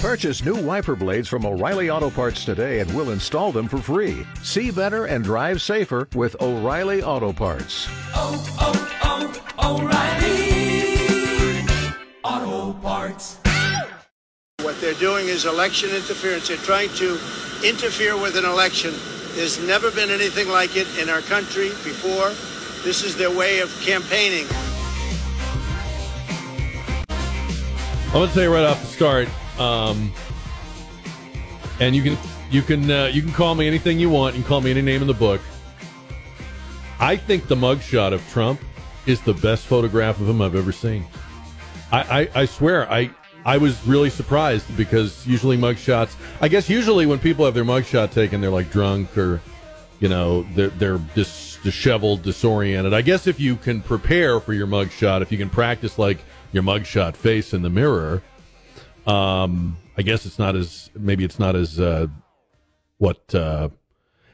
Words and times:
Purchase 0.00 0.44
new 0.44 0.54
wiper 0.54 0.94
blades 0.94 1.26
from 1.26 1.44
O'Reilly 1.44 1.90
Auto 1.90 2.08
Parts 2.08 2.44
today 2.44 2.78
and 2.78 2.94
we'll 2.94 3.10
install 3.10 3.50
them 3.50 3.66
for 3.66 3.78
free. 3.78 4.24
See 4.44 4.70
better 4.70 5.06
and 5.06 5.24
drive 5.24 5.60
safer 5.60 6.08
with 6.14 6.40
O'Reilly 6.40 7.02
Auto 7.02 7.32
Parts. 7.32 7.88
Oh, 8.14 8.46
oh, 8.60 9.42
oh, 9.58 9.82
O'Reilly 9.82 11.66
Auto 12.22 12.78
Parts. 12.78 13.38
What 14.62 14.80
they're 14.80 14.94
doing 14.94 15.26
is 15.26 15.46
election 15.46 15.90
interference. 15.90 16.46
They're 16.46 16.58
trying 16.58 16.90
to 16.90 17.18
interfere 17.64 18.16
with 18.16 18.36
an 18.36 18.44
election. 18.44 18.94
There's 19.34 19.58
never 19.66 19.90
been 19.90 20.10
anything 20.10 20.48
like 20.48 20.76
it 20.76 20.86
in 20.96 21.08
our 21.08 21.22
country 21.22 21.70
before. 21.82 22.28
This 22.84 23.02
is 23.02 23.16
their 23.16 23.36
way 23.36 23.58
of 23.58 23.76
campaigning. 23.80 24.46
I'm 28.06 28.12
going 28.12 28.28
to 28.28 28.34
tell 28.34 28.44
you 28.44 28.54
right 28.54 28.64
off 28.64 28.80
the 28.80 28.86
start, 28.86 29.28
um, 29.58 30.12
and 31.80 31.94
you 31.94 32.02
can 32.02 32.18
you 32.50 32.62
can 32.62 32.90
uh, 32.90 33.06
you 33.06 33.22
can 33.22 33.32
call 33.32 33.54
me 33.54 33.66
anything 33.66 33.98
you 33.98 34.10
want. 34.10 34.34
Can 34.34 34.44
call 34.44 34.60
me 34.60 34.70
any 34.70 34.82
name 34.82 35.00
in 35.00 35.08
the 35.08 35.14
book. 35.14 35.40
I 37.00 37.16
think 37.16 37.46
the 37.46 37.54
mugshot 37.54 38.12
of 38.12 38.26
Trump 38.30 38.60
is 39.06 39.20
the 39.20 39.34
best 39.34 39.66
photograph 39.66 40.20
of 40.20 40.28
him 40.28 40.42
I've 40.42 40.56
ever 40.56 40.72
seen. 40.72 41.06
I, 41.92 42.20
I, 42.20 42.40
I 42.42 42.44
swear 42.44 42.90
I 42.90 43.10
I 43.44 43.56
was 43.56 43.86
really 43.86 44.10
surprised 44.10 44.76
because 44.76 45.26
usually 45.26 45.56
mugshots. 45.56 46.14
I 46.40 46.48
guess 46.48 46.68
usually 46.68 47.06
when 47.06 47.18
people 47.18 47.44
have 47.44 47.54
their 47.54 47.64
mugshot 47.64 48.12
taken, 48.12 48.40
they're 48.40 48.50
like 48.50 48.70
drunk 48.70 49.16
or 49.16 49.40
you 50.00 50.08
know 50.08 50.42
they're 50.54 50.68
they're 50.68 50.98
dis- 51.14 51.58
disheveled, 51.62 52.22
disoriented. 52.22 52.92
I 52.92 53.02
guess 53.02 53.26
if 53.26 53.40
you 53.40 53.56
can 53.56 53.80
prepare 53.80 54.40
for 54.40 54.52
your 54.52 54.66
mugshot, 54.66 55.22
if 55.22 55.32
you 55.32 55.38
can 55.38 55.50
practice 55.50 55.98
like 55.98 56.18
your 56.52 56.62
mugshot 56.62 57.16
face 57.16 57.54
in 57.54 57.62
the 57.62 57.70
mirror, 57.70 58.22
um, 59.08 59.78
I 59.96 60.02
guess 60.02 60.26
it's 60.26 60.38
not 60.38 60.54
as 60.54 60.90
maybe 60.94 61.24
it's 61.24 61.38
not 61.38 61.56
as 61.56 61.80
uh, 61.80 62.08
what 62.98 63.34
uh, 63.34 63.70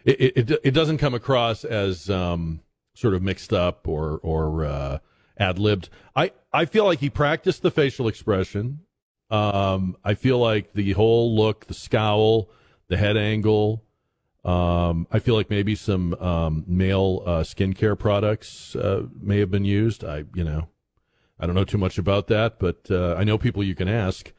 it, 0.04 0.36
it 0.36 0.60
it 0.64 0.70
doesn't 0.72 0.98
come 0.98 1.14
across 1.14 1.64
as 1.64 2.10
um, 2.10 2.60
sort 2.94 3.14
of 3.14 3.22
mixed 3.22 3.52
up 3.52 3.86
or 3.86 4.18
or 4.22 4.64
uh, 4.64 4.98
ad 5.38 5.58
libbed. 5.58 5.90
I 6.16 6.32
I 6.52 6.64
feel 6.64 6.84
like 6.84 6.98
he 6.98 7.08
practiced 7.08 7.62
the 7.62 7.70
facial 7.70 8.08
expression. 8.08 8.80
Um, 9.30 9.96
I 10.04 10.14
feel 10.14 10.38
like 10.38 10.72
the 10.72 10.92
whole 10.92 11.34
look, 11.34 11.66
the 11.66 11.74
scowl, 11.74 12.50
the 12.88 12.96
head 12.96 13.16
angle. 13.16 13.84
Um, 14.44 15.06
I 15.10 15.20
feel 15.20 15.36
like 15.36 15.48
maybe 15.48 15.74
some 15.74 16.14
um, 16.14 16.64
male 16.66 17.22
uh, 17.24 17.40
skincare 17.40 17.98
products 17.98 18.76
uh, 18.76 19.06
may 19.18 19.38
have 19.38 19.50
been 19.52 19.64
used. 19.64 20.04
I 20.04 20.24
you 20.34 20.42
know 20.42 20.68
I 21.38 21.46
don't 21.46 21.54
know 21.54 21.64
too 21.64 21.78
much 21.78 21.96
about 21.96 22.26
that, 22.26 22.58
but 22.58 22.88
uh, 22.90 23.14
I 23.16 23.22
know 23.22 23.38
people 23.38 23.62
you 23.62 23.76
can 23.76 23.88
ask. 23.88 24.32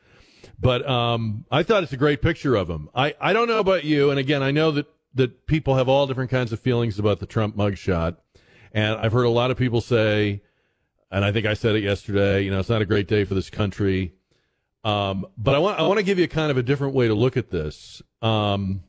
But 0.60 0.88
um, 0.88 1.46
I 1.52 1.64
thought 1.64 1.84
it's 1.84 1.94
a 1.94 1.98
great 1.98 2.22
picture 2.22 2.56
of 2.56 2.70
him. 2.70 2.90
I, 2.96 3.14
I 3.20 3.34
don't 3.34 3.48
know 3.48 3.60
about 3.60 3.84
you, 3.84 4.10
and 4.10 4.20
again, 4.20 4.42
I 4.42 4.52
know 4.52 4.72
that, 4.72 4.88
that 5.14 5.48
people 5.48 5.76
have 5.76 5.90
all 5.90 6.08
different 6.08 6.32
kinds 6.32 6.54
of 6.54 6.60
feelings 6.60 6.98
about 6.98 7.20
the 7.20 7.26
Trump 7.26 7.56
mugshot. 7.56 8.18
And 8.72 9.00
I've 9.00 9.12
heard 9.12 9.26
a 9.26 9.30
lot 9.30 9.52
of 9.52 9.58
people 9.58 9.82
say, 9.82 10.42
and 11.12 11.24
I 11.24 11.32
think 11.32 11.46
I 11.46 11.54
said 11.54 11.76
it 11.76 11.84
yesterday, 11.84 12.44
you 12.44 12.52
know, 12.52 12.60
it's 12.60 12.70
not 12.70 12.82
a 12.82 12.86
great 12.86 13.08
day 13.08 13.24
for 13.24 13.34
this 13.34 13.50
country. 13.50 14.14
Um, 14.84 15.26
but 15.36 15.56
I 15.56 15.60
want 15.60 15.80
I 15.80 15.84
want 15.84 15.98
to 15.98 16.04
give 16.04 16.20
you 16.20 16.28
kind 16.28 16.52
of 16.52 16.58
a 16.58 16.64
different 16.64 16.94
way 16.94 17.08
to 17.08 17.16
look 17.16 17.38
at 17.38 17.50
this. 17.50 18.04
Um, 18.22 18.84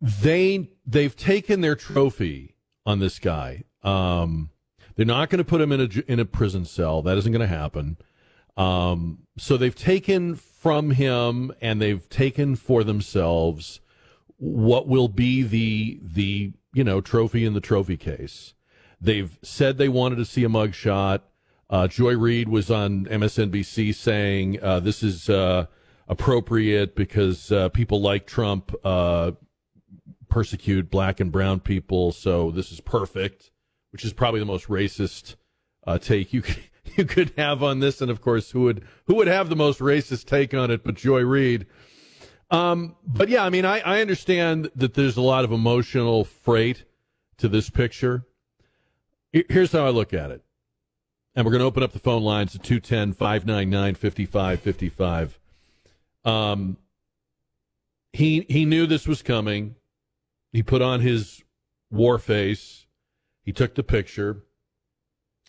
they 0.00 0.70
they've 0.84 1.14
taken 1.14 1.60
their 1.60 1.76
trophy 1.76 2.56
on 2.84 2.98
this 2.98 3.20
guy. 3.20 3.62
Um, 3.84 4.50
they're 4.96 5.06
not 5.06 5.30
going 5.30 5.38
to 5.38 5.44
put 5.44 5.60
him 5.60 5.70
in 5.70 5.80
a 5.80 6.10
in 6.12 6.18
a 6.18 6.24
prison 6.24 6.64
cell. 6.64 7.02
That 7.02 7.16
isn't 7.18 7.30
going 7.30 7.48
to 7.48 7.54
happen. 7.54 7.96
Um, 8.56 9.21
so 9.38 9.56
they've 9.56 9.74
taken 9.74 10.34
from 10.34 10.90
him 10.90 11.52
and 11.60 11.80
they've 11.80 12.08
taken 12.08 12.56
for 12.56 12.84
themselves 12.84 13.80
what 14.36 14.88
will 14.88 15.08
be 15.08 15.42
the 15.42 16.00
the 16.02 16.52
you 16.72 16.84
know 16.84 17.00
trophy 17.00 17.44
in 17.44 17.54
the 17.54 17.60
trophy 17.60 17.96
case. 17.96 18.54
They've 19.00 19.36
said 19.42 19.78
they 19.78 19.88
wanted 19.88 20.16
to 20.16 20.24
see 20.24 20.44
a 20.44 20.48
mugshot. 20.48 21.20
Uh, 21.70 21.88
Joy 21.88 22.16
Reid 22.16 22.48
was 22.48 22.70
on 22.70 23.06
MSNBC 23.06 23.94
saying 23.94 24.62
uh, 24.62 24.80
this 24.80 25.02
is 25.02 25.28
uh, 25.28 25.66
appropriate 26.06 26.94
because 26.94 27.50
uh, 27.50 27.68
people 27.70 28.00
like 28.00 28.26
Trump 28.26 28.74
uh, 28.84 29.32
persecute 30.28 30.90
black 30.90 31.18
and 31.20 31.32
brown 31.32 31.60
people, 31.60 32.12
so 32.12 32.50
this 32.50 32.70
is 32.70 32.80
perfect. 32.80 33.50
Which 33.90 34.04
is 34.04 34.12
probably 34.12 34.40
the 34.40 34.46
most 34.46 34.68
racist 34.68 35.36
uh, 35.86 35.98
take 35.98 36.32
you 36.32 36.42
could 36.42 36.58
you 36.96 37.04
could 37.04 37.32
have 37.36 37.62
on 37.62 37.80
this, 37.80 38.00
and 38.00 38.10
of 38.10 38.20
course, 38.20 38.50
who 38.50 38.62
would 38.62 38.84
who 39.06 39.14
would 39.14 39.28
have 39.28 39.48
the 39.48 39.56
most 39.56 39.80
racist 39.80 40.26
take 40.26 40.54
on 40.54 40.70
it? 40.70 40.84
But 40.84 40.94
Joy 40.94 41.22
Reid. 41.22 41.66
Um, 42.50 42.96
but 43.06 43.30
yeah, 43.30 43.44
I 43.44 43.50
mean, 43.50 43.64
I, 43.64 43.80
I 43.80 44.00
understand 44.02 44.70
that 44.76 44.92
there's 44.92 45.16
a 45.16 45.22
lot 45.22 45.44
of 45.44 45.52
emotional 45.52 46.24
freight 46.24 46.84
to 47.38 47.48
this 47.48 47.70
picture. 47.70 48.26
Here's 49.32 49.72
how 49.72 49.86
I 49.86 49.90
look 49.90 50.12
at 50.12 50.30
it. 50.30 50.42
And 51.34 51.46
we're 51.46 51.52
going 51.52 51.60
to 51.60 51.66
open 51.66 51.82
up 51.82 51.92
the 51.92 51.98
phone 51.98 52.22
lines 52.22 52.54
at 52.54 52.62
210 52.62 53.14
599 53.14 53.94
5555. 53.94 55.38
Um, 56.26 56.76
he, 58.12 58.44
he 58.50 58.66
knew 58.66 58.86
this 58.86 59.08
was 59.08 59.22
coming. 59.22 59.76
He 60.52 60.62
put 60.62 60.82
on 60.82 61.00
his 61.00 61.42
war 61.90 62.18
face. 62.18 62.84
He 63.42 63.52
took 63.52 63.74
the 63.74 63.82
picture. 63.82 64.44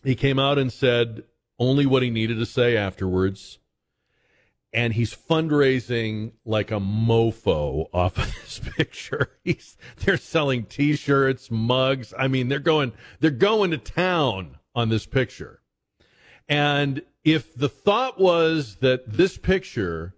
He 0.03 0.15
came 0.15 0.39
out 0.39 0.57
and 0.57 0.71
said 0.71 1.23
only 1.59 1.85
what 1.85 2.03
he 2.03 2.09
needed 2.09 2.37
to 2.39 2.45
say 2.45 2.75
afterwards. 2.75 3.59
And 4.73 4.93
he's 4.93 5.15
fundraising 5.15 6.33
like 6.45 6.71
a 6.71 6.79
mofo 6.79 7.85
off 7.93 8.17
of 8.17 8.33
this 8.41 8.59
picture. 8.75 9.29
He's 9.43 9.77
they're 9.99 10.17
selling 10.17 10.63
t-shirts, 10.63 11.51
mugs. 11.51 12.13
I 12.17 12.27
mean, 12.27 12.47
they're 12.49 12.59
going 12.59 12.93
they're 13.19 13.29
going 13.29 13.71
to 13.71 13.77
town 13.77 14.57
on 14.73 14.89
this 14.89 15.05
picture. 15.05 15.61
And 16.49 17.03
if 17.23 17.53
the 17.55 17.69
thought 17.69 18.19
was 18.19 18.77
that 18.77 19.13
this 19.13 19.37
picture 19.37 20.15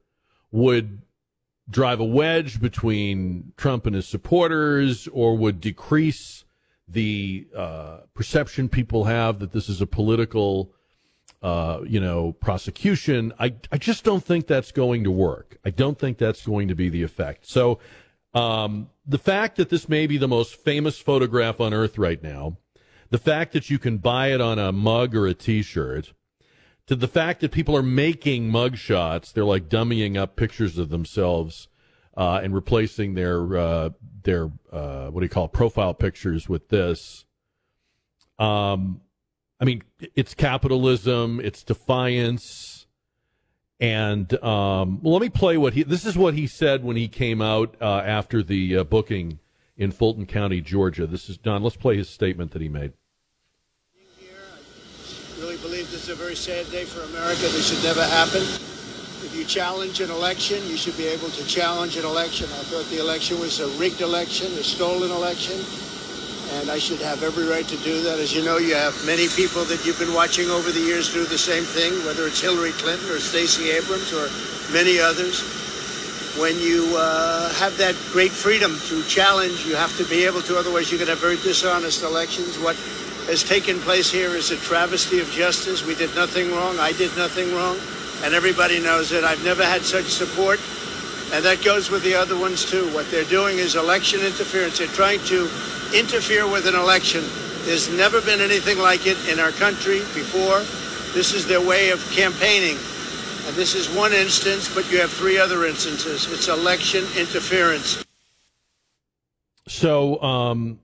would 0.51 1.01
drive 1.69 1.99
a 1.99 2.05
wedge 2.05 2.61
between 2.61 3.51
Trump 3.57 3.85
and 3.85 3.95
his 3.95 4.07
supporters 4.07 5.07
or 5.09 5.35
would 5.35 5.59
decrease 5.59 6.44
the 6.87 7.47
uh, 7.55 7.97
perception 8.13 8.69
people 8.69 9.05
have 9.05 9.39
that 9.39 9.51
this 9.51 9.69
is 9.69 9.81
a 9.81 9.87
political 9.87 10.71
uh, 11.41 11.81
you 11.85 11.99
know, 11.99 12.31
prosecution. 12.33 13.31
I, 13.39 13.53
I 13.71 13.77
just 13.77 14.03
don't 14.03 14.23
think 14.23 14.47
that's 14.47 14.71
going 14.71 15.03
to 15.03 15.11
work. 15.11 15.57
I 15.63 15.69
don't 15.69 15.99
think 15.99 16.17
that's 16.17 16.43
going 16.43 16.69
to 16.69 16.75
be 16.75 16.89
the 16.89 17.03
effect. 17.03 17.45
So, 17.45 17.77
um, 18.33 18.89
the 19.05 19.19
fact 19.19 19.57
that 19.57 19.69
this 19.69 19.87
may 19.87 20.07
be 20.07 20.17
the 20.17 20.27
most 20.27 20.55
famous 20.55 20.97
photograph 20.97 21.61
on 21.61 21.71
earth 21.71 21.97
right 21.99 22.21
now, 22.21 22.57
the 23.11 23.19
fact 23.19 23.53
that 23.53 23.69
you 23.69 23.77
can 23.77 23.99
buy 23.99 24.33
it 24.33 24.41
on 24.41 24.57
a 24.57 24.71
mug 24.71 25.15
or 25.15 25.27
a 25.27 25.35
T-shirt, 25.35 26.13
to 26.87 26.95
the 26.95 27.07
fact 27.07 27.41
that 27.41 27.51
people 27.51 27.77
are 27.77 27.83
making 27.83 28.49
mug 28.49 28.77
shots, 28.77 29.31
they're 29.31 29.45
like 29.45 29.69
dummying 29.69 30.17
up 30.17 30.35
pictures 30.35 30.77
of 30.77 30.89
themselves 30.89 31.67
uh, 32.17 32.39
and 32.43 32.53
replacing 32.53 33.13
their 33.13 33.57
uh, 33.57 33.89
their 34.23 34.51
uh, 34.71 35.07
what 35.07 35.21
do 35.21 35.25
you 35.25 35.29
call 35.29 35.45
it, 35.45 35.53
profile 35.53 35.93
pictures 35.93 36.47
with 36.47 36.69
this. 36.69 37.25
Um, 38.39 39.01
I 39.59 39.65
mean, 39.65 39.83
it's 40.15 40.33
capitalism, 40.33 41.39
it's 41.39 41.63
defiance, 41.63 42.87
and 43.79 44.31
um, 44.43 45.01
well, 45.01 45.13
let 45.13 45.21
me 45.21 45.29
play 45.29 45.57
what 45.57 45.73
he. 45.73 45.83
This 45.83 46.05
is 46.05 46.17
what 46.17 46.33
he 46.33 46.47
said 46.47 46.83
when 46.83 46.95
he 46.97 47.07
came 47.07 47.41
out 47.41 47.75
uh, 47.81 48.01
after 48.05 48.43
the 48.43 48.77
uh, 48.77 48.83
booking 48.83 49.39
in 49.77 49.91
Fulton 49.91 50.25
County, 50.25 50.61
Georgia. 50.61 51.07
This 51.07 51.29
is 51.29 51.37
Don. 51.37 51.63
Let's 51.63 51.77
play 51.77 51.97
his 51.97 52.09
statement 52.09 52.51
that 52.51 52.61
he 52.61 52.69
made. 52.69 52.93
I 53.97 55.41
really 55.41 55.57
believe 55.57 55.91
this 55.91 56.03
is 56.03 56.09
a 56.09 56.15
very 56.15 56.35
sad 56.35 56.69
day 56.71 56.85
for 56.85 57.01
America. 57.03 57.41
This 57.41 57.69
should 57.69 57.83
never 57.83 58.03
happen. 58.03 58.74
If 59.25 59.35
you 59.35 59.43
challenge 59.43 60.01
an 60.01 60.11
election, 60.11 60.61
you 60.67 60.77
should 60.77 60.95
be 60.97 61.07
able 61.07 61.29
to 61.29 61.45
challenge 61.47 61.97
an 61.97 62.05
election. 62.05 62.45
I 62.45 62.63
thought 62.69 62.85
the 62.89 62.99
election 62.99 63.39
was 63.39 63.59
a 63.59 63.67
rigged 63.79 64.01
election, 64.01 64.53
a 64.53 64.63
stolen 64.63 65.11
election 65.11 65.59
and 66.53 66.69
I 66.69 66.77
should 66.77 67.01
have 67.01 67.23
every 67.23 67.45
right 67.45 67.67
to 67.67 67.77
do 67.77 68.01
that. 68.03 68.19
As 68.19 68.33
you 68.33 68.43
know, 68.43 68.57
you 68.57 68.75
have 68.75 68.93
many 69.05 69.27
people 69.29 69.63
that 69.65 69.85
you've 69.85 69.99
been 69.99 70.13
watching 70.13 70.49
over 70.49 70.71
the 70.71 70.79
years 70.79 71.11
do 71.11 71.25
the 71.25 71.37
same 71.37 71.63
thing, 71.63 71.91
whether 72.05 72.27
it's 72.27 72.39
Hillary 72.39 72.71
Clinton 72.71 73.09
or 73.09 73.19
Stacey 73.19 73.71
Abrams 73.71 74.13
or 74.13 74.29
many 74.71 74.99
others. 74.99 75.41
When 76.37 76.59
you 76.59 76.93
uh, 76.97 77.53
have 77.55 77.77
that 77.77 77.95
great 78.11 78.31
freedom 78.31 78.77
to 78.87 79.03
challenge, 79.03 79.65
you 79.65 79.75
have 79.75 79.95
to 79.97 80.05
be 80.05 80.25
able 80.25 80.41
to, 80.43 80.57
otherwise 80.57 80.91
you 80.91 80.97
could 80.97 81.07
have 81.07 81.19
very 81.19 81.37
dishonest 81.37 82.03
elections. 82.03 82.59
What 82.59 82.75
has 83.27 83.43
taken 83.43 83.79
place 83.79 84.11
here 84.11 84.35
is 84.35 84.51
a 84.51 84.57
travesty 84.57 85.19
of 85.19 85.29
justice. 85.31 85.85
We 85.85 85.95
did 85.95 86.13
nothing 86.15 86.51
wrong. 86.51 86.77
I 86.79 86.91
did 86.93 87.15
nothing 87.17 87.53
wrong. 87.55 87.79
And 88.25 88.33
everybody 88.33 88.79
knows 88.79 89.11
it. 89.11 89.23
I've 89.23 89.43
never 89.45 89.63
had 89.63 89.83
such 89.83 90.05
support. 90.05 90.59
And 91.31 91.45
that 91.45 91.63
goes 91.63 91.89
with 91.89 92.03
the 92.03 92.15
other 92.15 92.37
ones 92.37 92.65
too. 92.65 92.91
What 92.93 93.09
they're 93.11 93.23
doing 93.23 93.59
is 93.59 93.75
election 93.75 94.21
interference. 94.21 94.79
They're 94.79 94.87
trying 94.87 95.19
to 95.25 95.49
interfere 95.93 96.47
with 96.47 96.67
an 96.67 96.75
election. 96.75 97.23
There's 97.65 97.89
never 97.89 98.21
been 98.21 98.41
anything 98.41 98.79
like 98.79 99.05
it 99.07 99.17
in 99.29 99.39
our 99.39 99.51
country 99.51 99.99
before. 100.13 100.59
This 101.13 101.33
is 101.33 101.47
their 101.47 101.61
way 101.61 101.91
of 101.91 101.99
campaigning. 102.11 102.77
And 103.47 103.55
this 103.55 103.75
is 103.75 103.89
one 103.89 104.11
instance, 104.11 104.73
but 104.73 104.91
you 104.91 104.99
have 104.99 105.11
three 105.11 105.37
other 105.37 105.65
instances. 105.65 106.31
It's 106.31 106.47
election 106.47 107.05
interference. 107.17 108.03
So, 109.67 110.21
um, 110.21 110.79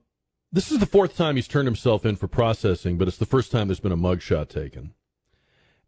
this 0.52 0.70
is 0.70 0.78
the 0.78 0.86
fourth 0.86 1.16
time 1.16 1.36
he's 1.36 1.48
turned 1.48 1.66
himself 1.66 2.04
in 2.04 2.16
for 2.16 2.28
processing, 2.28 2.98
but 2.98 3.08
it's 3.08 3.16
the 3.16 3.26
first 3.26 3.50
time 3.50 3.68
there's 3.68 3.80
been 3.80 3.92
a 3.92 3.96
mugshot 3.96 4.48
taken. 4.48 4.92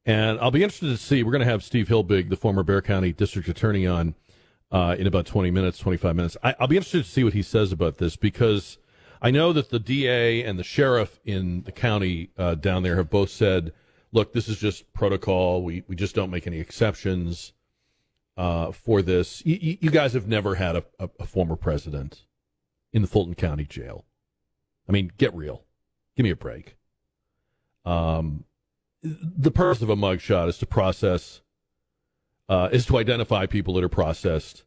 And 0.06 0.38
I'll 0.40 0.50
be 0.50 0.62
interested 0.62 0.88
to 0.88 0.96
see. 0.98 1.22
We're 1.22 1.32
going 1.32 1.44
to 1.44 1.50
have 1.50 1.64
Steve 1.64 1.88
Hilbig, 1.88 2.28
the 2.28 2.36
former 2.36 2.62
Bexar 2.62 2.82
County 2.82 3.12
District 3.12 3.48
Attorney, 3.48 3.86
on 3.86 4.14
uh, 4.70 4.96
in 4.98 5.06
about 5.06 5.24
20 5.24 5.50
minutes, 5.50 5.78
25 5.78 6.16
minutes. 6.16 6.36
I, 6.42 6.54
will 6.60 6.66
be 6.66 6.76
interested 6.76 7.04
to 7.04 7.10
see 7.10 7.24
what 7.24 7.32
he 7.32 7.42
says 7.42 7.72
about 7.72 7.98
this 7.98 8.16
because 8.16 8.78
I 9.22 9.30
know 9.30 9.52
that 9.52 9.70
the 9.70 9.78
DA 9.78 10.42
and 10.42 10.58
the 10.58 10.64
sheriff 10.64 11.20
in 11.24 11.62
the 11.62 11.72
county 11.72 12.30
uh, 12.36 12.56
down 12.56 12.82
there 12.82 12.96
have 12.96 13.08
both 13.08 13.30
said, 13.30 13.72
look, 14.12 14.32
this 14.32 14.48
is 14.48 14.58
just 14.58 14.92
protocol. 14.92 15.62
We, 15.62 15.84
we 15.88 15.96
just 15.96 16.14
don't 16.14 16.30
make 16.30 16.46
any 16.46 16.60
exceptions 16.60 17.52
uh, 18.36 18.72
for 18.72 19.00
this. 19.00 19.42
Y- 19.46 19.78
you 19.80 19.90
guys 19.90 20.12
have 20.12 20.26
never 20.26 20.56
had 20.56 20.76
a, 20.76 20.84
a 20.98 21.26
former 21.26 21.56
president 21.56 22.24
in 22.92 23.00
the 23.00 23.08
Fulton 23.08 23.34
County 23.34 23.64
Jail. 23.64 24.04
I 24.88 24.92
mean, 24.92 25.12
get 25.16 25.34
real. 25.34 25.64
Give 26.16 26.24
me 26.24 26.30
a 26.30 26.36
break. 26.36 26.76
Um, 27.84 28.44
the 29.04 29.50
purpose 29.50 29.82
of 29.82 29.90
a 29.90 29.96
mugshot 29.96 30.48
is 30.48 30.58
to 30.58 30.66
process, 30.66 31.42
uh, 32.48 32.70
is 32.72 32.86
to 32.86 32.96
identify 32.96 33.44
people 33.46 33.74
that 33.74 33.84
are 33.84 33.88
processed. 33.88 34.64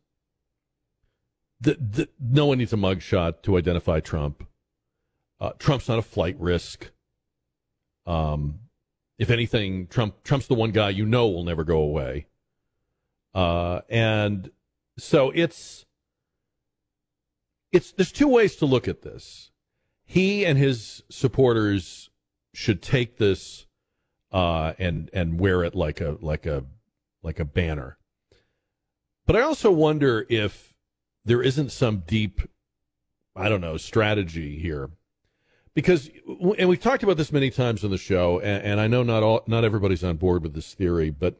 The, 1.60 1.74
the, 1.74 2.10
no 2.19 2.45
one 2.45 2.60
needs 2.60 2.72
a 2.72 2.78
mugshot 2.78 3.42
to 3.44 3.57
identify 3.57 4.00
Trump. 4.00 4.48
Uh, 5.39 5.51
Trump's 5.57 5.89
not 5.89 5.98
a 5.98 6.04
flight 6.04 6.36
risk. 6.39 6.92
Um, 8.06 8.60
if 9.18 9.31
anything, 9.31 9.88
Trump 9.88 10.24
Trump's 10.24 10.48
the 10.48 10.54
one 10.54 10.72
guy 10.72 10.90
you 10.90 11.06
know 11.06 11.28
will 11.28 11.44
never 11.44 11.63
go 11.63 11.80
away. 11.80 12.28
Uh, 13.33 13.81
and 13.90 14.51
so 14.98 15.31
it's 15.33 15.86
it's 17.72 17.92
there's 17.92 18.12
two 18.12 18.28
ways 18.28 18.56
to 18.57 18.66
look 18.66 18.88
at 18.88 19.01
this. 19.01 19.51
He 20.06 20.45
and 20.45 20.57
his 20.57 21.04
supporters 21.10 22.10
should 22.54 22.81
take 22.81 23.18
this 23.18 23.67
uh, 24.31 24.74
and 24.77 25.09
and 25.13 25.39
wear 25.39 25.63
it 25.63 25.75
like 25.75 26.01
a 26.01 26.18
like 26.21 26.45
a 26.45 26.65
like 27.24 27.39
a 27.39 27.45
banner. 27.45 27.97
But 29.25 29.35
I 29.35 29.41
also 29.41 29.71
wonder 29.71 30.25
if 30.29 30.74
there 31.25 31.41
isn't 31.41 31.71
some 31.71 32.03
deep, 32.07 32.41
I 33.35 33.50
don't 33.50 33.62
know, 33.62 33.75
strategy 33.75 34.57
here, 34.59 34.89
because 35.74 36.09
and 36.57 36.69
we've 36.69 36.81
talked 36.81 37.03
about 37.03 37.18
this 37.18 37.31
many 37.31 37.50
times 37.50 37.83
on 37.83 37.91
the 37.91 37.97
show, 37.97 38.39
and, 38.39 38.63
and 38.63 38.79
I 38.79 38.88
know 38.88 39.03
not 39.03 39.24
all 39.24 39.44
not 39.47 39.63
everybody's 39.63 40.03
on 40.03 40.18
board 40.18 40.44
with 40.44 40.53
this 40.53 40.73
theory, 40.73 41.09
but 41.09 41.39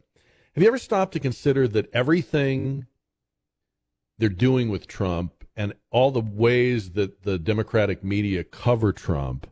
have 0.54 0.62
you 0.64 0.68
ever 0.68 0.78
stopped 0.78 1.14
to 1.14 1.20
consider 1.20 1.68
that 1.68 1.90
everything 1.94 2.88
they're 4.18 4.30
doing 4.30 4.70
with 4.70 4.88
Trump 4.88 5.46
and 5.56 5.74
all 5.92 6.12
the 6.12 6.22
ways 6.22 6.92
that 6.92 7.24
the 7.24 7.38
Democratic 7.40 8.04
media 8.04 8.44
cover 8.44 8.92
Trump, 8.92 9.48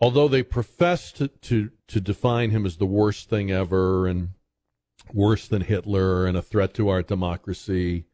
although 0.00 0.28
they 0.28 0.42
profess 0.42 1.12
to, 1.12 1.28
to, 1.28 1.70
to 1.88 2.00
define 2.00 2.50
him 2.50 2.66
as 2.66 2.76
the 2.76 2.86
worst 2.86 3.28
thing 3.30 3.50
ever 3.50 4.06
and 4.06 4.30
worse 5.12 5.46
than 5.48 5.62
Hitler 5.62 6.26
and 6.26 6.36
a 6.36 6.42
threat 6.42 6.74
to 6.74 6.88
our 6.88 7.02
democracy, 7.02 8.04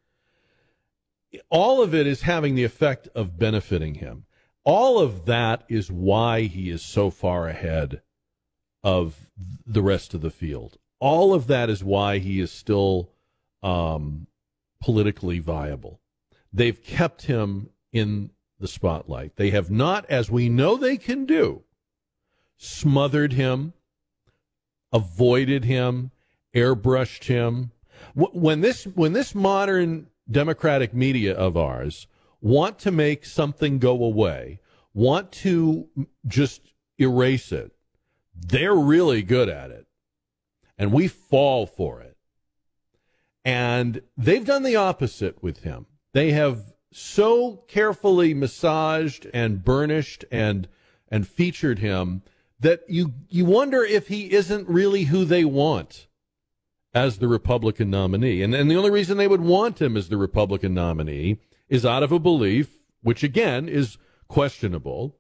all 1.49 1.83
of 1.83 1.95
it 1.95 2.07
is 2.07 2.23
having 2.23 2.55
the 2.55 2.65
effect 2.65 3.09
of 3.15 3.39
benefiting 3.39 3.97
him. 3.97 4.25
All 4.65 4.99
of 4.99 5.25
that 5.27 5.65
is 5.69 5.91
why 5.91 6.43
he 6.43 6.71
is 6.71 6.83
so 6.83 7.11
far 7.11 7.49
ahead 7.49 8.03
of 8.83 9.31
the 9.67 9.83
rest 9.83 10.15
of 10.15 10.21
the 10.21 10.31
field. 10.31 10.77
All 10.99 11.33
of 11.33 11.47
that 11.47 11.71
is 11.71 11.83
why 11.83 12.19
he 12.19 12.41
is 12.41 12.51
still 12.51 13.11
um, 13.63 14.27
politically 14.83 15.39
viable. 15.39 16.01
They've 16.53 16.83
kept 16.83 17.23
him 17.23 17.71
in 17.93 18.31
the 18.59 18.69
spotlight. 18.69 19.37
They 19.37 19.51
have 19.51 19.71
not, 19.71 20.05
as 20.11 20.31
we 20.31 20.49
know 20.49 20.77
they 20.77 20.97
can 20.97 21.25
do, 21.25 21.63
smothered 22.61 23.33
him, 23.33 23.73
avoided 24.93 25.65
him, 25.65 26.11
airbrushed 26.55 27.25
him. 27.25 27.73
When 28.15 28.61
this 28.61 28.85
when 28.85 29.15
this 29.15 29.35
modern 29.35 30.09
democratic 30.31 30.93
media 30.93 31.35
of 31.35 31.57
ours 31.57 32.07
want 32.41 32.79
to 32.81 32.91
make 32.91 33.25
something 33.25 33.79
go 33.79 34.05
away, 34.05 34.61
want 34.93 35.33
to 35.33 35.89
just 36.27 36.61
erase 36.99 37.51
it, 37.51 37.73
they're 38.35 38.75
really 38.75 39.23
good 39.23 39.49
at 39.49 39.71
it. 39.71 39.87
And 40.79 40.93
we 40.93 41.09
fall 41.09 41.67
for 41.67 42.01
it. 42.01 42.17
And 43.43 44.03
they've 44.19 44.45
done 44.45 44.65
the 44.65 44.77
opposite 44.77 45.43
with 45.43 45.61
him. 45.61 45.87
They 46.13 46.33
have 46.33 46.75
so 46.93 47.65
carefully 47.69 48.35
massaged 48.35 49.27
and 49.33 49.65
burnished 49.65 50.27
and 50.31 50.69
and 51.09 51.27
featured 51.27 51.79
him 51.79 52.23
that 52.61 52.83
you 52.89 53.15
you 53.29 53.45
wonder 53.45 53.83
if 53.83 54.09
he 54.09 54.33
isn't 54.33 54.69
really 54.69 55.05
who 55.05 55.25
they 55.25 55.45
want 55.45 56.07
as 56.93 57.19
the 57.19 57.29
Republican 57.29 57.91
nominee. 57.91 58.43
And 58.43 58.55
and 58.55 58.71
the 58.71 58.77
only 58.77 58.91
reason 58.91 59.17
they 59.17 59.29
would 59.29 59.41
want 59.41 59.81
him 59.81 59.97
as 59.97 60.09
the 60.09 60.17
Republican 60.17 60.75
nominee 60.75 61.39
is 61.69 61.87
out 61.87 62.03
of 62.03 62.13
a 62.13 62.19
belief, 62.19 62.79
which 63.03 63.23
again 63.23 63.69
is 63.69 63.99
questionable, 64.29 65.17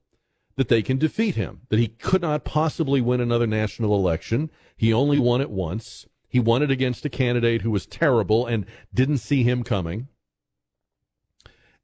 that 0.56 0.68
they 0.68 0.82
can 0.82 0.98
defeat 0.98 1.36
him, 1.36 1.62
that 1.68 1.78
he 1.78 1.88
could 1.88 2.22
not 2.22 2.44
possibly 2.44 3.00
win 3.00 3.20
another 3.20 3.46
national 3.46 3.94
election. 3.94 4.50
He 4.76 4.92
only 4.92 5.18
won 5.18 5.40
it 5.40 5.50
once. 5.50 6.06
He 6.28 6.38
won 6.38 6.62
it 6.62 6.70
against 6.70 7.04
a 7.04 7.10
candidate 7.10 7.62
who 7.62 7.70
was 7.70 7.86
terrible 7.86 8.46
and 8.46 8.66
didn't 8.94 9.18
see 9.18 9.42
him 9.42 9.64
coming. 9.64 10.08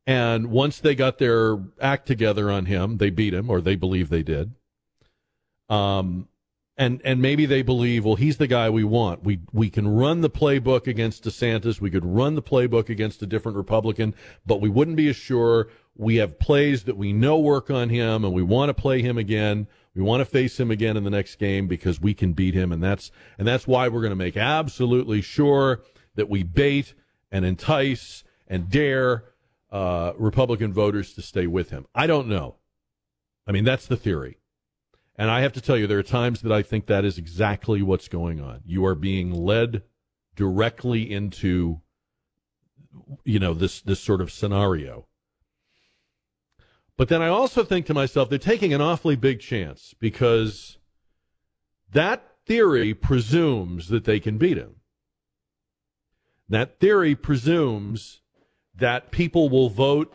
And 0.06 0.50
once 0.50 0.78
they 0.78 0.94
got 0.94 1.18
their 1.18 1.58
act 1.80 2.06
together 2.06 2.48
on 2.48 2.66
him, 2.66 2.98
they 2.98 3.10
beat 3.10 3.34
him, 3.34 3.50
or 3.50 3.60
they 3.60 3.74
believe 3.74 4.08
they 4.08 4.22
did. 4.22 4.52
Um, 5.68 6.28
and 6.78 7.00
and 7.04 7.22
maybe 7.22 7.46
they 7.46 7.62
believe, 7.62 8.04
well, 8.04 8.16
he's 8.16 8.36
the 8.36 8.46
guy 8.46 8.68
we 8.68 8.84
want. 8.84 9.24
We 9.24 9.40
we 9.52 9.70
can 9.70 9.88
run 9.88 10.20
the 10.20 10.30
playbook 10.30 10.86
against 10.86 11.24
DeSantis. 11.24 11.80
We 11.80 11.90
could 11.90 12.04
run 12.04 12.34
the 12.34 12.42
playbook 12.42 12.90
against 12.90 13.22
a 13.22 13.26
different 13.26 13.56
Republican, 13.56 14.14
but 14.44 14.60
we 14.60 14.68
wouldn't 14.68 14.96
be 14.96 15.08
as 15.08 15.16
sure. 15.16 15.68
We 15.94 16.16
have 16.16 16.38
plays 16.38 16.84
that 16.84 16.98
we 16.98 17.14
know 17.14 17.38
work 17.38 17.70
on 17.70 17.88
him, 17.88 18.24
and 18.24 18.34
we 18.34 18.42
want 18.42 18.68
to 18.68 18.74
play 18.74 19.00
him 19.00 19.16
again. 19.16 19.66
We 19.94 20.02
want 20.02 20.20
to 20.20 20.26
face 20.26 20.60
him 20.60 20.70
again 20.70 20.98
in 20.98 21.04
the 21.04 21.10
next 21.10 21.36
game 21.36 21.66
because 21.66 21.98
we 21.98 22.12
can 22.12 22.34
beat 22.34 22.52
him, 22.52 22.70
and 22.72 22.82
that's 22.82 23.10
and 23.38 23.48
that's 23.48 23.66
why 23.66 23.88
we're 23.88 24.02
going 24.02 24.10
to 24.10 24.16
make 24.16 24.36
absolutely 24.36 25.22
sure 25.22 25.82
that 26.14 26.28
we 26.28 26.42
bait 26.42 26.92
and 27.32 27.46
entice 27.46 28.22
and 28.46 28.68
dare 28.68 29.24
uh, 29.70 30.12
Republican 30.18 30.74
voters 30.74 31.14
to 31.14 31.22
stay 31.22 31.46
with 31.46 31.70
him. 31.70 31.86
I 31.94 32.06
don't 32.06 32.28
know. 32.28 32.56
I 33.46 33.52
mean, 33.52 33.64
that's 33.64 33.86
the 33.86 33.96
theory. 33.96 34.38
And 35.18 35.30
I 35.30 35.40
have 35.40 35.52
to 35.54 35.60
tell 35.60 35.76
you, 35.76 35.86
there 35.86 35.98
are 35.98 36.02
times 36.02 36.42
that 36.42 36.52
I 36.52 36.62
think 36.62 36.86
that 36.86 37.04
is 37.04 37.16
exactly 37.18 37.82
what's 37.82 38.08
going 38.08 38.40
on. 38.40 38.60
You 38.66 38.84
are 38.84 38.94
being 38.94 39.32
led 39.32 39.82
directly 40.34 41.10
into, 41.10 41.80
you 43.24 43.38
know, 43.38 43.54
this, 43.54 43.80
this 43.80 44.00
sort 44.00 44.20
of 44.20 44.30
scenario. 44.30 45.06
But 46.98 47.08
then 47.08 47.22
I 47.22 47.28
also 47.28 47.64
think 47.64 47.86
to 47.86 47.94
myself, 47.94 48.28
they're 48.28 48.38
taking 48.38 48.72
an 48.72 48.80
awfully 48.80 49.16
big 49.16 49.40
chance 49.40 49.94
because 49.98 50.78
that 51.92 52.22
theory 52.46 52.94
presumes 52.94 53.88
that 53.88 54.04
they 54.04 54.20
can 54.20 54.38
beat 54.38 54.56
him. 54.56 54.76
That 56.48 56.78
theory 56.78 57.14
presumes 57.14 58.20
that 58.74 59.10
people 59.10 59.48
will 59.48 59.68
vote 59.68 60.14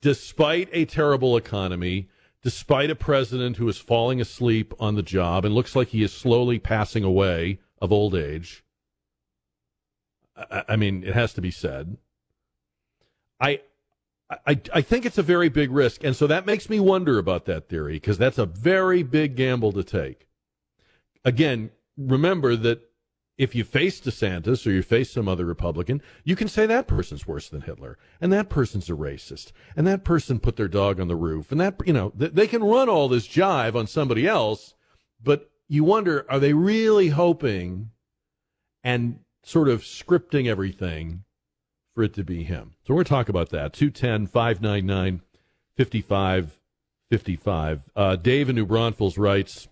despite 0.00 0.68
a 0.72 0.84
terrible 0.84 1.36
economy, 1.36 2.08
despite 2.42 2.90
a 2.90 2.94
president 2.94 3.56
who 3.56 3.68
is 3.68 3.78
falling 3.78 4.20
asleep 4.20 4.72
on 4.78 4.94
the 4.94 5.02
job 5.02 5.44
and 5.44 5.54
looks 5.54 5.74
like 5.74 5.88
he 5.88 6.02
is 6.02 6.12
slowly 6.12 6.58
passing 6.58 7.04
away 7.04 7.58
of 7.80 7.92
old 7.92 8.14
age. 8.14 8.64
I, 10.36 10.64
I 10.70 10.76
mean, 10.76 11.04
it 11.04 11.14
has 11.14 11.32
to 11.34 11.40
be 11.40 11.50
said. 11.50 11.96
I, 13.40 13.60
I, 14.30 14.60
I 14.74 14.80
think 14.80 15.04
it's 15.04 15.18
a 15.18 15.22
very 15.22 15.48
big 15.48 15.70
risk. 15.70 16.02
And 16.04 16.16
so 16.16 16.26
that 16.26 16.46
makes 16.46 16.68
me 16.68 16.80
wonder 16.80 17.18
about 17.18 17.44
that 17.46 17.68
theory 17.68 17.94
because 17.94 18.18
that's 18.18 18.38
a 18.38 18.46
very 18.46 19.02
big 19.02 19.36
gamble 19.36 19.72
to 19.72 19.84
take. 19.84 20.26
Again, 21.24 21.70
remember 21.96 22.56
that 22.56 22.80
if 23.38 23.54
you 23.54 23.64
face 23.64 24.00
DeSantis 24.00 24.66
or 24.66 24.70
you 24.70 24.82
face 24.82 25.10
some 25.10 25.28
other 25.28 25.44
Republican, 25.44 26.00
you 26.24 26.34
can 26.34 26.48
say 26.48 26.66
that 26.66 26.86
person's 26.86 27.26
worse 27.26 27.48
than 27.48 27.62
Hitler, 27.62 27.98
and 28.20 28.32
that 28.32 28.48
person's 28.48 28.88
a 28.88 28.94
racist, 28.94 29.52
and 29.76 29.86
that 29.86 30.04
person 30.04 30.40
put 30.40 30.56
their 30.56 30.68
dog 30.68 30.98
on 30.98 31.08
the 31.08 31.16
roof, 31.16 31.52
and 31.52 31.60
that 31.60 31.76
you 31.84 31.92
know 31.92 32.12
they 32.14 32.46
can 32.46 32.64
run 32.64 32.88
all 32.88 33.08
this 33.08 33.28
jive 33.28 33.74
on 33.74 33.86
somebody 33.86 34.26
else, 34.26 34.74
but 35.22 35.50
you 35.68 35.84
wonder 35.84 36.24
are 36.28 36.40
they 36.40 36.54
really 36.54 37.08
hoping 37.08 37.90
and 38.82 39.20
sort 39.42 39.68
of 39.68 39.82
scripting 39.82 40.46
everything 40.46 41.24
for 41.94 42.04
it 42.04 42.14
to 42.14 42.24
be 42.24 42.44
him? 42.44 42.72
So 42.86 42.94
we're 42.94 42.98
going 42.98 43.04
to 43.04 43.10
talk 43.10 43.28
about 43.28 43.50
that. 43.50 43.74
210 43.74 44.28
599 44.28 45.20
5555. 45.76 47.90
Uh, 47.94 48.16
Dave 48.16 48.48
in 48.48 48.56
New 48.56 48.64
Braunfels 48.64 49.18
writes 49.18 49.68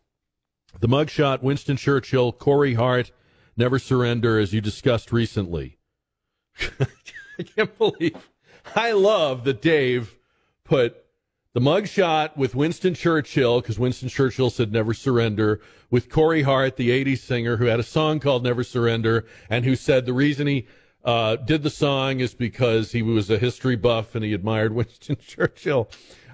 The 0.81 0.89
mugshot, 0.89 1.43
Winston 1.43 1.79
Churchill, 1.79 2.31
Corey 2.33 2.75
Hart, 2.75 3.11
Never 3.57 3.79
Surrender, 3.79 4.39
as 4.39 4.53
you 4.53 4.61
discussed 4.61 5.13
recently. 5.13 5.79
I 6.59 7.43
can't 7.43 7.77
believe. 7.79 8.31
I 8.75 8.93
love 8.93 9.45
that 9.45 9.63
Dave 9.63 10.17
put 10.65 11.05
the 11.53 11.61
mugshot 11.61 12.37
with 12.37 12.55
Winston 12.55 12.95
Churchill, 12.95 13.61
because 13.61 13.79
Winston 13.79 14.09
Churchill 14.09 14.51
said 14.51 14.73
never 14.73 14.93
surrender, 14.93 15.61
with 15.89 16.11
Corey 16.11 16.43
Hart, 16.43 16.77
the 16.77 16.91
80s 16.91 17.19
singer 17.19 17.59
who 17.59 17.67
had 17.67 17.79
a 17.79 17.85
song 17.85 18.19
called 18.19 18.43
Never 18.43 18.65
Surrender, 18.65 19.25
and 19.49 19.65
who 19.65 19.77
said 19.77 20.05
the 20.05 20.13
reason 20.13 20.49
he 20.49 20.67
uh, 21.05 21.37
did 21.37 21.63
the 21.63 21.71
song 21.71 22.19
is 22.19 22.35
because 22.35 22.91
he 22.91 23.03
was 23.03 23.31
a 23.31 23.39
history 23.39 23.77
buff 23.77 24.17
and 24.17 24.25
he 24.25 24.33
admired 24.33 24.73
Winston 24.75 25.17
Churchill. 25.17 25.89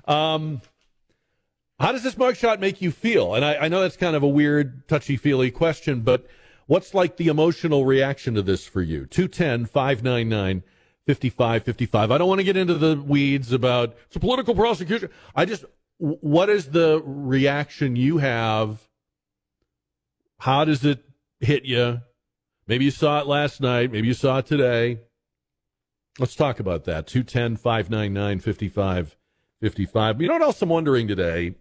Um, 0.07 0.62
how 1.79 1.93
does 1.93 2.03
this 2.03 2.15
mugshot 2.15 2.61
make 2.61 2.81
you 2.81 2.91
feel? 2.91 3.35
And 3.35 3.45
I, 3.45 3.57
I 3.57 3.69
know 3.69 3.83
that's 3.83 3.97
kind 3.97 4.17
of 4.17 4.23
a 4.23 4.29
weird, 4.29 4.89
touchy 4.89 5.17
feely 5.17 5.50
question, 5.50 6.00
but 6.00 6.27
what's 6.71 6.95
like 6.95 7.17
the 7.17 7.27
emotional 7.27 7.85
reaction 7.85 8.35
to 8.35 8.43
this 8.43 8.65
for 8.65 8.81
you? 8.81 9.05
210 9.05 9.67
599 9.67 10.62
55 11.05 11.65
55. 11.65 12.11
I 12.12 12.19
don't 12.19 12.29
want 12.29 12.39
to 12.39 12.45
get 12.45 12.57
into 12.57 12.75
the 12.75 12.95
weeds 12.95 13.53
about 13.53 13.97
it's 14.07 14.15
a 14.15 14.21
political 14.21 14.55
prosecution. 14.55 15.11
I 15.35 15.47
just, 15.47 15.65
what 15.99 16.49
is 16.49 16.71
the 16.71 17.03
reaction 17.05 17.97
you 17.97 18.19
have? 18.19 18.89
How 20.39 20.65
does 20.65 20.85
it 20.85 21.05
hit 21.41 21.65
you? 21.65 22.03
Maybe 22.69 22.85
you 22.85 22.93
saw 22.93 23.19
it 23.19 23.27
last 23.27 23.61
night. 23.61 23.91
Maybe 23.91 24.07
you 24.07 24.15
saw 24.15 24.39
it 24.39 24.47
today. 24.47 25.00
Let's 26.21 26.37
talk 26.37 26.61
about 26.61 26.85
that. 26.85 27.09
210 27.09 27.57
599 27.57 28.39
55 28.39 29.17
55. 29.61 30.21
You 30.23 30.29
know 30.29 30.35
what 30.35 30.43
else 30.43 30.62
I'm 30.62 30.69
wondering 30.69 31.09
today? 31.09 31.57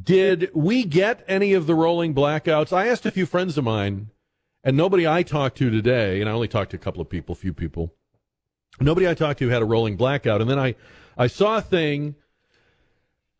Did 0.00 0.50
we 0.54 0.84
get 0.84 1.24
any 1.28 1.52
of 1.52 1.66
the 1.66 1.74
rolling 1.74 2.14
blackouts? 2.14 2.72
I 2.72 2.88
asked 2.88 3.06
a 3.06 3.10
few 3.10 3.26
friends 3.26 3.56
of 3.56 3.64
mine, 3.64 4.10
and 4.62 4.76
nobody 4.76 5.06
I 5.06 5.22
talked 5.22 5.58
to 5.58 5.70
today, 5.70 6.20
and 6.20 6.28
I 6.28 6.32
only 6.32 6.48
talked 6.48 6.72
to 6.72 6.76
a 6.76 6.80
couple 6.80 7.00
of 7.00 7.08
people, 7.08 7.34
few 7.34 7.52
people 7.52 7.94
Nobody 8.80 9.08
I 9.08 9.14
talked 9.14 9.38
to 9.38 9.48
had 9.48 9.62
a 9.62 9.66
rolling 9.66 9.96
blackout. 9.96 10.40
And 10.40 10.50
then 10.50 10.58
I, 10.58 10.74
I 11.16 11.26
saw 11.26 11.58
a 11.58 11.62
thing. 11.62 12.16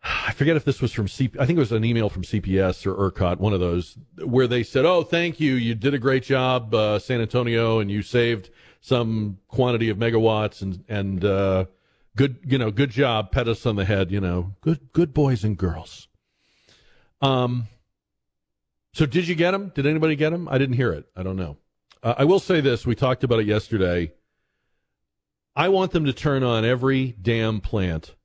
I 0.02 0.32
forget 0.32 0.56
if 0.56 0.64
this 0.64 0.82
was 0.82 0.92
from 0.92 1.06
CP. 1.06 1.38
I 1.40 1.46
think 1.46 1.56
it 1.56 1.60
was 1.60 1.72
an 1.72 1.84
email 1.84 2.08
from 2.08 2.22
CPS 2.22 2.86
or 2.86 2.94
ERCOT, 2.94 3.38
one 3.38 3.54
of 3.54 3.60
those, 3.60 3.96
where 4.22 4.46
they 4.46 4.62
said, 4.62 4.84
"Oh, 4.84 5.02
thank 5.02 5.40
you, 5.40 5.54
you 5.54 5.74
did 5.74 5.94
a 5.94 5.98
great 5.98 6.22
job, 6.22 6.74
uh, 6.74 6.98
San 6.98 7.22
Antonio, 7.22 7.78
and 7.78 7.90
you 7.90 8.02
saved 8.02 8.50
some 8.82 9.38
quantity 9.48 9.88
of 9.88 9.96
megawatts, 9.96 10.60
and 10.60 10.84
and 10.90 11.24
uh, 11.24 11.64
good, 12.16 12.36
you 12.44 12.58
know, 12.58 12.70
good 12.70 12.90
job, 12.90 13.32
pat 13.32 13.48
us 13.48 13.64
on 13.64 13.76
the 13.76 13.86
head, 13.86 14.10
you 14.10 14.20
know, 14.20 14.54
good 14.60 14.92
good 14.92 15.14
boys 15.14 15.42
and 15.42 15.56
girls." 15.56 16.08
Um. 17.24 17.68
So 18.92 19.06
did 19.06 19.26
you 19.26 19.34
get 19.34 19.50
them? 19.50 19.72
Did 19.74 19.86
anybody 19.86 20.14
get 20.14 20.30
them? 20.30 20.48
I 20.48 20.58
didn't 20.58 20.76
hear 20.76 20.92
it. 20.92 21.06
I 21.16 21.22
don't 21.22 21.36
know. 21.36 21.56
Uh, 22.02 22.14
I 22.18 22.24
will 22.24 22.38
say 22.38 22.60
this: 22.60 22.86
we 22.86 22.94
talked 22.94 23.24
about 23.24 23.40
it 23.40 23.46
yesterday 23.46 24.12
I 25.56 25.68
want 25.68 25.92
them 25.92 26.04
to 26.04 26.12
turn 26.12 26.42
on 26.42 26.64
every 26.64 27.14
damn 27.20 27.60
plant. 27.60 28.16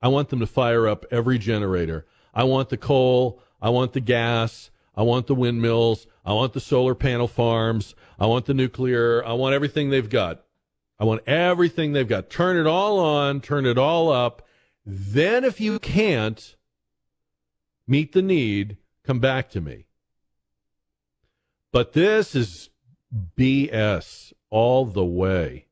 I 0.00 0.08
want 0.08 0.28
them 0.28 0.38
to 0.38 0.46
fire 0.46 0.86
up 0.86 1.04
every 1.10 1.36
generator. 1.36 2.06
I 2.32 2.44
want 2.44 2.68
the 2.68 2.76
coal. 2.76 3.42
I 3.60 3.70
want 3.70 3.92
the 3.92 4.00
gas. 4.00 4.70
I 4.94 5.02
want 5.02 5.26
the 5.26 5.34
windmills. 5.34 6.06
I 6.24 6.32
want 6.32 6.52
the 6.52 6.60
solar 6.60 6.94
panel 6.94 7.26
farms. 7.26 7.96
I 8.20 8.26
want 8.26 8.46
the 8.46 8.54
nuclear. 8.54 9.24
I 9.24 9.32
want 9.32 9.54
everything 9.54 9.90
they've 9.90 10.08
got. 10.08 10.44
I 10.98 11.04
want 11.04 11.22
everything 11.26 11.92
they've 11.92 12.06
got. 12.06 12.30
Turn 12.30 12.56
it 12.56 12.68
all 12.68 13.00
on, 13.00 13.40
turn 13.40 13.66
it 13.66 13.76
all 13.76 14.10
up. 14.10 14.46
Then, 14.84 15.44
if 15.44 15.60
you 15.60 15.78
can't 15.80 16.55
meet 17.86 18.12
the 18.12 18.22
need, 18.22 18.76
come 19.04 19.20
back 19.20 19.50
to 19.50 19.60
me. 19.60 19.86
But 21.72 21.92
this 21.92 22.34
is 22.34 22.70
BS 23.36 24.32
all 24.50 24.86
the 24.86 25.04
way. 25.04 25.66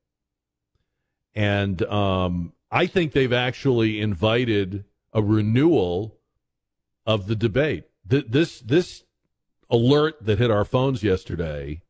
And 1.34 1.82
um, 1.84 2.52
I 2.70 2.86
think 2.86 3.12
they've 3.12 3.32
actually 3.32 4.00
invited 4.00 4.84
a 5.12 5.22
renewal 5.22 6.18
of 7.06 7.26
the 7.26 7.36
debate. 7.36 7.84
Th- 8.08 8.26
this 8.28 8.60
this 8.60 9.04
alert 9.70 10.16
that 10.20 10.38
hit 10.38 10.50
our 10.50 10.64
phones 10.64 11.02
yesterday, 11.02 11.82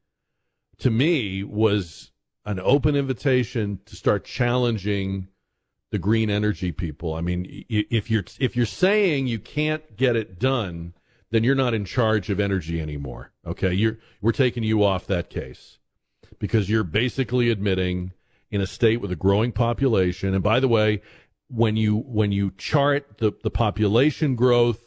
to 0.78 0.90
me, 0.90 1.42
was 1.42 2.12
an 2.44 2.60
open 2.60 2.94
invitation 2.94 3.80
to 3.86 3.96
start 3.96 4.24
challenging 4.24 5.28
the 5.94 5.98
green 6.00 6.28
energy 6.28 6.72
people. 6.72 7.14
I 7.14 7.20
mean, 7.20 7.64
if 7.68 8.10
you're 8.10 8.24
if 8.40 8.56
you're 8.56 8.66
saying 8.66 9.28
you 9.28 9.38
can't 9.38 9.96
get 9.96 10.16
it 10.16 10.40
done, 10.40 10.92
then 11.30 11.44
you're 11.44 11.54
not 11.54 11.72
in 11.72 11.84
charge 11.84 12.30
of 12.30 12.40
energy 12.40 12.80
anymore. 12.80 13.30
Okay, 13.46 13.72
you're 13.72 13.98
we're 14.20 14.32
taking 14.32 14.64
you 14.64 14.82
off 14.82 15.06
that 15.06 15.30
case 15.30 15.78
because 16.40 16.68
you're 16.68 16.82
basically 16.82 17.48
admitting 17.48 18.10
in 18.50 18.60
a 18.60 18.66
state 18.66 19.00
with 19.00 19.12
a 19.12 19.16
growing 19.16 19.52
population. 19.52 20.34
And 20.34 20.42
by 20.42 20.58
the 20.58 20.66
way, 20.66 21.00
when 21.46 21.76
you 21.76 21.94
when 21.94 22.32
you 22.32 22.50
chart 22.58 23.18
the, 23.18 23.30
the 23.44 23.50
population 23.50 24.34
growth 24.34 24.80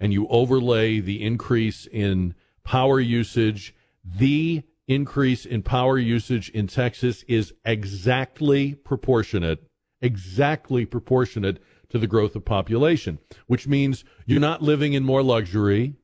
and 0.00 0.10
you 0.10 0.26
overlay 0.28 1.00
the 1.00 1.22
increase 1.22 1.86
in 1.86 2.34
power 2.64 2.98
usage, 2.98 3.74
the 4.02 4.62
increase 4.88 5.44
in 5.44 5.62
power 5.62 5.98
usage 5.98 6.48
in 6.48 6.66
Texas 6.66 7.24
is 7.28 7.52
exactly 7.66 8.74
proportionate, 8.74 9.62
exactly 10.00 10.84
proportionate 10.84 11.58
to 11.88 11.98
the 11.98 12.06
growth 12.06 12.36
of 12.36 12.44
population, 12.44 13.18
which 13.46 13.66
means 13.66 14.04
you're 14.24 14.40
not 14.40 14.62
living 14.62 14.92
in 14.92 15.04
more 15.04 15.22
luxury, 15.22 15.94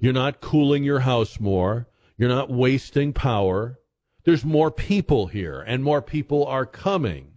you're 0.00 0.12
not 0.12 0.40
cooling 0.40 0.84
your 0.84 1.00
house 1.00 1.40
more, 1.40 1.88
you're 2.16 2.28
not 2.28 2.50
wasting 2.50 3.12
power, 3.12 3.78
there's 4.24 4.44
more 4.44 4.70
people 4.70 5.28
here, 5.28 5.60
and 5.66 5.82
more 5.82 6.02
people 6.02 6.44
are 6.44 6.66
coming. 6.66 7.32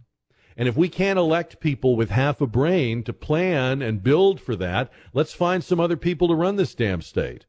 And 0.56 0.68
if 0.68 0.76
we 0.76 0.88
can't 0.88 1.18
elect 1.18 1.60
people 1.60 1.96
with 1.96 2.10
half 2.10 2.40
a 2.40 2.46
brain 2.46 3.02
to 3.04 3.12
plan 3.12 3.80
and 3.80 4.02
build 4.02 4.40
for 4.40 4.54
that, 4.56 4.92
let's 5.14 5.32
find 5.32 5.64
some 5.64 5.80
other 5.80 5.96
people 5.96 6.28
to 6.28 6.34
run 6.34 6.56
this 6.56 6.74
damn 6.74 7.00
state. 7.00 7.46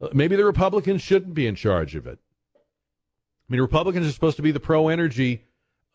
Uh, 0.00 0.08
maybe 0.12 0.36
the 0.36 0.44
Republicans 0.44 1.02
shouldn't 1.02 1.34
be 1.34 1.46
in 1.46 1.54
charge 1.54 1.94
of 1.94 2.06
it. 2.06 2.18
I 2.56 3.52
mean, 3.52 3.60
Republicans 3.60 4.08
are 4.08 4.12
supposed 4.12 4.36
to 4.36 4.42
be 4.42 4.50
the 4.50 4.58
pro 4.58 4.88
energy, 4.88 5.44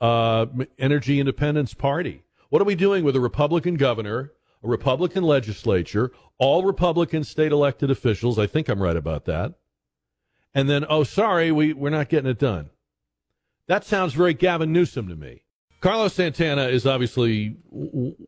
uh, 0.02 0.48
energy 0.78 1.20
independence 1.20 1.74
party. 1.74 2.24
What 2.50 2.62
are 2.62 2.66
we 2.66 2.76
doing 2.76 3.06
with 3.06 3.16
a 3.16 3.22
Republican 3.22 3.76
governor, 3.76 4.34
a 4.62 4.68
Republican 4.68 5.24
legislature, 5.24 6.12
all 6.38 6.66
Republican 6.66 7.24
state 7.24 7.54
elected 7.54 7.90
officials? 7.90 8.38
I 8.38 8.48
think 8.48 8.68
I'm 8.68 8.82
right 8.82 8.98
about 8.98 9.24
that 9.26 9.54
and 10.54 10.70
then, 10.70 10.86
oh, 10.90 11.04
sorry, 11.04 11.52
we, 11.52 11.74
we're 11.74 11.90
not 11.90 12.10
getting 12.10 12.30
it 12.30 12.40
done. 12.40 12.70
That 13.68 13.86
sounds 13.86 14.14
very 14.14 14.34
Gavin 14.34 14.74
Newsom 14.74 15.08
to 15.08 15.16
me. 15.16 15.44
Carlos 15.80 16.14
Santana 16.14 16.68
is 16.68 16.86
obviously 16.86 17.58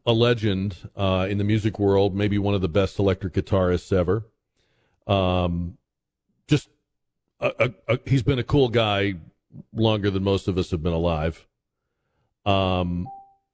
a 0.06 0.14
legend 0.14 0.90
uh, 0.96 1.28
in 1.30 1.38
the 1.38 1.44
music 1.44 1.78
world, 1.78 2.16
maybe 2.16 2.40
one 2.40 2.56
of 2.56 2.62
the 2.62 2.70
best 2.70 2.98
electric 2.98 3.34
guitarists 3.34 3.96
ever. 3.96 4.26
Um, 5.06 5.78
just 6.48 6.70
a, 7.40 7.52
a, 7.60 7.94
a, 7.94 8.00
he's 8.06 8.24
been 8.24 8.40
a 8.40 8.44
cool 8.44 8.70
guy 8.70 9.16
longer 9.72 10.10
than 10.10 10.24
most 10.24 10.48
of 10.48 10.58
us 10.58 10.72
have 10.72 10.82
been 10.82 10.94
alive. 10.94 11.46
Um, 12.46 13.08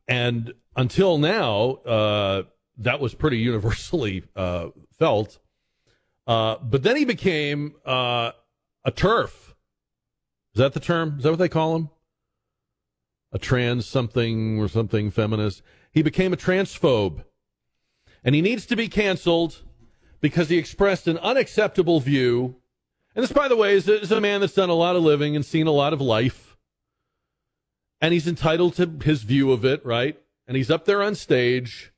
and 0.08 0.54
until 0.76 1.18
now, 1.18 1.72
uh, 1.86 2.44
that 2.78 3.00
was 3.00 3.14
pretty 3.14 3.38
universally 3.38 4.24
uh, 4.36 4.70
felt. 4.98 5.40
Uh, 6.26 6.58
but 6.62 6.84
then 6.84 6.96
he 6.96 7.06
became 7.06 7.76
uh, 7.86 8.32
a 8.86 8.92
TERF. 8.92 9.50
Is 10.54 10.60
that 10.60 10.74
the 10.74 10.80
term? 10.80 11.16
Is 11.18 11.24
that 11.24 11.32
what 11.32 11.40
they 11.40 11.50
call 11.50 11.76
him? 11.76 11.90
A 13.32 13.40
trans 13.40 13.86
something 13.86 14.60
or 14.60 14.68
something 14.68 15.12
feminist. 15.12 15.62
He 15.92 16.02
became 16.02 16.34
a 16.34 16.38
transphobe. 16.38 17.24
And 18.24 18.36
he 18.36 18.42
needs 18.42 18.66
to 18.68 18.76
be 18.76 18.88
canceled 18.88 19.64
because 20.20 20.50
he 20.50 20.58
expressed 20.58 21.08
an 21.08 21.18
unacceptable 21.20 22.00
view. 22.00 22.58
And 23.16 23.24
this, 23.24 23.32
by 23.32 23.48
the 23.48 23.56
way, 23.56 23.74
is 23.74 23.88
is 23.88 24.12
a 24.12 24.22
man 24.22 24.42
that's 24.42 24.54
done 24.54 24.70
a 24.70 24.74
lot 24.74 24.96
of 24.96 25.04
living 25.04 25.36
and 25.36 25.46
seen 25.46 25.68
a 25.68 25.72
lot 25.72 25.94
of 25.94 26.02
life. 26.02 26.49
And 28.02 28.14
he's 28.14 28.28
entitled 28.28 28.76
to 28.76 28.90
his 29.04 29.24
view 29.24 29.52
of 29.52 29.66
it, 29.66 29.86
right? 29.86 30.18
And 30.48 30.56
he's 30.56 30.72
up 30.72 30.86
there 30.86 31.04
on 31.04 31.16
stage. 31.16 31.92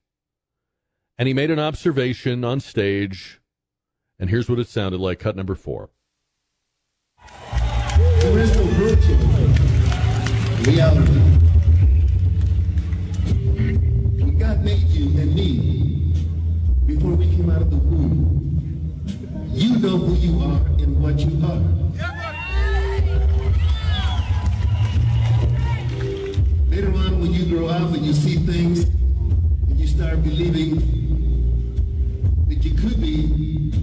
And 1.17 1.27
he 1.27 1.33
made 1.33 1.51
an 1.51 1.59
observation 1.59 2.43
on 2.43 2.59
stage. 2.59 3.39
And 4.19 4.29
here's 4.29 4.49
what 4.49 4.59
it 4.59 4.67
sounded 4.67 4.99
like 4.99 5.19
cut 5.19 5.35
number 5.35 5.55
four. 5.55 5.89
There 8.19 8.39
is 8.39 8.55
no 8.55 8.63
virtue 8.63 9.17
reality. 10.69 11.31
God 14.41 14.63
made 14.65 14.87
you 14.89 15.05
and 15.21 15.35
me 15.35 16.13
before 16.87 17.13
we 17.13 17.25
came 17.29 17.49
out 17.51 17.61
of 17.61 17.69
the 17.69 17.77
womb, 17.77 18.99
you 19.53 19.77
know 19.77 19.97
who 19.97 20.15
you 20.15 20.39
are 20.41 20.65
and 20.81 20.99
what 21.01 21.19
you 21.19 21.45
are. 21.45 21.70
grow 27.51 27.67
up 27.67 27.93
and 27.93 28.05
you 28.05 28.13
see 28.13 28.37
things 28.37 28.85
and 28.85 29.77
you 29.77 29.85
start 29.85 30.23
believing 30.23 30.75
that 32.47 32.63
you 32.63 32.71
could 32.75 33.01
be 33.01 33.73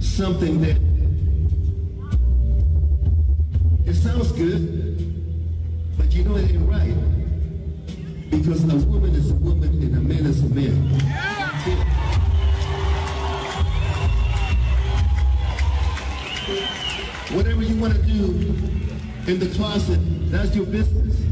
something 0.00 0.60
that 0.60 0.76
it 3.88 3.94
sounds 3.94 4.32
good, 4.32 5.96
but 5.96 6.12
you 6.12 6.24
know 6.24 6.36
it 6.36 6.50
ain't 6.50 6.68
right. 6.68 6.94
Because 8.30 8.64
a 8.64 8.76
woman 8.86 9.14
is 9.14 9.30
a 9.30 9.34
woman 9.36 9.70
and 9.82 9.96
a 9.96 10.00
man 10.00 10.26
is 10.26 10.42
a 10.42 10.54
man. 10.54 10.76
Whatever 17.34 17.62
you 17.62 17.76
want 17.76 17.94
to 17.94 18.02
do 18.02 18.24
in 19.26 19.38
the 19.38 19.50
closet, 19.56 20.00
that's 20.30 20.54
your 20.54 20.66
business. 20.66 21.29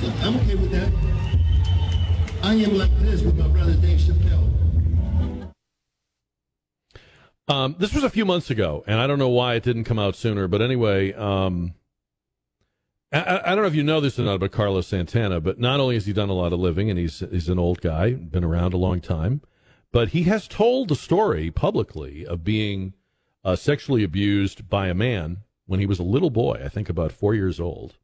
I'm 0.00 0.36
okay 0.36 0.54
with 0.54 0.70
that. 0.70 0.92
I 2.42 2.54
am 2.54 2.78
like 2.78 2.96
this 3.00 3.22
with 3.22 3.36
my 3.36 3.48
brother 3.48 3.74
Dave 3.74 3.98
Chappelle. 3.98 5.52
Um, 7.48 7.74
this 7.78 7.92
was 7.92 8.04
a 8.04 8.10
few 8.10 8.24
months 8.24 8.48
ago, 8.48 8.84
and 8.86 9.00
I 9.00 9.08
don't 9.08 9.18
know 9.18 9.28
why 9.28 9.54
it 9.54 9.64
didn't 9.64 9.84
come 9.84 9.98
out 9.98 10.14
sooner. 10.14 10.46
But 10.46 10.62
anyway, 10.62 11.14
um, 11.14 11.74
I, 13.12 13.40
I 13.44 13.54
don't 13.54 13.62
know 13.62 13.68
if 13.68 13.74
you 13.74 13.82
know 13.82 14.00
this 14.00 14.20
or 14.20 14.22
not 14.22 14.34
about 14.34 14.52
Carlos 14.52 14.86
Santana, 14.86 15.40
but 15.40 15.58
not 15.58 15.80
only 15.80 15.96
has 15.96 16.06
he 16.06 16.12
done 16.12 16.28
a 16.28 16.34
lot 16.34 16.52
of 16.52 16.60
living, 16.60 16.90
and 16.90 16.98
he's 16.98 17.20
he's 17.30 17.48
an 17.48 17.58
old 17.58 17.80
guy, 17.80 18.12
been 18.12 18.44
around 18.44 18.74
a 18.74 18.78
long 18.78 19.00
time, 19.00 19.40
but 19.90 20.10
he 20.10 20.24
has 20.24 20.46
told 20.46 20.88
the 20.88 20.96
story 20.96 21.50
publicly 21.50 22.24
of 22.24 22.44
being 22.44 22.94
uh, 23.42 23.56
sexually 23.56 24.04
abused 24.04 24.68
by 24.68 24.86
a 24.86 24.94
man 24.94 25.38
when 25.66 25.80
he 25.80 25.86
was 25.86 25.98
a 25.98 26.04
little 26.04 26.30
boy, 26.30 26.60
I 26.64 26.68
think 26.68 26.88
about 26.88 27.10
four 27.10 27.34
years 27.34 27.58
old, 27.58 27.96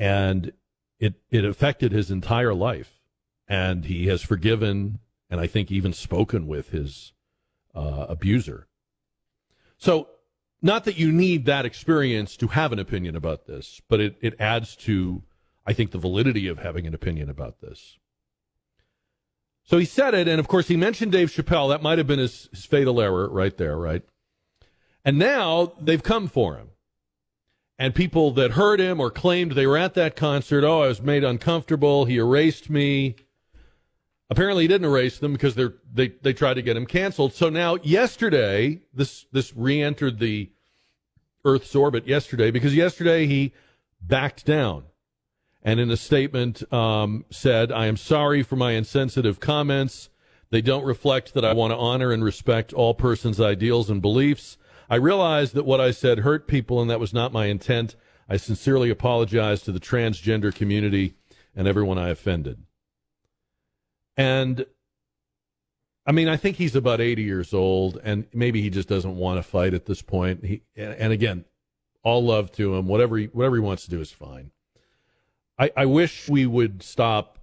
and 0.00 0.52
it 0.98 1.14
it 1.30 1.44
affected 1.44 1.92
his 1.92 2.10
entire 2.10 2.54
life, 2.54 2.98
and 3.46 3.84
he 3.84 4.06
has 4.06 4.22
forgiven, 4.22 4.98
and 5.28 5.40
I 5.40 5.46
think 5.46 5.70
even 5.70 5.92
spoken 5.92 6.46
with 6.46 6.70
his 6.70 7.12
uh, 7.74 8.06
abuser. 8.08 8.66
So, 9.76 10.08
not 10.62 10.84
that 10.84 10.98
you 10.98 11.12
need 11.12 11.44
that 11.44 11.66
experience 11.66 12.36
to 12.38 12.48
have 12.48 12.72
an 12.72 12.78
opinion 12.78 13.14
about 13.14 13.46
this, 13.46 13.80
but 13.88 14.00
it, 14.00 14.16
it 14.20 14.40
adds 14.40 14.74
to, 14.76 15.22
I 15.66 15.74
think, 15.74 15.90
the 15.90 15.98
validity 15.98 16.48
of 16.48 16.58
having 16.58 16.86
an 16.86 16.94
opinion 16.94 17.28
about 17.30 17.60
this. 17.60 17.98
So 19.64 19.78
he 19.78 19.84
said 19.84 20.14
it, 20.14 20.26
and 20.26 20.40
of 20.40 20.48
course 20.48 20.68
he 20.68 20.76
mentioned 20.76 21.12
Dave 21.12 21.30
Chappelle. 21.30 21.68
That 21.68 21.82
might 21.82 21.98
have 21.98 22.06
been 22.06 22.18
his, 22.18 22.48
his 22.50 22.64
fatal 22.64 23.00
error 23.00 23.28
right 23.28 23.56
there, 23.56 23.76
right? 23.76 24.02
And 25.04 25.18
now 25.18 25.74
they've 25.80 26.02
come 26.02 26.26
for 26.26 26.56
him. 26.56 26.70
And 27.80 27.94
people 27.94 28.30
that 28.32 28.50
heard 28.50 28.78
him 28.78 29.00
or 29.00 29.10
claimed 29.10 29.52
they 29.52 29.66
were 29.66 29.78
at 29.78 29.94
that 29.94 30.14
concert, 30.14 30.64
oh, 30.64 30.82
I 30.82 30.88
was 30.88 31.00
made 31.00 31.24
uncomfortable. 31.24 32.04
He 32.04 32.18
erased 32.18 32.68
me. 32.68 33.16
Apparently, 34.28 34.64
he 34.64 34.68
didn't 34.68 34.86
erase 34.86 35.18
them 35.18 35.32
because 35.32 35.54
they 35.54 36.08
they 36.20 36.34
tried 36.34 36.54
to 36.54 36.62
get 36.62 36.76
him 36.76 36.84
canceled. 36.84 37.32
So 37.32 37.48
now, 37.48 37.76
yesterday, 37.76 38.82
this 38.92 39.24
this 39.32 39.56
re-entered 39.56 40.18
the 40.18 40.50
Earth's 41.42 41.74
orbit 41.74 42.06
yesterday 42.06 42.50
because 42.50 42.76
yesterday 42.76 43.26
he 43.26 43.54
backed 44.02 44.44
down, 44.44 44.84
and 45.62 45.80
in 45.80 45.90
a 45.90 45.96
statement 45.96 46.70
um, 46.70 47.24
said, 47.30 47.72
"I 47.72 47.86
am 47.86 47.96
sorry 47.96 48.42
for 48.42 48.56
my 48.56 48.72
insensitive 48.72 49.40
comments. 49.40 50.10
They 50.50 50.60
don't 50.60 50.84
reflect 50.84 51.32
that 51.32 51.46
I 51.46 51.54
want 51.54 51.70
to 51.70 51.78
honor 51.78 52.12
and 52.12 52.22
respect 52.22 52.74
all 52.74 52.92
persons' 52.92 53.40
ideals 53.40 53.88
and 53.88 54.02
beliefs. 54.02 54.58
I 54.90 54.96
realize 54.96 55.52
that 55.52 55.64
what 55.64 55.80
I 55.80 55.92
said 55.92 56.18
hurt 56.18 56.46
people, 56.46 56.82
and 56.82 56.90
that 56.90 57.00
was 57.00 57.14
not 57.14 57.32
my 57.32 57.46
intent. 57.46 57.96
I 58.28 58.36
sincerely 58.36 58.90
apologize 58.90 59.62
to 59.62 59.72
the 59.72 59.80
transgender 59.80 60.54
community 60.54 61.14
and 61.54 61.66
everyone 61.66 61.96
I 61.96 62.10
offended." 62.10 62.64
And 64.16 64.66
I 66.06 66.12
mean, 66.12 66.28
I 66.28 66.36
think 66.36 66.56
he's 66.56 66.74
about 66.74 67.00
80 67.00 67.22
years 67.22 67.54
old, 67.54 68.00
and 68.02 68.26
maybe 68.32 68.60
he 68.60 68.68
just 68.68 68.88
doesn't 68.88 69.16
want 69.16 69.38
to 69.38 69.42
fight 69.42 69.74
at 69.74 69.86
this 69.86 70.02
point. 70.02 70.44
He, 70.44 70.62
and 70.74 71.12
again, 71.12 71.44
all 72.02 72.24
love 72.24 72.50
to 72.52 72.74
him. 72.74 72.88
Whatever 72.88 73.16
he, 73.18 73.26
whatever 73.26 73.56
he 73.56 73.62
wants 73.62 73.84
to 73.84 73.90
do 73.90 74.00
is 74.00 74.10
fine. 74.10 74.50
I, 75.58 75.70
I 75.76 75.86
wish 75.86 76.28
we 76.28 76.46
would 76.46 76.82
stop 76.82 77.38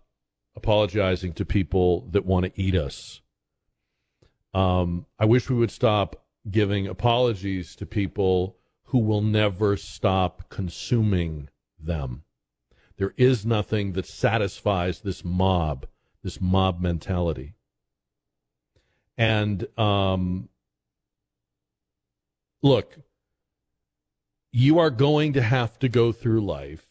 apologizing 0.55 1.33
to 1.33 1.45
people 1.45 2.07
that 2.11 2.25
want 2.25 2.45
to 2.45 2.61
eat 2.61 2.75
us. 2.75 3.21
Um, 4.53 5.05
I 5.19 5.25
wish 5.25 5.49
we 5.49 5.55
would 5.55 5.71
stop 5.71 6.25
giving 6.49 6.87
apologies 6.87 7.75
to 7.75 7.85
people 7.85 8.57
who 8.85 8.99
will 8.99 9.21
never 9.21 9.75
stop 9.75 10.49
consuming 10.49 11.49
them. 11.79 12.23
There 12.97 13.13
is 13.17 13.45
nothing 13.45 13.93
that 13.93 14.07
satisfies 14.07 15.01
this 15.01 15.23
mob 15.23 15.87
this 16.23 16.41
mob 16.41 16.81
mentality. 16.81 17.53
And 19.17 19.65
um, 19.79 20.49
look, 22.61 22.97
you 24.51 24.77
are 24.77 24.89
going 24.89 25.33
to 25.33 25.41
have 25.41 25.79
to 25.79 25.87
go 25.87 26.11
through 26.11 26.41
life 26.41 26.87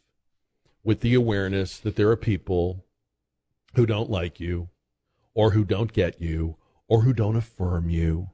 with 0.83 1.01
the 1.01 1.13
awareness 1.13 1.79
that 1.79 1.97
there 1.97 2.09
are 2.09 2.17
people 2.17 2.87
who 3.75 3.85
don't 3.85 4.09
like 4.09 4.41
you, 4.41 4.71
or 5.35 5.51
who 5.51 5.65
don't 5.65 5.93
get 5.93 6.19
you, 6.21 6.57
or 6.89 7.03
who 7.03 7.13
don't 7.13 7.37
affirm 7.37 7.91
you. 7.91 8.31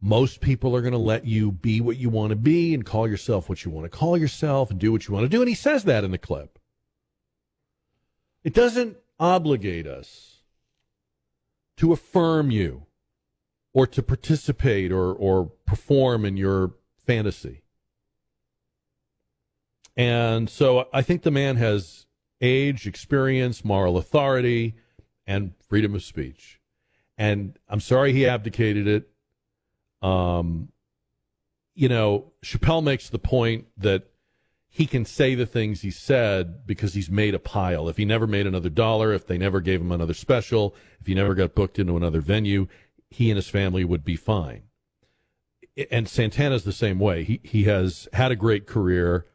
Most 0.00 0.40
people 0.40 0.76
are 0.76 0.80
going 0.80 0.92
to 0.92 0.98
let 0.98 1.24
you 1.24 1.50
be 1.50 1.80
what 1.80 1.96
you 1.96 2.08
want 2.08 2.30
to 2.30 2.36
be 2.36 2.72
and 2.72 2.84
call 2.84 3.08
yourself 3.08 3.48
what 3.48 3.64
you 3.64 3.70
want 3.70 3.84
to 3.84 3.98
call 3.98 4.16
yourself 4.16 4.70
and 4.70 4.78
do 4.78 4.92
what 4.92 5.08
you 5.08 5.14
want 5.14 5.24
to 5.24 5.28
do. 5.28 5.40
And 5.40 5.48
he 5.48 5.54
says 5.54 5.84
that 5.84 6.04
in 6.04 6.12
the 6.12 6.18
clip. 6.18 6.58
It 8.44 8.54
doesn't 8.54 8.96
obligate 9.18 9.86
us 9.86 10.38
to 11.78 11.92
affirm 11.92 12.50
you 12.50 12.86
or 13.72 13.86
to 13.86 14.02
participate 14.02 14.92
or, 14.92 15.12
or 15.12 15.50
perform 15.66 16.24
in 16.24 16.36
your 16.36 16.74
fantasy. 17.04 17.62
And 19.96 20.48
so 20.48 20.88
I 20.92 21.02
think 21.02 21.22
the 21.22 21.30
man 21.32 21.56
has 21.56 22.06
age, 22.40 22.86
experience, 22.86 23.64
moral 23.64 23.96
authority, 23.96 24.76
and 25.26 25.54
freedom 25.68 25.94
of 25.94 26.04
speech. 26.04 26.60
And 27.16 27.58
I'm 27.68 27.80
sorry 27.80 28.12
he 28.12 28.26
abdicated 28.26 28.86
it. 28.86 29.10
Um, 30.02 30.68
you 31.74 31.88
know, 31.88 32.32
Chappelle 32.44 32.82
makes 32.82 33.08
the 33.08 33.18
point 33.18 33.66
that 33.76 34.04
he 34.68 34.86
can 34.86 35.04
say 35.04 35.34
the 35.34 35.46
things 35.46 35.80
he 35.80 35.90
said 35.90 36.66
because 36.66 36.94
he's 36.94 37.10
made 37.10 37.34
a 37.34 37.38
pile. 37.38 37.88
If 37.88 37.96
he 37.96 38.04
never 38.04 38.26
made 38.26 38.46
another 38.46 38.68
dollar, 38.68 39.12
if 39.12 39.26
they 39.26 39.38
never 39.38 39.60
gave 39.60 39.80
him 39.80 39.92
another 39.92 40.14
special, 40.14 40.74
if 41.00 41.06
he 41.06 41.14
never 41.14 41.34
got 41.34 41.54
booked 41.54 41.78
into 41.78 41.96
another 41.96 42.20
venue, 42.20 42.68
he 43.10 43.30
and 43.30 43.36
his 43.36 43.48
family 43.48 43.84
would 43.84 44.04
be 44.04 44.16
fine. 44.16 44.62
And 45.90 46.08
Santana's 46.08 46.64
the 46.64 46.72
same 46.72 46.98
way. 46.98 47.24
He 47.24 47.40
he 47.44 47.64
has 47.64 48.08
had 48.12 48.32
a 48.32 48.36
great 48.36 48.66
career. 48.66 49.26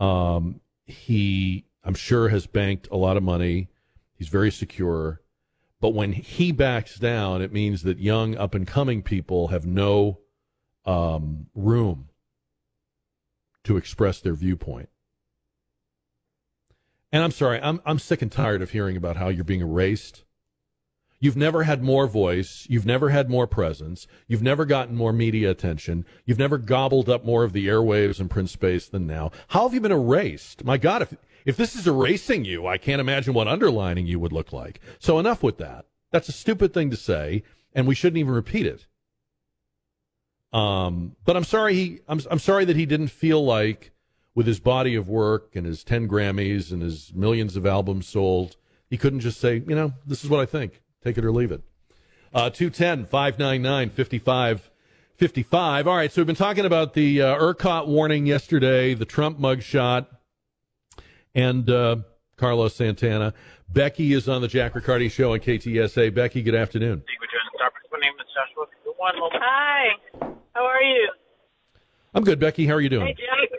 Um, 0.00 0.60
he, 0.86 1.64
I'm 1.82 1.94
sure, 1.94 2.28
has 2.28 2.46
banked 2.46 2.88
a 2.90 2.96
lot 2.96 3.16
of 3.16 3.22
money. 3.22 3.68
He's 4.16 4.28
very 4.28 4.50
secure. 4.50 5.20
But 5.84 5.92
when 5.92 6.14
he 6.14 6.50
backs 6.50 6.98
down, 6.98 7.42
it 7.42 7.52
means 7.52 7.82
that 7.82 7.98
young, 7.98 8.38
up 8.38 8.54
and 8.54 8.66
coming 8.66 9.02
people 9.02 9.48
have 9.48 9.66
no 9.66 10.20
um, 10.86 11.48
room 11.54 12.08
to 13.64 13.76
express 13.76 14.18
their 14.18 14.32
viewpoint. 14.32 14.88
And 17.12 17.22
I'm 17.22 17.32
sorry, 17.32 17.60
I'm 17.60 17.82
I'm 17.84 17.98
sick 17.98 18.22
and 18.22 18.32
tired 18.32 18.62
of 18.62 18.70
hearing 18.70 18.96
about 18.96 19.18
how 19.18 19.28
you're 19.28 19.44
being 19.44 19.60
erased. 19.60 20.24
You've 21.20 21.36
never 21.36 21.64
had 21.64 21.82
more 21.82 22.06
voice, 22.06 22.66
you've 22.70 22.86
never 22.86 23.10
had 23.10 23.28
more 23.28 23.46
presence, 23.46 24.06
you've 24.26 24.42
never 24.42 24.64
gotten 24.64 24.96
more 24.96 25.12
media 25.12 25.50
attention, 25.50 26.06
you've 26.24 26.38
never 26.38 26.56
gobbled 26.56 27.10
up 27.10 27.26
more 27.26 27.44
of 27.44 27.52
the 27.52 27.66
airwaves 27.66 28.20
and 28.20 28.30
print 28.30 28.48
space 28.48 28.88
than 28.88 29.06
now. 29.06 29.32
How 29.48 29.64
have 29.64 29.74
you 29.74 29.82
been 29.82 29.92
erased? 29.92 30.64
My 30.64 30.78
God, 30.78 31.02
if 31.02 31.14
if 31.44 31.56
this 31.56 31.76
is 31.76 31.86
erasing 31.86 32.44
you, 32.44 32.66
I 32.66 32.78
can't 32.78 33.00
imagine 33.00 33.34
what 33.34 33.48
underlining 33.48 34.06
you 34.06 34.18
would 34.18 34.32
look 34.32 34.52
like. 34.52 34.80
So 34.98 35.18
enough 35.18 35.42
with 35.42 35.58
that. 35.58 35.86
That's 36.10 36.28
a 36.28 36.32
stupid 36.32 36.72
thing 36.72 36.90
to 36.90 36.96
say, 36.96 37.42
and 37.74 37.86
we 37.86 37.94
shouldn't 37.94 38.18
even 38.18 38.32
repeat 38.32 38.66
it. 38.66 38.86
Um, 40.52 41.16
but 41.24 41.36
I'm 41.36 41.44
sorry 41.44 41.74
he 41.74 42.00
I'm 42.06 42.20
I'm 42.30 42.38
sorry 42.38 42.64
that 42.64 42.76
he 42.76 42.86
didn't 42.86 43.08
feel 43.08 43.44
like 43.44 43.90
with 44.34 44.46
his 44.46 44.60
body 44.60 44.94
of 44.94 45.08
work 45.08 45.56
and 45.56 45.66
his 45.66 45.84
10 45.84 46.08
Grammys 46.08 46.72
and 46.72 46.82
his 46.82 47.12
millions 47.14 47.56
of 47.56 47.66
albums 47.66 48.06
sold, 48.06 48.56
he 48.88 48.96
couldn't 48.96 49.20
just 49.20 49.40
say, 49.40 49.62
you 49.66 49.74
know, 49.74 49.94
this 50.06 50.24
is 50.24 50.30
what 50.30 50.40
I 50.40 50.46
think. 50.46 50.82
Take 51.02 51.18
it 51.18 51.24
or 51.24 51.32
leave 51.32 51.52
it. 51.52 51.62
Uh, 52.32 52.50
210 52.50 53.06
599 53.06 53.90
5555. 53.90 55.86
All 55.86 55.96
right, 55.96 56.10
so 56.10 56.20
we've 56.20 56.26
been 56.26 56.36
talking 56.36 56.64
about 56.64 56.94
the 56.94 57.22
uh, 57.22 57.36
ERCOT 57.36 57.86
warning 57.86 58.26
yesterday, 58.26 58.94
the 58.94 59.04
Trump 59.04 59.38
mugshot, 59.38 60.06
and 61.34 61.68
uh, 61.68 61.96
Carlos 62.36 62.74
Santana. 62.74 63.34
Becky 63.72 64.12
is 64.12 64.28
on 64.28 64.42
the 64.42 64.48
Jack 64.48 64.74
Riccardi 64.74 65.08
show 65.08 65.32
on 65.32 65.40
KTSA. 65.40 66.14
Becky, 66.14 66.42
good 66.42 66.54
afternoon. 66.54 67.02
My 67.90 67.98
name 68.00 68.14
is 68.18 68.26
Joshua. 68.34 68.66
One 68.98 69.18
moment. 69.18 69.42
Hi. 69.44 69.94
How 70.54 70.64
are 70.64 70.82
you? 70.82 71.10
I'm 72.14 72.24
good, 72.24 72.38
Becky. 72.38 72.66
How 72.66 72.74
are 72.74 72.80
you 72.80 72.88
doing? 72.88 73.06
Hey, 73.06 73.14
Jack. 73.14 73.50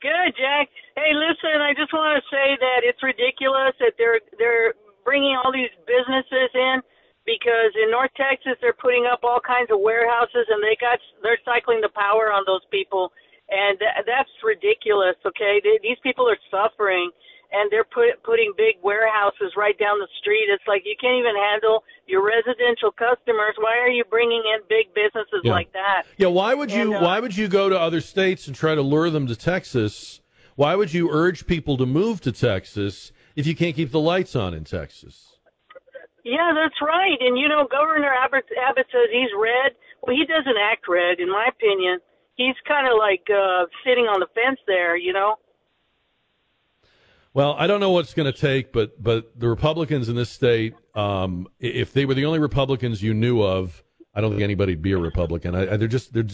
Good, 0.00 0.32
Jack. 0.36 0.68
Hey, 0.96 1.12
listen. 1.12 1.60
I 1.60 1.72
just 1.74 1.92
want 1.92 2.16
to 2.16 2.22
say 2.30 2.56
that 2.60 2.84
it's 2.84 3.02
ridiculous 3.02 3.74
that 3.80 3.96
they're 3.98 4.20
they're 4.38 4.74
bringing 5.04 5.36
all 5.36 5.52
these 5.52 5.72
businesses 5.86 6.50
in 6.54 6.80
because 7.24 7.72
in 7.74 7.90
North 7.90 8.12
Texas 8.16 8.54
they're 8.60 8.76
putting 8.76 9.06
up 9.10 9.20
all 9.24 9.40
kinds 9.40 9.70
of 9.70 9.80
warehouses 9.80 10.46
and 10.48 10.62
they 10.62 10.76
got 10.80 10.98
they're 11.22 11.40
cycling 11.44 11.80
the 11.80 11.90
power 11.90 12.30
on 12.32 12.44
those 12.46 12.62
people 12.70 13.12
and 13.50 13.78
th- 13.78 14.04
that's 14.06 14.30
ridiculous. 14.44 15.16
Okay, 15.24 15.60
they, 15.62 15.78
these 15.82 15.98
people 16.02 16.28
are 16.28 16.38
suffering, 16.50 17.10
and 17.52 17.70
they're 17.70 17.84
put, 17.86 18.20
putting 18.24 18.52
big 18.56 18.76
warehouses 18.82 19.52
right 19.56 19.78
down 19.78 19.98
the 19.98 20.08
street. 20.20 20.46
It's 20.50 20.66
like 20.66 20.82
you 20.84 20.96
can't 21.00 21.18
even 21.18 21.34
handle 21.36 21.84
your 22.06 22.26
residential 22.26 22.90
customers. 22.90 23.54
Why 23.58 23.78
are 23.78 23.88
you 23.88 24.04
bringing 24.10 24.42
in 24.54 24.60
big 24.68 24.92
businesses 24.94 25.42
Yeah. 25.44 25.52
like 25.52 25.72
that? 25.72 26.02
Yeah, 26.16 26.28
why 26.28 26.54
would 26.54 26.70
you 26.72 26.82
And, 26.92 26.94
uh, 26.94 27.00
why 27.00 27.20
would 27.20 27.36
you 27.36 27.48
go 27.48 27.68
to 27.68 27.78
other 27.78 28.00
states 28.00 28.46
and 28.46 28.56
try 28.56 28.74
to 28.74 28.82
lure 28.82 29.10
them 29.10 29.26
to 29.28 29.36
Texas? 29.36 30.20
Why 30.56 30.74
would 30.74 30.92
you 30.92 31.10
urge 31.10 31.46
people 31.46 31.76
to 31.76 31.86
move 31.86 32.20
to 32.22 32.32
Texas 32.32 33.12
if 33.36 33.46
you 33.46 33.54
can't 33.54 33.76
keep 33.76 33.90
the 33.92 34.00
lights 34.00 34.34
on 34.34 34.54
in 34.54 34.64
Texas? 34.64 35.38
Yeah, 36.24 36.52
that's 36.54 36.80
right. 36.82 37.16
And 37.20 37.38
you 37.38 37.46
know, 37.48 37.68
Governor 37.70 38.12
Abbott, 38.12 38.46
Abbott 38.68 38.86
says 38.90 39.08
he's 39.12 39.30
red. 39.38 39.72
Well, 40.02 40.16
he 40.16 40.24
doesn't 40.26 40.56
act 40.60 40.86
red, 40.88 41.20
in 41.20 41.30
my 41.30 41.46
opinion. 41.48 41.98
He's 42.36 42.54
kind 42.68 42.86
of 42.86 42.98
like 42.98 43.26
uh, 43.30 43.64
sitting 43.84 44.04
on 44.04 44.20
the 44.20 44.26
fence 44.34 44.60
there, 44.66 44.96
you 44.96 45.12
know. 45.12 45.36
Well, 47.32 47.54
I 47.58 47.66
don't 47.66 47.80
know 47.80 47.90
what's 47.90 48.14
going 48.14 48.32
to 48.32 48.38
take, 48.38 48.72
but 48.72 49.02
but 49.02 49.38
the 49.38 49.48
Republicans 49.48 50.08
in 50.08 50.16
this 50.16 50.30
state, 50.30 50.74
um, 50.94 51.48
if 51.60 51.92
they 51.92 52.06
were 52.06 52.14
the 52.14 52.24
only 52.24 52.38
Republicans 52.38 53.02
you 53.02 53.12
knew 53.12 53.42
of, 53.42 53.84
I 54.14 54.22
don't 54.22 54.30
think 54.30 54.42
anybody'd 54.42 54.80
be 54.80 54.92
a 54.92 54.98
Republican. 54.98 55.54
I, 55.54 55.74
I, 55.74 55.76
they're 55.76 55.88
just 55.88 56.14
they're 56.14 56.24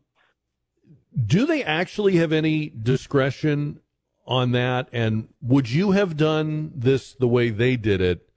do 1.27 1.47
they 1.47 1.63
actually 1.63 2.17
have 2.17 2.33
any 2.33 2.71
discretion 2.71 3.81
on 4.27 4.53
that? 4.53 4.89
And 4.93 5.29
would 5.41 5.71
you 5.71 5.93
have 5.93 6.17
done 6.17 6.73
this 6.75 7.15
the 7.15 7.29
way 7.29 7.51
they 7.51 7.77
did 7.77 8.01
it 8.01 8.29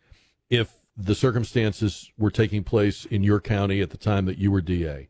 if 0.50 0.82
the 0.96 1.16
circumstances 1.16 2.12
were 2.18 2.32
taking 2.32 2.64
place 2.64 3.06
in 3.06 3.24
your 3.24 3.40
county 3.40 3.82
at 3.82 3.90
the 3.90 3.98
time 3.98 4.26
that 4.26 4.38
you 4.38 4.52
were 4.52 4.62
DA? 4.62 5.10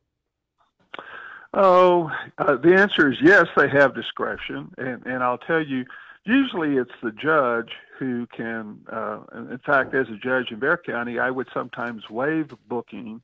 Oh, 1.54 2.10
uh, 2.38 2.56
the 2.56 2.76
answer 2.76 3.12
is 3.12 3.18
yes, 3.22 3.48
they 3.58 3.68
have 3.70 3.94
discretion, 3.94 4.74
and 4.78 5.06
and 5.06 5.22
I'll 5.22 5.38
tell 5.38 5.62
you, 5.62 5.86
usually 6.24 6.78
it's 6.78 6.92
the 7.04 7.12
judge 7.12 7.72
who 8.00 8.26
can. 8.28 8.80
Uh, 8.90 9.20
in 9.34 9.60
fact, 9.66 9.94
as 9.94 10.08
a 10.10 10.16
judge 10.16 10.52
in 10.52 10.60
Bexar 10.60 10.84
County, 10.86 11.20
I 11.20 11.30
would 11.30 11.48
sometimes 11.54 12.10
waive 12.10 12.54
booking 12.70 13.22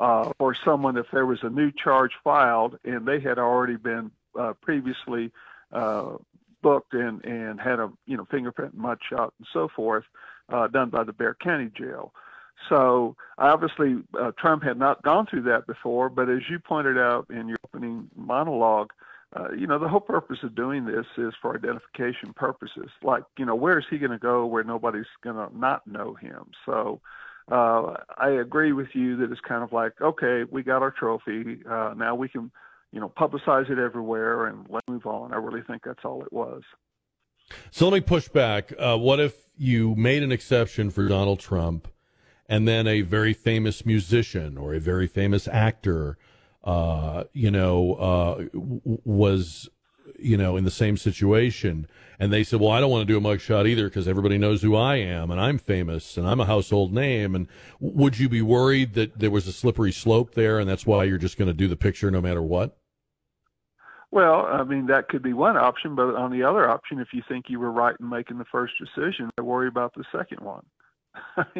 uh, 0.00 0.32
for 0.38 0.54
someone 0.54 0.96
if 0.96 1.06
there 1.12 1.26
was 1.26 1.40
a 1.42 1.50
new 1.50 1.70
charge 1.70 2.12
filed 2.24 2.78
and 2.84 3.06
they 3.06 3.20
had 3.20 3.38
already 3.38 3.76
been 3.76 4.10
uh, 4.38 4.54
previously 4.62 5.30
uh, 5.72 6.16
booked 6.62 6.94
and 6.94 7.24
and 7.24 7.60
had 7.60 7.78
a 7.78 7.92
you 8.06 8.16
know 8.16 8.26
fingerprint 8.30 8.74
mud 8.74 8.98
shot 9.08 9.32
and 9.38 9.46
so 9.52 9.68
forth 9.68 10.04
uh, 10.48 10.66
done 10.66 10.88
by 10.88 11.04
the 11.04 11.12
Bexar 11.12 11.36
County 11.40 11.70
jail. 11.76 12.12
So 12.68 13.16
obviously, 13.38 13.96
uh, 14.18 14.32
Trump 14.38 14.62
had 14.62 14.78
not 14.78 15.02
gone 15.02 15.26
through 15.26 15.42
that 15.42 15.66
before. 15.66 16.08
But 16.08 16.28
as 16.28 16.42
you 16.48 16.58
pointed 16.58 16.98
out 16.98 17.26
in 17.30 17.48
your 17.48 17.58
opening 17.64 18.08
monologue, 18.16 18.90
uh, 19.34 19.52
you 19.52 19.66
know 19.66 19.78
the 19.78 19.88
whole 19.88 20.00
purpose 20.00 20.38
of 20.42 20.54
doing 20.54 20.84
this 20.84 21.06
is 21.16 21.32
for 21.40 21.54
identification 21.54 22.32
purposes. 22.34 22.90
Like, 23.02 23.22
you 23.38 23.44
know, 23.44 23.54
where 23.54 23.78
is 23.78 23.84
he 23.88 23.98
going 23.98 24.12
to 24.12 24.18
go 24.18 24.46
where 24.46 24.64
nobody's 24.64 25.06
going 25.22 25.36
to 25.36 25.56
not 25.56 25.86
know 25.86 26.14
him? 26.14 26.50
So. 26.66 27.00
Uh, 27.50 27.96
I 28.16 28.28
agree 28.28 28.70
with 28.72 28.94
you 28.94 29.16
that 29.16 29.32
it's 29.32 29.40
kind 29.40 29.64
of 29.64 29.72
like, 29.72 30.00
okay, 30.00 30.44
we 30.48 30.62
got 30.62 30.82
our 30.82 30.92
trophy. 30.92 31.60
Uh, 31.68 31.94
now 31.96 32.14
we 32.14 32.28
can, 32.28 32.52
you 32.92 33.00
know, 33.00 33.08
publicize 33.08 33.68
it 33.68 33.78
everywhere 33.78 34.46
and 34.46 34.66
let 34.68 34.84
move 34.88 35.04
on. 35.04 35.32
I 35.32 35.36
really 35.38 35.62
think 35.62 35.82
that's 35.84 36.04
all 36.04 36.22
it 36.22 36.32
was. 36.32 36.62
So 37.72 37.88
let 37.88 37.94
me 37.94 38.00
push 38.02 38.28
back. 38.28 38.72
Uh, 38.78 38.96
what 38.98 39.18
if 39.18 39.34
you 39.56 39.96
made 39.96 40.22
an 40.22 40.30
exception 40.30 40.90
for 40.90 41.08
Donald 41.08 41.40
Trump 41.40 41.88
and 42.50 42.66
then 42.66 42.88
a 42.88 43.02
very 43.02 43.32
famous 43.32 43.86
musician 43.86 44.58
or 44.58 44.74
a 44.74 44.80
very 44.80 45.06
famous 45.06 45.46
actor, 45.46 46.18
uh, 46.64 47.22
you 47.32 47.48
know, 47.48 47.94
uh, 47.94 48.34
w- 48.52 48.80
was, 49.04 49.68
you 50.18 50.36
know, 50.36 50.56
in 50.56 50.64
the 50.64 50.70
same 50.70 50.96
situation? 50.96 51.86
And 52.18 52.32
they 52.32 52.42
said, 52.42 52.60
well, 52.60 52.72
I 52.72 52.80
don't 52.80 52.90
want 52.90 53.06
to 53.06 53.12
do 53.12 53.16
a 53.16 53.20
mugshot 53.20 53.68
either 53.68 53.88
because 53.88 54.08
everybody 54.08 54.36
knows 54.36 54.62
who 54.62 54.74
I 54.74 54.96
am 54.96 55.30
and 55.30 55.40
I'm 55.40 55.58
famous 55.58 56.16
and 56.16 56.26
I'm 56.26 56.40
a 56.40 56.44
household 56.44 56.92
name. 56.92 57.36
And 57.36 57.46
would 57.78 58.18
you 58.18 58.28
be 58.28 58.42
worried 58.42 58.94
that 58.94 59.20
there 59.20 59.30
was 59.30 59.46
a 59.46 59.52
slippery 59.52 59.92
slope 59.92 60.34
there 60.34 60.58
and 60.58 60.68
that's 60.68 60.84
why 60.84 61.04
you're 61.04 61.18
just 61.18 61.38
going 61.38 61.48
to 61.48 61.54
do 61.54 61.68
the 61.68 61.76
picture 61.76 62.10
no 62.10 62.20
matter 62.20 62.42
what? 62.42 62.76
Well, 64.10 64.46
I 64.46 64.64
mean, 64.64 64.86
that 64.86 65.08
could 65.08 65.22
be 65.22 65.34
one 65.34 65.56
option, 65.56 65.94
but 65.94 66.16
on 66.16 66.32
the 66.32 66.42
other 66.42 66.68
option, 66.68 66.98
if 66.98 67.08
you 67.12 67.22
think 67.28 67.44
you 67.48 67.60
were 67.60 67.70
right 67.70 67.94
in 68.00 68.08
making 68.08 68.38
the 68.38 68.44
first 68.50 68.74
decision, 68.76 69.30
I 69.38 69.42
worry 69.42 69.68
about 69.68 69.94
the 69.94 70.04
second 70.10 70.40
one. 70.40 70.64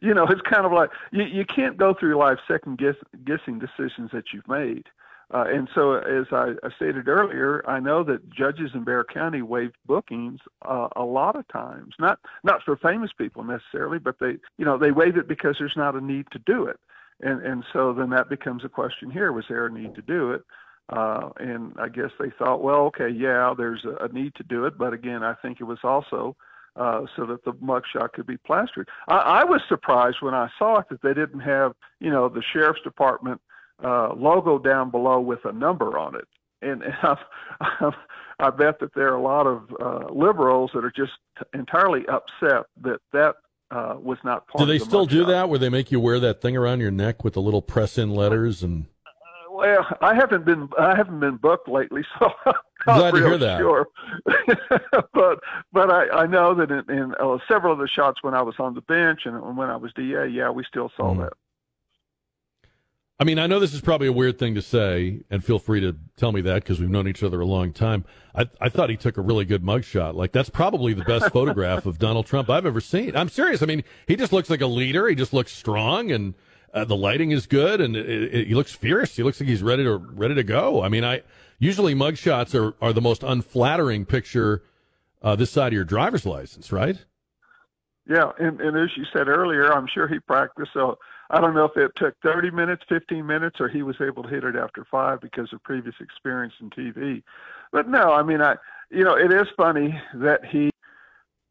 you 0.00 0.14
know, 0.14 0.26
it's 0.26 0.40
kind 0.42 0.66
of 0.66 0.72
like 0.72 0.90
you, 1.12 1.24
you 1.24 1.44
can't 1.44 1.76
go 1.76 1.94
through 1.98 2.16
life 2.16 2.38
second 2.48 2.78
guess, 2.78 2.94
guessing 3.24 3.58
decisions 3.58 4.10
that 4.12 4.24
you've 4.32 4.48
made. 4.48 4.84
Uh, 5.32 5.44
and 5.48 5.68
so, 5.74 5.94
as 5.94 6.26
I, 6.32 6.52
I 6.62 6.70
stated 6.76 7.08
earlier, 7.08 7.68
I 7.68 7.80
know 7.80 8.04
that 8.04 8.30
judges 8.30 8.70
in 8.74 8.84
Bexar 8.84 9.06
County 9.12 9.42
waive 9.42 9.72
bookings 9.86 10.38
uh, 10.62 10.88
a 10.96 11.02
lot 11.02 11.34
of 11.34 11.48
times, 11.48 11.94
not 11.98 12.18
not 12.44 12.62
for 12.62 12.76
famous 12.76 13.10
people 13.16 13.42
necessarily, 13.42 13.98
but 13.98 14.16
they, 14.20 14.36
you 14.58 14.64
know, 14.64 14.78
they 14.78 14.92
waive 14.92 15.16
it 15.16 15.26
because 15.26 15.56
there's 15.58 15.76
not 15.76 15.96
a 15.96 16.00
need 16.00 16.26
to 16.32 16.38
do 16.40 16.66
it. 16.66 16.78
And 17.20 17.44
and 17.44 17.64
so 17.72 17.94
then 17.94 18.10
that 18.10 18.28
becomes 18.28 18.64
a 18.64 18.68
question 18.68 19.10
here: 19.10 19.32
Was 19.32 19.46
there 19.48 19.66
a 19.66 19.72
need 19.72 19.94
to 19.94 20.02
do 20.02 20.32
it? 20.32 20.42
Uh, 20.90 21.30
and 21.38 21.72
I 21.80 21.88
guess 21.88 22.10
they 22.20 22.30
thought, 22.38 22.62
well, 22.62 22.82
okay, 22.82 23.08
yeah, 23.08 23.54
there's 23.56 23.84
a, 23.86 24.04
a 24.04 24.08
need 24.08 24.34
to 24.34 24.42
do 24.42 24.66
it, 24.66 24.76
but 24.76 24.92
again, 24.92 25.22
I 25.22 25.32
think 25.40 25.60
it 25.60 25.64
was 25.64 25.78
also 25.82 26.36
uh, 26.36 26.53
so 26.76 27.24
that 27.26 27.44
the 27.44 27.52
mugshot 27.52 28.12
could 28.12 28.26
be 28.26 28.36
plastered. 28.38 28.88
I, 29.08 29.16
I 29.16 29.44
was 29.44 29.60
surprised 29.68 30.18
when 30.20 30.34
I 30.34 30.48
saw 30.58 30.78
it 30.78 30.86
that 30.90 31.02
they 31.02 31.14
didn't 31.14 31.40
have, 31.40 31.72
you 32.00 32.10
know, 32.10 32.28
the 32.28 32.42
sheriff's 32.52 32.82
department 32.82 33.40
uh, 33.82 34.12
logo 34.14 34.58
down 34.58 34.90
below 34.90 35.20
with 35.20 35.44
a 35.44 35.52
number 35.52 35.98
on 35.98 36.14
it. 36.14 36.26
And, 36.62 36.82
and 36.82 36.94
I, 37.60 37.90
I 38.38 38.50
bet 38.50 38.80
that 38.80 38.94
there 38.94 39.08
are 39.08 39.16
a 39.16 39.22
lot 39.22 39.46
of 39.46 39.62
uh, 39.80 40.12
liberals 40.12 40.70
that 40.74 40.84
are 40.84 40.92
just 40.94 41.12
entirely 41.52 42.02
upset 42.08 42.64
that 42.82 43.00
that 43.12 43.36
uh, 43.70 43.96
was 44.00 44.18
not 44.24 44.46
part. 44.46 44.60
Do 44.60 44.66
they 44.66 44.78
the 44.78 44.84
still 44.84 45.06
do 45.06 45.24
that 45.26 45.48
where 45.48 45.58
they 45.58 45.68
make 45.68 45.90
you 45.90 46.00
wear 46.00 46.20
that 46.20 46.40
thing 46.40 46.56
around 46.56 46.80
your 46.80 46.90
neck 46.90 47.24
with 47.24 47.34
the 47.34 47.42
little 47.42 47.62
press 47.62 47.98
in 47.98 48.10
letters 48.10 48.62
and 48.62 48.86
Well, 49.50 49.86
I 50.00 50.14
haven't 50.14 50.44
been 50.44 50.68
I 50.78 50.96
haven't 50.96 51.20
been 51.20 51.36
booked 51.36 51.68
lately, 51.68 52.02
so 52.18 52.30
Glad 52.84 53.10
to 53.12 53.16
hear 53.18 53.38
that. 53.38 53.58
Sure, 53.58 53.88
but 55.14 55.40
but 55.72 55.90
I, 55.90 56.08
I 56.10 56.26
know 56.26 56.54
that 56.54 56.70
in, 56.70 56.84
in 56.90 57.14
uh, 57.20 57.38
several 57.48 57.72
of 57.72 57.78
the 57.78 57.88
shots 57.88 58.22
when 58.22 58.34
I 58.34 58.42
was 58.42 58.54
on 58.58 58.74
the 58.74 58.80
bench 58.82 59.20
and 59.24 59.56
when 59.56 59.70
I 59.70 59.76
was 59.76 59.92
DA, 59.94 60.26
yeah, 60.28 60.50
we 60.50 60.64
still 60.64 60.90
saw 60.96 61.14
Mhm. 61.14 61.18
that. 61.24 61.32
I 63.20 63.22
mean, 63.22 63.38
I 63.38 63.46
know 63.46 63.60
this 63.60 63.72
is 63.72 63.80
probably 63.80 64.08
a 64.08 64.12
weird 64.12 64.40
thing 64.40 64.56
to 64.56 64.62
say, 64.62 65.20
and 65.30 65.42
feel 65.44 65.60
free 65.60 65.80
to 65.80 65.96
tell 66.16 66.32
me 66.32 66.40
that 66.40 66.64
because 66.64 66.80
we've 66.80 66.90
known 66.90 67.06
each 67.06 67.22
other 67.22 67.40
a 67.40 67.46
long 67.46 67.72
time. 67.72 68.04
I, 68.34 68.48
I 68.60 68.68
thought 68.68 68.90
he 68.90 68.96
took 68.96 69.16
a 69.16 69.20
really 69.22 69.44
good 69.44 69.62
mugshot. 69.62 70.14
Like, 70.14 70.32
that's 70.32 70.50
probably 70.50 70.94
the 70.94 71.04
best 71.04 71.30
photograph 71.32 71.86
of 71.86 72.00
Donald 72.00 72.26
Trump 72.26 72.50
I've 72.50 72.66
ever 72.66 72.80
seen. 72.80 73.14
I'm 73.16 73.28
serious. 73.28 73.62
I 73.62 73.66
mean, 73.66 73.84
he 74.08 74.16
just 74.16 74.32
looks 74.32 74.50
like 74.50 74.60
a 74.62 74.66
leader. 74.66 75.06
He 75.08 75.14
just 75.14 75.32
looks 75.32 75.52
strong, 75.52 76.10
and 76.10 76.34
uh, 76.74 76.84
the 76.84 76.96
lighting 76.96 77.30
is 77.30 77.46
good, 77.46 77.80
and 77.80 77.94
it, 77.94 78.34
it, 78.34 78.46
he 78.48 78.54
looks 78.54 78.72
fierce. 78.72 79.14
He 79.14 79.22
looks 79.22 79.38
like 79.40 79.48
he's 79.48 79.62
ready 79.62 79.84
to 79.84 79.96
ready 79.96 80.34
to 80.34 80.42
go. 80.42 80.82
I 80.82 80.88
mean, 80.88 81.04
I 81.04 81.22
usually 81.58 81.94
mugshots 81.94 82.54
are, 82.54 82.74
are 82.80 82.92
the 82.92 83.00
most 83.00 83.22
unflattering 83.22 84.04
picture 84.04 84.62
uh, 85.22 85.34
this 85.34 85.50
side 85.50 85.68
of 85.68 85.72
your 85.72 85.84
driver's 85.84 86.26
license, 86.26 86.70
right? 86.70 87.04
Yeah, 88.08 88.30
and, 88.38 88.60
and 88.60 88.76
as 88.76 88.90
you 88.96 89.04
said 89.12 89.28
earlier, 89.28 89.72
I'm 89.72 89.86
sure 89.92 90.06
he 90.06 90.18
practiced. 90.20 90.70
So 90.74 90.98
I 91.30 91.40
don't 91.40 91.54
know 91.54 91.64
if 91.64 91.76
it 91.76 91.92
took 91.96 92.14
30 92.22 92.50
minutes, 92.50 92.82
15 92.88 93.26
minutes, 93.26 93.56
or 93.60 93.68
he 93.68 93.82
was 93.82 93.96
able 94.00 94.22
to 94.22 94.28
hit 94.28 94.44
it 94.44 94.56
after 94.56 94.86
five 94.90 95.20
because 95.20 95.50
of 95.52 95.62
previous 95.62 95.94
experience 96.00 96.52
in 96.60 96.68
TV. 96.70 97.22
But 97.72 97.88
no, 97.88 98.12
I 98.12 98.22
mean, 98.22 98.42
I, 98.42 98.56
you 98.90 99.04
know, 99.04 99.14
it 99.16 99.32
is 99.32 99.46
funny 99.56 99.98
that 100.14 100.44
he 100.44 100.70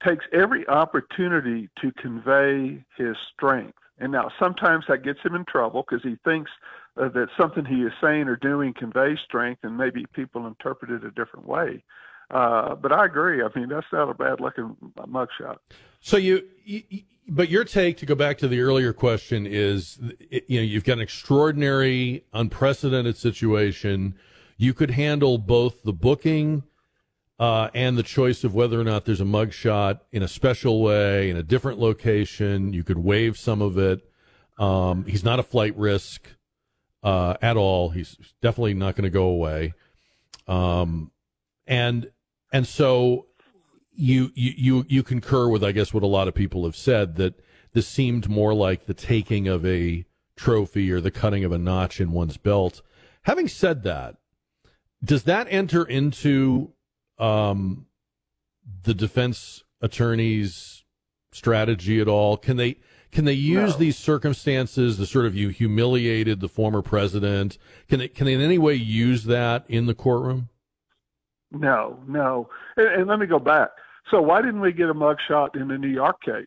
takes 0.06 0.26
every 0.32 0.68
opportunity 0.68 1.70
to 1.82 1.92
convey 1.94 2.84
his 2.98 3.16
strength. 3.34 3.78
And 4.00 4.12
now 4.12 4.30
sometimes 4.40 4.86
that 4.90 5.04
gets 5.04 5.20
him 5.24 5.34
in 5.34 5.46
trouble 5.46 5.84
because 5.88 6.04
he 6.04 6.18
thinks 6.24 6.52
uh, 6.96 7.10
that 7.10 7.28
something 7.40 7.66
he 7.66 7.82
is 7.82 7.92
saying 8.02 8.28
or 8.28 8.36
doing 8.36 8.74
conveys 8.74 9.18
strength, 9.26 9.64
and 9.64 9.78
maybe 9.78 10.06
people 10.14 10.48
interpret 10.48 10.92
it 10.92 11.04
a 11.04 11.12
different 11.12 11.48
way. 11.48 11.84
Uh, 12.32 12.76
but 12.76 12.92
I 12.92 13.06
agree. 13.06 13.44
I 13.44 13.50
mean, 13.58 13.70
that's 13.70 13.88
not 13.92 14.10
a 14.10 14.14
bad 14.14 14.40
looking 14.40 14.76
mugshot. 14.98 15.58
So 16.00 16.18
you, 16.18 16.44
you, 16.64 16.84
but 17.28 17.50
your 17.50 17.64
take 17.64 17.98
to 17.98 18.06
go 18.06 18.16
back 18.16 18.38
to 18.40 18.48
the 18.48 18.62
earlier 18.62 18.94
question 18.94 19.46
is, 19.46 20.00
you 20.30 20.60
know, 20.60 20.64
you've 20.64 20.84
got 20.84 20.94
an 20.94 21.02
extraordinary, 21.02 22.26
unprecedented 22.34 23.18
situation. 23.18 24.16
You 24.58 24.74
could 24.74 24.92
handle 24.92 25.38
both 25.38 25.84
the 25.84 25.94
booking 25.94 26.64
uh, 27.40 27.70
and 27.74 27.98
the 27.98 28.04
choice 28.04 28.44
of 28.44 28.54
whether 28.54 28.80
or 28.80 28.84
not 28.84 29.06
there's 29.06 29.22
a 29.22 29.26
mugshot 29.26 30.00
in 30.12 30.24
a 30.24 30.28
special 30.28 30.82
way 30.82 31.30
in 31.30 31.38
a 31.38 31.44
different 31.44 31.80
location. 31.80 32.74
You 32.74 32.84
could 32.84 33.00
waive 33.00 33.38
some 33.38 33.62
of 33.62 33.78
it. 33.78 34.02
Um, 34.58 35.06
he's 35.06 35.24
not 35.24 35.40
a 35.40 35.44
flight 35.44 35.76
risk 35.78 36.28
uh, 37.04 37.36
at 37.42 37.58
all. 37.58 37.90
He's 37.90 38.18
definitely 38.42 38.74
not 38.74 38.96
going 38.96 39.04
to 39.04 39.10
go 39.10 39.26
away. 39.26 39.74
Um, 40.48 41.12
and 41.68 42.10
and 42.52 42.68
so 42.68 43.28
you, 43.94 44.32
you 44.36 44.54
you 44.58 44.86
you 44.88 45.04
concur 45.04 45.48
with 45.48 45.64
I 45.64 45.72
guess 45.72 45.94
what 45.94 46.04
a 46.04 46.08
lot 46.08 46.28
of 46.28 46.34
people 46.34 46.66
have 46.66 46.76
said 46.76 47.16
that 47.18 47.40
this 47.74 47.88
seemed 47.88 48.30
more 48.30 48.54
like 48.54 48.86
the 48.86 48.94
taking 48.94 49.48
of 49.48 49.66
a 49.66 50.06
trophy 50.36 50.92
or 50.92 51.00
the 51.02 51.12
cutting 51.12 51.44
of 51.44 51.52
a 51.52 51.58
notch 51.58 52.00
in 52.00 52.12
one's 52.12 52.38
belt. 52.38 52.82
Having 53.24 53.48
said 53.48 53.84
that, 53.84 54.18
does 55.04 55.24
that 55.24 55.48
enter 55.50 55.84
into 55.84 56.74
um, 57.18 57.88
the 58.84 58.94
defense 58.94 59.64
attorney's 59.82 60.84
strategy 61.32 62.00
at 62.00 62.08
all? 62.08 62.38
Can 62.38 62.58
they 62.58 62.78
can 63.14 63.26
they 63.26 63.34
use 63.34 63.74
no. 63.74 63.78
these 63.78 63.98
circumstances 63.98 64.98
to 64.98 65.06
sort 65.06 65.26
of 65.26 65.36
you 65.36 65.50
humiliated 65.50 66.40
the 66.40 66.50
former 66.50 66.82
president? 66.82 67.58
Can 67.88 68.00
they 68.00 68.08
can 68.08 68.26
they 68.26 68.34
in 68.34 68.42
any 68.42 68.58
way 68.58 68.74
use 68.74 69.26
that 69.26 69.66
in 69.70 69.86
the 69.86 69.94
courtroom? 69.94 70.50
No, 71.52 72.00
no. 72.08 72.50
And, 72.76 72.88
and 72.88 73.08
let 73.08 73.20
me 73.20 73.28
go 73.28 73.40
back. 73.40 73.70
So 74.10 74.22
why 74.22 74.42
didn't 74.42 74.62
we 74.62 74.74
get 74.74 74.90
a 74.90 74.94
mugshot 74.94 75.56
in 75.56 75.68
the 75.68 75.78
New 75.78 75.90
York 75.90 76.22
case? 76.24 76.46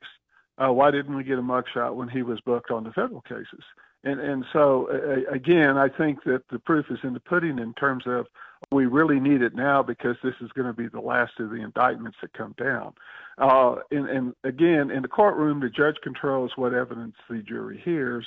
Uh, 0.58 0.72
why 0.72 0.90
didn't 0.90 1.14
we 1.14 1.22
get 1.22 1.38
a 1.38 1.42
mugshot 1.42 1.94
when 1.94 2.08
he 2.08 2.22
was 2.22 2.40
booked 2.40 2.70
on 2.70 2.84
the 2.84 2.90
federal 2.90 3.20
cases? 3.22 3.62
And 4.02 4.20
and 4.20 4.44
so 4.52 4.88
uh, 4.90 5.32
again, 5.32 5.78
I 5.78 5.88
think 5.88 6.24
that 6.24 6.42
the 6.50 6.58
proof 6.58 6.86
is 6.90 6.98
in 7.04 7.14
the 7.14 7.20
pudding 7.20 7.58
in 7.58 7.74
terms 7.74 8.04
of 8.06 8.26
we 8.72 8.86
really 8.86 9.20
need 9.20 9.42
it 9.42 9.54
now 9.54 9.82
because 9.82 10.16
this 10.24 10.34
is 10.40 10.50
going 10.52 10.66
to 10.66 10.72
be 10.72 10.88
the 10.88 11.00
last 11.00 11.32
of 11.38 11.50
the 11.50 11.56
indictments 11.62 12.18
that 12.22 12.32
come 12.32 12.54
down. 12.58 12.94
Uh, 13.38 13.76
and, 13.90 14.08
and 14.08 14.34
again, 14.44 14.90
in 14.90 15.02
the 15.02 15.08
courtroom, 15.08 15.60
the 15.60 15.68
judge 15.68 15.96
controls 16.02 16.52
what 16.56 16.72
evidence 16.72 17.14
the 17.28 17.38
jury 17.38 17.80
hears. 17.84 18.26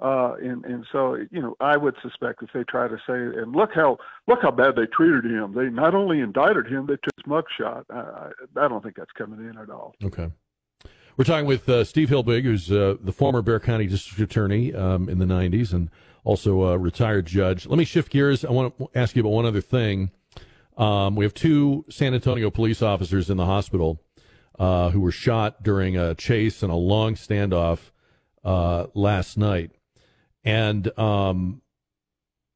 Uh, 0.00 0.34
and 0.42 0.64
and 0.64 0.86
so 0.90 1.14
you 1.30 1.42
know, 1.42 1.54
I 1.60 1.76
would 1.76 1.94
suspect 2.00 2.42
if 2.42 2.48
they 2.54 2.64
try 2.64 2.88
to 2.88 2.96
say, 3.06 3.38
and 3.38 3.54
look 3.54 3.70
how 3.74 3.98
look 4.26 4.38
how 4.40 4.50
bad 4.50 4.74
they 4.76 4.86
treated 4.86 5.26
him. 5.26 5.54
They 5.54 5.68
not 5.68 5.94
only 5.94 6.20
indicted 6.20 6.68
him, 6.68 6.86
they 6.86 6.94
took 6.94 7.14
his 7.16 7.26
mugshot. 7.26 7.84
I, 7.90 7.98
I, 7.98 8.64
I 8.64 8.68
don't 8.68 8.82
think 8.82 8.96
that's 8.96 9.12
coming 9.12 9.40
in 9.40 9.58
at 9.58 9.68
all. 9.68 9.94
Okay. 10.02 10.30
We're 11.18 11.24
talking 11.24 11.44
with 11.44 11.68
uh, 11.68 11.84
Steve 11.84 12.08
Hilbig, 12.08 12.44
who's 12.44 12.72
uh, 12.72 12.96
the 12.98 13.12
former 13.12 13.42
Bexar 13.42 13.60
County 13.60 13.86
District 13.86 14.20
Attorney 14.20 14.74
um, 14.74 15.06
in 15.06 15.18
the 15.18 15.26
90s 15.26 15.74
and 15.74 15.90
also 16.24 16.62
a 16.62 16.78
retired 16.78 17.26
judge. 17.26 17.66
Let 17.66 17.78
me 17.78 17.84
shift 17.84 18.10
gears. 18.10 18.42
I 18.42 18.50
want 18.52 18.78
to 18.78 18.88
ask 18.94 19.14
you 19.14 19.20
about 19.20 19.32
one 19.32 19.44
other 19.44 19.60
thing. 19.60 20.12
Um, 20.78 21.16
we 21.16 21.26
have 21.26 21.34
two 21.34 21.84
San 21.90 22.14
Antonio 22.14 22.50
police 22.50 22.80
officers 22.80 23.28
in 23.28 23.36
the 23.36 23.44
hospital 23.44 24.00
uh, 24.58 24.90
who 24.90 25.00
were 25.00 25.12
shot 25.12 25.62
during 25.62 25.96
a 25.96 26.14
chase 26.14 26.62
and 26.62 26.72
a 26.72 26.76
long 26.76 27.14
standoff 27.14 27.90
uh, 28.44 28.86
last 28.94 29.38
night. 29.38 29.72
And 30.44 30.96
um, 30.98 31.62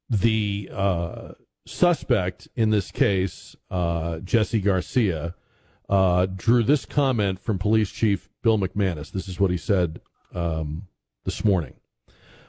the 0.09 0.69
uh, 0.71 1.31
suspect 1.65 2.47
in 2.55 2.69
this 2.69 2.91
case, 2.91 3.55
uh, 3.69 4.19
Jesse 4.19 4.61
Garcia, 4.61 5.35
uh, 5.89 6.25
drew 6.25 6.63
this 6.63 6.85
comment 6.85 7.39
from 7.39 7.59
Police 7.59 7.91
Chief 7.91 8.29
Bill 8.41 8.57
McManus. 8.57 9.11
This 9.11 9.27
is 9.27 9.39
what 9.39 9.51
he 9.51 9.57
said 9.57 10.01
um, 10.33 10.87
this 11.25 11.43
morning. 11.43 11.75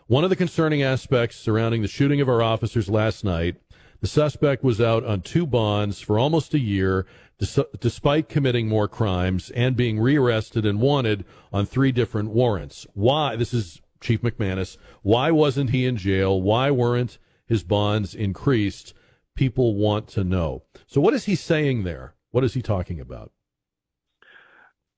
One 0.07 0.25
of 0.25 0.31
the 0.31 0.37
concerning 0.37 0.83
aspects 0.83 1.37
surrounding 1.37 1.83
the 1.83 1.89
shooting 1.89 2.21
of 2.21 2.29
our 2.29 2.43
officers 2.43 2.89
last 2.89 3.25
night, 3.25 3.57
the 4.01 4.07
suspect 4.07 4.63
was 4.63 4.81
out 4.81 5.05
on 5.05 5.21
two 5.21 5.47
bonds 5.47 6.01
for 6.01 6.19
almost 6.19 6.55
a 6.55 6.59
year, 6.59 7.07
despite 7.38 8.29
committing 8.29 8.68
more 8.68 8.88
crimes 8.88 9.51
and 9.51 9.77
being 9.77 10.01
rearrested 10.01 10.64
and 10.64 10.81
wanted 10.81 11.25
on 11.53 11.66
three 11.66 11.92
different 11.92 12.31
warrants. 12.31 12.87
Why? 12.94 13.37
This 13.37 13.53
is 13.53 13.83
Chief 14.01 14.22
McManus. 14.22 14.77
Why 15.03 15.31
wasn't 15.31 15.70
he 15.70 15.85
in 15.85 15.96
jail? 15.96 16.40
Why 16.40 16.70
weren't 16.70 17.18
his 17.46 17.62
bonds 17.62 18.14
increased? 18.14 18.94
People 19.35 19.75
want 19.75 20.09
to 20.09 20.25
know. 20.25 20.62
So, 20.87 21.01
what 21.01 21.12
is 21.12 21.27
he 21.27 21.35
saying 21.35 21.85
there? 21.85 22.14
What 22.31 22.44
is 22.44 22.55
he 22.55 22.62
talking 22.62 23.01
about? 23.01 23.33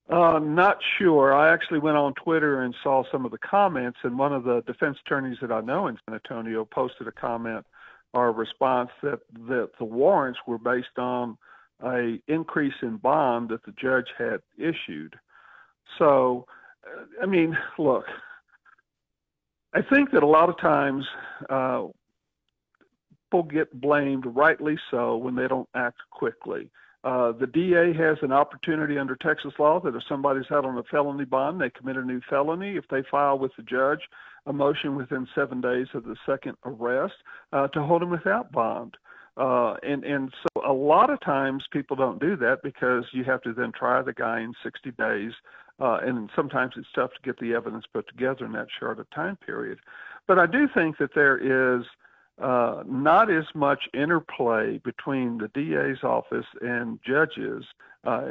Uh, 0.08 0.38
not 0.38 0.78
sure. 0.96 1.34
I 1.34 1.52
actually 1.52 1.80
went 1.80 1.98
on 1.98 2.14
Twitter 2.14 2.62
and 2.62 2.74
saw 2.82 3.02
some 3.12 3.26
of 3.26 3.30
the 3.30 3.38
comments, 3.38 3.98
and 4.04 4.18
one 4.18 4.32
of 4.32 4.44
the 4.44 4.62
defense 4.66 4.96
attorneys 5.04 5.36
that 5.42 5.52
I 5.52 5.60
know 5.60 5.88
in 5.88 5.98
San 6.06 6.14
Antonio 6.14 6.64
posted 6.64 7.08
a 7.08 7.12
comment 7.12 7.66
or 8.14 8.28
a 8.28 8.30
response 8.30 8.90
that, 9.02 9.20
that 9.48 9.70
the 9.78 9.84
warrants 9.84 10.38
were 10.46 10.56
based 10.56 10.98
on 10.98 11.36
a 11.84 12.20
increase 12.28 12.74
in 12.82 12.96
bond 12.96 13.50
that 13.50 13.64
the 13.64 13.72
judge 13.72 14.08
had 14.16 14.40
issued. 14.56 15.14
So, 15.98 16.46
uh, 16.86 17.04
I 17.22 17.26
mean, 17.26 17.56
look, 17.78 18.04
I 19.74 19.82
think 19.82 20.10
that 20.12 20.22
a 20.22 20.26
lot 20.26 20.48
of 20.48 20.58
times 20.58 21.04
uh, 21.48 21.86
people 23.30 23.42
get 23.44 23.80
blamed, 23.80 24.24
rightly 24.26 24.78
so, 24.90 25.16
when 25.16 25.34
they 25.34 25.46
don't 25.46 25.68
act 25.74 25.98
quickly. 26.10 26.70
Uh, 27.04 27.32
the 27.32 27.46
DA 27.46 27.92
has 27.92 28.18
an 28.22 28.32
opportunity 28.32 28.98
under 28.98 29.14
Texas 29.16 29.52
law 29.58 29.78
that 29.80 29.94
if 29.94 30.02
somebody's 30.08 30.50
out 30.50 30.64
on 30.64 30.76
a 30.78 30.82
felony 30.84 31.24
bond, 31.24 31.60
they 31.60 31.70
commit 31.70 31.96
a 31.96 32.02
new 32.02 32.20
felony. 32.28 32.76
If 32.76 32.88
they 32.90 33.02
file 33.10 33.38
with 33.38 33.52
the 33.56 33.62
judge 33.62 34.00
a 34.46 34.52
motion 34.52 34.96
within 34.96 35.28
seven 35.34 35.60
days 35.60 35.86
of 35.94 36.04
the 36.04 36.16
second 36.26 36.56
arrest, 36.64 37.14
uh, 37.52 37.68
to 37.68 37.82
hold 37.82 38.02
them 38.02 38.10
without 38.10 38.50
bond. 38.50 38.96
Uh, 39.38 39.76
and 39.84 40.04
and 40.04 40.32
so 40.42 40.68
a 40.68 40.72
lot 40.72 41.10
of 41.10 41.20
times 41.20 41.64
people 41.70 41.96
don't 41.96 42.20
do 42.20 42.36
that 42.36 42.58
because 42.64 43.04
you 43.12 43.22
have 43.22 43.40
to 43.42 43.52
then 43.52 43.70
try 43.70 44.02
the 44.02 44.12
guy 44.12 44.40
in 44.40 44.52
60 44.64 44.90
days, 44.92 45.32
uh, 45.78 45.98
and 46.02 46.28
sometimes 46.34 46.72
it's 46.76 46.88
tough 46.94 47.10
to 47.12 47.22
get 47.22 47.38
the 47.38 47.54
evidence 47.54 47.84
put 47.92 48.08
together 48.08 48.44
in 48.44 48.52
that 48.52 48.66
short 48.80 48.98
a 48.98 49.04
time 49.14 49.36
period. 49.36 49.78
But 50.26 50.40
I 50.40 50.46
do 50.46 50.68
think 50.74 50.98
that 50.98 51.14
there 51.14 51.38
is 51.38 51.84
uh, 52.42 52.82
not 52.86 53.30
as 53.30 53.44
much 53.54 53.84
interplay 53.94 54.78
between 54.78 55.38
the 55.38 55.48
DA's 55.48 56.02
office 56.02 56.46
and 56.60 56.98
judges. 57.06 57.64
Uh, 58.04 58.26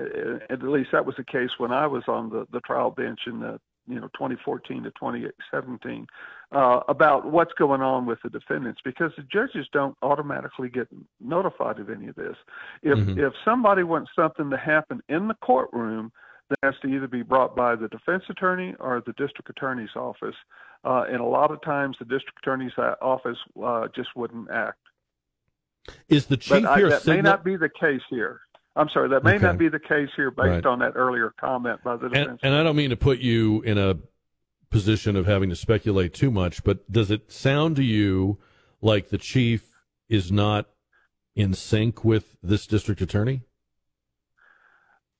at 0.49 0.61
least 0.61 0.89
that 0.91 1.05
was 1.05 1.15
the 1.15 1.23
case 1.23 1.51
when 1.57 1.71
I 1.71 1.87
was 1.87 2.03
on 2.07 2.29
the, 2.29 2.47
the 2.51 2.61
trial 2.61 2.91
bench 2.91 3.21
in 3.27 3.39
the 3.39 3.59
you 3.87 3.95
know 3.95 4.07
2014 4.13 4.83
to 4.83 4.91
2017 4.91 6.07
uh, 6.51 6.79
about 6.87 7.31
what's 7.31 7.53
going 7.53 7.81
on 7.81 8.05
with 8.05 8.19
the 8.23 8.29
defendants 8.29 8.81
because 8.83 9.11
the 9.17 9.23
judges 9.23 9.67
don't 9.73 9.97
automatically 10.01 10.69
get 10.69 10.87
notified 11.19 11.79
of 11.79 11.89
any 11.89 12.07
of 12.07 12.15
this. 12.15 12.35
If 12.83 12.97
mm-hmm. 12.97 13.19
if 13.19 13.33
somebody 13.43 13.83
wants 13.83 14.11
something 14.15 14.49
to 14.49 14.57
happen 14.57 15.01
in 15.09 15.27
the 15.27 15.35
courtroom, 15.35 16.11
that 16.49 16.59
has 16.63 16.75
to 16.81 16.87
either 16.87 17.07
be 17.07 17.23
brought 17.23 17.55
by 17.55 17.75
the 17.75 17.87
defense 17.89 18.23
attorney 18.29 18.75
or 18.79 19.01
the 19.05 19.13
district 19.13 19.49
attorney's 19.49 19.95
office. 19.95 20.35
Uh, 20.83 21.05
and 21.09 21.19
a 21.19 21.25
lot 21.25 21.51
of 21.51 21.61
times 21.61 21.97
the 21.99 22.05
district 22.05 22.37
attorney's 22.41 22.71
office 23.01 23.37
uh, 23.63 23.87
just 23.95 24.09
wouldn't 24.15 24.49
act. 24.49 24.79
Is 26.09 26.25
the 26.25 26.37
chief 26.37 26.63
but 26.63 26.77
here? 26.77 26.87
I, 26.87 26.89
that 26.89 27.05
may 27.05 27.21
not 27.21 27.43
be 27.43 27.55
the 27.55 27.69
case 27.69 28.01
here. 28.09 28.41
I'm 28.77 28.89
sorry, 28.89 29.09
that 29.09 29.23
may 29.23 29.35
okay. 29.35 29.45
not 29.45 29.57
be 29.57 29.69
the 29.69 29.79
case 29.79 30.09
here 30.15 30.29
based 30.29 30.47
right. 30.47 30.65
on 30.65 30.79
that 30.79 30.93
earlier 30.95 31.33
comment 31.39 31.83
by 31.83 31.97
the 31.97 32.09
defense. 32.09 32.39
And, 32.43 32.53
and 32.53 32.55
I 32.55 32.63
don't 32.63 32.75
mean 32.75 32.91
to 32.91 32.97
put 32.97 33.19
you 33.19 33.61
in 33.63 33.77
a 33.77 33.97
position 34.69 35.15
of 35.15 35.25
having 35.25 35.49
to 35.49 35.55
speculate 35.55 36.13
too 36.13 36.29
much, 36.29 36.63
but 36.63 36.89
does 36.91 37.09
it 37.09 37.31
sound 37.31 37.75
to 37.77 37.83
you 37.83 38.37
like 38.81 39.09
the 39.09 39.17
chief 39.17 39.79
is 40.09 40.31
not 40.31 40.67
in 41.35 41.53
sync 41.53 42.03
with 42.03 42.37
this 42.43 42.67
district 42.67 43.01
attorney? 43.01 43.41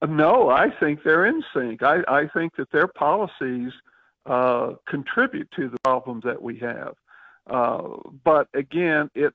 No, 0.07 0.49
I 0.49 0.69
think 0.79 1.03
they're 1.03 1.25
in 1.25 1.43
sync. 1.53 1.81
I, 1.81 2.01
I 2.07 2.27
think 2.27 2.55
that 2.57 2.71
their 2.71 2.87
policies 2.87 3.71
uh, 4.27 4.73
contribute 4.87 5.49
to 5.55 5.69
the 5.69 5.77
problems 5.83 6.23
that 6.23 6.41
we 6.41 6.59
have. 6.59 6.93
Uh, 7.49 7.97
but 8.23 8.47
again, 8.53 9.09
it 9.15 9.33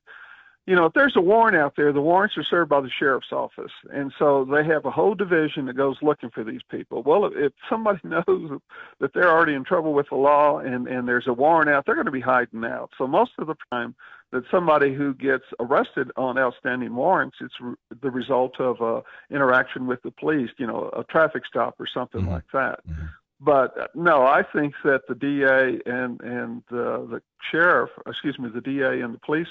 you 0.66 0.76
know, 0.76 0.86
if 0.86 0.92
there's 0.92 1.16
a 1.16 1.20
warrant 1.20 1.56
out 1.56 1.74
there, 1.76 1.92
the 1.92 2.00
warrants 2.00 2.36
are 2.38 2.44
served 2.44 2.70
by 2.70 2.80
the 2.80 2.90
sheriff's 2.98 3.32
office, 3.32 3.72
and 3.92 4.12
so 4.16 4.44
they 4.44 4.64
have 4.64 4.84
a 4.84 4.90
whole 4.90 5.14
division 5.14 5.66
that 5.66 5.76
goes 5.76 5.96
looking 6.02 6.30
for 6.30 6.44
these 6.44 6.60
people. 6.70 7.02
Well, 7.02 7.30
if 7.34 7.52
somebody 7.68 7.98
knows 8.04 8.60
that 9.00 9.12
they're 9.12 9.30
already 9.30 9.54
in 9.54 9.64
trouble 9.64 9.92
with 9.92 10.08
the 10.10 10.16
law 10.16 10.58
and 10.58 10.86
and 10.86 11.08
there's 11.08 11.26
a 11.26 11.32
warrant 11.32 11.68
out, 11.68 11.84
they're 11.84 11.96
going 11.96 12.06
to 12.06 12.12
be 12.12 12.20
hiding 12.20 12.64
out. 12.64 12.90
So 12.96 13.08
most 13.08 13.32
of 13.38 13.48
the 13.48 13.56
time, 13.72 13.96
that 14.32 14.44
somebody 14.50 14.94
who 14.94 15.14
gets 15.14 15.44
arrested 15.60 16.10
on 16.16 16.38
outstanding 16.38 16.94
warrants, 16.94 17.36
it's 17.40 17.54
re- 17.60 17.74
the 18.00 18.10
result 18.10 18.58
of 18.60 18.80
a 18.80 19.02
interaction 19.34 19.86
with 19.86 20.00
the 20.02 20.10
police, 20.10 20.50
you 20.58 20.66
know, 20.66 20.90
a 20.96 21.04
traffic 21.04 21.42
stop 21.46 21.74
or 21.78 21.86
something 21.92 22.22
mm-hmm. 22.22 22.30
like 22.30 22.44
that. 22.52 22.80
Mm-hmm. 22.88 23.04
But 23.44 23.76
uh, 23.76 23.86
no, 23.94 24.22
I 24.22 24.44
think 24.44 24.74
that 24.84 25.02
the 25.08 25.16
DA 25.16 25.80
and 25.84 26.20
and 26.20 26.62
uh, 26.70 27.04
the 27.10 27.22
sheriff, 27.50 27.90
excuse 28.06 28.38
me, 28.38 28.48
the 28.48 28.60
DA 28.60 29.00
and 29.00 29.12
the 29.12 29.18
police 29.18 29.48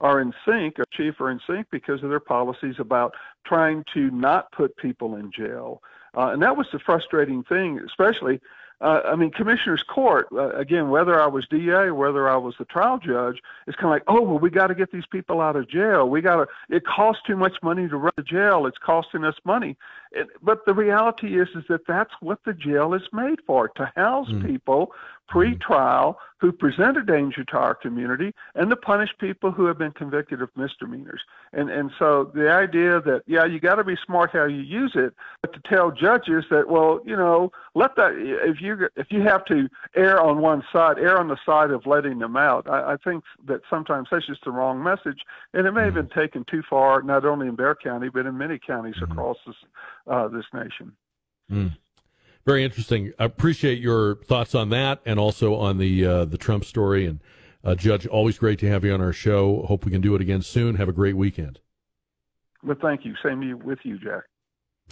are 0.00 0.20
in 0.20 0.32
sync, 0.44 0.78
or 0.78 0.84
chief 0.92 1.20
are 1.20 1.30
in 1.30 1.40
sync 1.46 1.68
because 1.70 2.02
of 2.02 2.10
their 2.10 2.20
policies 2.20 2.76
about 2.78 3.14
trying 3.46 3.84
to 3.94 4.10
not 4.10 4.50
put 4.52 4.76
people 4.76 5.16
in 5.16 5.30
jail. 5.30 5.82
Uh, 6.16 6.30
and 6.30 6.42
that 6.42 6.56
was 6.56 6.66
the 6.72 6.78
frustrating 6.80 7.44
thing, 7.44 7.80
especially 7.86 8.40
uh, 8.80 9.00
I 9.04 9.16
mean, 9.16 9.30
commissioner's 9.32 9.82
court, 9.82 10.28
uh, 10.32 10.50
again, 10.50 10.88
whether 10.88 11.20
I 11.20 11.26
was 11.26 11.46
DA 11.48 11.72
or 11.72 11.94
whether 11.94 12.28
I 12.28 12.36
was 12.36 12.54
the 12.58 12.64
trial 12.64 12.98
judge, 12.98 13.42
it's 13.66 13.76
kind 13.76 13.86
of 13.86 13.90
like, 13.90 14.04
oh, 14.06 14.22
well, 14.22 14.38
we 14.38 14.50
got 14.50 14.68
to 14.68 14.74
get 14.74 14.92
these 14.92 15.06
people 15.06 15.40
out 15.40 15.56
of 15.56 15.68
jail. 15.68 16.08
We 16.08 16.20
got 16.20 16.36
to, 16.36 16.46
it 16.68 16.86
costs 16.86 17.22
too 17.26 17.36
much 17.36 17.56
money 17.60 17.88
to 17.88 17.96
run 17.96 18.12
a 18.16 18.22
jail. 18.22 18.66
It's 18.66 18.78
costing 18.78 19.24
us 19.24 19.34
money. 19.44 19.76
It, 20.12 20.28
but 20.42 20.64
the 20.66 20.74
reality 20.74 21.40
is, 21.40 21.48
is 21.54 21.64
that 21.68 21.86
that's 21.86 22.12
what 22.20 22.40
the 22.44 22.52
jail 22.52 22.94
is 22.94 23.02
made 23.12 23.40
for, 23.46 23.68
to 23.68 23.92
house 23.96 24.28
mm. 24.28 24.46
people 24.46 24.92
pre-trial 25.28 26.18
who 26.40 26.52
present 26.52 26.96
a 26.96 27.02
danger 27.02 27.44
to 27.44 27.56
our 27.56 27.74
community 27.74 28.32
and 28.54 28.70
to 28.70 28.76
punish 28.76 29.10
people 29.18 29.50
who 29.50 29.66
have 29.66 29.76
been 29.76 29.90
convicted 29.90 30.40
of 30.40 30.48
misdemeanors. 30.56 31.20
And 31.52 31.68
and 31.68 31.90
so 31.98 32.30
the 32.32 32.50
idea 32.50 33.00
that 33.00 33.22
yeah, 33.26 33.44
you 33.44 33.58
got 33.60 33.74
to 33.76 33.84
be 33.84 33.96
smart 34.06 34.30
how 34.32 34.44
you 34.44 34.60
use 34.60 34.92
it, 34.94 35.14
but 35.42 35.52
to 35.52 35.60
tell 35.68 35.90
judges 35.90 36.44
that 36.50 36.68
well, 36.68 37.00
you 37.04 37.16
know, 37.16 37.50
let 37.74 37.96
that 37.96 38.12
if 38.14 38.60
you 38.60 38.88
if 38.96 39.08
you 39.10 39.22
have 39.22 39.44
to 39.46 39.68
err 39.96 40.20
on 40.20 40.40
one 40.40 40.62
side, 40.72 40.98
err 40.98 41.18
on 41.18 41.28
the 41.28 41.38
side 41.44 41.70
of 41.72 41.86
letting 41.86 42.20
them 42.20 42.36
out. 42.36 42.68
I, 42.68 42.92
I 42.92 42.96
think 42.96 43.24
that 43.46 43.62
sometimes 43.68 44.08
that's 44.10 44.26
just 44.26 44.44
the 44.44 44.52
wrong 44.52 44.82
message, 44.82 45.22
and 45.52 45.66
it 45.66 45.72
may 45.72 45.84
have 45.84 45.94
been 45.94 46.08
taken 46.08 46.44
too 46.44 46.62
far, 46.70 47.02
not 47.02 47.24
only 47.24 47.48
in 47.48 47.56
Bexar 47.56 47.78
County 47.82 48.08
but 48.08 48.26
in 48.26 48.38
many 48.38 48.58
counties 48.58 48.94
mm-hmm. 48.94 49.12
across 49.12 49.38
this 49.44 49.56
uh, 50.08 50.28
this 50.28 50.44
nation. 50.52 50.92
Mm. 51.50 51.76
Very 52.44 52.64
interesting. 52.64 53.12
I 53.18 53.24
appreciate 53.24 53.78
your 53.78 54.16
thoughts 54.24 54.54
on 54.54 54.70
that 54.70 55.00
and 55.04 55.20
also 55.20 55.54
on 55.54 55.78
the 55.78 56.04
uh, 56.04 56.24
the 56.24 56.38
Trump 56.38 56.64
story. 56.64 57.06
And 57.06 57.20
uh, 57.62 57.74
Judge, 57.74 58.06
always 58.06 58.38
great 58.38 58.58
to 58.60 58.68
have 58.68 58.84
you 58.84 58.94
on 58.94 59.00
our 59.00 59.12
show. 59.12 59.62
Hope 59.66 59.84
we 59.84 59.92
can 59.92 60.00
do 60.00 60.14
it 60.14 60.20
again 60.20 60.42
soon. 60.42 60.76
Have 60.76 60.88
a 60.88 60.92
great 60.92 61.16
weekend. 61.16 61.60
Well, 62.62 62.76
thank 62.80 63.04
you. 63.04 63.14
Same 63.22 63.58
with 63.62 63.78
you, 63.82 63.98
Jack. 63.98 64.24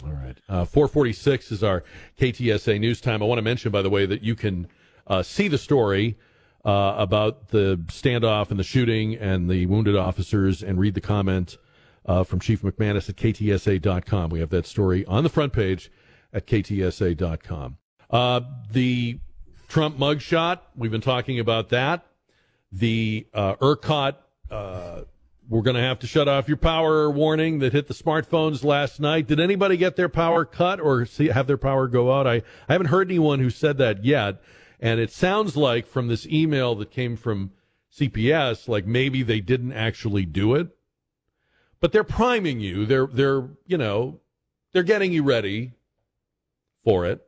All 0.04 0.12
right. 0.12 0.36
Uh, 0.48 0.64
446 0.64 1.52
is 1.52 1.64
our 1.64 1.82
KTSA 2.18 2.78
news 2.78 3.00
time. 3.00 3.22
I 3.22 3.26
want 3.26 3.38
to 3.38 3.42
mention, 3.42 3.72
by 3.72 3.82
the 3.82 3.90
way, 3.90 4.04
that 4.06 4.22
you 4.22 4.34
can 4.34 4.68
uh, 5.06 5.22
see 5.22 5.48
the 5.48 5.58
story 5.58 6.18
uh, 6.64 6.94
about 6.98 7.48
the 7.48 7.78
standoff 7.86 8.50
and 8.50 8.58
the 8.58 8.64
shooting 8.64 9.14
and 9.14 9.48
the 9.48 9.66
wounded 9.66 9.96
officers 9.96 10.62
and 10.62 10.78
read 10.78 10.94
the 10.94 11.00
comment 11.00 11.56
uh, 12.06 12.24
from 12.24 12.40
Chief 12.40 12.62
McManus 12.62 13.08
at 13.08 13.16
ktsa.com. 13.16 14.30
We 14.30 14.40
have 14.40 14.50
that 14.50 14.66
story 14.66 15.04
on 15.06 15.24
the 15.24 15.28
front 15.28 15.52
page 15.52 15.90
at 16.32 16.46
ktsa.com. 16.46 17.76
Uh, 18.08 18.40
the 18.70 19.18
Trump 19.68 19.98
mugshot, 19.98 20.60
we've 20.76 20.92
been 20.92 21.00
talking 21.00 21.40
about 21.40 21.70
that. 21.70 22.06
The 22.70 23.26
uh, 23.34 23.56
ERCOT, 23.56 24.16
uh, 24.50 25.00
we're 25.48 25.62
going 25.62 25.76
to 25.76 25.82
have 25.82 25.98
to 26.00 26.06
shut 26.06 26.28
off 26.28 26.48
your 26.48 26.56
power 26.56 27.10
warning 27.10 27.60
that 27.60 27.72
hit 27.72 27.88
the 27.88 27.94
smartphones 27.94 28.64
last 28.64 29.00
night. 29.00 29.26
Did 29.26 29.40
anybody 29.40 29.76
get 29.76 29.96
their 29.96 30.08
power 30.08 30.44
cut 30.44 30.80
or 30.80 31.06
see, 31.06 31.28
have 31.28 31.46
their 31.46 31.56
power 31.56 31.88
go 31.88 32.12
out? 32.12 32.26
I, 32.26 32.42
I 32.68 32.72
haven't 32.72 32.88
heard 32.88 33.08
anyone 33.08 33.40
who 33.40 33.50
said 33.50 33.78
that 33.78 34.04
yet. 34.04 34.40
And 34.80 35.00
it 35.00 35.10
sounds 35.10 35.56
like 35.56 35.86
from 35.86 36.08
this 36.08 36.26
email 36.26 36.74
that 36.76 36.90
came 36.90 37.16
from 37.16 37.52
CPS, 37.92 38.68
like 38.68 38.86
maybe 38.86 39.22
they 39.22 39.40
didn't 39.40 39.72
actually 39.72 40.26
do 40.26 40.54
it. 40.54 40.75
But 41.80 41.92
they're 41.92 42.04
priming 42.04 42.60
you. 42.60 42.86
They're, 42.86 43.06
they're, 43.06 43.48
you 43.66 43.78
know, 43.78 44.20
they're 44.72 44.82
getting 44.82 45.12
you 45.12 45.22
ready 45.22 45.72
for 46.84 47.06
it. 47.06 47.26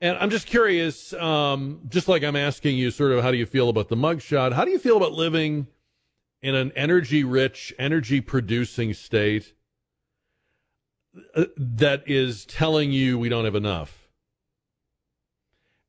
And 0.00 0.16
I'm 0.16 0.30
just 0.30 0.46
curious, 0.46 1.12
um, 1.14 1.80
just 1.88 2.08
like 2.08 2.24
I'm 2.24 2.36
asking 2.36 2.78
you, 2.78 2.90
sort 2.90 3.12
of, 3.12 3.22
how 3.22 3.30
do 3.30 3.36
you 3.36 3.46
feel 3.46 3.68
about 3.68 3.88
the 3.88 3.96
mugshot? 3.96 4.52
How 4.52 4.64
do 4.64 4.70
you 4.70 4.78
feel 4.78 4.96
about 4.96 5.12
living 5.12 5.66
in 6.42 6.54
an 6.54 6.72
energy 6.74 7.22
rich, 7.22 7.74
energy 7.78 8.22
producing 8.22 8.94
state 8.94 9.52
uh, 11.34 11.44
that 11.56 12.02
is 12.06 12.46
telling 12.46 12.92
you 12.92 13.18
we 13.18 13.28
don't 13.28 13.44
have 13.44 13.54
enough? 13.54 14.08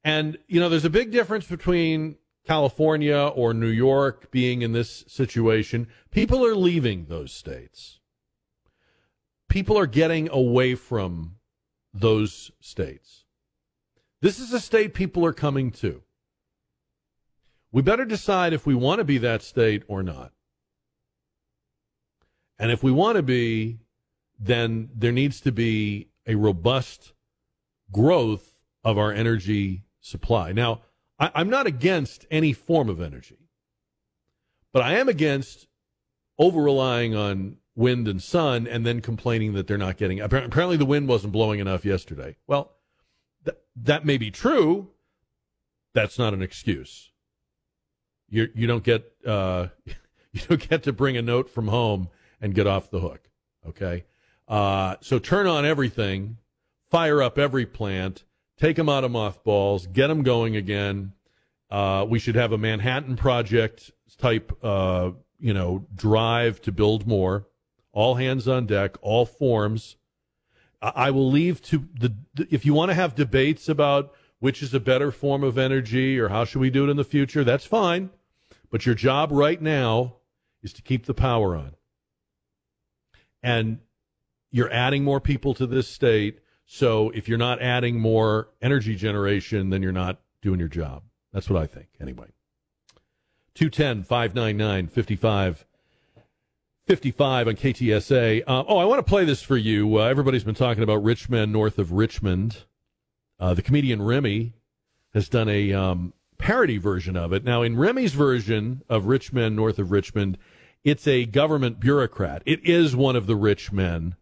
And, 0.03 0.37
you 0.47 0.59
know, 0.59 0.67
there's 0.67 0.83
a 0.83 0.89
big 0.89 1.11
difference 1.11 1.45
between 1.47 2.17
California 2.45 3.17
or 3.35 3.53
New 3.53 3.67
York 3.67 4.31
being 4.31 4.61
in 4.61 4.71
this 4.71 5.03
situation. 5.07 5.87
People 6.09 6.45
are 6.45 6.55
leaving 6.55 7.05
those 7.05 7.31
states. 7.31 7.99
People 9.49 9.77
are 9.77 9.87
getting 9.87 10.29
away 10.29 10.75
from 10.75 11.35
those 11.93 12.51
states. 12.59 13.25
This 14.21 14.39
is 14.39 14.53
a 14.53 14.59
state 14.59 14.93
people 14.93 15.25
are 15.25 15.33
coming 15.33 15.71
to. 15.71 16.03
We 17.71 17.81
better 17.81 18.05
decide 18.05 18.53
if 18.53 18.65
we 18.65 18.75
want 18.75 18.99
to 18.99 19.05
be 19.05 19.17
that 19.19 19.41
state 19.41 19.83
or 19.87 20.03
not. 20.03 20.31
And 22.59 22.71
if 22.71 22.83
we 22.83 22.91
want 22.91 23.15
to 23.15 23.23
be, 23.23 23.79
then 24.39 24.89
there 24.93 25.11
needs 25.11 25.41
to 25.41 25.51
be 25.51 26.09
a 26.27 26.35
robust 26.35 27.13
growth 27.91 28.53
of 28.83 28.97
our 28.97 29.11
energy 29.11 29.85
supply. 29.99 30.51
Now, 30.51 30.81
I, 31.21 31.41
am 31.41 31.49
not 31.49 31.67
against 31.67 32.25
any 32.31 32.51
form 32.51 32.89
of 32.89 32.99
energy, 32.99 33.47
but 34.73 34.81
I 34.81 34.95
am 34.95 35.07
against 35.07 35.67
over 36.39 36.61
relying 36.61 37.15
on 37.15 37.57
wind 37.75 38.07
and 38.07 38.21
sun 38.21 38.67
and 38.67 38.85
then 38.85 38.99
complaining 38.99 39.53
that 39.53 39.67
they're 39.67 39.77
not 39.77 39.95
getting 39.95 40.19
apparently 40.19 40.75
the 40.75 40.85
wind 40.85 41.07
wasn't 41.07 41.31
blowing 41.31 41.59
enough 41.59 41.85
yesterday. 41.85 42.35
Well 42.47 42.73
th- 43.45 43.57
that 43.77 44.05
may 44.05 44.17
be 44.17 44.31
true. 44.31 44.89
That's 45.93 46.19
not 46.19 46.33
an 46.33 46.41
excuse. 46.41 47.11
You 48.27 48.49
you 48.53 48.67
don't 48.67 48.83
get 48.83 49.09
uh, 49.25 49.67
you 49.85 50.41
don't 50.49 50.67
get 50.69 50.83
to 50.83 50.91
bring 50.91 51.15
a 51.15 51.21
note 51.21 51.49
from 51.49 51.69
home 51.69 52.09
and 52.41 52.53
get 52.53 52.67
off 52.67 52.89
the 52.89 52.99
hook 52.99 53.29
okay? 53.67 54.05
Uh, 54.47 54.95
so 55.01 55.19
turn 55.19 55.47
on 55.47 55.65
everything 55.65 56.37
fire 56.89 57.21
up 57.21 57.37
every 57.37 57.65
plant 57.65 58.23
take 58.61 58.77
them 58.77 58.87
out 58.87 59.03
of 59.03 59.11
mothballs 59.11 59.87
get 59.87 60.07
them 60.07 60.23
going 60.23 60.55
again 60.55 61.11
uh, 61.69 62.05
we 62.07 62.19
should 62.19 62.35
have 62.35 62.51
a 62.51 62.57
manhattan 62.57 63.15
project 63.15 63.91
type 64.17 64.57
uh, 64.63 65.11
you 65.39 65.53
know 65.53 65.85
drive 65.95 66.61
to 66.61 66.71
build 66.71 67.05
more 67.05 67.45
all 67.93 68.15
hands 68.15 68.47
on 68.47 68.65
deck, 68.65 68.97
all 69.01 69.25
forms. 69.25 69.97
I 70.81 71.11
will 71.11 71.29
leave 71.29 71.61
to 71.63 71.87
the, 71.93 72.15
if 72.49 72.65
you 72.65 72.73
want 72.73 72.89
to 72.89 72.95
have 72.95 73.13
debates 73.13 73.69
about 73.69 74.13
which 74.39 74.63
is 74.63 74.73
a 74.73 74.79
better 74.79 75.11
form 75.11 75.43
of 75.43 75.57
energy 75.57 76.19
or 76.19 76.29
how 76.29 76.45
should 76.45 76.61
we 76.61 76.71
do 76.71 76.87
it 76.87 76.89
in 76.89 76.97
the 76.97 77.03
future, 77.03 77.43
that's 77.43 77.65
fine. 77.65 78.09
But 78.71 78.87
your 78.87 78.95
job 78.95 79.31
right 79.31 79.61
now 79.61 80.15
is 80.63 80.73
to 80.73 80.81
keep 80.81 81.05
the 81.05 81.13
power 81.13 81.55
on. 81.55 81.75
And 83.43 83.79
you're 84.49 84.71
adding 84.71 85.03
more 85.03 85.19
people 85.19 85.53
to 85.55 85.67
this 85.67 85.87
state. 85.87 86.39
So 86.73 87.09
if 87.09 87.27
you're 87.27 87.37
not 87.37 87.61
adding 87.61 87.99
more 87.99 88.47
energy 88.61 88.95
generation, 88.95 89.71
then 89.71 89.83
you're 89.83 89.91
not 89.91 90.21
doing 90.41 90.57
your 90.57 90.69
job. 90.69 91.03
That's 91.33 91.49
what 91.49 91.61
I 91.61 91.67
think, 91.67 91.89
anyway. 91.99 92.27
210 93.55 94.03
599 94.03 94.87
55 94.87 95.65
55 96.87 97.47
on 97.49 97.55
KTSA. 97.55 98.43
Uh, 98.47 98.63
oh, 98.65 98.77
I 98.77 98.85
want 98.85 98.99
to 98.99 99.09
play 99.09 99.25
this 99.25 99.43
for 99.43 99.57
you. 99.57 99.99
Uh, 99.99 100.05
everybody's 100.05 100.45
been 100.45 100.55
talking 100.55 100.81
about 100.81 101.03
rich 101.03 101.29
men 101.29 101.51
north 101.51 101.77
of 101.77 101.91
Richmond. 101.91 102.59
Uh, 103.37 103.53
the 103.53 103.61
comedian 103.61 104.01
Remy 104.01 104.53
has 105.13 105.27
done 105.27 105.49
a 105.49 105.73
um, 105.73 106.13
parody 106.37 106.77
version 106.77 107.17
of 107.17 107.33
it. 107.33 107.43
Now, 107.43 107.63
in 107.63 107.75
Remy's 107.75 108.13
version 108.13 108.81
of 108.87 109.07
Rich 109.07 109.33
Men 109.33 109.57
North 109.57 109.77
of 109.77 109.91
Richmond, 109.91 110.37
it's 110.85 111.05
a 111.05 111.25
government 111.25 111.81
bureaucrat. 111.81 112.43
It 112.45 112.65
is 112.65 112.95
one 112.95 113.17
of 113.17 113.27
the 113.27 113.35
rich 113.35 113.73
men 113.73 114.15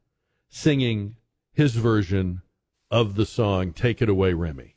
singing 0.49 1.15
his 1.59 1.76
version 1.76 2.41
of 2.91 3.15
the 3.15 3.25
song 3.25 3.71
Take 3.71 4.01
It 4.01 4.09
Away, 4.09 4.33
Remy. 4.33 4.75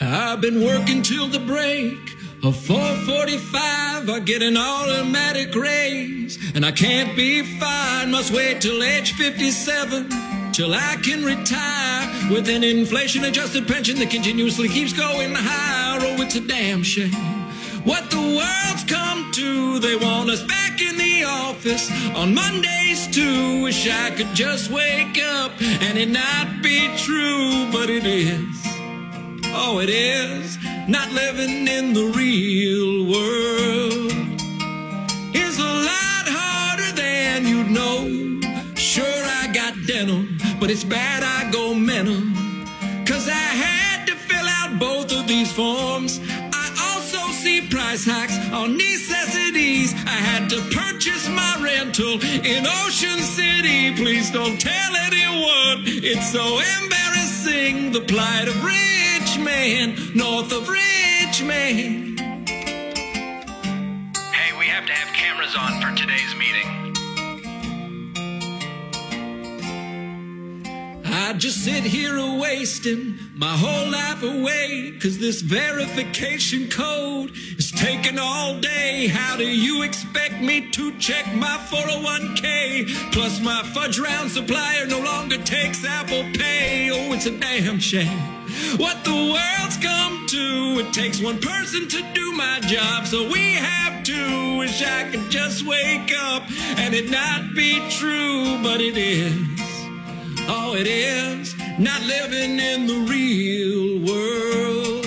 I've 0.00 0.40
been 0.40 0.62
working 0.62 1.02
till 1.02 1.26
the 1.26 1.38
break 1.38 1.98
of 2.44 2.56
445. 2.56 4.10
I 4.10 4.20
get 4.20 4.42
an 4.42 4.56
automatic 4.56 5.54
raise, 5.54 6.38
and 6.54 6.66
I 6.66 6.72
can't 6.72 7.16
be 7.16 7.42
fired. 7.58 8.10
Must 8.10 8.32
wait 8.32 8.60
till 8.60 8.82
age 8.82 9.12
57 9.12 10.52
till 10.52 10.74
I 10.74 10.96
can 11.02 11.24
retire 11.24 12.32
with 12.32 12.48
an 12.48 12.62
inflation 12.62 13.24
adjusted 13.24 13.66
pension 13.66 13.98
that 13.98 14.10
continuously 14.10 14.68
keeps 14.68 14.92
going 14.92 15.34
higher. 15.34 15.98
Oh, 16.00 16.22
it's 16.22 16.34
a 16.34 16.40
damn 16.40 16.82
shame 16.82 17.35
what 17.86 18.10
the 18.10 18.18
world's 18.18 18.84
come 18.84 19.30
to. 19.32 19.78
They 19.78 19.96
want 19.96 20.28
us 20.28 20.42
back 20.42 20.82
in 20.82 20.98
the 20.98 21.24
office 21.24 21.90
on 22.14 22.34
Mondays 22.34 23.06
too. 23.06 23.62
Wish 23.62 23.88
I 23.88 24.10
could 24.10 24.34
just 24.34 24.70
wake 24.70 25.18
up 25.22 25.52
and 25.60 25.96
it 25.96 26.10
not 26.10 26.62
be 26.62 26.94
true, 26.98 27.70
but 27.72 27.88
it 27.88 28.04
is. 28.04 28.56
Oh, 29.58 29.78
it 29.80 29.88
is 29.88 30.58
not 30.88 31.10
living 31.12 31.66
in 31.68 31.94
the 31.94 32.12
real 32.14 33.06
world. 33.12 34.12
Is 35.34 35.58
a 35.58 35.72
lot 35.90 36.26
harder 36.38 36.92
than 36.92 37.46
you'd 37.46 37.70
know. 37.70 37.98
Sure, 38.74 39.22
I 39.40 39.50
got 39.54 39.74
dental, 39.86 40.24
but 40.60 40.70
it's 40.70 40.84
bad 40.84 41.22
I 41.22 41.50
go 41.52 41.72
mental. 41.74 42.20
Cause 43.06 43.28
I 43.28 43.48
had 43.64 44.06
to 44.08 44.14
fill 44.14 44.46
out 44.46 44.78
both 44.78 45.12
of 45.12 45.26
these 45.28 45.52
forms. 45.52 46.20
Price 47.96 48.12
hikes 48.12 48.38
on 48.52 48.76
necessities. 48.76 49.94
I 49.94 50.18
had 50.30 50.50
to 50.50 50.60
purchase 50.70 51.30
my 51.30 51.56
rental 51.62 52.20
in 52.44 52.66
Ocean 52.84 53.18
City. 53.20 53.94
Please 53.94 54.30
don't 54.30 54.60
tell 54.60 54.96
anyone. 54.96 55.82
It's 55.86 56.30
so 56.30 56.60
embarrassing. 56.82 57.92
The 57.92 58.02
plight 58.02 58.48
of 58.48 58.62
rich 58.62 59.38
man, 59.38 59.96
north 60.14 60.52
of 60.52 60.68
rich 60.68 61.42
man. 61.42 62.18
Hey, 64.34 64.52
we 64.58 64.66
have 64.66 64.84
to 64.84 64.92
have 64.92 65.14
cameras 65.14 65.56
on 65.56 65.80
for 65.80 65.94
today's 65.96 66.34
meeting. 66.34 66.92
I 71.06 71.32
just 71.32 71.64
sit 71.64 71.84
here 71.84 72.18
a 72.18 72.34
wasting 72.38 73.25
my 73.36 73.54
whole 73.54 73.90
life 73.90 74.22
away. 74.22 74.94
Cause 74.98 75.18
this 75.18 75.42
verification 75.42 76.68
code 76.70 77.32
is 77.58 77.70
taking 77.70 78.18
all 78.18 78.58
day. 78.58 79.08
How 79.08 79.36
do 79.36 79.44
you 79.44 79.82
expect 79.82 80.40
me 80.40 80.70
to 80.70 80.96
check 80.98 81.26
my 81.34 81.58
401k? 81.68 83.12
Plus, 83.12 83.40
my 83.40 83.62
fudge 83.74 83.98
round 83.98 84.30
supplier 84.30 84.86
no 84.86 85.00
longer 85.00 85.36
takes 85.38 85.84
Apple 85.84 86.24
Pay. 86.32 86.90
Oh, 86.90 87.12
it's 87.12 87.26
a 87.26 87.38
damn 87.38 87.78
shame. 87.78 88.18
What 88.78 89.04
the 89.04 89.12
world's 89.12 89.76
come 89.76 90.26
to, 90.28 90.80
it 90.80 90.94
takes 90.94 91.20
one 91.20 91.38
person 91.38 91.88
to 91.88 92.12
do 92.14 92.32
my 92.32 92.60
job, 92.60 93.06
so 93.06 93.28
we 93.30 93.52
have 93.52 94.02
to. 94.04 94.56
Wish 94.58 94.82
I 94.82 95.10
could 95.10 95.30
just 95.30 95.66
wake 95.66 96.12
up 96.18 96.44
and 96.78 96.94
it 96.94 97.10
not 97.10 97.54
be 97.54 97.86
true, 97.90 98.58
but 98.62 98.80
it 98.80 98.96
is. 98.96 99.34
Oh, 100.48 100.74
it 100.74 100.86
is 100.86 101.55
not 101.78 102.02
living 102.02 102.58
in 102.58 102.86
the 102.86 102.94
real 103.10 104.00
world. 104.00 105.06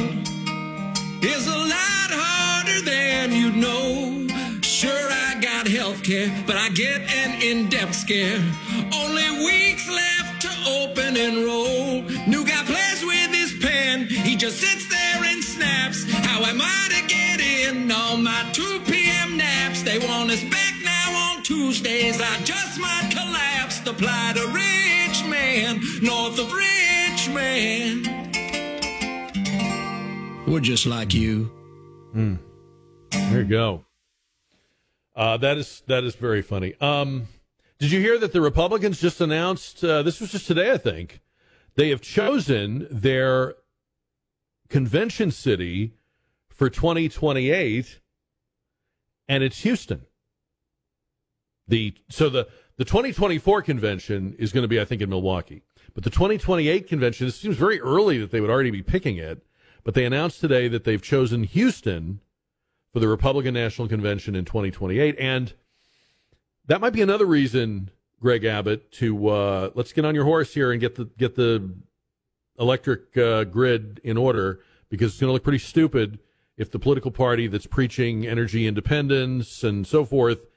Is 1.24 1.48
a 1.48 1.58
lot 1.58 2.10
harder 2.12 2.82
than 2.86 3.32
you 3.32 3.52
know. 3.52 4.28
Sure, 4.62 5.08
I 5.10 5.40
got 5.42 5.68
health 5.68 6.04
care, 6.04 6.32
but 6.46 6.56
I 6.58 6.70
get 6.70 7.02
an 7.02 7.42
in 7.42 7.70
depth 7.70 7.96
scare. 7.96 8.40
Only 8.94 9.46
weeks 9.46 9.90
left 9.90 10.42
to 10.44 10.52
open 10.82 11.18
and 11.18 11.44
roll. 11.44 12.04
New 12.28 12.46
guy 12.46 12.64
plays 12.66 13.04
with 13.04 13.34
his 13.34 13.54
pen, 13.60 14.08
he 14.08 14.36
just 14.36 14.60
sits 14.60 14.88
there 14.90 15.24
and 15.24 15.44
snaps. 15.44 16.04
How 16.12 16.44
am 16.44 16.62
I 16.62 16.88
to 16.96 17.08
get 17.08 17.42
in 17.42 17.92
on 17.92 18.24
my 18.24 18.48
2 18.54 18.82
p.m. 18.86 19.38
naps? 19.38 19.82
They 19.82 19.98
want 19.98 20.30
us 20.30 20.44
back 20.44 20.76
now 20.84 21.34
on 21.34 21.44
Tuesdays. 21.44 22.22
I 22.22 22.38
just 22.44 22.80
might 22.80 23.10
collapse. 23.12 23.80
The 23.80 23.94
plight 23.94 24.38
north 26.02 26.40
of 26.40 26.52
rich 26.54 27.30
man. 27.30 28.04
We're 30.48 30.60
just 30.62 30.86
like 30.86 31.14
you. 31.14 31.52
There 32.14 33.42
you 33.42 33.44
go. 33.44 33.86
Uh, 35.16 35.38
that 35.38 35.58
is 35.58 35.84
that 35.88 36.04
is 36.04 36.16
very 36.16 36.42
funny. 36.42 36.76
Um, 36.80 37.28
did 37.78 37.92
you 37.92 38.00
hear 38.00 38.18
that 38.18 38.34
the 38.34 38.42
Republicans 38.42 39.00
just 39.00 39.22
announced? 39.22 39.84
Uh, 39.84 40.02
this 40.02 40.22
was 40.22 40.32
just 40.32 40.48
today, 40.48 40.72
I 40.72 40.78
think. 40.78 41.22
They 41.76 41.90
have 41.90 42.02
chosen 42.02 42.88
their 42.90 43.56
convention 44.70 45.32
city 45.32 45.94
for 46.48 46.70
2028, 46.70 48.00
and 49.28 49.44
it's 49.44 49.62
Houston. 49.62 50.06
The 51.68 51.94
so 52.10 52.30
the 52.30 52.48
the 52.80 52.86
2024 52.86 53.62
convention 53.62 54.34
is 54.40 54.54
going 54.54 54.62
to 54.62 54.68
be, 54.70 54.80
I 54.80 54.86
think, 54.86 55.02
in 55.02 55.10
Milwaukee, 55.10 55.64
but 55.94 56.06
the 56.06 56.10
2028 56.10 56.88
convention. 56.88 57.28
It 57.28 57.32
seems 57.32 57.58
very 57.58 57.82
early 57.82 58.18
that 58.20 58.32
they 58.32 58.40
would 58.40 58.50
already 58.50 58.72
be 58.72 58.82
picking 58.82 59.18
it, 59.18 59.46
but 59.84 59.96
they 59.96 60.06
announced 60.06 60.40
today 60.40 60.70
that 60.70 60.86
they've 60.86 61.02
chosen 61.02 61.44
Houston 61.44 62.22
for 62.94 63.02
the 63.02 63.10
Republican 63.10 63.54
National 63.54 63.90
Convention 63.90 64.34
in 64.34 64.46
2028. 64.46 65.18
And 65.20 65.52
that 66.68 66.80
might 66.80 66.94
be 66.94 67.02
another 67.02 67.26
reason, 67.26 67.92
Greg 68.22 68.46
Abbott, 68.46 68.94
to 68.94 69.28
uh, 69.28 69.70
let's 69.76 69.92
get 69.92 70.06
on 70.06 70.16
your 70.16 70.24
horse 70.24 70.54
here 70.54 70.72
and 70.72 70.80
get 70.80 70.96
the 70.96 71.04
get 71.18 71.36
the 71.36 71.74
electric 72.58 73.18
uh, 73.18 73.44
grid 73.44 74.00
in 74.06 74.16
order 74.16 74.62
because 74.88 75.12
it's 75.12 75.20
going 75.20 75.28
to 75.28 75.34
look 75.34 75.44
pretty 75.44 75.60
stupid 75.60 76.18
if 76.56 76.72
the 76.72 76.80
political 76.80 77.12
party 77.12 77.48
that's 77.48 77.68
preaching 77.68 78.26
energy 78.26 78.66
independence 78.66 79.66
and 79.66 79.86
so 79.86 80.06
forth 80.06 80.49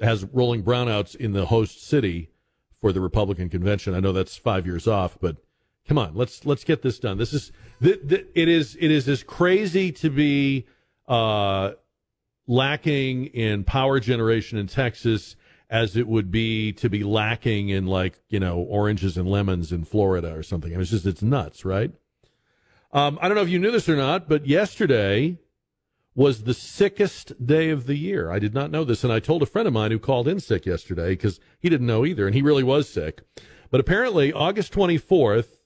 has 0.00 0.24
rolling 0.24 0.62
brownouts 0.62 1.14
in 1.14 1.32
the 1.32 1.46
host 1.46 1.82
city 1.82 2.30
for 2.80 2.92
the 2.92 3.00
Republican 3.00 3.48
convention. 3.48 3.94
I 3.94 4.00
know 4.00 4.12
that's 4.12 4.36
five 4.36 4.66
years 4.66 4.86
off, 4.86 5.18
but 5.20 5.36
come 5.88 5.98
on, 5.98 6.14
let's 6.14 6.44
let's 6.44 6.64
get 6.64 6.82
this 6.82 6.98
done. 6.98 7.18
This 7.18 7.32
is 7.32 7.52
th- 7.82 8.06
th- 8.08 8.26
it 8.34 8.48
is 8.48 8.76
it 8.80 8.90
is 8.90 9.08
as 9.08 9.22
crazy 9.22 9.92
to 9.92 10.10
be 10.10 10.66
uh, 11.08 11.72
lacking 12.46 13.26
in 13.26 13.64
power 13.64 14.00
generation 14.00 14.58
in 14.58 14.66
Texas 14.66 15.36
as 15.70 15.96
it 15.96 16.06
would 16.06 16.30
be 16.30 16.72
to 16.72 16.88
be 16.88 17.02
lacking 17.02 17.68
in 17.68 17.86
like 17.86 18.20
you 18.28 18.40
know 18.40 18.58
oranges 18.58 19.16
and 19.16 19.28
lemons 19.28 19.72
in 19.72 19.84
Florida 19.84 20.34
or 20.34 20.42
something. 20.42 20.70
I 20.70 20.74
mean, 20.74 20.82
it's 20.82 20.90
just 20.90 21.06
it's 21.06 21.22
nuts, 21.22 21.64
right? 21.64 21.92
Um, 22.92 23.18
I 23.20 23.28
don't 23.28 23.36
know 23.36 23.42
if 23.42 23.48
you 23.48 23.58
knew 23.58 23.72
this 23.72 23.88
or 23.88 23.96
not, 23.96 24.28
but 24.28 24.46
yesterday 24.46 25.38
was 26.14 26.44
the 26.44 26.54
sickest 26.54 27.44
day 27.44 27.70
of 27.70 27.86
the 27.86 27.96
year. 27.96 28.30
I 28.30 28.38
did 28.38 28.54
not 28.54 28.70
know 28.70 28.84
this, 28.84 29.02
and 29.02 29.12
I 29.12 29.18
told 29.18 29.42
a 29.42 29.46
friend 29.46 29.66
of 29.66 29.74
mine 29.74 29.90
who 29.90 29.98
called 29.98 30.28
in 30.28 30.38
sick 30.38 30.64
yesterday 30.64 31.10
because 31.10 31.40
he 31.58 31.68
didn't 31.68 31.86
know 31.86 32.06
either, 32.06 32.26
and 32.26 32.34
he 32.34 32.42
really 32.42 32.62
was 32.62 32.88
sick. 32.88 33.22
But 33.70 33.80
apparently, 33.80 34.32
August 34.32 34.72
24th, 34.72 35.58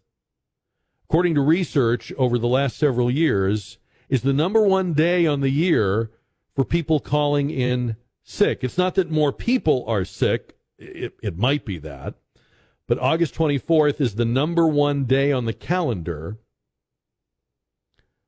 according 1.04 1.34
to 1.34 1.42
research 1.42 2.12
over 2.16 2.38
the 2.38 2.48
last 2.48 2.78
several 2.78 3.10
years, 3.10 3.78
is 4.08 4.22
the 4.22 4.32
number 4.32 4.62
one 4.62 4.94
day 4.94 5.26
on 5.26 5.42
the 5.42 5.50
year 5.50 6.10
for 6.54 6.64
people 6.64 6.98
calling 6.98 7.50
in 7.50 7.96
sick. 8.22 8.60
It's 8.62 8.78
not 8.78 8.94
that 8.94 9.10
more 9.10 9.32
people 9.32 9.84
are 9.86 10.04
sick, 10.04 10.56
it, 10.78 11.12
it 11.22 11.36
might 11.36 11.66
be 11.66 11.76
that, 11.78 12.14
but 12.86 12.98
August 12.98 13.34
24th 13.34 14.00
is 14.00 14.14
the 14.14 14.24
number 14.24 14.66
one 14.66 15.04
day 15.04 15.30
on 15.30 15.44
the 15.44 15.52
calendar 15.52 16.38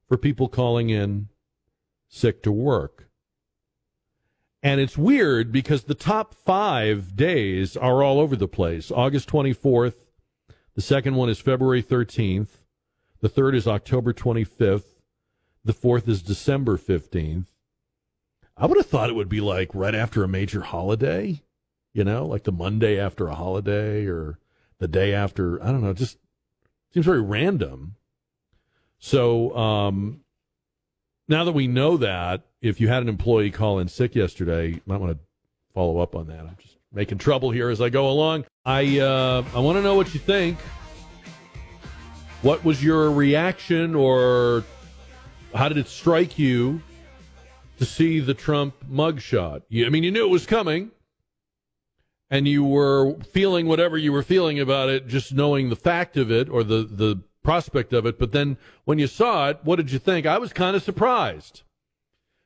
for 0.06 0.18
people 0.18 0.48
calling 0.48 0.90
in 0.90 1.29
sick 2.10 2.42
to 2.42 2.52
work. 2.52 3.08
And 4.62 4.80
it's 4.80 4.98
weird 4.98 5.50
because 5.50 5.84
the 5.84 5.94
top 5.94 6.34
five 6.34 7.16
days 7.16 7.76
are 7.76 8.02
all 8.02 8.20
over 8.20 8.36
the 8.36 8.48
place. 8.48 8.90
August 8.90 9.30
24th, 9.30 9.94
the 10.74 10.82
second 10.82 11.14
one 11.14 11.30
is 11.30 11.40
February 11.40 11.82
13th, 11.82 12.58
the 13.20 13.28
third 13.28 13.54
is 13.54 13.66
October 13.66 14.12
25th, 14.12 14.84
the 15.64 15.72
fourth 15.72 16.08
is 16.08 16.22
December 16.22 16.76
15th. 16.76 17.46
I 18.56 18.66
would 18.66 18.76
have 18.76 18.86
thought 18.86 19.08
it 19.08 19.16
would 19.16 19.28
be 19.28 19.40
like 19.40 19.74
right 19.74 19.94
after 19.94 20.22
a 20.22 20.28
major 20.28 20.60
holiday, 20.60 21.42
you 21.94 22.04
know, 22.04 22.26
like 22.26 22.44
the 22.44 22.52
Monday 22.52 22.98
after 22.98 23.28
a 23.28 23.34
holiday 23.34 24.04
or 24.04 24.38
the 24.78 24.88
day 24.88 25.14
after, 25.14 25.62
I 25.62 25.72
don't 25.72 25.82
know, 25.82 25.94
just 25.94 26.18
seems 26.92 27.06
very 27.06 27.22
random. 27.22 27.96
So, 28.98 29.56
um, 29.56 30.20
now 31.30 31.44
that 31.44 31.52
we 31.52 31.68
know 31.68 31.96
that, 31.96 32.42
if 32.60 32.80
you 32.80 32.88
had 32.88 33.02
an 33.02 33.08
employee 33.08 33.52
call 33.52 33.78
in 33.78 33.88
sick 33.88 34.14
yesterday, 34.14 34.68
you 34.70 34.80
might 34.84 35.00
want 35.00 35.12
to 35.12 35.18
follow 35.72 35.98
up 36.00 36.16
on 36.16 36.26
that. 36.26 36.40
I'm 36.40 36.56
just 36.60 36.76
making 36.92 37.18
trouble 37.18 37.52
here 37.52 37.70
as 37.70 37.80
I 37.80 37.88
go 37.88 38.10
along. 38.10 38.44
I 38.66 38.98
uh, 38.98 39.44
I 39.54 39.60
want 39.60 39.78
to 39.78 39.82
know 39.82 39.94
what 39.94 40.12
you 40.12 40.20
think. 40.20 40.58
What 42.42 42.64
was 42.64 42.82
your 42.82 43.12
reaction, 43.12 43.94
or 43.94 44.64
how 45.54 45.68
did 45.68 45.78
it 45.78 45.86
strike 45.86 46.38
you 46.38 46.82
to 47.78 47.84
see 47.84 48.18
the 48.18 48.34
Trump 48.34 48.74
mugshot? 48.90 49.62
You, 49.68 49.86
I 49.86 49.90
mean, 49.90 50.02
you 50.02 50.10
knew 50.10 50.24
it 50.24 50.30
was 50.30 50.46
coming, 50.46 50.90
and 52.28 52.48
you 52.48 52.64
were 52.64 53.14
feeling 53.20 53.66
whatever 53.66 53.96
you 53.96 54.12
were 54.12 54.22
feeling 54.22 54.58
about 54.58 54.88
it, 54.88 55.06
just 55.06 55.32
knowing 55.32 55.70
the 55.70 55.76
fact 55.76 56.16
of 56.16 56.30
it 56.32 56.48
or 56.48 56.64
the 56.64 56.82
the 56.82 57.22
prospect 57.42 57.92
of 57.92 58.06
it. 58.06 58.18
But 58.18 58.32
then 58.32 58.56
when 58.84 58.98
you 58.98 59.06
saw 59.06 59.48
it, 59.48 59.60
what 59.62 59.76
did 59.76 59.90
you 59.90 59.98
think? 59.98 60.26
I 60.26 60.38
was 60.38 60.52
kind 60.52 60.76
of 60.76 60.82
surprised 60.82 61.62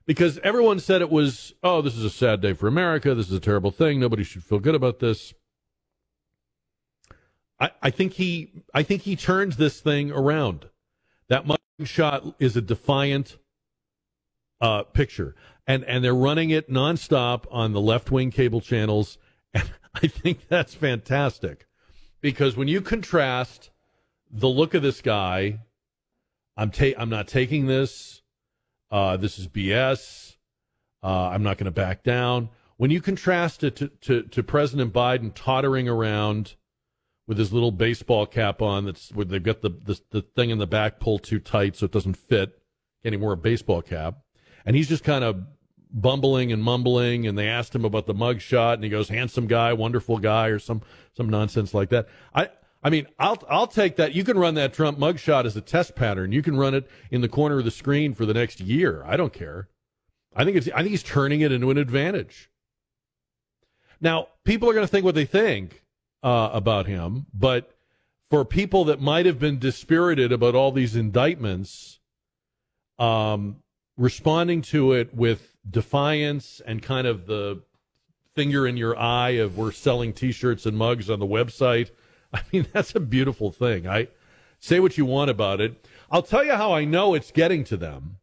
because 0.07 0.38
everyone 0.38 0.80
said 0.80 1.01
it 1.01 1.11
was, 1.11 1.53
oh, 1.62 1.82
this 1.82 1.97
is 1.97 2.05
a 2.05 2.11
sad 2.11 2.40
day 2.40 2.53
for 2.53 2.68
America. 2.68 3.14
This 3.14 3.28
is 3.28 3.36
a 3.36 3.40
terrible 3.40 3.70
thing. 3.70 4.01
Nobody 4.01 4.22
should 4.22 4.45
feel 4.45 4.61
good 4.61 4.74
about 4.74 5.01
this. 5.01 5.34
I, 7.61 7.70
I 7.82 7.90
think 7.90 8.14
he, 8.14 8.64
I 8.72 8.82
think 8.82 9.03
he 9.03 9.16
turns 9.16 9.57
this 9.57 9.80
thing 9.80 10.11
around. 10.11 10.68
That 11.28 11.45
shot 11.84 12.36
is 12.38 12.57
a 12.57 12.61
defiant 12.61 13.38
uh, 14.61 14.82
picture. 14.84 15.34
and 15.66 15.84
and 15.84 16.05
they're 16.05 16.14
running 16.14 16.51
it 16.51 16.70
nonstop 16.70 17.45
on 17.51 17.72
the 17.72 17.80
left 17.80 18.11
wing 18.11 18.30
cable 18.30 18.61
channels, 18.61 19.18
and 19.55 19.70
I 19.95 20.07
think 20.07 20.49
that's 20.49 20.74
fantastic 20.74 21.66
because 22.20 22.57
when 22.57 22.68
you 22.68 22.80
contrast 22.80 23.70
the 24.35 24.49
look 24.49 24.74
of 24.74 24.82
this 24.82 25.01
guy, 25.01 25.61
I'm 26.57 26.70
ta- 26.70 26.99
I'm 26.99 27.09
not 27.09 27.28
taking 27.28 27.66
this. 27.66 28.22
Uh, 28.91 29.16
this 29.16 29.39
is 29.39 29.49
BS. 29.49 30.37
Uh, 31.03 31.28
I'm 31.28 31.43
not 31.43 31.57
going 31.57 31.66
to 31.66 31.70
back 31.70 32.03
down. 32.03 32.51
When 32.76 32.91
you 32.91 33.01
contrast 33.01 33.62
it 33.62 33.76
to, 33.76 33.89
to, 33.89 34.22
to 34.22 34.43
President 34.43 34.93
Biden 34.93 35.32
tottering 35.35 35.89
around 35.89 36.57
with 37.26 37.39
his 37.39 37.53
little 37.53 37.70
baseball 37.70 38.26
cap 38.26 38.61
on, 38.61 38.87
that's 38.87 39.12
where 39.12 39.24
they've 39.24 39.43
got 39.43 39.62
the, 39.62 39.70
the 39.70 40.01
the 40.11 40.22
thing 40.22 40.51
in 40.51 40.59
the 40.59 40.66
back 40.66 41.01
pulled 41.01 41.22
too 41.22 41.39
tight 41.39 41.76
so 41.76 41.87
it 41.87 41.93
doesn't 41.93 42.16
fit 42.16 42.61
anymore 43.05 43.32
a 43.32 43.37
baseball 43.37 43.82
cap, 43.82 44.18
and 44.66 44.74
he's 44.74 44.89
just 44.89 45.05
kind 45.05 45.24
of 45.24 45.45
bumbling 45.93 46.51
and 46.51 46.62
mumbling 46.62 47.24
and 47.24 47.39
they 47.39 47.47
asked 47.47 47.72
him 47.72 47.85
about 47.85 48.07
the 48.07 48.14
mug 48.14 48.41
shot 48.41 48.74
and 48.74 48.82
he 48.82 48.91
goes 48.91 49.09
handsome 49.09 49.47
guy 49.47 49.72
wonderful 49.72 50.18
guy 50.18 50.49
or 50.49 50.59
some 50.59 50.82
some 51.16 51.30
nonsense 51.30 51.72
like 51.72 51.89
that 51.91 52.09
i 52.35 52.49
i 52.85 52.91
mean 52.91 53.07
i'll 53.18 53.43
i'll 53.49 53.66
take 53.66 53.97
that. 53.97 54.14
You 54.14 54.22
can 54.22 54.39
run 54.39 54.55
that 54.55 54.72
trump 54.72 54.99
mugshot 54.99 55.47
as 55.47 55.57
a 55.57 55.61
test 55.61 55.97
pattern. 55.97 56.30
You 56.30 56.43
can 56.43 56.57
run 56.57 56.74
it 56.74 56.89
in 57.11 57.22
the 57.22 57.28
corner 57.28 57.59
of 57.59 57.64
the 57.64 57.70
screen 57.70 58.14
for 58.14 58.26
the 58.26 58.35
next 58.35 58.61
year. 58.61 59.03
I 59.07 59.16
don't 59.16 59.32
care. 59.32 59.68
I 60.37 60.45
think 60.45 60.57
it's 60.57 60.68
i 60.74 60.78
think 60.78 60.91
he's 60.91 61.03
turning 61.03 61.41
it 61.41 61.51
into 61.51 61.70
an 61.70 61.78
advantage. 61.78 62.51
Now 64.01 64.28
people 64.45 64.68
are 64.68 64.74
going 64.74 64.87
to 64.87 64.91
think 64.91 65.05
what 65.05 65.14
they 65.14 65.24
think 65.24 65.82
uh, 66.22 66.51
about 66.53 66.87
him 66.87 67.26
but 67.35 67.70
for 68.30 68.45
people 68.45 68.85
that 68.85 69.01
might 69.01 69.26
have 69.26 69.39
been 69.39 69.59
dispirited 69.59 70.32
about 70.32 70.55
all 70.55 70.72
these 70.72 70.97
indictments 70.97 72.01
um 72.99 73.57
responding 73.97 74.62
to 74.62 74.93
it 74.93 75.14
with 75.14 75.57
defiance 75.68 76.61
and 76.66 76.82
kind 76.82 77.07
of 77.07 77.26
the 77.26 77.62
finger 78.35 78.66
in 78.66 78.76
your 78.76 78.99
eye 78.99 79.30
of 79.30 79.57
we're 79.57 79.72
selling 79.72 80.12
t-shirts 80.12 80.66
and 80.66 80.76
mugs 80.76 81.09
on 81.09 81.20
the 81.20 81.26
website 81.26 81.91
i 82.35 82.43
mean 82.53 82.66
that's 82.72 82.95
a 82.95 83.01
beautiful 83.01 83.51
thing. 83.51 83.87
I 83.87 84.09
say 84.61 84.80
what 84.80 84.99
you 84.99 85.07
want 85.07 85.30
about 85.30 85.61
it. 85.61 85.87
I'll 86.11 86.22
tell 86.22 86.45
you 86.45 86.53
how 86.53 86.72
i 86.72 86.85
know 86.85 87.14
it's 87.14 87.30
getting 87.30 87.64
to 87.64 87.76
them. 87.76 88.18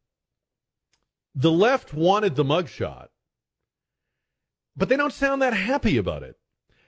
The 1.33 1.51
left 1.51 1.93
wanted 1.93 2.35
the 2.35 2.43
mugshot 2.43 3.07
but 4.75 4.89
they 4.89 4.97
don't 4.97 5.13
sound 5.13 5.41
that 5.41 5.53
happy 5.53 5.97
about 5.97 6.23
it. 6.23 6.37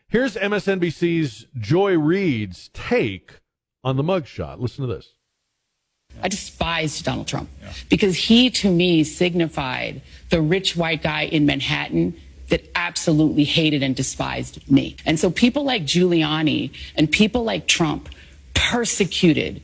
Here's 0.07 0.35
msnbc's 0.35 1.47
joy 1.57 1.97
reid's 1.97 2.69
take 2.73 3.39
on 3.83 3.97
the 3.97 4.03
mugshot. 4.03 4.59
Listen 4.59 4.87
to 4.87 4.93
this. 4.93 5.13
I 6.21 6.27
despised 6.27 7.03
Donald 7.03 7.27
Trump 7.27 7.49
because 7.89 8.15
he, 8.15 8.51
to 8.51 8.71
me, 8.71 9.03
signified 9.03 10.01
the 10.29 10.41
rich 10.41 10.75
white 10.75 11.01
guy 11.01 11.23
in 11.23 11.47
Manhattan 11.47 12.15
that 12.49 12.63
absolutely 12.75 13.43
hated 13.43 13.83
and 13.83 13.95
despised 13.95 14.69
me. 14.69 14.95
And 15.05 15.19
so 15.19 15.31
people 15.31 15.63
like 15.63 15.83
Giuliani 15.83 16.71
and 16.95 17.09
people 17.11 17.43
like 17.43 17.67
Trump 17.67 18.09
persecuted 18.53 19.61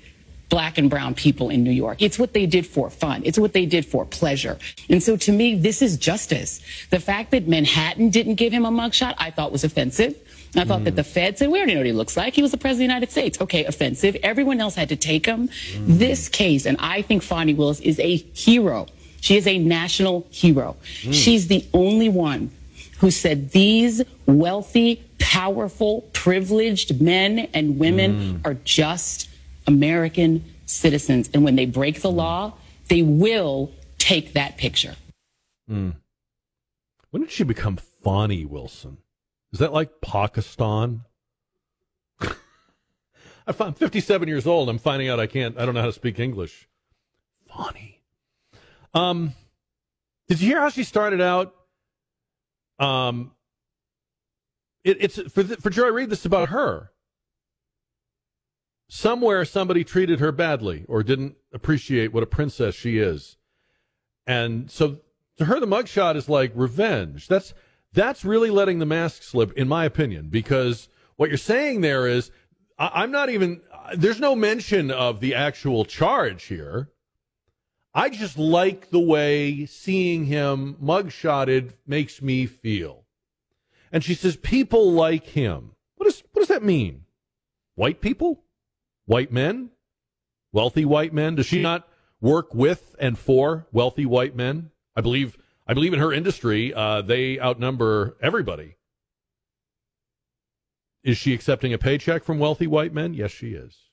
black 0.49 0.77
and 0.79 0.89
brown 0.89 1.13
people 1.13 1.49
in 1.49 1.63
New 1.63 1.71
York. 1.71 2.01
It's 2.01 2.17
what 2.17 2.33
they 2.33 2.45
did 2.47 2.65
for 2.65 2.89
fun. 2.89 3.21
It's 3.23 3.37
what 3.37 3.53
they 3.53 3.65
did 3.65 3.85
for 3.85 4.05
pleasure. 4.05 4.57
And 4.89 5.01
so 5.01 5.15
to 5.17 5.31
me, 5.31 5.55
this 5.55 5.81
is 5.81 5.95
justice. 5.97 6.59
The 6.89 6.99
fact 6.99 7.31
that 7.31 7.47
Manhattan 7.47 8.09
didn't 8.09 8.35
give 8.35 8.51
him 8.51 8.65
a 8.65 8.71
mugshot, 8.71 9.13
I 9.19 9.29
thought 9.29 9.51
was 9.51 9.63
offensive. 9.63 10.15
I 10.55 10.65
thought 10.65 10.83
that 10.85 10.95
the 10.95 11.03
mm. 11.03 11.13
Fed 11.13 11.37
said, 11.37 11.51
we 11.51 11.59
already 11.59 11.75
know 11.75 11.81
what 11.81 11.85
he 11.85 11.91
looks 11.91 12.17
like. 12.17 12.33
He 12.33 12.41
was 12.41 12.49
the 12.49 12.57
president 12.57 12.77
of 12.85 12.89
the 12.89 12.93
United 12.93 13.11
States. 13.11 13.39
Okay, 13.39 13.65
offensive. 13.65 14.17
Everyone 14.23 14.59
else 14.59 14.73
had 14.73 14.89
to 14.89 14.95
take 14.95 15.27
him. 15.27 15.47
Mm. 15.47 15.99
This 15.99 16.27
case, 16.27 16.65
and 16.65 16.75
I 16.79 17.03
think 17.03 17.21
Fani 17.21 17.53
Willis 17.53 17.79
is 17.81 17.99
a 17.99 18.15
hero. 18.15 18.87
She 19.21 19.37
is 19.37 19.45
a 19.45 19.59
national 19.59 20.25
hero. 20.31 20.75
Mm. 21.01 21.13
She's 21.13 21.47
the 21.49 21.63
only 21.71 22.09
one 22.09 22.49
who 22.99 23.11
said 23.11 23.51
these 23.51 24.01
wealthy, 24.25 25.03
powerful, 25.19 26.01
privileged 26.13 27.01
men 27.01 27.39
and 27.53 27.79
women 27.79 28.41
are 28.45 28.53
just 28.55 29.29
American 29.67 30.43
citizens. 30.65 31.29
And 31.33 31.43
when 31.43 31.55
they 31.55 31.65
break 31.65 32.01
the 32.01 32.11
law, 32.11 32.53
they 32.89 33.01
will 33.01 33.71
take 33.97 34.33
that 34.33 34.57
picture. 34.57 34.95
When 37.11 37.21
did 37.21 37.31
she 37.31 37.43
become 37.43 37.77
Fani 37.77 38.45
Wilson? 38.45 38.97
Is 39.51 39.59
that 39.59 39.73
like 39.73 40.01
Pakistan? 40.01 41.01
I'm 43.47 43.73
57 43.73 44.27
years 44.27 44.45
old. 44.45 44.69
I'm 44.69 44.77
finding 44.77 45.09
out 45.09 45.19
I 45.19 45.27
can't. 45.27 45.57
I 45.57 45.65
don't 45.65 45.73
know 45.73 45.81
how 45.81 45.87
to 45.87 45.93
speak 45.93 46.19
English. 46.19 46.67
Fani. 47.47 48.01
Um, 48.93 49.33
did 50.27 50.41
you 50.41 50.47
hear 50.47 50.59
how 50.59 50.69
she 50.69 50.83
started 50.83 51.21
out? 51.21 51.55
Um, 52.79 53.31
it, 54.83 54.97
it's 54.99 55.21
for 55.31 55.43
th- 55.43 55.59
for 55.59 55.69
Joy 55.69 55.89
Reid. 55.89 56.09
This 56.09 56.19
is 56.19 56.25
about 56.25 56.49
her. 56.49 56.91
Somewhere, 58.87 59.45
somebody 59.45 59.83
treated 59.83 60.19
her 60.19 60.31
badly 60.31 60.85
or 60.87 61.03
didn't 61.03 61.35
appreciate 61.53 62.11
what 62.11 62.23
a 62.23 62.27
princess 62.27 62.73
she 62.73 62.97
is, 62.97 63.37
and 64.25 64.71
so 64.71 64.99
to 65.37 65.45
her, 65.45 65.59
the 65.59 65.67
mugshot 65.67 66.15
is 66.15 66.27
like 66.29 66.51
revenge. 66.55 67.27
That's 67.27 67.53
that's 67.93 68.23
really 68.25 68.49
letting 68.49 68.79
the 68.79 68.85
mask 68.85 69.23
slip, 69.23 69.51
in 69.53 69.67
my 69.67 69.85
opinion, 69.85 70.29
because 70.29 70.89
what 71.17 71.29
you're 71.29 71.37
saying 71.37 71.81
there 71.81 72.07
is 72.07 72.31
I, 72.77 73.03
I'm 73.03 73.11
not 73.11 73.29
even. 73.29 73.61
There's 73.95 74.19
no 74.19 74.35
mention 74.35 74.91
of 74.91 75.19
the 75.19 75.35
actual 75.35 75.85
charge 75.85 76.45
here. 76.45 76.89
I 77.93 78.09
just 78.09 78.37
like 78.37 78.89
the 78.91 78.99
way 78.99 79.65
seeing 79.65 80.25
him 80.25 80.77
mugshotted 80.81 81.73
makes 81.87 82.21
me 82.21 82.45
feel. 82.45 83.05
And 83.91 84.03
she 84.03 84.13
says, 84.13 84.35
people 84.35 84.91
like 84.91 85.25
him. 85.27 85.71
What 85.95 86.05
does 86.05 86.23
what 86.31 86.41
does 86.41 86.49
that 86.49 86.63
mean? 86.63 87.05
White 87.75 88.01
people? 88.01 88.43
White 89.05 89.31
men? 89.31 89.71
Wealthy 90.51 90.85
white 90.85 91.13
men? 91.13 91.35
Does 91.35 91.47
she 91.47 91.61
not 91.61 91.87
work 92.21 92.53
with 92.53 92.95
and 92.99 93.17
for 93.17 93.67
wealthy 93.71 94.05
white 94.05 94.35
men? 94.35 94.71
I 94.95 95.01
believe 95.01 95.37
I 95.67 95.73
believe 95.73 95.93
in 95.93 95.99
her 95.99 96.13
industry, 96.13 96.73
uh, 96.73 97.01
they 97.01 97.39
outnumber 97.39 98.17
everybody. 98.21 98.75
Is 101.03 101.17
she 101.17 101.33
accepting 101.33 101.73
a 101.73 101.77
paycheck 101.77 102.23
from 102.23 102.39
wealthy 102.39 102.67
white 102.67 102.93
men? 102.93 103.13
Yes, 103.13 103.31
she 103.31 103.49
is. 103.49 103.88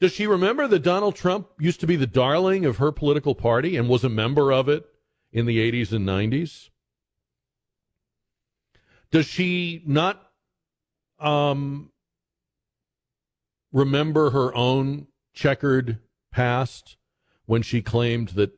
Does 0.00 0.12
she 0.12 0.26
remember 0.26 0.68
that 0.68 0.80
Donald 0.80 1.16
Trump 1.16 1.48
used 1.58 1.80
to 1.80 1.86
be 1.86 1.96
the 1.96 2.06
darling 2.06 2.64
of 2.64 2.76
her 2.76 2.92
political 2.92 3.34
party 3.34 3.76
and 3.76 3.88
was 3.88 4.04
a 4.04 4.08
member 4.08 4.52
of 4.52 4.68
it 4.68 4.86
in 5.32 5.46
the 5.46 5.58
80s 5.58 5.92
and 5.92 6.06
90s? 6.06 6.70
Does 9.10 9.26
she 9.26 9.82
not 9.86 10.30
um, 11.18 11.90
remember 13.72 14.30
her 14.30 14.54
own 14.54 15.08
checkered 15.32 15.98
past 16.30 16.96
when 17.46 17.62
she 17.62 17.82
claimed 17.82 18.30
that 18.30 18.52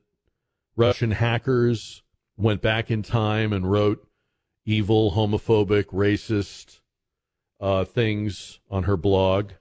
Russian 0.76 1.12
hackers 1.12 2.02
went 2.36 2.60
back 2.60 2.90
in 2.90 3.02
time 3.02 3.52
and 3.52 3.70
wrote 3.70 4.06
evil, 4.66 5.12
homophobic, 5.12 5.84
racist 5.86 6.80
uh, 7.60 7.84
things 7.84 8.60
on 8.70 8.82
her 8.82 8.96
blog? 8.96 9.52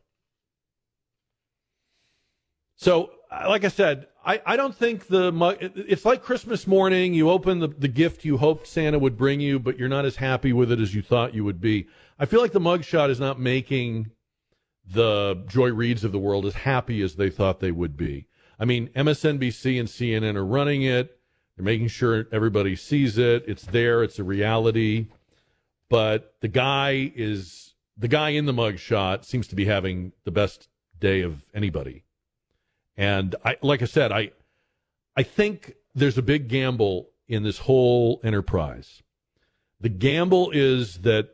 So, 2.79 3.11
uh, 3.29 3.43
like 3.49 3.65
I 3.65 3.67
said, 3.67 4.07
I, 4.25 4.41
I 4.45 4.55
don't 4.55 4.73
think 4.73 5.07
the 5.07 5.33
mug. 5.33 5.57
It's 5.59 6.05
like 6.05 6.23
Christmas 6.23 6.65
morning. 6.65 7.13
You 7.13 7.29
open 7.29 7.59
the, 7.59 7.67
the 7.67 7.89
gift 7.89 8.23
you 8.23 8.37
hoped 8.37 8.67
Santa 8.67 8.97
would 8.97 9.17
bring 9.17 9.41
you, 9.41 9.59
but 9.59 9.77
you're 9.77 9.89
not 9.89 10.05
as 10.05 10.15
happy 10.15 10.53
with 10.53 10.71
it 10.71 10.79
as 10.79 10.95
you 10.95 11.01
thought 11.01 11.33
you 11.33 11.43
would 11.43 11.59
be. 11.59 11.87
I 12.17 12.25
feel 12.25 12.39
like 12.39 12.53
the 12.53 12.61
mugshot 12.61 13.09
is 13.09 13.19
not 13.19 13.37
making 13.37 14.11
the 14.89 15.43
Joy 15.49 15.71
Reids 15.71 16.05
of 16.05 16.13
the 16.13 16.19
world 16.19 16.45
as 16.45 16.53
happy 16.53 17.01
as 17.01 17.15
they 17.15 17.29
thought 17.29 17.59
they 17.59 17.71
would 17.71 17.97
be. 17.97 18.27
I 18.57 18.63
mean, 18.63 18.87
MSNBC 18.95 19.77
and 19.77 19.89
CNN 19.89 20.37
are 20.37 20.45
running 20.45 20.83
it. 20.83 21.19
They're 21.57 21.65
making 21.65 21.89
sure 21.89 22.27
everybody 22.31 22.77
sees 22.77 23.17
it. 23.17 23.43
It's 23.45 23.65
there. 23.65 24.03
It's 24.03 24.19
a 24.19 24.23
reality. 24.23 25.07
But 25.89 26.33
the 26.39 26.47
guy 26.47 27.11
is 27.13 27.73
the 27.97 28.07
guy 28.07 28.29
in 28.29 28.45
the 28.45 28.53
mugshot 28.53 29.25
seems 29.25 29.49
to 29.49 29.55
be 29.55 29.65
having 29.65 30.13
the 30.23 30.31
best 30.31 30.69
day 30.97 31.23
of 31.23 31.43
anybody. 31.53 32.05
And 32.99 33.37
I, 33.45 33.55
like 33.61 33.81
I 33.81 33.85
said, 33.85 34.11
I, 34.11 34.31
I 35.15 35.23
think 35.23 35.75
there's 35.95 36.17
a 36.17 36.21
big 36.21 36.49
gamble 36.49 37.11
in 37.29 37.43
this 37.43 37.59
whole 37.59 38.19
enterprise. 38.25 39.01
The 39.79 39.87
gamble 39.87 40.51
is 40.51 40.97
that 41.03 41.29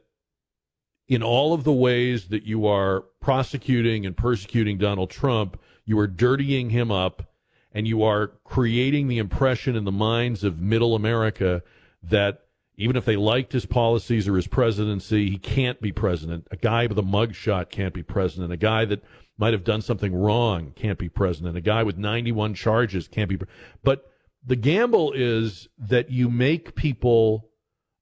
in 1.07 1.24
all 1.24 1.55
of 1.55 1.63
the 1.63 1.74
ways 1.74 2.28
that 2.28 2.43
you 2.43 2.68
are 2.68 3.05
prosecuting 3.20 4.05
and 4.05 4.16
persecuting 4.16 4.78
Donald 4.78 5.09
Trump, 5.09 5.59
you 5.86 5.97
are 5.97 6.05
dirtying 6.05 6.70
him 6.70 6.91
up 6.91 7.32
and 7.72 7.88
you 7.88 8.03
are 8.03 8.28
creating 8.43 9.07
the 9.07 9.18
impression 9.18 9.76
in 9.76 9.86
the 9.86 9.91
minds 9.91 10.43
of 10.43 10.61
middle 10.61 10.93
America 10.93 11.63
that 12.03 12.43
even 12.78 12.95
if 12.95 13.05
they 13.05 13.16
liked 13.16 13.53
his 13.53 13.66
policies 13.66 14.28
or 14.28 14.36
his 14.36 14.47
presidency, 14.47 15.32
he 15.32 15.38
can't 15.39 15.82
be 15.82 15.91
president. 15.91 16.47
A 16.51 16.57
guy 16.57 16.86
with 16.86 16.99
a 16.99 17.03
mugshot 17.03 17.72
can't 17.72 17.93
be 17.93 18.03
president. 18.03 18.51
A 18.53 18.57
guy 18.57 18.86
that 18.86 19.01
might 19.38 19.53
have 19.53 19.63
done 19.63 19.81
something 19.81 20.15
wrong 20.15 20.71
can't 20.75 20.97
be 20.97 21.09
president. 21.09 21.57
A 21.57 21.61
guy 21.61 21.83
with 21.83 21.97
91 21.97 22.53
charges 22.53 23.07
can't 23.07 23.29
be. 23.29 23.38
Pre- 23.38 23.47
but 23.83 24.09
the 24.45 24.55
gamble 24.55 25.11
is 25.13 25.67
that 25.77 26.09
you 26.09 26.29
make 26.29 26.75
people, 26.75 27.49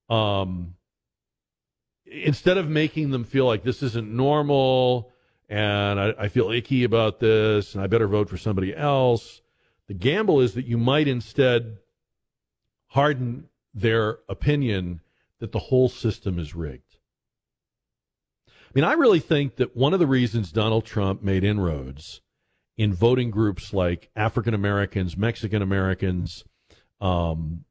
um, 0.10 0.76
instead 2.06 2.58
of 2.58 2.70
making 2.70 3.12
them 3.12 3.24
feel 3.24 3.46
like 3.46 3.64
this 3.64 3.82
isn't 3.82 4.12
normal 4.12 5.12
and 5.50 6.00
I, 6.00 6.14
I 6.20 6.28
feel 6.30 6.52
icky 6.52 6.84
about 6.84 7.20
this 7.20 7.74
and 7.74 7.84
I 7.84 7.88
better 7.88 8.08
vote 8.08 8.30
for 8.30 8.38
somebody 8.38 8.76
else, 8.76 9.42
the 9.88 9.94
gamble 9.94 10.40
is 10.40 10.54
that 10.54 10.66
you 10.66 10.78
might 10.78 11.08
instead 11.08 11.78
harden 12.88 13.50
their 13.74 14.20
opinion 14.30 15.02
that 15.40 15.52
the 15.52 15.60
whole 15.60 15.90
system 15.90 16.40
is 16.40 16.56
rigged. 16.56 16.93
I 18.74 18.80
mean, 18.80 18.86
I 18.86 18.94
really 18.94 19.20
think 19.20 19.58
that 19.58 19.78
one 19.78 19.94
of 19.94 20.00
the 20.00 20.08
reasons 20.08 20.52
Donald 20.52 20.84
Trump 20.84 21.22
made 21.22 21.44
inroads 21.44 22.22
in 22.76 22.92
voting 22.92 23.30
groups 23.30 23.72
like 23.72 24.10
African 24.16 24.56
Americans, 24.56 25.16
Mexican 25.16 25.62
Americans, 25.62 26.44
um, 27.00 27.66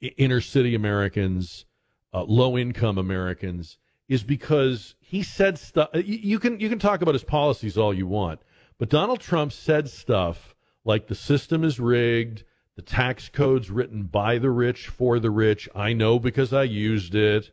inner 0.00 0.40
city 0.40 0.74
Americans, 0.74 1.66
uh, 2.14 2.22
low 2.22 2.56
income 2.56 2.96
Americans 2.96 3.76
is 4.08 4.22
because 4.22 4.94
he 4.98 5.22
said 5.22 5.58
stuff. 5.58 5.90
You 5.92 6.38
can 6.38 6.58
you 6.58 6.70
can 6.70 6.78
talk 6.78 7.02
about 7.02 7.14
his 7.14 7.24
policies 7.24 7.76
all 7.76 7.92
you 7.92 8.06
want, 8.06 8.40
but 8.78 8.88
Donald 8.88 9.20
Trump 9.20 9.52
said 9.52 9.90
stuff 9.90 10.54
like 10.86 11.06
the 11.06 11.14
system 11.14 11.64
is 11.64 11.78
rigged, 11.78 12.44
the 12.76 12.82
tax 12.82 13.28
code's 13.28 13.70
written 13.70 14.04
by 14.04 14.38
the 14.38 14.50
rich 14.50 14.88
for 14.88 15.18
the 15.18 15.30
rich. 15.30 15.68
I 15.74 15.92
know 15.92 16.18
because 16.18 16.54
I 16.54 16.62
used 16.62 17.14
it. 17.14 17.50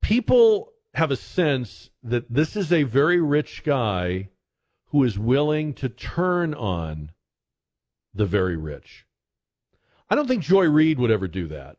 People 0.00 0.71
have 0.94 1.10
a 1.10 1.16
sense 1.16 1.90
that 2.02 2.32
this 2.32 2.56
is 2.56 2.72
a 2.72 2.82
very 2.82 3.20
rich 3.20 3.62
guy 3.64 4.28
who 4.86 5.04
is 5.04 5.18
willing 5.18 5.72
to 5.74 5.88
turn 5.88 6.52
on 6.54 7.10
the 8.14 8.26
very 8.26 8.56
rich. 8.56 9.06
I 10.10 10.14
don't 10.14 10.28
think 10.28 10.42
Joy 10.42 10.68
Reid 10.68 10.98
would 10.98 11.10
ever 11.10 11.28
do 11.28 11.48
that. 11.48 11.78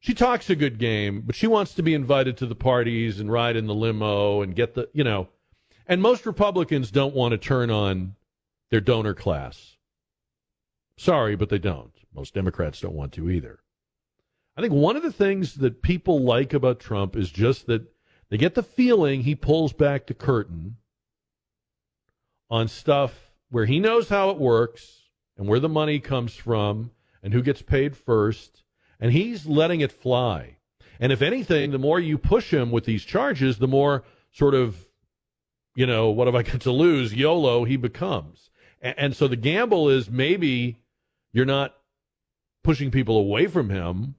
She 0.00 0.12
talks 0.12 0.50
a 0.50 0.56
good 0.56 0.78
game, 0.78 1.22
but 1.22 1.34
she 1.34 1.46
wants 1.46 1.74
to 1.74 1.82
be 1.82 1.94
invited 1.94 2.36
to 2.36 2.46
the 2.46 2.54
parties 2.54 3.18
and 3.18 3.32
ride 3.32 3.56
in 3.56 3.66
the 3.66 3.74
limo 3.74 4.42
and 4.42 4.54
get 4.54 4.74
the, 4.74 4.88
you 4.92 5.02
know. 5.02 5.28
And 5.86 6.02
most 6.02 6.26
Republicans 6.26 6.90
don't 6.90 7.14
want 7.14 7.32
to 7.32 7.38
turn 7.38 7.70
on 7.70 8.16
their 8.70 8.80
donor 8.80 9.14
class. 9.14 9.76
Sorry, 10.98 11.36
but 11.36 11.48
they 11.48 11.58
don't. 11.58 11.92
Most 12.14 12.34
Democrats 12.34 12.80
don't 12.80 12.94
want 12.94 13.12
to 13.12 13.30
either. 13.30 13.60
I 14.56 14.60
think 14.60 14.72
one 14.72 14.96
of 14.96 15.02
the 15.02 15.12
things 15.12 15.54
that 15.54 15.82
people 15.82 16.22
like 16.22 16.52
about 16.52 16.80
Trump 16.80 17.16
is 17.16 17.30
just 17.30 17.66
that 17.66 17.86
they 18.28 18.36
get 18.36 18.54
the 18.54 18.62
feeling 18.62 19.22
he 19.22 19.34
pulls 19.34 19.72
back 19.72 20.06
the 20.06 20.14
curtain 20.14 20.76
on 22.50 22.68
stuff 22.68 23.32
where 23.50 23.66
he 23.66 23.78
knows 23.78 24.08
how 24.08 24.30
it 24.30 24.38
works 24.38 25.02
and 25.36 25.46
where 25.46 25.60
the 25.60 25.68
money 25.68 26.00
comes 26.00 26.34
from 26.34 26.90
and 27.22 27.32
who 27.32 27.42
gets 27.42 27.62
paid 27.62 27.96
first, 27.96 28.62
and 29.00 29.12
he's 29.12 29.46
letting 29.46 29.80
it 29.80 29.92
fly. 29.92 30.56
And 30.98 31.12
if 31.12 31.22
anything, 31.22 31.70
the 31.70 31.78
more 31.78 32.00
you 32.00 32.18
push 32.18 32.52
him 32.52 32.70
with 32.70 32.84
these 32.84 33.04
charges, 33.04 33.58
the 33.58 33.68
more 33.68 34.04
sort 34.32 34.54
of, 34.54 34.76
you 35.74 35.86
know, 35.86 36.10
what 36.10 36.26
have 36.26 36.34
I 36.34 36.42
got 36.42 36.62
to 36.62 36.72
lose? 36.72 37.14
YOLO 37.14 37.64
he 37.64 37.76
becomes. 37.76 38.50
And, 38.80 38.94
and 38.98 39.16
so 39.16 39.28
the 39.28 39.36
gamble 39.36 39.88
is 39.88 40.10
maybe 40.10 40.78
you're 41.32 41.44
not 41.44 41.74
pushing 42.64 42.90
people 42.90 43.18
away 43.18 43.46
from 43.46 43.70
him, 43.70 44.14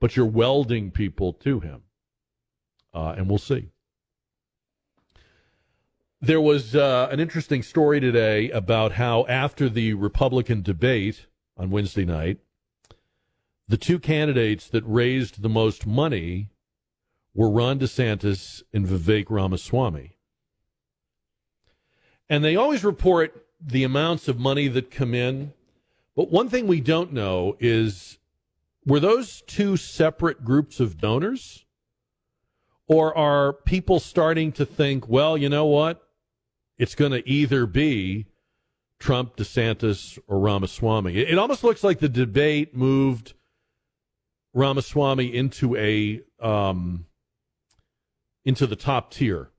but 0.00 0.16
you're 0.16 0.26
welding 0.26 0.90
people 0.90 1.32
to 1.34 1.60
him. 1.60 1.82
Uh, 2.94 3.14
and 3.16 3.28
we'll 3.28 3.38
see. 3.38 3.70
There 6.20 6.40
was 6.40 6.74
uh, 6.74 7.08
an 7.10 7.20
interesting 7.20 7.62
story 7.62 8.00
today 8.00 8.50
about 8.50 8.92
how, 8.92 9.26
after 9.26 9.68
the 9.68 9.92
Republican 9.94 10.62
debate 10.62 11.26
on 11.56 11.70
Wednesday 11.70 12.04
night, 12.04 12.38
the 13.68 13.76
two 13.76 13.98
candidates 13.98 14.68
that 14.68 14.84
raised 14.86 15.42
the 15.42 15.48
most 15.48 15.86
money 15.86 16.50
were 17.34 17.50
Ron 17.50 17.78
DeSantis 17.78 18.62
and 18.72 18.86
Vivek 18.86 19.26
Ramaswamy. 19.28 20.16
And 22.28 22.44
they 22.44 22.56
always 22.56 22.84
report 22.84 23.46
the 23.60 23.84
amounts 23.84 24.28
of 24.28 24.38
money 24.38 24.68
that 24.68 24.90
come 24.90 25.14
in. 25.14 25.52
But 26.14 26.30
one 26.30 26.48
thing 26.48 26.66
we 26.66 26.80
don't 26.80 27.12
know 27.12 27.56
is 27.58 28.18
were 28.86 29.00
those 29.00 29.42
two 29.42 29.76
separate 29.76 30.44
groups 30.44 30.80
of 30.80 30.98
donors? 30.98 31.63
Or 32.86 33.16
are 33.16 33.52
people 33.52 33.98
starting 34.00 34.52
to 34.52 34.66
think, 34.66 35.08
well, 35.08 35.36
you 35.38 35.48
know 35.48 35.66
what? 35.66 36.04
it's 36.78 36.94
going 36.94 37.12
to 37.12 37.28
either 37.28 37.66
be 37.66 38.26
Trump, 38.98 39.36
DeSantis, 39.36 40.18
or 40.26 40.38
Ramaswamy. 40.38 41.16
It, 41.16 41.38
almost 41.38 41.64
looks 41.64 41.84
like 41.84 41.98
the 41.98 42.08
debate 42.08 42.74
moved 42.74 43.34
Ramaswamy 44.52 45.34
into 45.34 45.76
a 45.76 46.22
um, 46.40 47.06
into 48.44 48.66
the 48.66 48.76
top 48.76 49.10
tier, 49.10 49.50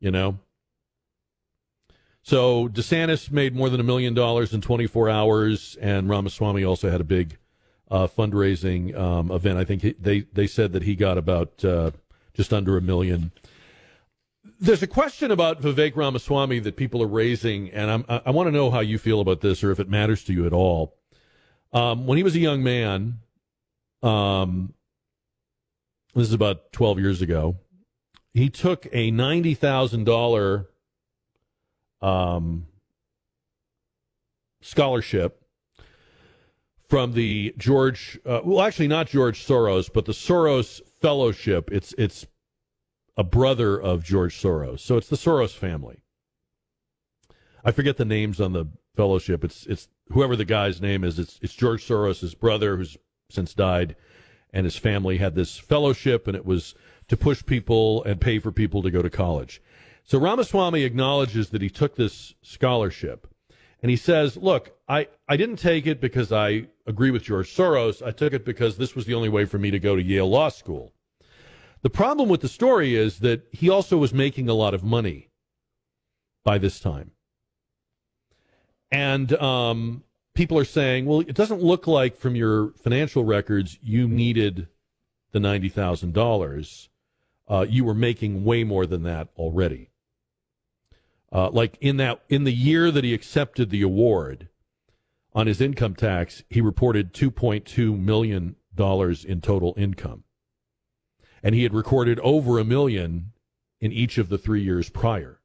you 0.00 0.10
know. 0.10 0.38
So 2.22 2.68
DeSantis 2.68 3.30
made 3.30 3.54
more 3.54 3.68
than 3.68 3.80
a 3.80 3.84
million 3.84 4.14
dollars 4.14 4.52
in 4.52 4.60
24 4.60 5.08
hours, 5.08 5.76
and 5.80 6.08
Ramaswamy 6.08 6.64
also 6.64 6.90
had 6.90 7.00
a 7.00 7.04
big 7.04 7.38
uh, 7.90 8.06
fundraising 8.06 8.96
um, 8.98 9.30
event. 9.30 9.58
I 9.58 9.64
think 9.64 9.82
he, 9.82 9.94
they 9.98 10.20
they 10.32 10.46
said 10.46 10.72
that 10.72 10.82
he 10.82 10.96
got 10.96 11.18
about 11.18 11.64
uh, 11.64 11.92
just 12.34 12.52
under 12.52 12.76
a 12.76 12.80
million 12.80 13.32
there's 14.60 14.82
a 14.82 14.86
question 14.86 15.30
about 15.30 15.60
Vivek 15.60 15.96
Ramaswamy 15.96 16.60
that 16.60 16.76
people 16.76 17.02
are 17.02 17.08
raising, 17.08 17.70
and 17.70 17.90
I'm, 17.90 18.04
i, 18.08 18.22
I 18.26 18.30
want 18.30 18.46
to 18.48 18.52
know 18.52 18.70
how 18.70 18.80
you 18.80 18.98
feel 18.98 19.20
about 19.20 19.40
this 19.40 19.62
or 19.62 19.70
if 19.70 19.80
it 19.80 19.88
matters 19.88 20.24
to 20.24 20.32
you 20.32 20.46
at 20.46 20.52
all. 20.52 20.96
Um, 21.72 22.06
when 22.06 22.16
he 22.18 22.24
was 22.24 22.34
a 22.34 22.40
young 22.40 22.62
man, 22.62 23.18
um, 24.02 24.74
this 26.14 26.28
is 26.28 26.34
about 26.34 26.72
12 26.72 26.98
years 26.98 27.22
ago, 27.22 27.56
he 28.34 28.50
took 28.50 28.86
a 28.86 29.10
$90,000 29.10 30.66
um, 32.00 32.66
scholarship 34.60 35.42
from 36.88 37.14
the 37.14 37.54
George, 37.56 38.18
uh, 38.26 38.40
well, 38.44 38.62
actually 38.62 38.88
not 38.88 39.08
George 39.08 39.44
Soros, 39.46 39.90
but 39.92 40.04
the 40.04 40.12
Soros 40.12 40.80
Fellowship. 41.02 41.70
It's 41.70 41.94
it's 41.98 42.26
a 43.16 43.24
brother 43.24 43.78
of 43.78 44.04
George 44.04 44.40
Soros. 44.40 44.80
So 44.80 44.96
it's 44.96 45.08
the 45.08 45.16
Soros 45.16 45.54
family. 45.54 46.02
I 47.64 47.72
forget 47.72 47.96
the 47.96 48.04
names 48.04 48.40
on 48.40 48.52
the 48.52 48.66
fellowship. 48.96 49.44
It's 49.44 49.66
it's 49.66 49.88
whoever 50.10 50.36
the 50.36 50.44
guy's 50.44 50.80
name 50.80 51.04
is. 51.04 51.18
It's 51.18 51.38
it's 51.42 51.54
George 51.54 51.86
Soros' 51.86 52.38
brother 52.38 52.76
who's 52.76 52.96
since 53.30 53.52
died, 53.54 53.96
and 54.52 54.64
his 54.64 54.76
family 54.76 55.18
had 55.18 55.34
this 55.34 55.58
fellowship, 55.58 56.26
and 56.26 56.36
it 56.36 56.46
was 56.46 56.74
to 57.08 57.16
push 57.16 57.44
people 57.44 58.02
and 58.04 58.20
pay 58.20 58.38
for 58.38 58.52
people 58.52 58.82
to 58.82 58.90
go 58.90 59.02
to 59.02 59.10
college. 59.10 59.60
So 60.04 60.18
Ramaswamy 60.18 60.82
acknowledges 60.82 61.50
that 61.50 61.62
he 61.62 61.70
took 61.70 61.96
this 61.96 62.34
scholarship, 62.42 63.26
and 63.82 63.90
he 63.90 63.96
says, 63.96 64.36
"Look, 64.36 64.76
I 64.88 65.08
I 65.28 65.36
didn't 65.36 65.56
take 65.56 65.86
it 65.86 66.00
because 66.00 66.32
I 66.32 66.68
agree 66.86 67.10
with 67.10 67.24
George 67.24 67.54
Soros. 67.54 68.04
I 68.06 68.12
took 68.12 68.32
it 68.32 68.44
because 68.44 68.76
this 68.76 68.94
was 68.94 69.04
the 69.04 69.14
only 69.14 69.28
way 69.28 69.44
for 69.44 69.58
me 69.58 69.70
to 69.70 69.78
go 69.78 69.96
to 69.96 70.02
Yale 70.02 70.30
Law 70.30 70.48
School." 70.48 70.92
The 71.82 71.90
problem 71.90 72.28
with 72.28 72.40
the 72.40 72.48
story 72.48 72.94
is 72.94 73.18
that 73.18 73.42
he 73.50 73.68
also 73.68 73.98
was 73.98 74.14
making 74.14 74.48
a 74.48 74.54
lot 74.54 74.72
of 74.72 74.84
money 74.84 75.30
by 76.44 76.58
this 76.58 76.78
time. 76.78 77.10
And 78.90 79.32
um, 79.34 80.04
people 80.34 80.58
are 80.58 80.64
saying, 80.64 81.06
well, 81.06 81.20
it 81.20 81.34
doesn't 81.34 81.62
look 81.62 81.86
like 81.86 82.16
from 82.16 82.36
your 82.36 82.72
financial 82.72 83.24
records 83.24 83.78
you 83.82 84.06
needed 84.06 84.68
the 85.32 85.38
$90,000. 85.38 86.88
Uh, 87.48 87.66
you 87.68 87.84
were 87.84 87.94
making 87.94 88.44
way 88.44 88.64
more 88.64 88.86
than 88.86 89.02
that 89.02 89.28
already. 89.36 89.88
Uh, 91.32 91.50
like 91.50 91.78
in 91.80 91.96
that 91.96 92.22
in 92.28 92.44
the 92.44 92.52
year 92.52 92.90
that 92.90 93.04
he 93.04 93.14
accepted 93.14 93.70
the 93.70 93.82
award 93.82 94.48
on 95.32 95.46
his 95.46 95.60
income 95.60 95.94
tax, 95.94 96.44
he 96.50 96.60
reported 96.60 97.14
2.2 97.14 97.98
million 97.98 98.56
dollars 98.74 99.24
in 99.24 99.40
total 99.40 99.74
income 99.76 100.24
and 101.42 101.54
he 101.54 101.62
had 101.62 101.74
recorded 101.74 102.20
over 102.20 102.58
a 102.58 102.64
million 102.64 103.32
in 103.80 103.92
each 103.92 104.18
of 104.18 104.28
the 104.28 104.38
three 104.38 104.62
years 104.62 104.88
prior. 104.88 105.40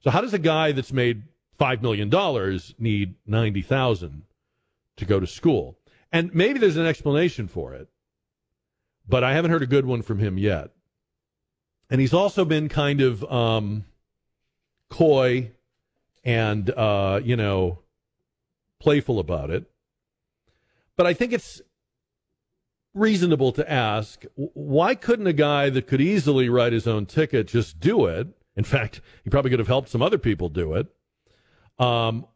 So 0.00 0.10
how 0.10 0.20
does 0.20 0.34
a 0.34 0.38
guy 0.38 0.72
that's 0.72 0.92
made 0.92 1.24
five 1.56 1.82
million 1.82 2.08
dollars 2.08 2.74
need 2.78 3.14
ninety 3.26 3.62
thousand 3.62 4.22
to 4.96 5.04
go 5.04 5.18
to 5.18 5.26
school? 5.26 5.78
And 6.12 6.34
maybe 6.34 6.58
there's 6.58 6.76
an 6.76 6.86
explanation 6.86 7.48
for 7.48 7.74
it, 7.74 7.88
but 9.08 9.24
I 9.24 9.32
haven't 9.32 9.50
heard 9.50 9.62
a 9.62 9.66
good 9.66 9.86
one 9.86 10.02
from 10.02 10.18
him 10.18 10.38
yet. 10.38 10.70
And 11.90 12.00
he's 12.00 12.14
also 12.14 12.44
been 12.44 12.68
kind 12.68 13.00
of 13.00 13.24
um, 13.32 13.84
coy 14.90 15.52
and 16.24 16.70
uh, 16.70 17.20
you 17.22 17.36
know 17.36 17.80
playful 18.80 19.18
about 19.18 19.50
it. 19.50 19.64
But 20.96 21.06
I 21.06 21.14
think 21.14 21.32
it's 21.32 21.62
reasonable 22.94 23.52
to 23.52 23.70
ask 23.70 24.24
why 24.34 24.94
couldn't 24.94 25.26
a 25.26 25.32
guy 25.32 25.70
that 25.70 25.86
could 25.86 26.00
easily 26.00 26.48
write 26.48 26.72
his 26.72 26.86
own 26.86 27.06
ticket 27.06 27.48
just 27.48 27.78
do 27.80 28.06
it? 28.06 28.28
In 28.56 28.64
fact, 28.64 29.00
he 29.22 29.30
probably 29.30 29.50
could 29.50 29.60
have 29.60 29.68
helped 29.68 29.88
some 29.88 30.02
other 30.02 30.18
people 30.18 30.48
do 30.48 30.74
it. 30.74 30.88
Um, 31.78 32.26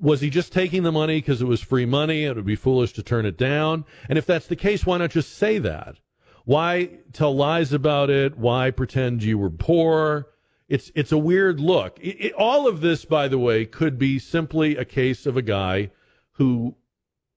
was 0.00 0.20
he 0.20 0.30
just 0.30 0.52
taking 0.52 0.84
the 0.84 0.92
money 0.92 1.18
because 1.18 1.42
it 1.42 1.46
was 1.46 1.60
free 1.60 1.86
money? 1.86 2.24
It 2.24 2.36
would 2.36 2.46
be 2.46 2.54
foolish 2.54 2.92
to 2.92 3.02
turn 3.02 3.26
it 3.26 3.36
down. 3.36 3.84
And 4.08 4.16
if 4.16 4.24
that's 4.24 4.46
the 4.46 4.54
case, 4.54 4.86
why 4.86 4.98
not 4.98 5.10
just 5.10 5.36
say 5.36 5.58
that? 5.58 5.96
Why 6.44 6.98
tell 7.12 7.34
lies 7.34 7.72
about 7.72 8.10
it? 8.10 8.38
Why 8.38 8.70
pretend 8.70 9.24
you 9.24 9.38
were 9.38 9.50
poor? 9.50 10.28
It's 10.72 10.90
it's 10.94 11.12
a 11.12 11.18
weird 11.18 11.60
look. 11.60 11.98
It, 12.00 12.16
it, 12.18 12.32
all 12.32 12.66
of 12.66 12.80
this, 12.80 13.04
by 13.04 13.28
the 13.28 13.38
way, 13.38 13.66
could 13.66 13.98
be 13.98 14.18
simply 14.18 14.74
a 14.74 14.86
case 14.86 15.26
of 15.26 15.36
a 15.36 15.42
guy 15.42 15.90
who 16.36 16.76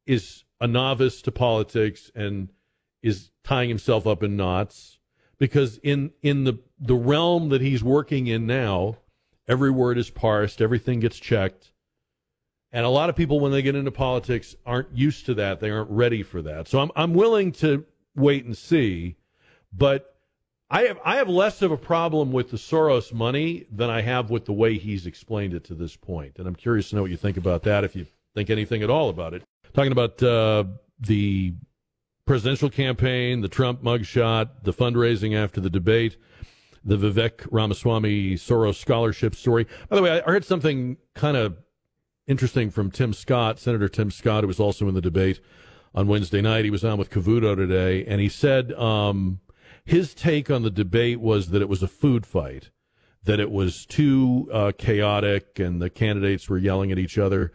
is 0.05 0.45
a 0.61 0.67
novice 0.67 1.21
to 1.23 1.33
politics 1.33 2.09
and 2.15 2.47
is 3.03 3.31
tying 3.43 3.67
himself 3.67 4.07
up 4.07 4.23
in 4.23 4.37
knots 4.37 4.99
because 5.37 5.79
in 5.83 6.11
in 6.21 6.45
the 6.45 6.59
the 6.79 6.95
realm 6.95 7.49
that 7.49 7.59
he's 7.59 7.83
working 7.83 8.27
in 8.27 8.47
now, 8.47 8.99
every 9.49 9.69
word 9.69 9.97
is 9.97 10.09
parsed, 10.09 10.61
everything 10.61 11.01
gets 11.01 11.17
checked. 11.17 11.73
And 12.71 12.85
a 12.85 12.89
lot 12.89 13.09
of 13.09 13.17
people 13.17 13.41
when 13.41 13.51
they 13.51 13.61
get 13.61 13.75
into 13.75 13.91
politics 13.91 14.55
aren't 14.65 14.95
used 14.97 15.25
to 15.25 15.33
that. 15.33 15.59
They 15.59 15.71
aren't 15.71 15.89
ready 15.89 16.23
for 16.23 16.41
that. 16.43 16.69
So 16.69 16.79
I'm 16.79 16.91
I'm 16.95 17.13
willing 17.13 17.51
to 17.53 17.83
wait 18.15 18.45
and 18.45 18.57
see, 18.57 19.17
but 19.73 20.14
I 20.69 20.83
have 20.83 20.99
I 21.05 21.17
have 21.17 21.29
less 21.29 21.61
of 21.61 21.71
a 21.71 21.77
problem 21.77 22.31
with 22.31 22.49
the 22.49 22.57
Soros 22.57 23.13
money 23.13 23.65
than 23.71 23.89
I 23.89 24.01
have 24.01 24.29
with 24.31 24.45
the 24.45 24.53
way 24.53 24.77
he's 24.77 25.05
explained 25.05 25.53
it 25.53 25.63
to 25.65 25.75
this 25.75 25.95
point. 25.95 26.37
And 26.37 26.47
I'm 26.47 26.55
curious 26.55 26.89
to 26.89 26.95
know 26.95 27.03
what 27.03 27.11
you 27.11 27.17
think 27.17 27.37
about 27.37 27.63
that 27.63 27.83
if 27.83 27.95
you 27.95 28.07
think 28.33 28.49
anything 28.49 28.81
at 28.81 28.89
all 28.89 29.09
about 29.09 29.33
it. 29.33 29.43
Talking 29.73 29.91
about 29.91 30.21
uh, 30.23 30.63
the 30.99 31.53
presidential 32.25 32.69
campaign, 32.69 33.41
the 33.41 33.47
Trump 33.47 33.83
mugshot, 33.83 34.63
the 34.63 34.73
fundraising 34.73 35.35
after 35.35 35.61
the 35.61 35.69
debate, 35.69 36.17
the 36.83 36.97
Vivek 36.97 37.47
Ramaswamy 37.51 38.33
Soros 38.35 38.75
scholarship 38.75 39.35
story. 39.35 39.67
By 39.89 39.95
the 39.95 40.01
way, 40.01 40.19
I 40.19 40.31
heard 40.31 40.45
something 40.45 40.97
kind 41.13 41.37
of 41.37 41.57
interesting 42.25 42.71
from 42.71 42.89
Tim 42.89 43.13
Scott, 43.13 43.59
Senator 43.59 43.87
Tim 43.87 44.09
Scott, 44.09 44.43
who 44.43 44.47
was 44.47 44.59
also 44.59 44.87
in 44.87 44.95
the 44.95 45.01
debate 45.01 45.39
on 45.93 46.07
Wednesday 46.07 46.41
night. 46.41 46.65
He 46.65 46.71
was 46.71 46.83
on 46.83 46.97
with 46.97 47.11
Cavuto 47.11 47.55
today, 47.55 48.03
and 48.05 48.19
he 48.19 48.29
said 48.29 48.73
um, 48.73 49.39
his 49.85 50.15
take 50.15 50.49
on 50.49 50.63
the 50.63 50.71
debate 50.71 51.19
was 51.19 51.49
that 51.49 51.61
it 51.61 51.69
was 51.69 51.83
a 51.83 51.87
food 51.87 52.25
fight, 52.25 52.71
that 53.23 53.39
it 53.39 53.51
was 53.51 53.85
too 53.85 54.49
uh, 54.51 54.71
chaotic, 54.77 55.59
and 55.59 55.81
the 55.81 55.91
candidates 55.91 56.49
were 56.49 56.57
yelling 56.57 56.91
at 56.91 56.97
each 56.97 57.17
other. 57.17 57.53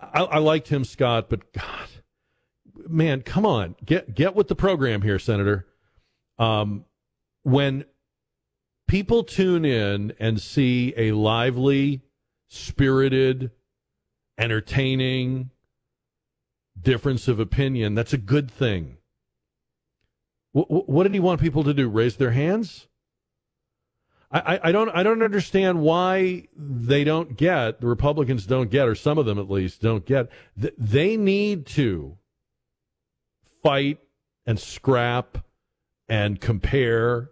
I, 0.00 0.22
I 0.22 0.38
like 0.38 0.64
Tim 0.64 0.84
Scott, 0.84 1.28
but 1.28 1.52
God, 1.52 1.88
man, 2.88 3.22
come 3.22 3.44
on, 3.44 3.74
get 3.84 4.14
get 4.14 4.36
with 4.36 4.46
the 4.46 4.54
program 4.54 5.02
here, 5.02 5.18
Senator. 5.18 5.66
Um, 6.38 6.84
when 7.42 7.84
people 8.86 9.24
tune 9.24 9.64
in 9.64 10.12
and 10.20 10.40
see 10.40 10.94
a 10.96 11.10
lively, 11.12 12.02
spirited, 12.46 13.50
entertaining 14.38 15.50
difference 16.80 17.26
of 17.26 17.40
opinion, 17.40 17.96
that's 17.96 18.12
a 18.12 18.18
good 18.18 18.48
thing. 18.48 18.97
What 20.66 21.04
did 21.04 21.14
he 21.14 21.20
want 21.20 21.40
people 21.40 21.64
to 21.64 21.74
do? 21.74 21.88
Raise 21.88 22.16
their 22.16 22.32
hands? 22.32 22.88
I, 24.30 24.60
I, 24.64 24.72
don't 24.72 24.90
I 24.90 25.02
don't 25.02 25.22
understand 25.22 25.80
why 25.80 26.48
they 26.54 27.02
don't 27.02 27.34
get 27.34 27.80
the 27.80 27.86
Republicans 27.86 28.44
don't 28.44 28.70
get 28.70 28.86
or 28.86 28.94
some 28.94 29.16
of 29.16 29.24
them 29.24 29.38
at 29.38 29.50
least 29.50 29.80
don't 29.80 30.04
get 30.04 30.28
they 30.54 31.16
need 31.16 31.64
to 31.68 32.18
fight 33.62 34.00
and 34.44 34.60
scrap 34.60 35.38
and 36.10 36.42
compare 36.42 37.30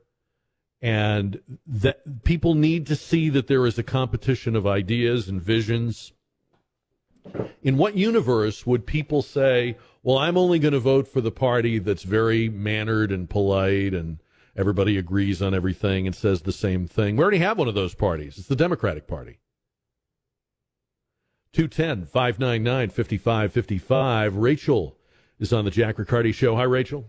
and 0.80 1.40
that 1.66 2.24
people 2.24 2.54
need 2.54 2.86
to 2.86 2.96
see 2.96 3.28
that 3.28 3.46
there 3.46 3.66
is 3.66 3.78
a 3.78 3.82
competition 3.82 4.56
of 4.56 4.66
ideas 4.66 5.28
and 5.28 5.42
visions 5.42 6.12
in 7.62 7.76
what 7.76 7.94
universe 7.94 8.66
would 8.66 8.86
people 8.86 9.20
say 9.20 9.76
well 10.06 10.18
i'm 10.18 10.38
only 10.38 10.58
going 10.58 10.72
to 10.72 10.80
vote 10.80 11.06
for 11.06 11.20
the 11.20 11.30
party 11.30 11.78
that's 11.78 12.02
very 12.02 12.48
mannered 12.48 13.10
and 13.10 13.28
polite 13.28 13.92
and 13.92 14.18
everybody 14.56 14.96
agrees 14.96 15.42
on 15.42 15.54
everything 15.54 16.06
and 16.06 16.14
says 16.14 16.42
the 16.42 16.52
same 16.52 16.86
thing 16.86 17.16
we 17.16 17.22
already 17.22 17.38
have 17.38 17.58
one 17.58 17.68
of 17.68 17.74
those 17.74 17.94
parties 17.94 18.38
it's 18.38 18.48
the 18.48 18.56
democratic 18.56 19.06
party 19.06 19.38
210 21.52 22.06
599 22.06 22.88
5555 22.90 24.36
rachel 24.36 24.96
is 25.38 25.52
on 25.52 25.64
the 25.64 25.70
Jack 25.70 25.98
Riccardi 25.98 26.32
Show. 26.32 26.56
Hi, 26.56 26.62
Rachel. 26.62 27.06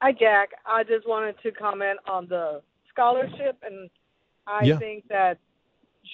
Hi, 0.00 0.12
Jack. 0.12 0.50
I 0.66 0.82
just 0.84 1.08
wanted 1.08 1.36
to 1.42 1.52
comment 1.52 1.98
on 2.06 2.26
the 2.28 2.62
scholarship, 2.90 3.56
and 3.62 3.90
I 4.46 4.64
yeah. 4.64 4.78
think 4.78 5.08
that 5.08 5.38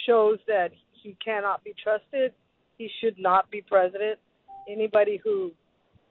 shows 0.06 0.38
that 0.46 0.70
he 0.92 1.16
cannot 1.24 1.64
be 1.64 1.74
trusted. 1.82 2.32
He 2.78 2.90
should 3.00 3.18
not 3.18 3.50
be 3.50 3.62
president. 3.62 4.18
Anybody 4.70 5.20
who 5.22 5.52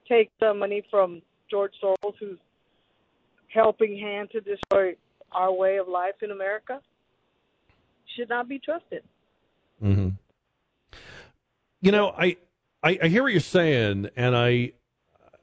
takes 0.07 0.32
the 0.39 0.53
money 0.53 0.84
from 0.89 1.22
George 1.49 1.74
Soros, 1.82 2.14
who's 2.20 2.39
helping 3.47 3.97
hand 3.97 4.30
to 4.32 4.41
destroy 4.41 4.95
our 5.32 5.51
way 5.51 5.78
of 5.78 5.88
life 5.88 6.16
in 6.22 6.32
America, 6.32 6.82
should 8.16 8.30
not 8.30 8.47
be 8.47 8.60
trusted. 8.60 9.03
Mm-hmm. 9.84 10.10
You 11.82 11.91
know, 11.91 12.14
I 12.18 12.38
I, 12.84 12.99
I 13.03 13.07
hear 13.07 13.24
what 13.24 13.32
you're 13.32 13.41
saying, 13.41 14.10
and 14.16 14.36
I 14.36 14.74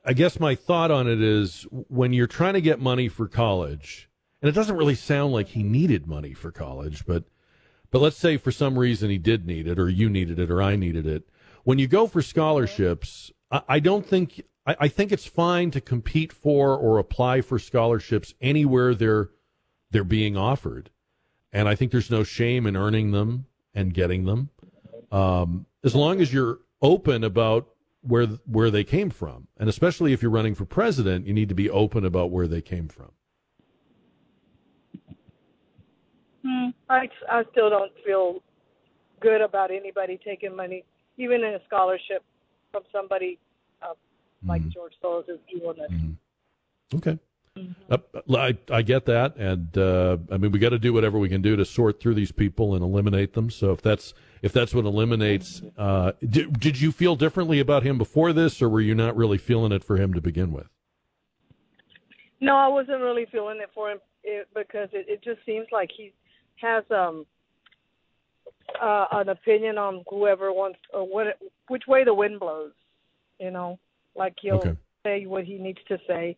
I 0.04 0.12
guess 0.12 0.38
my 0.38 0.54
thought 0.54 0.90
on 0.90 1.08
it 1.08 1.20
is 1.20 1.66
when 1.70 2.12
you're 2.12 2.26
trying 2.26 2.54
to 2.54 2.60
get 2.60 2.80
money 2.80 3.08
for 3.08 3.26
college, 3.26 4.08
and 4.40 4.48
it 4.48 4.52
doesn't 4.52 4.76
really 4.76 4.94
sound 4.94 5.32
like 5.32 5.48
he 5.48 5.62
needed 5.62 6.06
money 6.06 6.34
for 6.34 6.50
college, 6.50 7.06
but 7.06 7.24
but 7.90 8.00
let's 8.00 8.16
say 8.16 8.36
for 8.36 8.52
some 8.52 8.78
reason 8.78 9.10
he 9.10 9.18
did 9.18 9.46
need 9.46 9.66
it, 9.66 9.78
or 9.78 9.88
you 9.88 10.10
needed 10.10 10.38
it, 10.38 10.50
or 10.50 10.62
I 10.62 10.76
needed 10.76 11.06
it. 11.06 11.28
When 11.66 11.80
you 11.80 11.88
go 11.88 12.06
for 12.06 12.22
scholarships, 12.22 13.32
I, 13.50 13.60
I 13.68 13.80
don't 13.80 14.06
think 14.06 14.40
I, 14.64 14.76
I 14.82 14.88
think 14.88 15.10
it's 15.10 15.26
fine 15.26 15.72
to 15.72 15.80
compete 15.80 16.32
for 16.32 16.76
or 16.76 16.98
apply 16.98 17.40
for 17.40 17.58
scholarships 17.58 18.34
anywhere 18.40 18.94
they're 18.94 19.30
they're 19.90 20.04
being 20.04 20.36
offered, 20.36 20.90
and 21.52 21.68
I 21.68 21.74
think 21.74 21.90
there's 21.90 22.08
no 22.08 22.22
shame 22.22 22.68
in 22.68 22.76
earning 22.76 23.10
them 23.10 23.46
and 23.74 23.92
getting 23.92 24.26
them, 24.26 24.50
um, 25.10 25.66
as 25.82 25.92
long 25.92 26.20
as 26.20 26.32
you're 26.32 26.60
open 26.82 27.24
about 27.24 27.66
where 28.02 28.26
where 28.46 28.70
they 28.70 28.84
came 28.84 29.10
from, 29.10 29.48
and 29.56 29.68
especially 29.68 30.12
if 30.12 30.22
you're 30.22 30.30
running 30.30 30.54
for 30.54 30.66
president, 30.66 31.26
you 31.26 31.34
need 31.34 31.48
to 31.48 31.56
be 31.56 31.68
open 31.68 32.04
about 32.04 32.30
where 32.30 32.46
they 32.46 32.62
came 32.62 32.86
from. 32.86 33.10
Hmm. 36.44 36.68
I 36.88 37.08
I 37.28 37.42
still 37.50 37.70
don't 37.70 37.92
feel 38.04 38.40
good 39.18 39.40
about 39.40 39.72
anybody 39.72 40.20
taking 40.24 40.54
money, 40.54 40.84
even 41.16 41.44
in 41.44 41.54
a 41.54 41.60
scholarship, 41.66 42.22
from 42.72 42.82
somebody 42.92 43.38
uh, 43.82 43.94
like 44.46 44.62
mm-hmm. 44.62 44.70
George 44.70 44.92
Soros 45.02 45.28
is 45.28 45.38
doing 45.50 45.76
it. 45.78 45.90
Mm-hmm. 45.90 46.96
Okay. 46.96 47.18
Mm-hmm. 47.56 47.92
Uh, 47.92 48.36
I, 48.36 48.58
I 48.70 48.82
get 48.82 49.06
that, 49.06 49.36
and 49.36 49.76
uh, 49.78 50.18
I 50.30 50.36
mean 50.36 50.52
we 50.52 50.58
got 50.58 50.70
to 50.70 50.78
do 50.78 50.92
whatever 50.92 51.18
we 51.18 51.28
can 51.28 51.40
do 51.40 51.56
to 51.56 51.64
sort 51.64 52.00
through 52.00 52.14
these 52.14 52.32
people 52.32 52.74
and 52.74 52.84
eliminate 52.84 53.32
them. 53.32 53.50
So 53.50 53.72
if 53.72 53.80
that's 53.80 54.12
if 54.42 54.52
that's 54.52 54.74
what 54.74 54.84
eliminates. 54.84 55.62
Uh, 55.76 56.12
did, 56.28 56.60
did 56.60 56.80
you 56.80 56.92
feel 56.92 57.16
differently 57.16 57.58
about 57.58 57.82
him 57.82 57.98
before 57.98 58.32
this, 58.32 58.60
or 58.60 58.68
were 58.68 58.80
you 58.80 58.94
not 58.94 59.16
really 59.16 59.38
feeling 59.38 59.72
it 59.72 59.82
for 59.82 59.96
him 59.96 60.12
to 60.14 60.20
begin 60.20 60.52
with? 60.52 60.68
No, 62.40 62.54
I 62.56 62.68
wasn't 62.68 63.00
really 63.00 63.26
feeling 63.32 63.58
it 63.62 63.70
for 63.74 63.90
him 63.90 63.98
it, 64.22 64.48
because 64.54 64.88
it, 64.92 65.06
it 65.08 65.22
just 65.22 65.44
seems 65.46 65.66
like 65.72 65.90
he 65.96 66.12
has 66.56 66.84
um 66.90 67.24
uh, 68.80 69.06
an 69.12 69.28
opinion 69.28 69.78
on 69.78 70.04
whoever 70.08 70.52
wants 70.52 70.78
or 70.92 71.06
what 71.06 71.38
which 71.68 71.84
way 71.86 72.04
the 72.04 72.14
wind 72.14 72.40
blows. 72.40 72.72
You 73.38 73.50
know, 73.50 73.78
like 74.14 74.34
he'll 74.40 74.56
okay. 74.56 74.76
say 75.04 75.26
what 75.26 75.44
he 75.44 75.58
needs 75.58 75.80
to 75.88 75.98
say. 76.06 76.36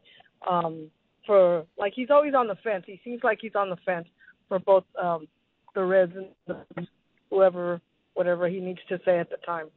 Um, 0.49 0.91
for 1.27 1.67
like 1.77 1.93
he's 1.95 2.11
always 2.11 2.35
on 2.35 2.49
the 2.49 2.57
fence. 2.57 2.85
He 2.87 3.01
seems 3.05 3.23
like 3.23 3.39
he's 3.41 3.55
on 3.55 3.71
the 3.71 3.77
fence 3.85 4.09
for 4.49 4.59
both 4.59 4.85
um, 5.01 5.29
the 5.75 5.85
Reds 5.85 6.13
and 6.17 6.27
the, 6.47 6.87
whoever 7.31 7.81
whatever 8.15 8.49
he 8.49 8.61
needs 8.61 8.81
to 8.89 8.99
say 9.05 9.19
at 9.19 9.31
the 9.31 9.37
time. 9.47 9.69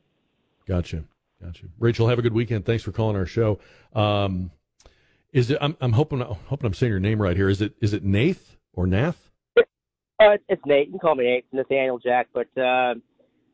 Gotcha, 0.66 1.04
gotcha. 1.43 1.66
Rachel, 1.80 2.08
have 2.08 2.20
a 2.20 2.22
good 2.22 2.34
weekend. 2.34 2.66
Thanks 2.66 2.84
for 2.84 2.91
calling 2.91 3.16
our 3.16 3.26
show. 3.26 3.60
Um, 3.93 4.52
is 5.34 5.52
it? 5.52 5.58
I'm, 5.62 5.78
I'm 5.82 5.93
hoping 5.93 6.20
hoping 6.20 6.66
I'm 6.66 6.74
saying 6.74 6.91
your 6.91 6.99
name 6.99 7.22
right 7.22 7.36
here. 7.36 7.49
Is 7.49 7.62
it 7.62 7.74
is 7.82 7.93
it 7.93 8.04
Nath 8.04 8.58
or 8.74 8.88
Nath? 8.88 9.31
Uh, 10.22 10.38
it's 10.49 10.61
Nate. 10.65 10.88
You 10.88 10.93
can 10.93 10.99
call 10.99 11.15
me 11.15 11.24
Nate, 11.26 11.45
Nathaniel 11.51 11.97
Jack. 11.97 12.28
But 12.34 12.47
uh, 12.57 12.93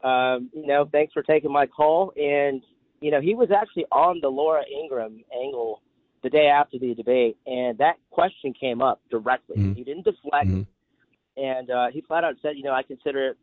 um, 0.06 0.50
you 0.54 0.68
know, 0.68 0.88
thanks 0.92 1.14
for 1.14 1.24
taking 1.24 1.52
my 1.52 1.66
call. 1.66 2.12
And 2.18 2.62
you 3.00 3.12
know, 3.12 3.22
he 3.22 3.36
was 3.36 3.50
actually 3.56 3.86
on 3.92 4.20
the 4.22 4.28
Laura 4.28 4.64
Ingraham 4.70 5.24
angle 5.34 5.82
the 6.24 6.30
day 6.30 6.48
after 6.48 6.78
the 6.80 6.94
debate, 6.94 7.38
and 7.46 7.78
that 7.78 7.96
question 8.10 8.54
came 8.60 8.82
up 8.82 9.02
directly. 9.10 9.56
Mm-hmm. 9.58 9.74
He 9.74 9.84
didn't 9.84 10.04
deflect, 10.04 10.48
mm-hmm. 10.48 11.42
and 11.42 11.70
uh, 11.70 11.88
he 11.94 12.02
flat 12.02 12.24
out 12.24 12.36
said, 12.42 12.54
you 12.56 12.64
know, 12.64 12.74
I 12.74 12.84
consider 12.84 13.30
it 13.30 13.38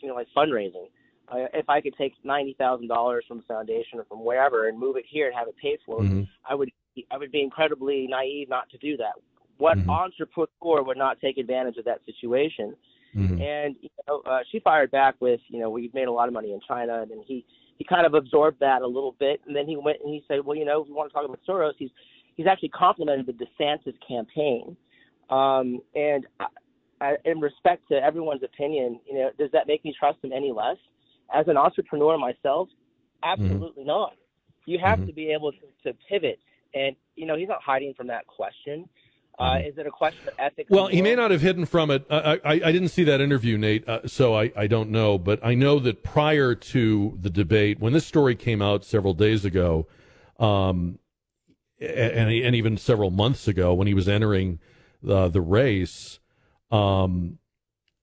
you 0.00 0.08
know, 0.08 0.14
like 0.14 0.28
fundraising. 0.36 0.88
Uh, 1.30 1.46
if 1.52 1.68
I 1.68 1.80
could 1.80 1.94
take 1.98 2.14
ninety 2.24 2.54
thousand 2.58 2.88
dollars 2.88 3.24
from 3.28 3.38
the 3.38 3.44
foundation 3.44 3.98
or 3.98 4.04
from 4.04 4.24
wherever 4.24 4.68
and 4.68 4.78
move 4.78 4.96
it 4.96 5.04
here 5.08 5.26
and 5.26 5.36
have 5.36 5.48
it 5.48 5.56
paid 5.60 5.78
for, 5.84 6.00
mm-hmm. 6.00 6.22
I 6.48 6.54
would 6.54 6.70
I 7.10 7.18
would 7.18 7.30
be 7.30 7.42
incredibly 7.42 8.06
naive 8.08 8.48
not 8.48 8.70
to 8.70 8.78
do 8.78 8.96
that. 8.96 9.12
What 9.58 9.78
mm-hmm. 9.78 9.90
entrepreneur 9.90 10.82
would 10.82 10.96
not 10.96 11.20
take 11.20 11.36
advantage 11.38 11.76
of 11.76 11.84
that 11.84 12.00
situation? 12.06 12.74
Mhm. 13.14 13.40
And 13.40 13.76
you 13.80 13.88
know, 14.06 14.22
uh, 14.26 14.40
she 14.50 14.60
fired 14.60 14.90
back 14.90 15.16
with, 15.20 15.40
you 15.48 15.58
know, 15.58 15.70
we've 15.70 15.92
made 15.94 16.08
a 16.08 16.12
lot 16.12 16.28
of 16.28 16.34
money 16.34 16.52
in 16.52 16.60
China, 16.66 17.02
and 17.02 17.10
then 17.10 17.22
he 17.26 17.44
he 17.76 17.84
kind 17.84 18.06
of 18.06 18.14
absorbed 18.14 18.58
that 18.60 18.82
a 18.82 18.86
little 18.86 19.12
bit, 19.18 19.40
and 19.46 19.54
then 19.54 19.66
he 19.66 19.76
went 19.76 19.98
and 20.04 20.12
he 20.12 20.24
said, 20.28 20.44
well, 20.44 20.56
you 20.56 20.64
know, 20.64 20.82
if 20.82 20.88
we 20.88 20.94
want 20.94 21.10
to 21.10 21.14
talk 21.14 21.24
about 21.24 21.40
Soros, 21.48 21.72
he's 21.78 21.90
he's 22.36 22.46
actually 22.46 22.68
complimented 22.70 23.26
the 23.26 23.32
DeSantis 23.32 23.94
campaign, 24.06 24.76
um, 25.30 25.80
and 25.94 26.26
I, 26.38 26.46
I, 27.00 27.16
in 27.24 27.40
respect 27.40 27.88
to 27.88 27.94
everyone's 27.94 28.42
opinion, 28.42 29.00
you 29.06 29.14
know, 29.14 29.30
does 29.38 29.50
that 29.52 29.66
make 29.66 29.84
me 29.84 29.94
trust 29.98 30.18
him 30.22 30.32
any 30.32 30.52
less? 30.52 30.76
As 31.34 31.48
an 31.48 31.56
entrepreneur 31.56 32.18
myself, 32.18 32.68
absolutely 33.22 33.84
not. 33.84 34.14
You 34.66 34.78
have 34.78 34.98
Mhm. 34.98 35.06
to 35.06 35.12
be 35.12 35.30
able 35.30 35.52
to, 35.52 35.66
to 35.84 35.94
pivot, 36.08 36.40
and 36.74 36.94
you 37.16 37.26
know, 37.26 37.36
he's 37.36 37.48
not 37.48 37.62
hiding 37.62 37.94
from 37.94 38.06
that 38.08 38.26
question. 38.26 38.88
Uh, 39.38 39.58
is 39.64 39.78
it 39.78 39.86
a 39.86 39.90
question 39.90 40.26
of 40.26 40.34
ethics? 40.38 40.68
Well, 40.68 40.88
he 40.88 41.00
may 41.00 41.14
not 41.14 41.30
have 41.30 41.40
hidden 41.40 41.64
from 41.64 41.90
it. 41.90 42.04
I, 42.10 42.40
I, 42.44 42.52
I 42.52 42.72
didn't 42.72 42.88
see 42.88 43.04
that 43.04 43.20
interview, 43.20 43.56
Nate, 43.56 43.88
uh, 43.88 44.06
so 44.06 44.36
I, 44.36 44.52
I 44.56 44.66
don't 44.66 44.90
know. 44.90 45.16
But 45.16 45.38
I 45.44 45.54
know 45.54 45.78
that 45.78 46.02
prior 46.02 46.54
to 46.54 47.16
the 47.20 47.30
debate, 47.30 47.78
when 47.78 47.92
this 47.92 48.06
story 48.06 48.34
came 48.34 48.60
out 48.60 48.84
several 48.84 49.14
days 49.14 49.44
ago, 49.44 49.86
um, 50.40 50.98
and, 51.80 52.30
and 52.30 52.56
even 52.56 52.76
several 52.76 53.10
months 53.10 53.46
ago, 53.46 53.72
when 53.74 53.86
he 53.86 53.94
was 53.94 54.08
entering 54.08 54.58
the, 55.02 55.28
the 55.28 55.40
race, 55.40 56.18
um, 56.70 57.38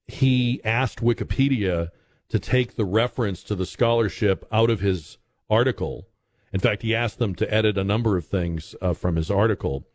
he 0.07 0.61
asked 0.63 1.01
Wikipedia 1.01 1.89
to 2.29 2.39
take 2.39 2.75
the 2.75 2.85
reference 2.85 3.43
to 3.43 3.55
the 3.55 3.65
scholarship 3.65 4.45
out 4.51 4.69
of 4.69 4.79
his 4.79 5.17
article. 5.49 6.07
In 6.53 6.59
fact, 6.59 6.81
he 6.83 6.95
asked 6.95 7.19
them 7.19 7.35
to 7.35 7.53
edit 7.53 7.77
a 7.77 7.83
number 7.83 8.17
of 8.17 8.25
things 8.25 8.75
uh, 8.81 8.93
from 8.93 9.17
his 9.17 9.29
article. 9.29 9.85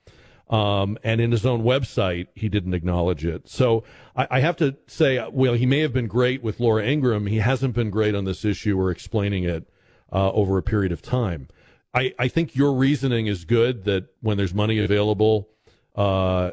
Um, 0.50 0.98
and 1.04 1.20
in 1.20 1.30
his 1.30 1.46
own 1.46 1.62
website, 1.62 2.26
he 2.34 2.48
didn't 2.48 2.74
acknowledge 2.74 3.24
it. 3.24 3.48
So 3.48 3.84
I, 4.16 4.26
I 4.32 4.40
have 4.40 4.56
to 4.56 4.76
say, 4.88 5.24
well, 5.30 5.54
he 5.54 5.64
may 5.64 5.78
have 5.78 5.92
been 5.92 6.08
great 6.08 6.42
with 6.42 6.58
Laura 6.58 6.84
Ingraham. 6.84 7.26
He 7.26 7.38
hasn't 7.38 7.74
been 7.74 7.88
great 7.88 8.16
on 8.16 8.24
this 8.24 8.44
issue 8.44 8.78
or 8.78 8.90
explaining 8.90 9.44
it 9.44 9.70
uh, 10.12 10.32
over 10.32 10.58
a 10.58 10.62
period 10.62 10.90
of 10.90 11.02
time. 11.02 11.46
I, 11.94 12.14
I 12.18 12.26
think 12.26 12.56
your 12.56 12.72
reasoning 12.72 13.28
is 13.28 13.44
good 13.44 13.84
that 13.84 14.08
when 14.22 14.36
there's 14.36 14.52
money 14.52 14.80
available 14.80 15.48
uh, 15.94 16.50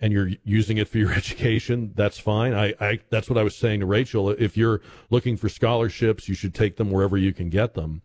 and 0.00 0.12
you're 0.12 0.30
using 0.42 0.78
it 0.78 0.88
for 0.88 0.98
your 0.98 1.12
education, 1.14 1.92
that's 1.94 2.18
fine. 2.18 2.52
I, 2.52 2.74
I 2.80 2.98
that's 3.10 3.30
what 3.30 3.38
I 3.38 3.44
was 3.44 3.56
saying 3.56 3.80
to 3.80 3.86
Rachel. 3.86 4.30
If 4.30 4.56
you're 4.56 4.80
looking 5.10 5.36
for 5.36 5.48
scholarships, 5.48 6.28
you 6.28 6.34
should 6.34 6.54
take 6.54 6.76
them 6.76 6.90
wherever 6.90 7.16
you 7.16 7.32
can 7.32 7.48
get 7.48 7.74
them. 7.74 8.02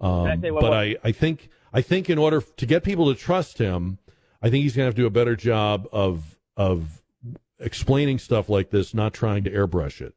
Um, 0.00 0.40
one 0.40 0.40
but 0.40 0.72
I, 0.72 0.96
I 1.04 1.12
think 1.12 1.48
I 1.72 1.80
think 1.82 2.10
in 2.10 2.18
order 2.18 2.40
to 2.40 2.66
get 2.66 2.82
people 2.84 3.12
to 3.12 3.18
trust 3.18 3.58
him, 3.58 3.98
I 4.42 4.50
think 4.50 4.62
he's 4.62 4.74
going 4.74 4.84
to 4.84 4.86
have 4.86 4.94
to 4.94 5.02
do 5.02 5.06
a 5.06 5.10
better 5.10 5.36
job 5.36 5.88
of 5.92 6.36
of 6.56 7.02
explaining 7.58 8.18
stuff 8.18 8.48
like 8.48 8.70
this, 8.70 8.94
not 8.94 9.12
trying 9.12 9.44
to 9.44 9.50
airbrush 9.50 10.00
it. 10.00 10.14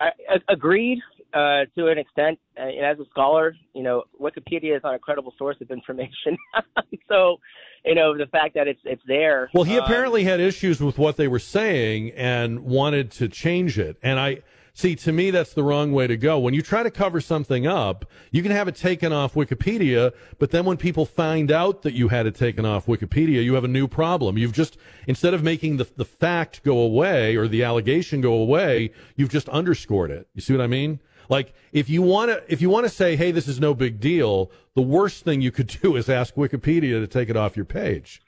I, 0.00 0.10
I 0.28 0.36
agreed 0.48 1.00
uh, 1.34 1.64
to 1.76 1.88
an 1.88 1.98
extent. 1.98 2.38
Uh, 2.56 2.62
and 2.62 2.84
as 2.84 2.98
a 2.98 3.08
scholar, 3.10 3.56
you 3.74 3.82
know, 3.82 4.04
Wikipedia 4.20 4.76
is 4.76 4.82
not 4.82 4.94
a 4.94 4.98
credible 4.98 5.34
source 5.36 5.56
of 5.60 5.70
information. 5.70 6.36
so, 7.08 7.38
you 7.84 7.94
know, 7.94 8.16
the 8.16 8.26
fact 8.26 8.54
that 8.54 8.68
it's 8.68 8.80
it's 8.84 9.02
there. 9.06 9.50
Well, 9.54 9.64
he 9.64 9.78
um, 9.78 9.84
apparently 9.84 10.24
had 10.24 10.40
issues 10.40 10.80
with 10.80 10.98
what 10.98 11.16
they 11.16 11.28
were 11.28 11.38
saying 11.38 12.12
and 12.12 12.60
wanted 12.60 13.10
to 13.12 13.28
change 13.28 13.78
it. 13.78 13.96
And 14.02 14.18
I 14.18 14.42
see, 14.78 14.94
to 14.94 15.10
me, 15.10 15.32
that's 15.32 15.54
the 15.54 15.64
wrong 15.64 15.90
way 15.90 16.06
to 16.06 16.16
go. 16.16 16.38
When 16.38 16.54
you 16.54 16.62
try 16.62 16.84
to 16.84 16.90
cover 16.90 17.20
something 17.20 17.66
up, 17.66 18.04
you 18.30 18.42
can 18.42 18.52
have 18.52 18.68
it 18.68 18.76
taken 18.76 19.12
off 19.12 19.34
Wikipedia, 19.34 20.12
but 20.38 20.52
then 20.52 20.64
when 20.64 20.76
people 20.76 21.04
find 21.04 21.50
out 21.50 21.82
that 21.82 21.94
you 21.94 22.08
had 22.08 22.26
it 22.26 22.36
taken 22.36 22.64
off 22.64 22.86
Wikipedia, 22.86 23.42
you 23.42 23.54
have 23.54 23.64
a 23.64 23.68
new 23.68 23.88
problem. 23.88 24.38
You've 24.38 24.52
just, 24.52 24.78
instead 25.08 25.34
of 25.34 25.42
making 25.42 25.78
the, 25.78 25.88
the 25.96 26.04
fact 26.04 26.62
go 26.62 26.78
away 26.78 27.34
or 27.34 27.48
the 27.48 27.64
allegation 27.64 28.20
go 28.20 28.34
away, 28.34 28.92
you've 29.16 29.30
just 29.30 29.48
underscored 29.48 30.12
it. 30.12 30.28
You 30.34 30.40
see 30.40 30.52
what 30.52 30.62
I 30.62 30.68
mean? 30.68 31.00
Like 31.28 31.52
if 31.72 31.90
you 31.90 32.00
want 32.00 32.30
to 32.30 32.42
if 32.48 32.62
you 32.62 32.70
want 32.70 32.86
to 32.86 32.88
say 32.88 33.14
hey 33.14 33.32
this 33.32 33.46
is 33.46 33.60
no 33.60 33.74
big 33.74 34.00
deal, 34.00 34.50
the 34.74 34.80
worst 34.80 35.24
thing 35.24 35.42
you 35.42 35.50
could 35.50 35.66
do 35.82 35.96
is 35.96 36.08
ask 36.08 36.36
Wikipedia 36.36 37.00
to 37.00 37.06
take 37.06 37.28
it 37.28 37.36
off 37.36 37.54
your 37.54 37.66
page. 37.66 38.22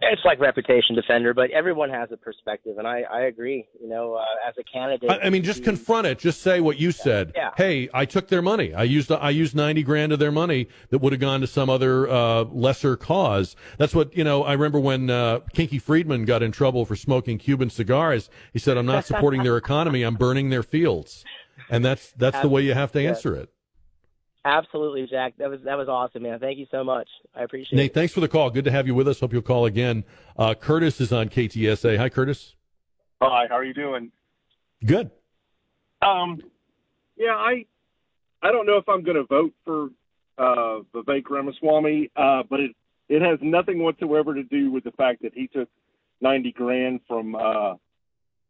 It's 0.00 0.24
like 0.24 0.40
reputation 0.40 0.94
defender, 0.94 1.34
but 1.34 1.50
everyone 1.50 1.90
has 1.90 2.10
a 2.12 2.16
perspective, 2.16 2.78
and 2.78 2.86
I 2.86 3.02
I 3.02 3.22
agree. 3.22 3.66
You 3.80 3.88
know, 3.88 4.14
uh, 4.14 4.24
as 4.48 4.54
a 4.58 4.62
candidate, 4.62 5.10
I, 5.10 5.26
I 5.26 5.30
mean, 5.30 5.42
just 5.42 5.64
confront 5.64 6.06
it. 6.06 6.18
Just 6.18 6.42
say 6.42 6.60
what 6.60 6.78
you 6.78 6.92
said. 6.92 7.32
Yeah. 7.34 7.50
Hey, 7.56 7.88
I 7.92 8.04
took 8.04 8.28
their 8.28 8.42
money. 8.42 8.74
I 8.74 8.84
used 8.84 9.10
I 9.10 9.30
used 9.30 9.54
ninety 9.54 9.82
grand 9.82 10.12
of 10.12 10.18
their 10.18 10.32
money 10.32 10.68
that 10.90 10.98
would 10.98 11.12
have 11.12 11.20
gone 11.20 11.40
to 11.40 11.46
some 11.46 11.68
other 11.68 12.08
uh, 12.08 12.44
lesser 12.44 12.96
cause. 12.96 13.56
That's 13.76 13.94
what 13.94 14.16
you 14.16 14.24
know. 14.24 14.44
I 14.44 14.52
remember 14.52 14.80
when 14.80 15.10
uh, 15.10 15.40
Kinky 15.52 15.78
Friedman 15.78 16.24
got 16.24 16.42
in 16.42 16.52
trouble 16.52 16.84
for 16.84 16.96
smoking 16.96 17.38
Cuban 17.38 17.70
cigars. 17.70 18.30
He 18.52 18.58
said, 18.58 18.76
"I'm 18.76 18.86
not 18.86 19.04
supporting 19.04 19.42
their 19.42 19.56
economy. 19.56 20.02
I'm 20.02 20.16
burning 20.16 20.50
their 20.50 20.62
fields." 20.62 21.24
And 21.70 21.84
that's 21.84 22.12
that's 22.12 22.40
the 22.40 22.48
way 22.48 22.62
you 22.62 22.74
have 22.74 22.92
to 22.92 23.00
answer 23.06 23.34
it. 23.34 23.50
Absolutely, 24.44 25.06
Jack. 25.06 25.34
That 25.38 25.50
was 25.50 25.60
that 25.64 25.76
was 25.76 25.88
awesome, 25.88 26.22
man. 26.22 26.38
Thank 26.38 26.58
you 26.58 26.66
so 26.70 26.84
much. 26.84 27.08
I 27.34 27.42
appreciate 27.42 27.76
Nate, 27.76 27.84
it. 27.84 27.88
Nate, 27.88 27.94
thanks 27.94 28.12
for 28.14 28.20
the 28.20 28.28
call. 28.28 28.50
Good 28.50 28.64
to 28.64 28.70
have 28.70 28.86
you 28.86 28.94
with 28.94 29.08
us. 29.08 29.20
Hope 29.20 29.32
you'll 29.32 29.42
call 29.42 29.66
again. 29.66 30.04
Uh, 30.36 30.54
Curtis 30.54 31.00
is 31.00 31.12
on 31.12 31.28
KTSA. 31.28 31.98
Hi, 31.98 32.08
Curtis. 32.08 32.54
Hi, 33.20 33.46
how 33.48 33.56
are 33.56 33.64
you 33.64 33.74
doing? 33.74 34.12
Good. 34.84 35.10
Um, 36.00 36.40
yeah, 37.16 37.34
I 37.34 37.64
I 38.42 38.52
don't 38.52 38.66
know 38.66 38.76
if 38.76 38.88
I'm 38.88 39.02
going 39.02 39.16
to 39.16 39.24
vote 39.24 39.52
for 39.64 39.88
uh, 40.38 40.80
Vivek 40.94 41.28
Ramaswamy, 41.28 42.10
uh, 42.16 42.44
but 42.48 42.60
it 42.60 42.76
it 43.08 43.22
has 43.22 43.38
nothing 43.42 43.82
whatsoever 43.82 44.34
to 44.34 44.44
do 44.44 44.70
with 44.70 44.84
the 44.84 44.92
fact 44.92 45.22
that 45.22 45.34
he 45.34 45.48
took 45.48 45.68
ninety 46.20 46.52
grand 46.52 47.00
from 47.08 47.34
uh, 47.34 47.74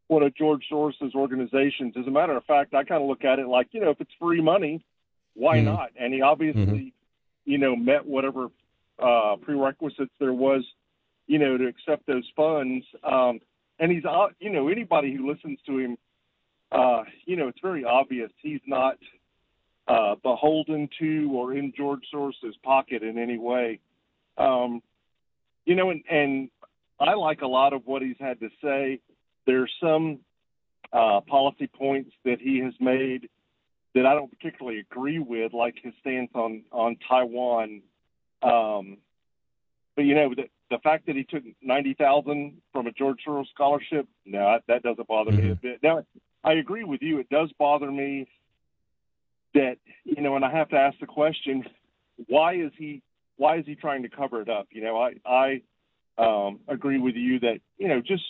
one 0.07 0.23
of 0.23 0.35
George 0.35 0.63
Soros's 0.71 1.15
organizations. 1.15 1.95
As 1.99 2.05
a 2.05 2.11
matter 2.11 2.37
of 2.37 2.43
fact, 2.45 2.73
I 2.73 2.83
kind 2.83 3.01
of 3.01 3.09
look 3.09 3.23
at 3.23 3.39
it 3.39 3.47
like 3.47 3.69
you 3.71 3.81
know 3.81 3.89
if 3.89 3.99
it's 3.99 4.11
free 4.19 4.41
money, 4.41 4.83
why 5.33 5.59
Mhm. 5.59 5.65
not? 5.65 5.91
And 5.95 6.13
he 6.13 6.21
obviously 6.21 6.61
Mhm. 6.63 6.93
you 7.45 7.57
know 7.57 7.75
met 7.75 8.05
whatever 8.05 8.49
uh, 8.99 9.37
prerequisites 9.37 10.13
there 10.19 10.33
was 10.33 10.65
you 11.27 11.39
know 11.39 11.57
to 11.57 11.67
accept 11.67 12.05
those 12.05 12.27
funds. 12.35 12.85
Um, 13.03 13.39
and 13.79 13.91
he's 13.91 14.05
uh, 14.05 14.29
you 14.39 14.49
know 14.49 14.67
anybody 14.67 15.13
who 15.13 15.27
listens 15.27 15.59
to 15.65 15.77
him 15.77 15.97
uh, 16.71 17.03
you 17.25 17.35
know, 17.35 17.47
it's 17.47 17.59
very 17.61 17.83
obvious 17.83 18.31
he's 18.41 18.61
not 18.67 18.97
uh, 19.87 20.15
beholden 20.21 20.87
to 20.99 21.31
or 21.33 21.53
in 21.53 21.73
George 21.75 22.03
Soros's 22.13 22.55
pocket 22.57 23.01
in 23.01 23.17
any 23.17 23.37
way. 23.39 23.79
Um, 24.37 24.83
you 25.65 25.75
know, 25.75 25.89
and, 25.89 26.03
and 26.09 26.49
I 26.99 27.15
like 27.15 27.41
a 27.41 27.47
lot 27.47 27.73
of 27.73 27.87
what 27.87 28.01
he's 28.03 28.19
had 28.19 28.39
to 28.41 28.49
say. 28.61 28.99
There's 29.45 29.71
some 29.81 30.19
uh, 30.93 31.21
policy 31.21 31.67
points 31.67 32.11
that 32.23 32.39
he 32.39 32.59
has 32.59 32.73
made 32.79 33.29
that 33.99 34.07
I 34.07 34.13
don't 34.13 34.31
particularly 34.31 34.79
agree 34.79 35.19
with, 35.19 35.53
like 35.53 35.75
his 35.81 35.93
stance 35.99 36.31
on 36.33 36.63
on 36.71 36.95
Taiwan. 37.07 37.81
Um, 38.41 38.97
but 39.95 40.05
you 40.05 40.15
know, 40.15 40.33
the, 40.33 40.43
the 40.69 40.77
fact 40.79 41.07
that 41.07 41.17
he 41.17 41.23
took 41.25 41.43
ninety 41.61 41.95
thousand 41.95 42.61
from 42.71 42.87
a 42.87 42.91
George 42.91 43.19
Soros 43.27 43.49
scholarship, 43.53 44.07
no, 44.25 44.39
that, 44.39 44.63
that 44.67 44.83
doesn't 44.83 45.07
bother 45.07 45.31
me 45.31 45.51
a 45.51 45.55
bit. 45.55 45.83
Now, 45.83 46.05
I 46.43 46.53
agree 46.53 46.85
with 46.85 47.01
you. 47.01 47.19
It 47.19 47.29
does 47.29 47.51
bother 47.59 47.91
me 47.91 48.27
that 49.53 49.77
you 50.05 50.21
know, 50.21 50.37
and 50.37 50.45
I 50.45 50.51
have 50.51 50.69
to 50.69 50.77
ask 50.77 50.97
the 50.99 51.07
question: 51.07 51.65
Why 52.27 52.53
is 52.55 52.71
he? 52.77 53.01
Why 53.35 53.57
is 53.57 53.65
he 53.65 53.75
trying 53.75 54.03
to 54.03 54.09
cover 54.09 54.41
it 54.41 54.49
up? 54.49 54.67
You 54.71 54.81
know, 54.81 54.97
I 54.97 55.15
I 55.25 55.61
um, 56.17 56.61
agree 56.69 56.99
with 56.99 57.15
you 57.15 57.41
that 57.41 57.59
you 57.77 57.89
know 57.89 57.99
just 57.99 58.23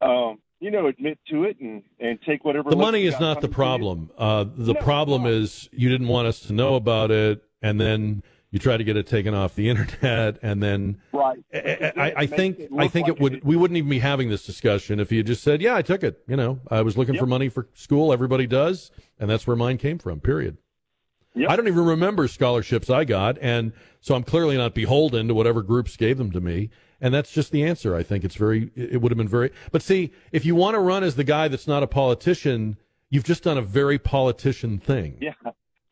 um, 0.00 0.38
you 0.60 0.70
know 0.70 0.86
admit 0.86 1.18
to 1.30 1.44
it 1.44 1.58
and 1.60 1.82
and 2.00 2.18
take 2.22 2.44
whatever 2.44 2.70
The 2.70 2.76
money 2.76 3.04
is 3.04 3.18
not 3.20 3.40
the 3.40 3.48
coming 3.48 3.48
to 3.48 3.48
you. 3.48 3.54
problem. 3.54 4.10
Uh, 4.18 4.44
the 4.56 4.74
No, 4.74 4.80
problem 4.80 5.26
is 5.26 5.68
you 5.72 5.88
didn't 5.88 6.08
want 6.08 6.26
us 6.28 6.40
to 6.40 6.52
know 6.52 6.74
about 6.74 7.10
it, 7.10 7.42
and 7.62 7.80
then 7.80 8.22
you 8.50 8.58
try 8.58 8.76
to 8.76 8.84
get 8.84 8.96
it 8.96 9.06
taken 9.06 9.34
off 9.34 9.54
the 9.54 9.68
internet, 9.72 10.38
and 10.42 10.62
then 10.62 11.00
Right. 11.12 11.38
I, 11.52 11.92
I, 11.96 12.12
I 12.22 12.26
think 12.26 12.60
I 12.78 12.88
think 12.88 13.06
like 13.08 13.16
it 13.16 13.20
would. 13.20 13.44
We 13.44 13.56
wouldn't 13.56 13.76
even 13.76 13.90
be 13.90 13.98
having 14.00 14.30
this 14.30 14.44
discussion 14.44 15.00
if 15.00 15.12
you 15.12 15.18
had 15.18 15.26
just 15.26 15.42
said, 15.42 15.60
"Yeah, 15.62 15.74
I 15.76 15.82
took 15.82 16.02
it." 16.02 16.22
You 16.26 16.36
know, 16.36 16.60
I 16.70 16.82
was 16.82 16.96
looking 16.96 17.16
for 17.16 17.26
money 17.26 17.48
for 17.48 17.68
school. 17.74 18.12
Everybody 18.12 18.46
does, 18.46 18.90
and 19.18 19.28
that's 19.30 19.46
where 19.46 19.56
mine 19.56 19.78
came 19.78 19.98
from. 19.98 20.20
Period. 20.20 20.58
I 21.48 21.54
don't 21.54 21.68
even 21.68 21.84
remember 21.84 22.26
scholarships 22.26 22.90
I 22.90 23.04
got, 23.04 23.38
and 23.40 23.72
so 24.00 24.16
I'm 24.16 24.24
clearly 24.24 24.56
not 24.56 24.74
beholden 24.74 25.28
to 25.28 25.34
whatever 25.34 25.62
groups 25.62 25.96
gave 25.96 26.18
them 26.18 26.32
to 26.32 26.40
me. 26.40 26.70
And 27.00 27.14
that's 27.14 27.30
just 27.30 27.52
the 27.52 27.64
answer. 27.64 27.94
I 27.94 28.02
think 28.02 28.24
it's 28.24 28.34
very. 28.34 28.70
It 28.74 29.00
would 29.00 29.12
have 29.12 29.18
been 29.18 29.28
very. 29.28 29.52
But 29.70 29.82
see, 29.82 30.12
if 30.32 30.44
you 30.44 30.54
want 30.54 30.74
to 30.74 30.80
run 30.80 31.04
as 31.04 31.14
the 31.14 31.24
guy 31.24 31.48
that's 31.48 31.68
not 31.68 31.82
a 31.82 31.86
politician, 31.86 32.76
you've 33.08 33.24
just 33.24 33.44
done 33.44 33.56
a 33.56 33.62
very 33.62 33.98
politician 33.98 34.78
thing. 34.78 35.16
Yeah, 35.20 35.32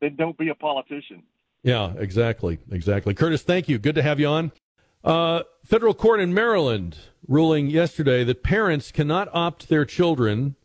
then 0.00 0.16
don't 0.16 0.36
be 0.36 0.48
a 0.48 0.54
politician. 0.54 1.22
Yeah, 1.62 1.92
exactly, 1.96 2.58
exactly. 2.70 3.14
Curtis, 3.14 3.42
thank 3.42 3.68
you. 3.68 3.78
Good 3.78 3.94
to 3.96 4.02
have 4.02 4.20
you 4.20 4.28
on. 4.28 4.52
Uh, 5.04 5.42
federal 5.64 5.94
court 5.94 6.20
in 6.20 6.34
Maryland 6.34 6.98
ruling 7.28 7.68
yesterday 7.68 8.24
that 8.24 8.42
parents 8.42 8.90
cannot 8.90 9.28
opt 9.32 9.68
their 9.68 9.84
children 9.84 10.56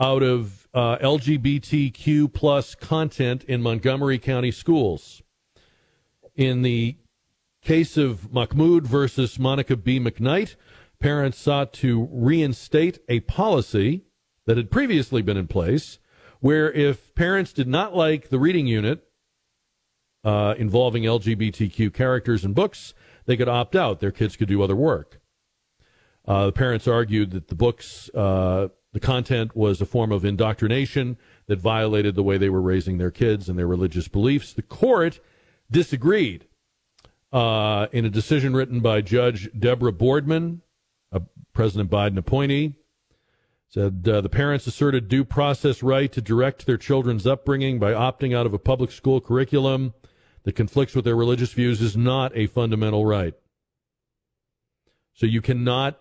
out 0.00 0.22
of 0.22 0.68
uh, 0.74 0.98
LGBTQ 0.98 2.32
plus 2.32 2.74
content 2.74 3.44
in 3.44 3.62
Montgomery 3.62 4.18
County 4.18 4.50
schools. 4.50 5.22
In 6.34 6.62
the 6.62 6.96
case 7.66 7.96
of 7.96 8.32
Mahmoud 8.32 8.86
versus 8.86 9.40
Monica 9.40 9.76
B. 9.76 9.98
McKnight, 9.98 10.54
parents 11.00 11.36
sought 11.36 11.72
to 11.72 12.08
reinstate 12.12 13.00
a 13.08 13.18
policy 13.20 14.04
that 14.46 14.56
had 14.56 14.70
previously 14.70 15.20
been 15.20 15.36
in 15.36 15.48
place 15.48 15.98
where 16.38 16.70
if 16.70 17.12
parents 17.16 17.52
did 17.52 17.66
not 17.66 17.92
like 17.92 18.28
the 18.28 18.38
reading 18.38 18.68
unit 18.68 19.08
uh, 20.22 20.54
involving 20.56 21.02
LGBTQ 21.02 21.92
characters 21.92 22.44
and 22.44 22.54
books, 22.54 22.94
they 23.24 23.36
could 23.36 23.48
opt 23.48 23.74
out. 23.74 23.98
Their 23.98 24.12
kids 24.12 24.36
could 24.36 24.48
do 24.48 24.62
other 24.62 24.76
work. 24.76 25.20
Uh, 26.24 26.46
the 26.46 26.52
parents 26.52 26.86
argued 26.86 27.32
that 27.32 27.48
the 27.48 27.56
books, 27.56 28.08
uh, 28.14 28.68
the 28.92 29.00
content 29.00 29.56
was 29.56 29.80
a 29.80 29.86
form 29.86 30.12
of 30.12 30.24
indoctrination 30.24 31.16
that 31.48 31.58
violated 31.58 32.14
the 32.14 32.22
way 32.22 32.38
they 32.38 32.48
were 32.48 32.62
raising 32.62 32.98
their 32.98 33.10
kids 33.10 33.48
and 33.48 33.58
their 33.58 33.66
religious 33.66 34.06
beliefs. 34.06 34.52
The 34.52 34.62
court 34.62 35.18
disagreed 35.68 36.46
uh, 37.36 37.86
in 37.92 38.06
a 38.06 38.08
decision 38.08 38.56
written 38.56 38.80
by 38.80 39.02
Judge 39.02 39.50
Deborah 39.56 39.92
Boardman, 39.92 40.62
a 41.12 41.20
President 41.52 41.90
Biden 41.90 42.16
appointee. 42.16 42.76
Said 43.68 44.08
uh, 44.08 44.22
the 44.22 44.30
parents 44.30 44.66
asserted 44.66 45.08
due 45.08 45.22
process 45.22 45.82
right 45.82 46.10
to 46.12 46.22
direct 46.22 46.64
their 46.64 46.78
children's 46.78 47.26
upbringing 47.26 47.78
by 47.78 47.92
opting 47.92 48.34
out 48.34 48.46
of 48.46 48.54
a 48.54 48.58
public 48.58 48.90
school 48.90 49.20
curriculum 49.20 49.92
that 50.44 50.54
conflicts 50.54 50.94
with 50.94 51.04
their 51.04 51.16
religious 51.16 51.52
views 51.52 51.82
is 51.82 51.94
not 51.94 52.34
a 52.34 52.46
fundamental 52.46 53.04
right. 53.04 53.34
So 55.12 55.26
you 55.26 55.42
cannot 55.42 56.00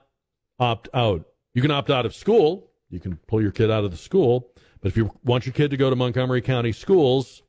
opt 0.58 0.88
out. 0.94 1.26
You 1.54 1.62
can 1.62 1.72
opt 1.72 1.90
out 1.90 2.06
of 2.06 2.16
school. 2.16 2.72
You 2.90 3.02
can 3.02 3.18
pull 3.28 3.42
your 3.42 3.52
kid 3.52 3.70
out 3.70 3.84
of 3.84 3.92
the 3.92 3.98
school. 3.98 4.54
But 4.80 4.88
if 4.88 4.96
you 4.96 5.12
want 5.26 5.46
your 5.46 5.54
kid 5.54 5.72
to 5.72 5.78
go 5.78 5.90
to 5.90 5.98
Montgomery 5.98 6.42
County 6.42 6.72
schools, 6.72 7.42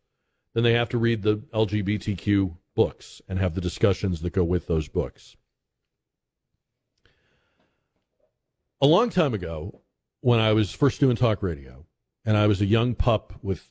then 0.55 0.65
they 0.65 0.73
have 0.73 0.89
to 0.89 0.99
read 0.99 1.23
the 1.23 1.37
LGBTQ 1.55 2.57
books 2.77 3.21
and 3.29 3.41
have 3.41 3.57
the 3.57 3.61
discussions 3.61 4.21
that 4.21 4.33
go 4.33 4.45
with 4.45 4.69
those 4.69 4.87
books. 4.87 5.37
A 8.81 8.87
long 8.87 9.11
time 9.11 9.35
ago, 9.35 9.81
when 10.21 10.39
I 10.39 10.53
was 10.53 10.73
first 10.73 11.01
doing 11.01 11.17
talk 11.17 11.43
radio, 11.43 11.87
and 12.25 12.37
I 12.37 12.47
was 12.47 12.61
a 12.61 12.67
young 12.67 12.95
pup 12.95 13.33
with, 13.43 13.71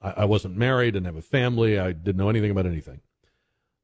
I, 0.00 0.10
I 0.18 0.24
wasn't 0.26 0.56
married, 0.56 0.92
didn't 0.92 1.06
have 1.06 1.16
a 1.16 1.22
family, 1.22 1.78
I 1.78 1.92
didn't 1.92 2.18
know 2.18 2.28
anything 2.28 2.50
about 2.50 2.66
anything. 2.66 3.00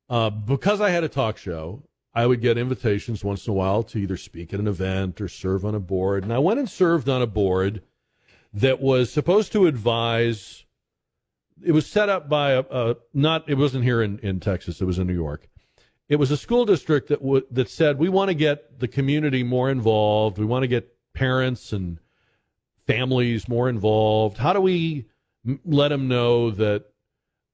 Uh, 0.09 0.31
because 0.31 0.81
I 0.81 0.91
had 0.91 1.05
a 1.05 1.09
talk 1.09 1.39
show, 1.39 1.83
I 2.15 2.27
would 2.27 2.41
get 2.41 2.59
invitations 2.59 3.25
once 3.25 3.47
in 3.47 3.51
a 3.51 3.55
while 3.55 3.83
to 3.85 3.99
either 3.99 4.17
speak 4.17 4.53
at 4.53 4.61
an 4.61 4.69
event 4.69 5.21
or 5.21 5.29
serve 5.29 5.65
on 5.65 5.75
a 5.75 5.81
board. 5.81 6.23
And 6.23 6.33
I 6.33 6.39
went 6.39 6.59
and 6.59 6.69
served 6.69 7.09
on 7.09 7.23
a 7.23 7.27
board 7.27 7.83
that 8.53 8.81
was 8.81 9.13
supposed 9.13 9.53
to 9.53 9.67
advise. 9.67 10.66
It 11.63 11.73
was 11.73 11.87
set 11.87 12.09
up 12.09 12.29
by 12.29 12.53
a, 12.53 12.65
a 12.71 12.97
not. 13.15 13.49
It 13.49 13.55
wasn't 13.55 13.85
here 13.85 14.03
in, 14.03 14.19
in 14.21 14.41
Texas. 14.41 14.81
It 14.81 14.85
was 14.85 14.99
in 14.99 15.07
New 15.07 15.15
York. 15.15 15.49
It 16.09 16.17
was 16.17 16.31
a 16.31 16.37
school 16.37 16.65
district 16.65 17.09
that 17.09 17.21
w- 17.21 17.47
that 17.51 17.69
said 17.69 17.99
we 17.99 18.09
want 18.09 18.29
to 18.29 18.35
get 18.35 18.79
the 18.79 18.89
community 18.89 19.43
more 19.43 19.71
involved. 19.71 20.39
We 20.39 20.45
want 20.45 20.63
to 20.63 20.69
get 20.69 20.95
parents 21.15 21.73
and 21.73 21.99
families 22.87 23.49
more 23.49 23.69
involved. 23.69 24.39
How 24.39 24.53
do 24.53 24.61
we 24.61 25.07
m- 25.47 25.61
let 25.65 25.89
them 25.89 26.09
know 26.09 26.51
that 26.53 26.85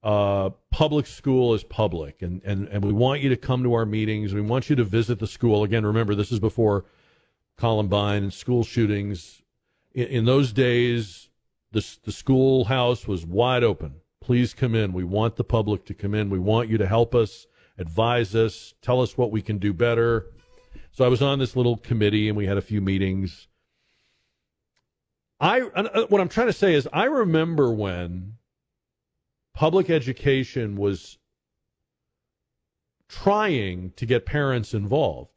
uh, 0.03 0.51
public 0.71 1.07
school 1.07 1.55
is 1.55 1.63
public 1.63 2.23
and, 2.23 2.43
and, 2.45 2.67
and 2.69 2.85
we 2.85 2.93
want 2.93 3.21
you 3.21 3.29
to 3.29 3.37
come 3.37 3.63
to 3.63 3.73
our 3.73 3.87
meetings. 3.87 4.35
We 4.35 4.41
want 4.41 4.69
you 4.69 4.77
to 4.77 4.85
visit 4.85 5.21
the 5.21 5.29
school. 5.29 5.63
Again, 5.63 5.87
remember, 5.87 6.15
this 6.15 6.33
is 6.33 6.41
before 6.41 6.85
Columbine 7.57 8.25
and 8.25 8.33
school 8.33 8.65
shootings. 8.65 9.43
In, 9.93 10.09
in 10.09 10.25
those 10.25 10.53
days, 10.53 11.29
the, 11.73 11.97
the 12.05 12.13
schoolhouse 12.13 13.09
was 13.09 13.27
wide 13.27 13.65
open. 13.65 13.97
Please 14.21 14.55
come 14.55 14.75
in. 14.75 14.93
We 14.93 15.05
want 15.05 15.37
the 15.37 15.45
public 15.45 15.85
to 15.87 15.95
come 15.95 16.15
in. 16.15 16.31
We 16.31 16.39
want 16.39 16.69
you 16.69 16.79
to 16.79 16.87
help 16.87 17.15
us, 17.15 17.47
advise 17.79 18.35
us, 18.35 18.75
tell 18.83 19.01
us 19.01 19.19
what 19.19 19.33
we 19.33 19.43
can 19.43 19.59
do 19.59 19.73
better. 19.73 20.27
So 20.93 21.05
I 21.05 21.09
was 21.09 21.23
on 21.23 21.39
this 21.39 21.57
little 21.57 21.77
committee 21.77 22.29
and 22.29 22.37
we 22.37 22.47
had 22.47 22.59
a 22.59 22.63
few 22.63 22.81
meetings. 22.81 23.49
I 25.41 25.63
uh, 25.63 26.07
what 26.07 26.21
I'm 26.21 26.29
trying 26.29 26.47
to 26.47 26.53
say 26.53 26.75
is 26.75 26.89
I 26.93 27.05
remember 27.05 27.73
when 27.73 28.35
public 29.55 29.91
education 29.91 30.77
was 30.77 31.19
trying 33.09 33.93
to 33.97 34.07
get 34.07 34.25
parents 34.25 34.73
involved. 34.73 35.31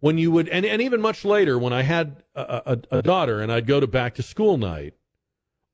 When 0.00 0.18
you 0.18 0.30
would, 0.30 0.48
and, 0.48 0.64
and 0.64 0.80
even 0.82 1.00
much 1.00 1.24
later, 1.24 1.58
when 1.58 1.72
I 1.72 1.82
had 1.82 2.22
a, 2.34 2.62
a, 2.90 2.98
a 2.98 3.02
daughter 3.02 3.40
and 3.40 3.50
I'd 3.50 3.66
go 3.66 3.80
to 3.80 3.86
back 3.86 4.14
to 4.16 4.22
school 4.22 4.56
night 4.56 4.94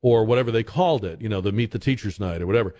or 0.05 0.23
whatever 0.23 0.51
they 0.51 0.61
called 0.61 1.03
it, 1.03 1.19
you 1.19 1.27
know, 1.27 1.41
the 1.41 1.51
meet 1.51 1.71
the 1.71 1.79
teachers 1.79 2.19
night 2.19 2.39
or 2.39 2.45
whatever, 2.45 2.75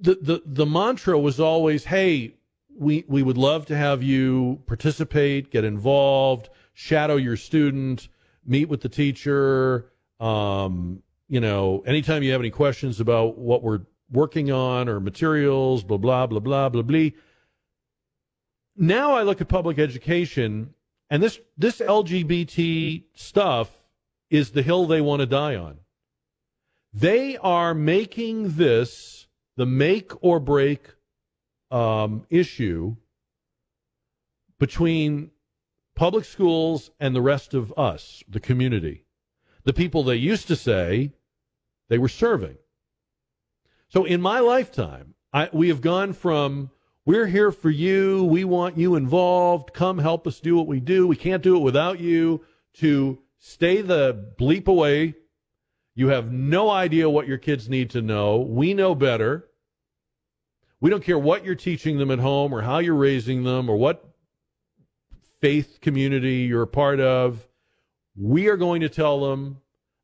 the, 0.00 0.18
the, 0.20 0.42
the 0.44 0.66
mantra 0.66 1.16
was 1.16 1.38
always, 1.38 1.84
hey, 1.84 2.34
we, 2.76 3.04
we 3.06 3.22
would 3.22 3.38
love 3.38 3.66
to 3.66 3.76
have 3.76 4.02
you 4.02 4.60
participate, 4.66 5.52
get 5.52 5.62
involved, 5.62 6.48
shadow 6.74 7.14
your 7.14 7.36
student, 7.36 8.08
meet 8.44 8.68
with 8.68 8.80
the 8.80 8.88
teacher, 8.88 9.92
um, 10.18 11.04
you 11.28 11.38
know, 11.38 11.84
anytime 11.86 12.24
you 12.24 12.32
have 12.32 12.40
any 12.40 12.50
questions 12.50 12.98
about 12.98 13.38
what 13.38 13.62
we're 13.62 13.82
working 14.10 14.50
on 14.50 14.88
or 14.88 14.98
materials, 14.98 15.84
blah, 15.84 15.98
blah, 15.98 16.26
blah, 16.26 16.40
blah, 16.40 16.68
blah, 16.68 16.82
blah. 16.82 17.10
Now 18.76 19.12
I 19.12 19.22
look 19.22 19.40
at 19.40 19.46
public 19.46 19.78
education 19.78 20.74
and 21.10 21.22
this, 21.22 21.38
this 21.56 21.78
LGBT 21.78 23.04
stuff 23.14 23.70
is 24.30 24.50
the 24.50 24.62
hill 24.62 24.88
they 24.88 25.00
want 25.00 25.20
to 25.20 25.26
die 25.26 25.54
on. 25.54 25.78
They 26.92 27.36
are 27.36 27.74
making 27.74 28.56
this 28.56 29.26
the 29.56 29.66
make 29.66 30.12
or 30.22 30.40
break 30.40 30.94
um, 31.70 32.26
issue 32.30 32.96
between 34.58 35.30
public 35.94 36.24
schools 36.24 36.90
and 36.98 37.14
the 37.14 37.20
rest 37.20 37.54
of 37.54 37.72
us, 37.76 38.22
the 38.28 38.40
community. 38.40 39.04
The 39.64 39.72
people 39.72 40.02
they 40.02 40.16
used 40.16 40.48
to 40.48 40.56
say 40.56 41.12
they 41.88 41.98
were 41.98 42.08
serving. 42.08 42.56
So 43.88 44.04
in 44.04 44.20
my 44.20 44.40
lifetime, 44.40 45.14
I, 45.32 45.48
we 45.52 45.68
have 45.68 45.80
gone 45.80 46.12
from 46.12 46.70
we're 47.04 47.26
here 47.26 47.50
for 47.50 47.70
you, 47.70 48.24
we 48.24 48.44
want 48.44 48.76
you 48.76 48.94
involved, 48.94 49.72
come 49.72 49.98
help 49.98 50.26
us 50.26 50.38
do 50.38 50.56
what 50.56 50.66
we 50.66 50.80
do, 50.80 51.06
we 51.06 51.16
can't 51.16 51.42
do 51.42 51.56
it 51.56 51.60
without 51.60 51.98
you, 51.98 52.44
to 52.74 53.18
stay 53.38 53.80
the 53.80 54.32
bleep 54.38 54.68
away. 54.68 55.14
You 55.94 56.08
have 56.08 56.32
no 56.32 56.70
idea 56.70 57.10
what 57.10 57.26
your 57.26 57.38
kids 57.38 57.68
need 57.68 57.90
to 57.90 58.02
know. 58.02 58.38
We 58.40 58.74
know 58.74 58.94
better. 58.94 59.48
We 60.80 60.88
don't 60.88 61.04
care 61.04 61.18
what 61.18 61.44
you're 61.44 61.54
teaching 61.54 61.98
them 61.98 62.10
at 62.10 62.20
home 62.20 62.52
or 62.54 62.62
how 62.62 62.78
you're 62.78 62.94
raising 62.94 63.44
them 63.44 63.68
or 63.68 63.76
what 63.76 64.04
faith 65.40 65.78
community 65.80 66.46
you're 66.48 66.62
a 66.62 66.66
part 66.66 67.00
of. 67.00 67.46
We 68.16 68.48
are 68.48 68.56
going 68.56 68.80
to 68.80 68.88
tell 68.88 69.20
them 69.28 69.58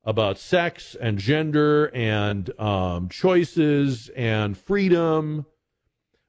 about 0.05 0.39
sex 0.39 0.95
and 1.01 1.18
gender 1.18 1.87
and 1.95 2.59
um, 2.61 3.09
choices 3.09 4.09
and 4.11 4.57
freedom. 4.57 5.47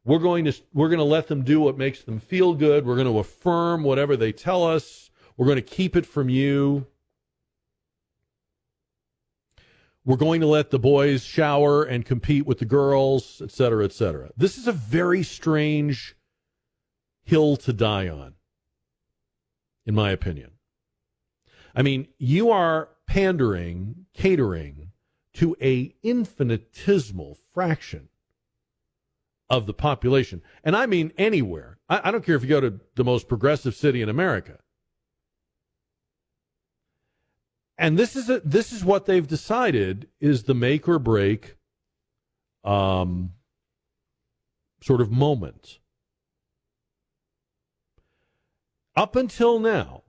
We're 0.04 0.20
going 0.20 0.46
to 0.46 0.54
we're 0.74 0.90
going 0.90 1.00
to 1.00 1.04
let 1.04 1.28
them 1.28 1.44
do 1.44 1.60
what 1.60 1.78
makes 1.78 2.02
them 2.04 2.20
feel 2.20 2.54
good. 2.54 2.86
We're 2.86 2.96
going 2.96 3.12
to 3.12 3.20
affirm 3.20 3.84
whatever 3.84 4.16
they 4.16 4.32
tell 4.32 4.64
us. 4.64 5.10
We're 5.36 5.46
going 5.46 5.58
to 5.58 5.62
keep 5.62 5.96
it 5.96 6.06
from 6.06 6.30
you. 6.30 6.88
We're 10.08 10.16
going 10.16 10.40
to 10.40 10.48
let 10.48 10.70
the 10.70 10.80
boys 10.80 11.26
shower 11.26 11.84
and 11.84 12.06
compete 12.06 12.46
with 12.46 12.60
the 12.60 12.66
girls, 12.66 13.42
et 13.44 13.52
cetera, 13.52 13.84
et 13.84 13.92
cetera. 13.92 14.32
This 14.38 14.58
is 14.58 14.66
a 14.66 14.72
very 14.72 15.22
strange 15.22 16.16
hill 17.26 17.58
to 17.58 17.74
die 17.74 18.08
on, 18.08 18.36
in 19.86 19.94
my 19.94 20.12
opinion. 20.12 20.52
I 21.76 21.82
mean, 21.82 22.08
you 22.18 22.52
are 22.52 22.88
pandering, 23.06 24.06
catering 24.14 24.92
to 25.34 25.58
a 25.62 25.94
infinitesimal 26.04 27.38
fraction 27.54 28.08
of 29.50 29.66
the 29.66 29.74
population. 29.74 30.42
And 30.64 30.78
I 30.78 30.86
mean 30.86 31.12
anywhere. 31.18 31.80
I, 31.90 32.00
I, 32.06 32.12
don't 32.12 32.26
care 32.26 32.36
if 32.36 32.44
you 32.44 32.50
go 32.50 32.62
to 32.62 32.80
the 32.96 33.04
most 33.04 33.28
progressive 33.28 33.76
city 33.76 34.02
in 34.02 34.08
America. 34.08 34.60
And 37.78 37.98
this 37.98 38.16
is 38.16 38.30
a, 38.30 38.40
this 38.40 38.72
is 38.72 38.84
what 38.84 39.06
they've 39.06 39.28
decided 39.28 40.08
is 40.20 40.44
the 40.44 40.56
make 40.56 40.88
or 40.88 40.98
break 40.98 41.58
um, 42.64 43.34
sort 44.82 45.02
of 45.02 45.12
moment. 45.12 45.80
Up 48.96 49.16
until 49.16 49.60
now, 49.60 50.04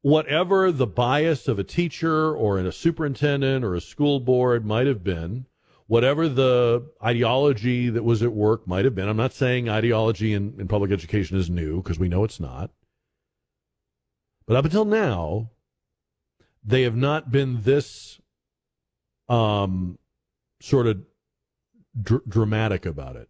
whatever 0.00 0.72
the 0.72 0.86
bias 0.86 1.46
of 1.46 1.58
a 1.58 1.64
teacher 1.64 2.34
or 2.34 2.58
in 2.58 2.66
a 2.66 2.72
superintendent 2.72 3.64
or 3.64 3.74
a 3.74 3.80
school 3.82 4.18
board 4.18 4.64
might 4.64 4.86
have 4.86 5.04
been, 5.04 5.44
whatever 5.86 6.26
the 6.26 6.86
ideology 7.04 7.90
that 7.90 8.04
was 8.04 8.22
at 8.22 8.32
work 8.32 8.66
might 8.66 8.86
have 8.86 8.94
been. 8.94 9.08
I'm 9.08 9.16
not 9.16 9.34
saying 9.34 9.68
ideology 9.68 10.32
in, 10.32 10.54
in 10.58 10.68
public 10.68 10.90
education 10.90 11.36
is 11.36 11.50
new 11.50 11.82
because 11.82 11.98
we 11.98 12.08
know 12.08 12.24
it's 12.24 12.40
not. 12.40 12.70
But 14.46 14.56
up 14.56 14.64
until 14.64 14.86
now, 14.86 15.50
they 16.68 16.82
have 16.82 16.96
not 16.96 17.32
been 17.32 17.62
this 17.62 18.20
um, 19.26 19.98
sort 20.60 20.86
of 20.86 21.02
dr- 22.00 22.28
dramatic 22.28 22.84
about 22.84 23.16
it. 23.16 23.28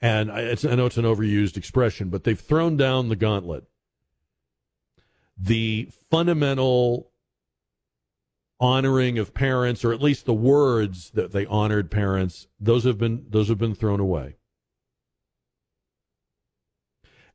And 0.00 0.32
I, 0.32 0.56
I 0.68 0.74
know 0.74 0.86
it's 0.86 0.96
an 0.96 1.04
overused 1.04 1.58
expression, 1.58 2.08
but 2.08 2.24
they've 2.24 2.40
thrown 2.40 2.78
down 2.78 3.10
the 3.10 3.16
gauntlet. 3.16 3.64
The 5.36 5.90
fundamental 6.10 7.10
honoring 8.58 9.18
of 9.18 9.34
parents, 9.34 9.84
or 9.84 9.92
at 9.92 10.00
least 10.00 10.24
the 10.24 10.32
words 10.32 11.10
that 11.10 11.32
they 11.32 11.44
honored 11.44 11.90
parents, 11.90 12.48
those 12.58 12.84
have 12.84 12.96
been 12.96 13.26
those 13.28 13.48
have 13.48 13.58
been 13.58 13.74
thrown 13.74 14.00
away. 14.00 14.36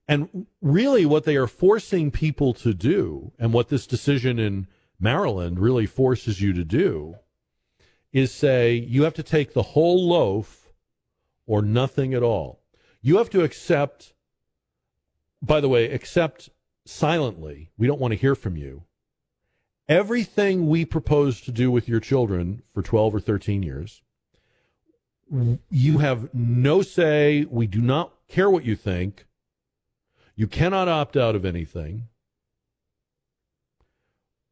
And 0.08 0.47
really, 0.62 1.06
what 1.06 1.24
they 1.24 1.36
are 1.36 1.47
forcing 1.47 2.12
people 2.12 2.54
to 2.56 2.74
do, 2.74 3.32
and 3.39 3.54
what 3.54 3.70
this 3.70 3.88
decision 3.88 4.39
in 4.39 4.68
Maryland 4.99 5.60
really 5.60 5.86
forces 5.86 6.41
you 6.41 6.54
to 6.54 6.66
do, 6.66 7.16
is 8.12 8.34
say 8.34 8.74
you 8.74 9.04
have 9.04 9.14
to 9.14 9.24
take 9.24 9.54
the 9.54 9.62
whole 9.62 10.08
loaf 10.08 10.74
or 11.45 11.62
nothing 11.62 12.14
at 12.14 12.24
all. 12.24 12.62
You 13.02 13.18
have 13.18 13.30
to 13.32 13.43
accept, 13.43 14.14
by 15.41 15.62
the 15.62 15.70
way, 15.70 15.91
accept 15.91 16.49
silently. 16.86 17.72
We 17.78 17.88
don't 17.88 17.99
want 17.99 18.12
to 18.12 18.20
hear 18.20 18.36
from 18.36 18.58
you. 18.58 18.84
Everything 19.88 20.68
we 20.68 20.86
propose 20.86 21.41
to 21.41 21.52
do 21.52 21.72
with 21.72 21.88
your 21.88 21.99
children 21.99 22.64
for 22.74 22.82
12 22.82 23.16
or 23.16 23.20
13 23.20 23.64
years, 23.64 24.02
you 25.70 25.97
have 25.99 26.34
no 26.34 26.82
say. 26.82 27.45
We 27.49 27.68
do 27.68 27.82
not 27.82 28.14
care 28.28 28.49
what 28.49 28.66
you 28.66 28.76
think. 28.76 29.26
You 30.41 30.47
cannot 30.47 30.87
opt 30.87 31.15
out 31.17 31.35
of 31.35 31.45
anything. 31.45 32.07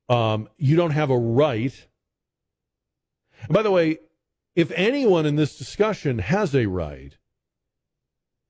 Um, 0.08 0.48
you 0.56 0.76
don't 0.76 0.92
have 0.92 1.10
a 1.10 1.18
right. 1.18 1.88
And 3.42 3.50
by 3.50 3.64
the 3.64 3.72
way, 3.72 3.98
if 4.56 4.72
anyone 4.76 5.26
in 5.26 5.36
this 5.36 5.58
discussion 5.58 6.20
has 6.20 6.54
a 6.54 6.68
right, 6.68 7.18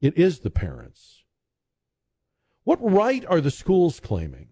it 0.02 0.18
is 0.18 0.42
the 0.42 0.50
parents. 0.50 1.24
What 2.66 2.80
right 2.82 3.26
are 3.26 3.40
the 3.40 3.52
schools 3.52 4.02
claiming? 4.02 4.50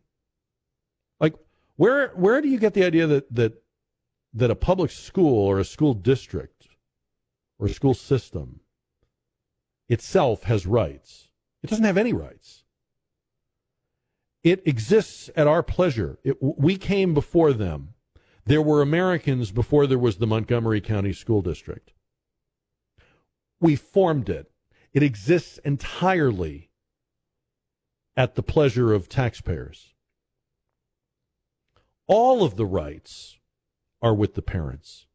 Like, 1.20 1.34
where 1.76 2.12
where 2.16 2.42
do 2.42 2.48
you 2.48 2.58
get 2.58 2.74
the 2.74 2.86
idea 2.86 3.06
that 3.06 3.36
that 3.36 3.64
that 4.34 4.50
a 4.50 4.56
public 4.56 4.92
school 4.92 5.38
or 5.38 5.60
a 5.60 5.66
school 5.66 5.94
district 5.94 6.70
or 7.60 7.68
a 7.68 7.74
school 7.74 7.94
system 7.94 8.62
itself 9.90 10.44
has 10.44 10.66
rights? 10.66 11.28
It 11.62 11.70
doesn't 11.70 11.84
have 11.84 11.98
any 11.98 12.14
rights. 12.14 12.57
It 14.48 14.66
exists 14.66 15.30
at 15.36 15.46
our 15.46 15.62
pleasure. 15.62 16.20
It, 16.24 16.38
we 16.42 16.78
came 16.78 17.14
before 17.14 17.52
them. 17.52 17.96
There 18.46 18.62
were 18.62 18.82
Americans 18.82 19.52
before 19.52 19.86
there 19.88 20.00
was 20.00 20.18
the 20.18 20.28
Montgomery 20.28 20.80
County 20.80 21.12
School 21.12 21.42
District. 21.42 21.92
We 23.60 23.76
formed 23.76 24.30
it. 24.30 24.50
It 24.94 25.04
exists 25.04 25.58
entirely 25.66 26.70
at 28.16 28.36
the 28.36 28.42
pleasure 28.42 28.94
of 28.94 29.10
taxpayers. 29.10 29.94
All 32.08 32.42
of 32.42 32.56
the 32.56 32.66
rights 32.66 33.40
are 34.02 34.16
with 34.16 34.36
the 34.36 34.42
parents. 34.42 35.08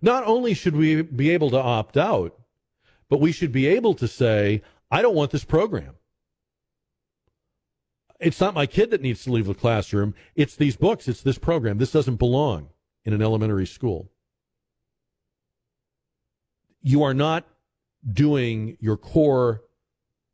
Not 0.00 0.22
only 0.28 0.54
should 0.54 0.76
we 0.76 1.02
be 1.02 1.30
able 1.30 1.50
to 1.50 1.58
opt 1.58 1.96
out, 1.96 2.38
but 3.08 3.20
we 3.20 3.32
should 3.32 3.50
be 3.50 3.66
able 3.66 3.94
to 3.94 4.06
say, 4.06 4.62
I 4.92 5.02
don't 5.02 5.16
want 5.16 5.32
this 5.32 5.44
program. 5.44 5.96
It's 8.20 8.40
not 8.40 8.54
my 8.54 8.66
kid 8.66 8.90
that 8.90 9.00
needs 9.00 9.24
to 9.24 9.32
leave 9.32 9.46
the 9.46 9.54
classroom. 9.54 10.14
It's 10.36 10.54
these 10.54 10.76
books. 10.76 11.08
It's 11.08 11.22
this 11.22 11.38
program. 11.38 11.78
This 11.78 11.92
doesn't 11.92 12.16
belong 12.16 12.68
in 13.04 13.14
an 13.14 13.22
elementary 13.22 13.66
school. 13.66 14.10
You 16.82 17.02
are 17.02 17.14
not 17.14 17.46
doing 18.12 18.76
your 18.78 18.98
core 18.98 19.62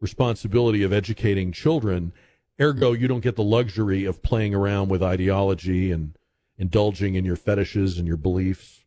responsibility 0.01 0.83
of 0.83 0.93
educating 0.93 1.53
children. 1.53 2.13
Ergo, 2.61 2.93
you 2.93 3.07
don't 3.07 3.21
get 3.21 3.37
the 3.37 3.45
luxury 3.45 4.05
of 4.05 4.23
playing 4.23 4.55
around 4.55 4.89
with 4.89 5.03
ideology 5.03 5.93
and 5.93 6.17
indulging 6.59 7.15
in 7.15 7.25
your 7.25 7.37
fetishes 7.37 7.99
and 7.99 8.09
your 8.09 8.17
beliefs. 8.17 8.85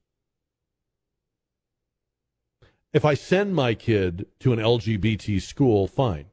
If 2.91 3.05
I 3.05 3.13
send 3.13 3.55
my 3.55 3.75
kid 3.75 4.25
to 4.39 4.51
an 4.51 4.59
LGBT 4.59 5.41
school, 5.41 5.87
fine. 5.87 6.25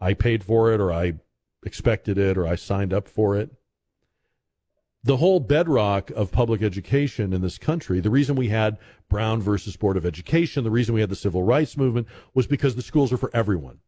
I 0.00 0.14
paid 0.14 0.44
for 0.44 0.72
it 0.72 0.80
or 0.80 0.92
I 0.92 1.14
expected 1.68 2.18
it 2.18 2.36
or 2.38 2.46
I 2.46 2.56
signed 2.56 2.92
up 2.92 3.06
for 3.06 3.36
it. 3.36 3.50
The 5.04 5.18
whole 5.18 5.38
bedrock 5.38 6.10
of 6.10 6.32
public 6.32 6.62
education 6.62 7.32
in 7.32 7.40
this 7.40 7.58
country, 7.58 8.00
the 8.00 8.10
reason 8.10 8.34
we 8.34 8.48
had 8.48 8.78
Brown 9.08 9.40
versus 9.40 9.76
Board 9.76 9.96
of 9.96 10.04
Education, 10.04 10.64
the 10.64 10.70
reason 10.70 10.94
we 10.94 11.00
had 11.00 11.10
the 11.10 11.16
civil 11.16 11.42
rights 11.42 11.76
movement 11.76 12.08
was 12.34 12.46
because 12.46 12.74
the 12.74 12.82
schools 12.82 13.12
are 13.12 13.16
for 13.16 13.30
everyone. 13.32 13.78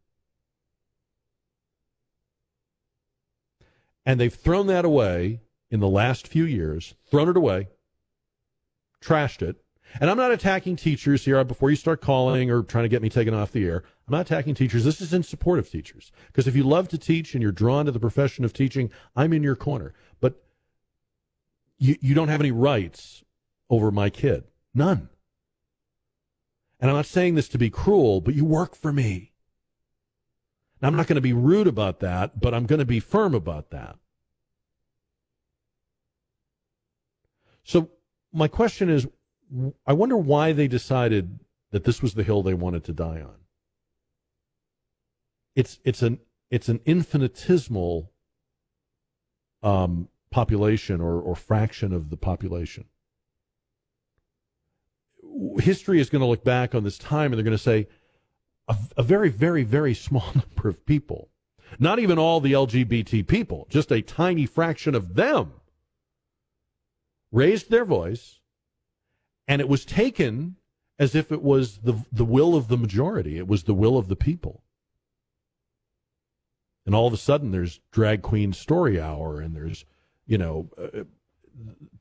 And 4.06 4.20
they've 4.20 4.32
thrown 4.32 4.66
that 4.68 4.84
away 4.84 5.40
in 5.70 5.80
the 5.80 5.88
last 5.88 6.28
few 6.28 6.44
years, 6.44 6.94
thrown 7.10 7.28
it 7.28 7.36
away, 7.36 7.68
trashed 9.02 9.42
it. 9.42 9.56
And 9.98 10.08
I'm 10.08 10.16
not 10.16 10.30
attacking 10.30 10.76
teachers 10.76 11.24
here 11.24 11.42
before 11.44 11.70
you 11.70 11.76
start 11.76 12.00
calling 12.00 12.50
or 12.50 12.62
trying 12.62 12.84
to 12.84 12.88
get 12.88 13.02
me 13.02 13.08
taken 13.08 13.34
off 13.34 13.50
the 13.50 13.64
air. 13.64 13.82
I'm 14.06 14.12
not 14.12 14.26
attacking 14.26 14.54
teachers. 14.54 14.84
This 14.84 15.00
is 15.00 15.12
in 15.12 15.22
support 15.22 15.58
of 15.58 15.68
teachers. 15.68 16.12
Because 16.28 16.46
if 16.46 16.54
you 16.54 16.62
love 16.62 16.88
to 16.88 16.98
teach 16.98 17.34
and 17.34 17.42
you're 17.42 17.50
drawn 17.50 17.86
to 17.86 17.92
the 17.92 17.98
profession 17.98 18.44
of 18.44 18.52
teaching, 18.52 18.90
I'm 19.16 19.32
in 19.32 19.42
your 19.42 19.56
corner. 19.56 19.94
But 20.20 20.42
you, 21.78 21.96
you 22.00 22.14
don't 22.14 22.28
have 22.28 22.40
any 22.40 22.52
rights 22.52 23.24
over 23.68 23.90
my 23.90 24.10
kid. 24.10 24.44
None. 24.74 25.08
And 26.78 26.90
I'm 26.90 26.96
not 26.96 27.06
saying 27.06 27.34
this 27.34 27.48
to 27.48 27.58
be 27.58 27.68
cruel, 27.68 28.20
but 28.20 28.34
you 28.34 28.44
work 28.44 28.76
for 28.76 28.92
me. 28.92 29.32
Now, 30.80 30.88
I'm 30.88 30.96
not 30.96 31.08
going 31.08 31.16
to 31.16 31.20
be 31.20 31.32
rude 31.32 31.66
about 31.66 32.00
that, 32.00 32.40
but 32.40 32.54
I'm 32.54 32.64
going 32.64 32.78
to 32.78 32.86
be 32.86 33.00
firm 33.00 33.34
about 33.34 33.70
that. 33.70 33.96
So, 37.64 37.90
my 38.32 38.48
question 38.48 38.88
is 38.88 39.06
I 39.86 39.92
wonder 39.92 40.16
why 40.16 40.52
they 40.52 40.68
decided 40.68 41.40
that 41.70 41.84
this 41.84 42.02
was 42.02 42.14
the 42.14 42.22
hill 42.22 42.42
they 42.42 42.54
wanted 42.54 42.84
to 42.84 42.92
die 42.92 43.20
on. 43.20 43.36
It's 45.56 45.80
it's 45.84 46.02
an 46.02 46.20
it's 46.50 46.68
an 46.68 46.80
infinitesimal 46.84 48.12
um, 49.62 50.08
population 50.30 51.00
or, 51.00 51.20
or 51.20 51.34
fraction 51.34 51.92
of 51.92 52.10
the 52.10 52.16
population. 52.16 52.84
History 55.58 56.00
is 56.00 56.10
going 56.10 56.20
to 56.20 56.26
look 56.26 56.44
back 56.44 56.74
on 56.74 56.84
this 56.84 56.98
time 56.98 57.32
and 57.32 57.34
they're 57.34 57.44
going 57.44 57.56
to 57.56 57.58
say 57.62 57.88
a, 58.68 58.76
a 58.96 59.02
very, 59.02 59.28
very, 59.28 59.62
very 59.62 59.94
small 59.94 60.26
number 60.34 60.68
of 60.68 60.84
people, 60.86 61.28
not 61.78 61.98
even 61.98 62.18
all 62.18 62.40
the 62.40 62.52
LGBT 62.52 63.26
people, 63.26 63.66
just 63.70 63.92
a 63.92 64.02
tiny 64.02 64.46
fraction 64.46 64.94
of 64.94 65.14
them 65.14 65.52
raised 67.30 67.70
their 67.70 67.84
voice 67.84 68.39
and 69.48 69.60
it 69.60 69.68
was 69.68 69.84
taken 69.84 70.56
as 70.98 71.14
if 71.14 71.32
it 71.32 71.42
was 71.42 71.78
the 71.78 72.04
the 72.12 72.24
will 72.24 72.54
of 72.54 72.68
the 72.68 72.76
majority. 72.76 73.38
It 73.38 73.48
was 73.48 73.64
the 73.64 73.74
will 73.74 73.96
of 73.96 74.08
the 74.08 74.16
people. 74.16 74.62
And 76.86 76.94
all 76.94 77.06
of 77.06 77.12
a 77.12 77.18
sudden, 77.18 77.50
there's 77.50 77.80
drag 77.92 78.22
queen 78.22 78.52
story 78.52 79.00
hour, 79.00 79.40
and 79.40 79.54
there's 79.54 79.84
you 80.26 80.38
know 80.38 80.70
uh, 80.76 81.04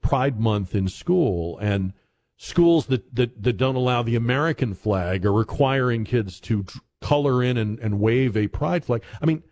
Pride 0.02 0.40
Month 0.40 0.76
in 0.76 0.88
school, 0.88 1.58
and 1.60 1.94
schools 2.38 2.88
that, 2.88 3.16
that 3.16 3.42
that 3.42 3.58
don't 3.58 3.76
allow 3.76 4.02
the 4.04 4.16
American 4.16 4.74
flag 4.74 5.26
are 5.26 5.34
requiring 5.34 6.06
kids 6.06 6.40
to 6.40 6.66
color 7.02 7.44
in 7.44 7.58
and, 7.58 7.80
and 7.80 8.00
wave 8.00 8.36
a 8.36 8.48
pride 8.48 8.86
flag. 8.86 9.04
I 9.22 9.26
mean, 9.26 9.44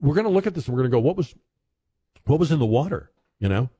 we're 0.00 0.14
going 0.14 0.26
to 0.26 0.32
look 0.32 0.46
at 0.46 0.54
this 0.54 0.66
and 0.66 0.76
we're 0.76 0.82
going 0.82 0.90
to 0.90 0.96
go, 0.96 1.00
what 1.00 1.16
was 1.16 1.34
what 2.24 2.38
was 2.38 2.52
in 2.52 2.58
the 2.58 2.66
water? 2.66 3.10
You 3.38 3.48
know, 3.48 3.70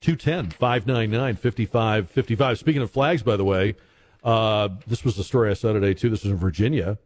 210 0.00 0.50
599 0.50 1.36
5555. 1.36 2.58
Speaking 2.58 2.82
of 2.82 2.90
flags, 2.90 3.22
by 3.22 3.36
the 3.36 3.44
way, 3.44 3.76
uh, 4.22 4.68
this 4.86 5.04
was 5.04 5.16
the 5.16 5.24
story 5.24 5.50
I 5.50 5.54
saw 5.54 5.72
today, 5.72 5.94
too. 5.94 6.10
This 6.10 6.22
was 6.22 6.32
in 6.32 6.38
Virginia. 6.38 6.98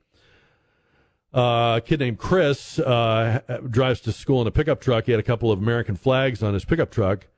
Uh, 1.33 1.77
a 1.77 1.81
kid 1.85 2.01
named 2.01 2.19
Chris 2.19 2.79
uh, 2.81 3.41
drives 3.69 4.01
to 4.01 4.13
school 4.13 4.41
in 4.41 4.47
a 4.47 4.51
pickup 4.51 4.81
truck. 4.81 5.05
He 5.05 5.13
had 5.13 5.21
a 5.21 5.25
couple 5.25 5.53
of 5.53 5.61
American 5.61 5.95
flags 5.95 6.43
on 6.43 6.55
his 6.55 6.65
pickup 6.65 6.91
truck. 6.91 7.29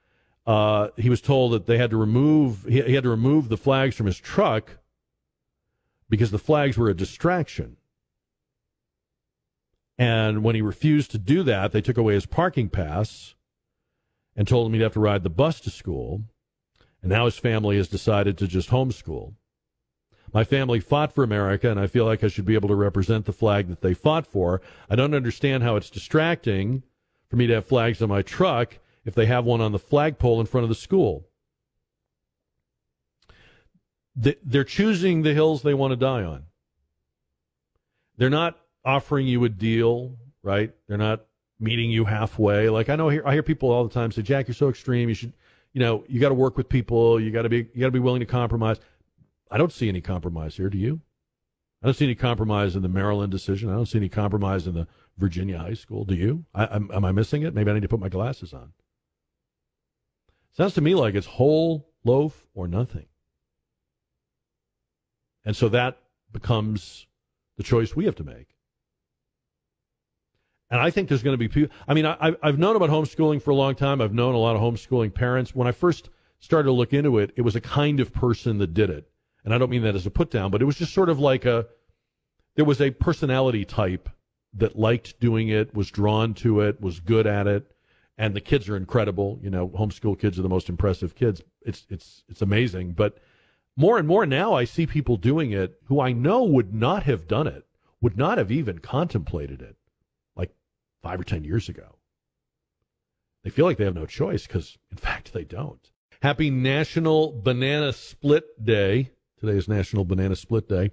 Uh, 0.46 0.88
he 0.96 1.10
was 1.10 1.20
told 1.20 1.52
that 1.52 1.66
they 1.66 1.78
had 1.78 1.90
to 1.90 1.96
remove 1.96 2.64
he, 2.64 2.80
he 2.82 2.94
had 2.94 3.04
to 3.04 3.10
remove 3.10 3.48
the 3.48 3.56
flags 3.56 3.94
from 3.94 4.06
his 4.06 4.18
truck 4.18 4.78
because 6.08 6.30
the 6.30 6.38
flags 6.38 6.76
were 6.76 6.88
a 6.88 6.96
distraction. 6.96 7.76
And 9.98 10.42
when 10.42 10.54
he 10.54 10.62
refused 10.62 11.10
to 11.12 11.18
do 11.18 11.42
that, 11.44 11.72
they 11.72 11.80
took 11.80 11.98
away 11.98 12.14
his 12.14 12.26
parking 12.26 12.68
pass 12.68 13.34
and 14.36 14.48
told 14.48 14.66
him 14.66 14.74
he'd 14.74 14.82
have 14.82 14.94
to 14.94 15.00
ride 15.00 15.22
the 15.22 15.30
bus 15.30 15.60
to 15.60 15.70
school. 15.70 16.22
And 17.02 17.10
now 17.10 17.24
his 17.24 17.38
family 17.38 17.76
has 17.76 17.88
decided 17.88 18.38
to 18.38 18.46
just 18.46 18.70
homeschool. 18.70 19.34
My 20.32 20.44
family 20.44 20.80
fought 20.80 21.12
for 21.12 21.24
America, 21.24 21.70
and 21.70 21.78
I 21.78 21.86
feel 21.86 22.06
like 22.06 22.24
I 22.24 22.28
should 22.28 22.46
be 22.46 22.54
able 22.54 22.68
to 22.68 22.74
represent 22.74 23.26
the 23.26 23.32
flag 23.32 23.68
that 23.68 23.82
they 23.82 23.92
fought 23.92 24.26
for. 24.26 24.62
I 24.88 24.96
don't 24.96 25.14
understand 25.14 25.62
how 25.62 25.76
it's 25.76 25.90
distracting 25.90 26.82
for 27.28 27.36
me 27.36 27.46
to 27.48 27.54
have 27.54 27.66
flags 27.66 28.00
on 28.00 28.08
my 28.08 28.22
truck 28.22 28.78
if 29.04 29.14
they 29.14 29.26
have 29.26 29.44
one 29.44 29.60
on 29.60 29.72
the 29.72 29.78
flagpole 29.78 30.40
in 30.40 30.46
front 30.46 30.62
of 30.62 30.68
the 30.68 30.74
school. 30.74 31.28
they're 34.14 34.62
choosing 34.62 35.22
the 35.22 35.32
hills 35.32 35.62
they 35.62 35.72
want 35.72 35.90
to 35.90 35.96
die 35.96 36.22
on. 36.22 36.44
They're 38.18 38.28
not 38.28 38.58
offering 38.84 39.26
you 39.26 39.42
a 39.44 39.48
deal, 39.48 40.16
right? 40.42 40.70
They're 40.86 40.98
not 40.98 41.24
meeting 41.62 41.90
you 41.90 42.04
halfway. 42.04 42.68
Like 42.68 42.88
I 42.88 42.96
know 42.96 43.08
I 43.08 43.32
hear 43.32 43.42
people 43.42 43.70
all 43.70 43.84
the 43.84 43.94
time 43.94 44.12
say, 44.12 44.22
"Jack, 44.22 44.48
you're 44.48 44.54
so 44.54 44.68
extreme. 44.68 45.08
You 45.08 45.14
should, 45.14 45.32
you 45.72 45.80
know, 45.80 46.04
you 46.08 46.20
got 46.20 46.28
to 46.30 46.34
work 46.34 46.56
with 46.56 46.68
people. 46.68 47.20
You 47.20 47.30
got 47.30 47.42
to 47.42 47.48
be, 47.48 47.68
you 47.72 47.80
got 47.80 47.86
to 47.86 47.92
be 47.92 47.98
willing 47.98 48.20
to 48.20 48.26
compromise." 48.26 48.78
I 49.50 49.58
don't 49.58 49.72
see 49.72 49.88
any 49.88 50.00
compromise 50.00 50.56
here. 50.56 50.70
Do 50.70 50.78
you? 50.78 51.00
I 51.82 51.86
don't 51.86 51.94
see 51.94 52.06
any 52.06 52.14
compromise 52.14 52.74
in 52.74 52.82
the 52.82 52.88
Maryland 52.88 53.30
decision. 53.30 53.68
I 53.68 53.74
don't 53.74 53.86
see 53.86 53.98
any 53.98 54.08
compromise 54.08 54.66
in 54.66 54.74
the 54.74 54.86
Virginia 55.18 55.58
high 55.58 55.74
school. 55.74 56.04
Do 56.04 56.14
you? 56.14 56.44
I, 56.54 56.76
am, 56.76 56.90
am 56.92 57.04
I 57.04 57.12
missing 57.12 57.42
it? 57.42 57.54
Maybe 57.54 57.70
I 57.70 57.74
need 57.74 57.82
to 57.82 57.88
put 57.88 58.00
my 58.00 58.08
glasses 58.08 58.54
on. 58.54 58.72
Sounds 60.52 60.74
to 60.74 60.80
me 60.80 60.94
like 60.94 61.14
it's 61.14 61.26
whole 61.26 61.90
loaf 62.04 62.46
or 62.54 62.66
nothing. 62.66 63.06
And 65.44 65.56
so 65.56 65.68
that 65.70 65.98
becomes 66.30 67.06
the 67.56 67.62
choice 67.62 67.96
we 67.96 68.04
have 68.04 68.16
to 68.16 68.24
make. 68.24 68.48
And 70.72 70.80
I 70.80 70.90
think 70.90 71.10
there's 71.10 71.22
going 71.22 71.34
to 71.34 71.38
be 71.38 71.48
people. 71.48 71.76
I 71.86 71.92
mean, 71.92 72.06
I, 72.06 72.34
I've 72.42 72.58
known 72.58 72.76
about 72.76 72.88
homeschooling 72.88 73.42
for 73.42 73.50
a 73.50 73.54
long 73.54 73.74
time. 73.74 74.00
I've 74.00 74.14
known 74.14 74.34
a 74.34 74.38
lot 74.38 74.56
of 74.56 74.62
homeschooling 74.62 75.12
parents. 75.12 75.54
When 75.54 75.68
I 75.68 75.72
first 75.72 76.08
started 76.40 76.68
to 76.68 76.72
look 76.72 76.94
into 76.94 77.18
it, 77.18 77.30
it 77.36 77.42
was 77.42 77.54
a 77.54 77.60
kind 77.60 78.00
of 78.00 78.10
person 78.14 78.56
that 78.56 78.72
did 78.72 78.88
it. 78.88 79.06
And 79.44 79.52
I 79.52 79.58
don't 79.58 79.68
mean 79.68 79.82
that 79.82 79.94
as 79.94 80.06
a 80.06 80.10
put 80.10 80.30
down, 80.30 80.50
but 80.50 80.62
it 80.62 80.64
was 80.64 80.76
just 80.76 80.94
sort 80.94 81.10
of 81.10 81.18
like 81.18 81.44
a, 81.44 81.66
there 82.56 82.64
was 82.64 82.80
a 82.80 82.90
personality 82.90 83.66
type 83.66 84.08
that 84.54 84.78
liked 84.78 85.20
doing 85.20 85.50
it, 85.50 85.74
was 85.74 85.90
drawn 85.90 86.32
to 86.34 86.62
it, 86.62 86.80
was 86.80 87.00
good 87.00 87.26
at 87.26 87.46
it. 87.46 87.70
And 88.16 88.34
the 88.34 88.40
kids 88.40 88.66
are 88.70 88.76
incredible. 88.76 89.38
You 89.42 89.50
know, 89.50 89.68
homeschool 89.68 90.18
kids 90.18 90.38
are 90.38 90.42
the 90.42 90.48
most 90.48 90.70
impressive 90.70 91.14
kids. 91.14 91.42
It's, 91.60 91.84
it's, 91.90 92.24
it's 92.30 92.40
amazing. 92.40 92.92
But 92.92 93.18
more 93.76 93.98
and 93.98 94.08
more 94.08 94.24
now 94.24 94.54
I 94.54 94.64
see 94.64 94.86
people 94.86 95.18
doing 95.18 95.52
it 95.52 95.78
who 95.84 96.00
I 96.00 96.12
know 96.12 96.44
would 96.44 96.72
not 96.72 97.02
have 97.02 97.28
done 97.28 97.46
it, 97.46 97.66
would 98.00 98.16
not 98.16 98.38
have 98.38 98.50
even 98.50 98.78
contemplated 98.78 99.60
it 99.60 99.76
five 101.02 101.20
or 101.20 101.24
10 101.24 101.44
years 101.44 101.68
ago. 101.68 101.96
They 103.44 103.50
feel 103.50 103.66
like 103.66 103.76
they 103.76 103.84
have 103.84 103.94
no 103.94 104.06
choice 104.06 104.46
because, 104.46 104.78
in 104.90 104.96
fact, 104.96 105.32
they 105.32 105.44
don't. 105.44 105.90
Happy 106.22 106.50
National 106.50 107.32
Banana 107.32 107.92
Split 107.92 108.64
Day. 108.64 109.10
Today 109.40 109.58
is 109.58 109.66
National 109.66 110.04
Banana 110.04 110.36
Split 110.36 110.68
Day. 110.68 110.92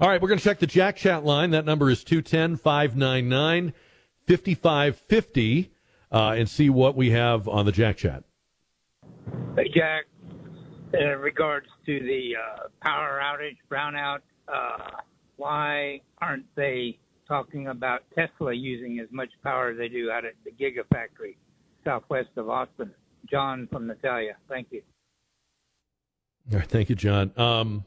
All 0.00 0.08
right, 0.08 0.22
we're 0.22 0.28
going 0.28 0.38
to 0.38 0.44
check 0.44 0.60
the 0.60 0.68
Jack 0.68 0.94
Chat 0.94 1.24
line. 1.24 1.50
That 1.50 1.64
number 1.64 1.90
is 1.90 2.04
210 2.04 2.56
599 2.56 3.72
5550 4.28 5.72
uh, 6.12 6.34
and 6.38 6.48
see 6.48 6.70
what 6.70 6.94
we 6.94 7.10
have 7.10 7.48
on 7.48 7.66
the 7.66 7.72
Jack 7.72 7.96
Chat. 7.96 8.22
Hey, 9.56 9.68
Jack. 9.74 10.04
In 10.94 11.18
regards 11.18 11.66
to 11.84 12.00
the 12.00 12.34
uh, 12.36 12.68
power 12.80 13.20
outage, 13.22 13.58
brownout, 13.70 14.20
uh, 14.46 15.02
why 15.36 16.00
aren't 16.18 16.46
they 16.54 16.98
talking 17.28 17.68
about 17.68 18.02
Tesla 18.14 18.52
using 18.52 18.98
as 18.98 19.08
much 19.12 19.28
power 19.44 19.70
as 19.70 19.78
they 19.78 19.88
do 19.88 20.10
out 20.10 20.24
at 20.24 20.34
the 20.44 20.50
Gigafactory 20.50 21.36
southwest 21.84 22.30
of 22.36 22.48
Austin. 22.48 22.92
John 23.30 23.68
from 23.70 23.86
Natalia. 23.86 24.36
Thank 24.48 24.68
you. 24.70 24.82
All 26.50 26.58
right, 26.58 26.68
thank 26.68 26.88
you, 26.88 26.94
John. 26.94 27.32
Um, 27.36 27.84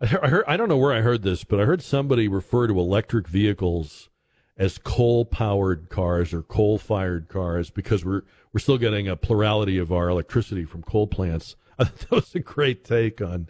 I 0.00 0.06
heard, 0.06 0.44
I 0.48 0.56
don't 0.56 0.68
know 0.68 0.78
where 0.78 0.92
I 0.92 1.02
heard 1.02 1.22
this, 1.22 1.44
but 1.44 1.60
I 1.60 1.64
heard 1.64 1.82
somebody 1.82 2.26
refer 2.26 2.66
to 2.66 2.78
electric 2.78 3.28
vehicles 3.28 4.08
as 4.56 4.78
coal-powered 4.78 5.88
cars 5.90 6.34
or 6.34 6.42
coal-fired 6.42 7.28
cars 7.28 7.70
because 7.70 8.04
we're 8.04 8.22
we're 8.52 8.60
still 8.60 8.78
getting 8.78 9.06
a 9.06 9.14
plurality 9.14 9.78
of 9.78 9.92
our 9.92 10.08
electricity 10.08 10.64
from 10.64 10.82
coal 10.82 11.06
plants. 11.06 11.54
that 11.78 12.10
was 12.10 12.34
a 12.34 12.40
great 12.40 12.84
take 12.84 13.20
on 13.20 13.48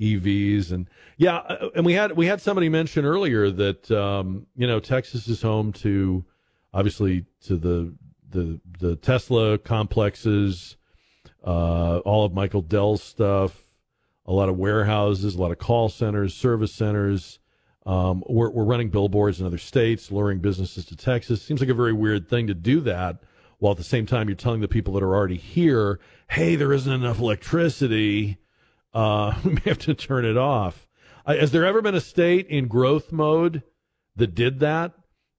EVs 0.00 0.72
and 0.72 0.88
yeah, 1.18 1.36
uh, 1.36 1.68
and 1.74 1.84
we 1.84 1.92
had 1.92 2.12
we 2.12 2.26
had 2.26 2.40
somebody 2.40 2.68
mention 2.68 3.04
earlier 3.04 3.50
that 3.50 3.90
um, 3.90 4.46
you 4.56 4.66
know 4.66 4.80
Texas 4.80 5.28
is 5.28 5.42
home 5.42 5.72
to 5.74 6.24
obviously 6.72 7.26
to 7.42 7.56
the 7.56 7.94
the 8.30 8.60
the 8.78 8.96
Tesla 8.96 9.58
complexes, 9.58 10.76
uh, 11.44 11.98
all 11.98 12.24
of 12.24 12.32
Michael 12.32 12.62
Dell's 12.62 13.02
stuff, 13.02 13.64
a 14.24 14.32
lot 14.32 14.48
of 14.48 14.56
warehouses, 14.56 15.34
a 15.34 15.40
lot 15.40 15.50
of 15.50 15.58
call 15.58 15.88
centers, 15.88 16.34
service 16.34 16.72
centers. 16.72 17.38
Um, 17.86 18.22
we're, 18.28 18.50
we're 18.50 18.64
running 18.64 18.90
billboards 18.90 19.40
in 19.40 19.46
other 19.46 19.58
states, 19.58 20.12
luring 20.12 20.38
businesses 20.38 20.84
to 20.86 20.96
Texas. 20.96 21.42
Seems 21.42 21.60
like 21.60 21.70
a 21.70 21.74
very 21.74 21.94
weird 21.94 22.28
thing 22.28 22.46
to 22.46 22.54
do 22.54 22.80
that, 22.80 23.22
while 23.58 23.72
at 23.72 23.78
the 23.78 23.84
same 23.84 24.06
time 24.06 24.28
you're 24.28 24.36
telling 24.36 24.60
the 24.60 24.68
people 24.68 24.94
that 24.94 25.02
are 25.02 25.14
already 25.14 25.36
here, 25.36 25.98
"Hey, 26.30 26.56
there 26.56 26.72
isn't 26.72 26.92
enough 26.92 27.18
electricity." 27.18 28.38
Uh, 28.94 29.34
we 29.44 29.52
may 29.52 29.62
have 29.66 29.78
to 29.78 29.94
turn 29.94 30.24
it 30.24 30.36
off. 30.36 30.86
Uh, 31.26 31.36
has 31.36 31.52
there 31.52 31.64
ever 31.64 31.82
been 31.82 31.94
a 31.94 32.00
state 32.00 32.46
in 32.48 32.66
growth 32.66 33.12
mode 33.12 33.62
that 34.16 34.34
did 34.34 34.60
that? 34.60 34.92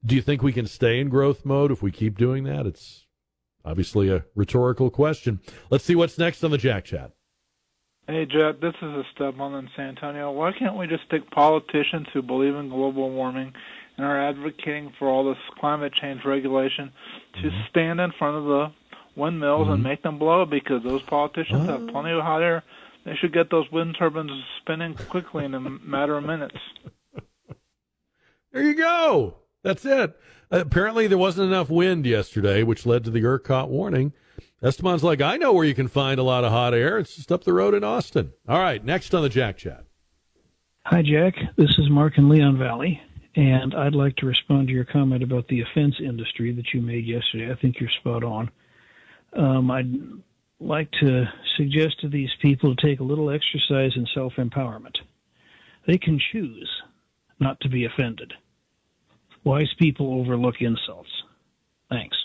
Do 0.06 0.15
you 0.15 0.22
think 0.22 0.41
we 0.41 0.53
can 0.53 0.65
stay 0.65 0.99
in 0.99 1.10
growth 1.10 1.45
mode 1.45 1.72
if 1.72 1.82
we 1.82 1.91
keep 1.91 2.18
doing 2.18 2.44
that? 2.45 2.65
It's 2.65 3.06
obviously 3.64 4.10
a 4.10 4.26
rhetorical 4.36 4.90
question. 4.90 5.40
Let's 5.69 5.84
see 5.84 5.95
what's 5.95 6.18
next 6.18 6.44
on 6.44 6.52
the 6.52 6.57
Jack 6.57 6.86
Chat. 6.86 7.11
Hey, 8.07 8.26
Jet, 8.26 8.60
this 8.60 8.73
is 8.82 8.90
a 8.90 9.03
Esteban 9.07 9.53
in 9.53 9.69
San 9.76 9.90
Antonio. 9.90 10.32
Why 10.32 10.52
can't 10.57 10.76
we 10.76 10.88
just 10.88 11.10
take 11.10 11.30
politicians 11.30 12.07
who 12.14 12.22
believe 12.22 12.56
in 12.56 12.68
global 12.68 13.11
warming 13.11 13.53
and 13.95 14.06
are 14.06 14.30
advocating 14.30 14.91
for 14.98 15.07
all 15.07 15.23
this 15.23 15.38
climate 15.60 15.94
change 15.94 16.22
regulation 16.26 16.91
to 17.36 17.41
mm-hmm. 17.41 17.61
stand 17.69 17.99
in 17.99 18.11
front 18.18 18.38
of 18.38 18.44
the 18.45 18.72
windmills 19.15 19.65
mm-hmm. 19.65 19.73
and 19.73 19.84
make 19.84 20.02
them 20.02 20.18
blow 20.18 20.45
because 20.45 20.84
those 20.84 21.02
politicians 21.03 21.69
uh, 21.69 21.78
have 21.78 21.88
plenty 21.90 22.11
of 22.11 22.22
hot 22.22 22.41
air 22.41 22.64
they 23.06 23.15
should 23.15 23.34
get 23.34 23.49
those 23.49 23.72
wind 23.72 23.95
turbines 23.98 24.32
spinning 24.61 24.95
quickly 24.95 25.45
in 25.45 25.53
a 25.53 25.60
matter 25.60 26.18
of 26.18 26.23
minutes. 26.23 26.57
There 28.52 28.64
you 28.64 28.76
go. 28.76 29.36
That's 29.64 29.86
it. 29.86 30.19
apparently, 30.49 31.07
there 31.07 31.18
wasn't 31.18 31.48
enough 31.48 31.69
wind 31.69 32.06
yesterday, 32.06 32.64
which 32.64 32.86
led 32.86 33.03
to 33.06 33.11
the 33.11 33.22
ERCOT 33.22 33.69
warning. 33.69 34.14
Esteban's 34.61 35.03
like, 35.03 35.22
I 35.22 35.38
know 35.38 35.53
where 35.53 35.65
you 35.65 35.73
can 35.73 35.88
find 35.88 36.19
a 36.19 36.23
lot 36.23 36.44
of 36.44 36.52
hot 36.52 36.73
air. 36.73 36.98
It's 36.99 37.15
just 37.15 37.32
up 37.32 37.44
the 37.44 37.53
road 37.53 37.73
in 37.73 37.84
Austin. 37.84 38.34
All 38.48 38.60
right, 38.60 38.84
next 38.84 39.14
on 39.15 39.23
the 39.23 39.30
Jack 39.30 39.57
Chat. 39.57 39.86
Hi, 40.86 41.02
Jack. 41.02 41.36
This 41.57 41.69
is 41.78 41.90
Mark 41.90 42.18
in 42.18 42.28
Leon 42.30 42.57
Valley, 42.57 43.02
and 43.36 43.73
I'd 43.73 43.95
like 43.95 44.15
to 44.18 44.26
respond 44.26 44.68
to 44.68 44.73
your 44.73 44.86
comment 44.86 45.23
about 45.23 45.48
the 45.48 45.61
offense 45.61 45.95
industry 45.99 46.53
that 46.53 46.73
you 46.73 46.82
made 46.82 47.06
yesterday. 47.06 47.52
I 47.52 47.56
think 47.56 47.80
you're 47.80 47.90
spot 48.02 48.23
on. 48.23 48.52
Um, 49.34 49.72
I'd 49.72 49.94
like 50.61 50.89
to 51.01 51.25
suggest 51.57 51.99
to 52.01 52.09
these 52.09 52.29
people 52.41 52.75
to 52.75 52.88
take 52.88 52.99
a 52.99 53.03
little 53.03 53.29
exercise 53.29 53.91
in 53.95 54.07
self 54.13 54.33
empowerment. 54.38 54.95
They 55.88 55.97
can 55.97 56.19
choose 56.31 56.69
not 57.39 57.59
to 57.61 57.69
be 57.69 57.85
offended. 57.85 58.33
Wise 59.43 59.73
people 59.79 60.19
overlook 60.19 60.55
insults. 60.61 61.09
Thanks. 61.89 62.15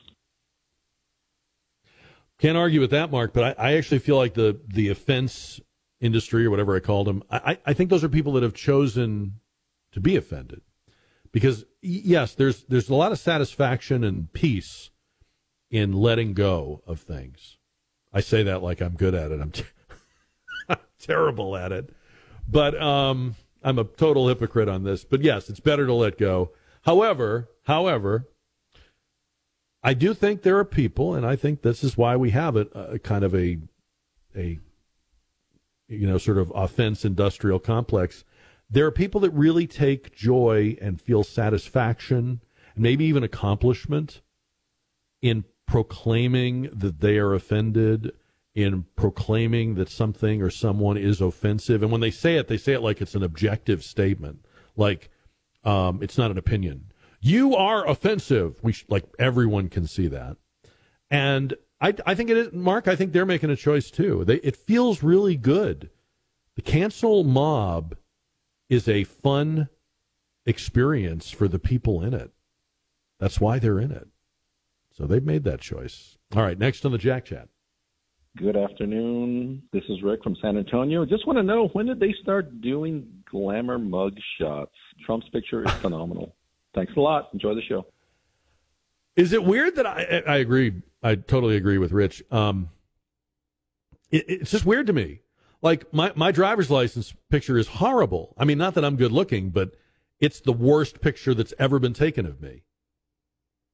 Can't 2.39 2.59
argue 2.59 2.81
with 2.81 2.91
that, 2.91 3.11
Mark, 3.11 3.33
but 3.33 3.59
I, 3.59 3.71
I 3.71 3.77
actually 3.77 4.01
feel 4.01 4.19
like 4.19 4.35
the, 4.35 4.61
the 4.69 4.91
offense 4.91 5.59
industry 6.01 6.45
or 6.45 6.51
whatever 6.51 6.77
I 6.77 6.81
called 6.81 7.07
them, 7.07 7.23
I, 7.31 7.59
I 7.65 7.73
think 7.73 7.89
those 7.89 8.05
are 8.05 8.11
people 8.11 8.35
that 8.35 8.43
have 8.43 8.53
chosen 8.53 9.41
to 9.93 10.01
be 10.01 10.17
offended. 10.17 10.61
Because 11.33 11.65
yes, 11.83 12.35
there's 12.35 12.65
there's 12.65 12.89
a 12.89 12.95
lot 12.95 13.13
of 13.13 13.19
satisfaction 13.19 14.05
and 14.05 14.33
peace 14.33 14.91
in 15.71 15.93
letting 15.93 16.33
go 16.33 16.83
of 16.87 17.01
things. 17.01 17.56
I 18.13 18.21
say 18.21 18.43
that 18.45 18.63
like 18.63 18.81
I'm 18.81 18.95
good 18.95 19.15
at 19.15 19.31
it. 19.31 19.41
I'm, 20.69 20.79
terrible 20.99 21.57
at 21.57 21.73
it. 21.73 21.91
But 22.49 22.81
um, 22.81 23.37
I'm 23.63 23.79
a 23.79 23.85
total 23.85 24.29
hypocrite 24.29 24.69
on 24.69 24.85
this. 24.85 25.05
But 25.05 25.23
yes, 25.23 25.49
it's 25.49 25.61
better 25.61 25.87
to 25.87 25.95
let 25.95 26.19
go. 26.19 26.53
However, 26.83 27.49
however, 27.65 28.29
I 29.83 29.95
do 29.95 30.15
think 30.15 30.43
there 30.43 30.59
are 30.59 30.65
people, 30.65 31.15
and 31.15 31.25
I 31.25 31.37
think 31.37 31.63
this 31.63 31.85
is 31.85 31.97
why 31.97 32.17
we 32.17 32.31
have 32.31 32.57
a 32.57 32.99
kind 32.99 33.25
of 33.25 33.35
a, 33.35 33.59
a, 34.35 34.59
you 35.89 36.07
know, 36.07 36.19
sort 36.19 36.39
of 36.39 36.53
offense 36.55 37.05
industrial 37.05 37.61
complex. 37.61 38.25
There 38.69 38.87
are 38.87 38.91
people 38.91 39.21
that 39.21 39.31
really 39.31 39.67
take 39.69 40.15
joy 40.15 40.77
and 40.81 41.01
feel 41.01 41.23
satisfaction, 41.23 42.41
and 42.75 42.83
maybe 42.83 43.05
even 43.05 43.23
accomplishment, 43.23 44.23
in 45.23 45.45
proclaiming 45.67 46.71
that 46.73 47.01
they 47.01 47.19
are 47.19 47.35
offended, 47.35 48.13
in 48.55 48.87
proclaiming 48.97 49.75
that 49.75 49.91
something 49.91 50.41
or 50.41 50.49
someone 50.49 50.97
is 50.97 51.21
offensive. 51.21 51.83
And 51.83 51.93
when 51.93 52.01
they 52.01 52.11
say 52.11 52.37
it, 52.37 52.49
they 52.49 52.57
say 52.57 52.73
it 52.73 52.81
like 52.81 53.03
it's 53.03 53.15
an 53.15 53.23
objective 53.23 53.85
statement, 53.85 54.47
like 54.77 55.11
um, 55.63 56.03
it's 56.03 56.17
not 56.17 56.31
an 56.31 56.39
opinion. 56.39 56.93
You 57.21 57.55
are 57.55 57.87
offensive. 57.87 58.63
We 58.63 58.73
sh- 58.73 58.87
like 58.89 59.05
everyone 59.19 59.69
can 59.69 59.87
see 59.87 60.07
that, 60.09 60.37
and 61.11 61.55
I, 61.81 61.95
I 62.07 62.15
think 62.15 62.31
it 62.31 62.37
is. 62.37 62.53
Mark, 62.53 62.89
I 62.89 62.97
think 62.97 63.13
they're 63.13 63.27
making 63.27 63.51
a 63.51 63.57
choice 63.57 63.91
too. 63.91 64.25
They, 64.25 64.37
it 64.37 64.57
feels 64.57 65.03
really 65.03 65.37
good. 65.37 65.91
The 66.55 66.63
cancel 66.63 67.25
mob 67.25 67.97
is 68.71 68.89
a 68.89 69.05
fun 69.05 69.69
experience 70.47 71.31
for 71.31 71.49
the 71.49 71.59
people 71.59 72.03
in 72.03 72.15
it. 72.15 72.31
That's 73.21 73.41
why 73.41 73.59
they're 73.59 73.81
in 73.81 73.91
it. 73.93 74.09
So 74.97 75.07
they've 75.07 75.25
made 75.25 75.45
that 75.45 75.61
choice. 75.61 76.17
All 76.35 76.43
right, 76.43 76.59
next 76.59 76.87
on 76.87 76.93
the 76.93 76.99
Jack 76.99 77.27
Chat. 77.27 77.49
Good 78.37 78.57
afternoon. 78.57 79.63
This 79.73 79.83
is 79.89 80.03
Rick 80.03 80.23
from 80.23 80.37
San 80.43 80.57
Antonio. 80.57 81.05
Just 81.05 81.27
want 81.27 81.39
to 81.39 81.43
know 81.43 81.69
when 81.73 81.87
did 81.87 82.01
they 82.01 82.15
start 82.23 82.61
doing 82.61 83.07
glamour 83.31 83.79
mug 83.79 84.17
shots? 84.39 84.73
Trump's 85.05 85.29
picture 85.31 85.65
is 85.65 85.71
phenomenal. 85.75 86.35
Thanks 86.75 86.93
a 86.97 87.01
lot. 87.01 87.29
Enjoy 87.33 87.55
the 87.55 87.63
show. 87.63 87.87
Is 89.17 89.33
it 89.33 89.43
weird 89.43 89.77
that 89.77 89.87
I 89.87 90.23
I 90.27 90.37
agree? 90.37 90.83
I 91.03 91.15
totally 91.15 91.57
agree 91.57 91.79
with 91.79 91.93
Rich. 91.93 92.23
Um, 92.31 92.69
it, 94.11 94.25
it's 94.29 94.51
just 94.51 94.67
weird 94.67 94.87
to 94.89 94.93
me. 94.93 95.21
Like 95.63 95.93
my 95.93 96.13
my 96.15 96.33
driver's 96.33 96.71
license 96.71 97.15
picture 97.31 97.57
is 97.57 97.69
horrible. 97.69 98.35
I 98.37 98.45
mean, 98.45 98.59
not 98.59 98.75
that 98.75 98.85
I'm 98.85 98.97
good 98.97 99.13
looking, 99.13 99.49
but 99.51 99.77
it's 100.21 100.41
the 100.41 100.53
worst 100.53 101.01
picture 101.01 101.33
that's 101.33 101.55
ever 101.59 101.79
been 101.79 101.95
taken 101.95 102.27
of 102.27 102.43
me, 102.43 102.65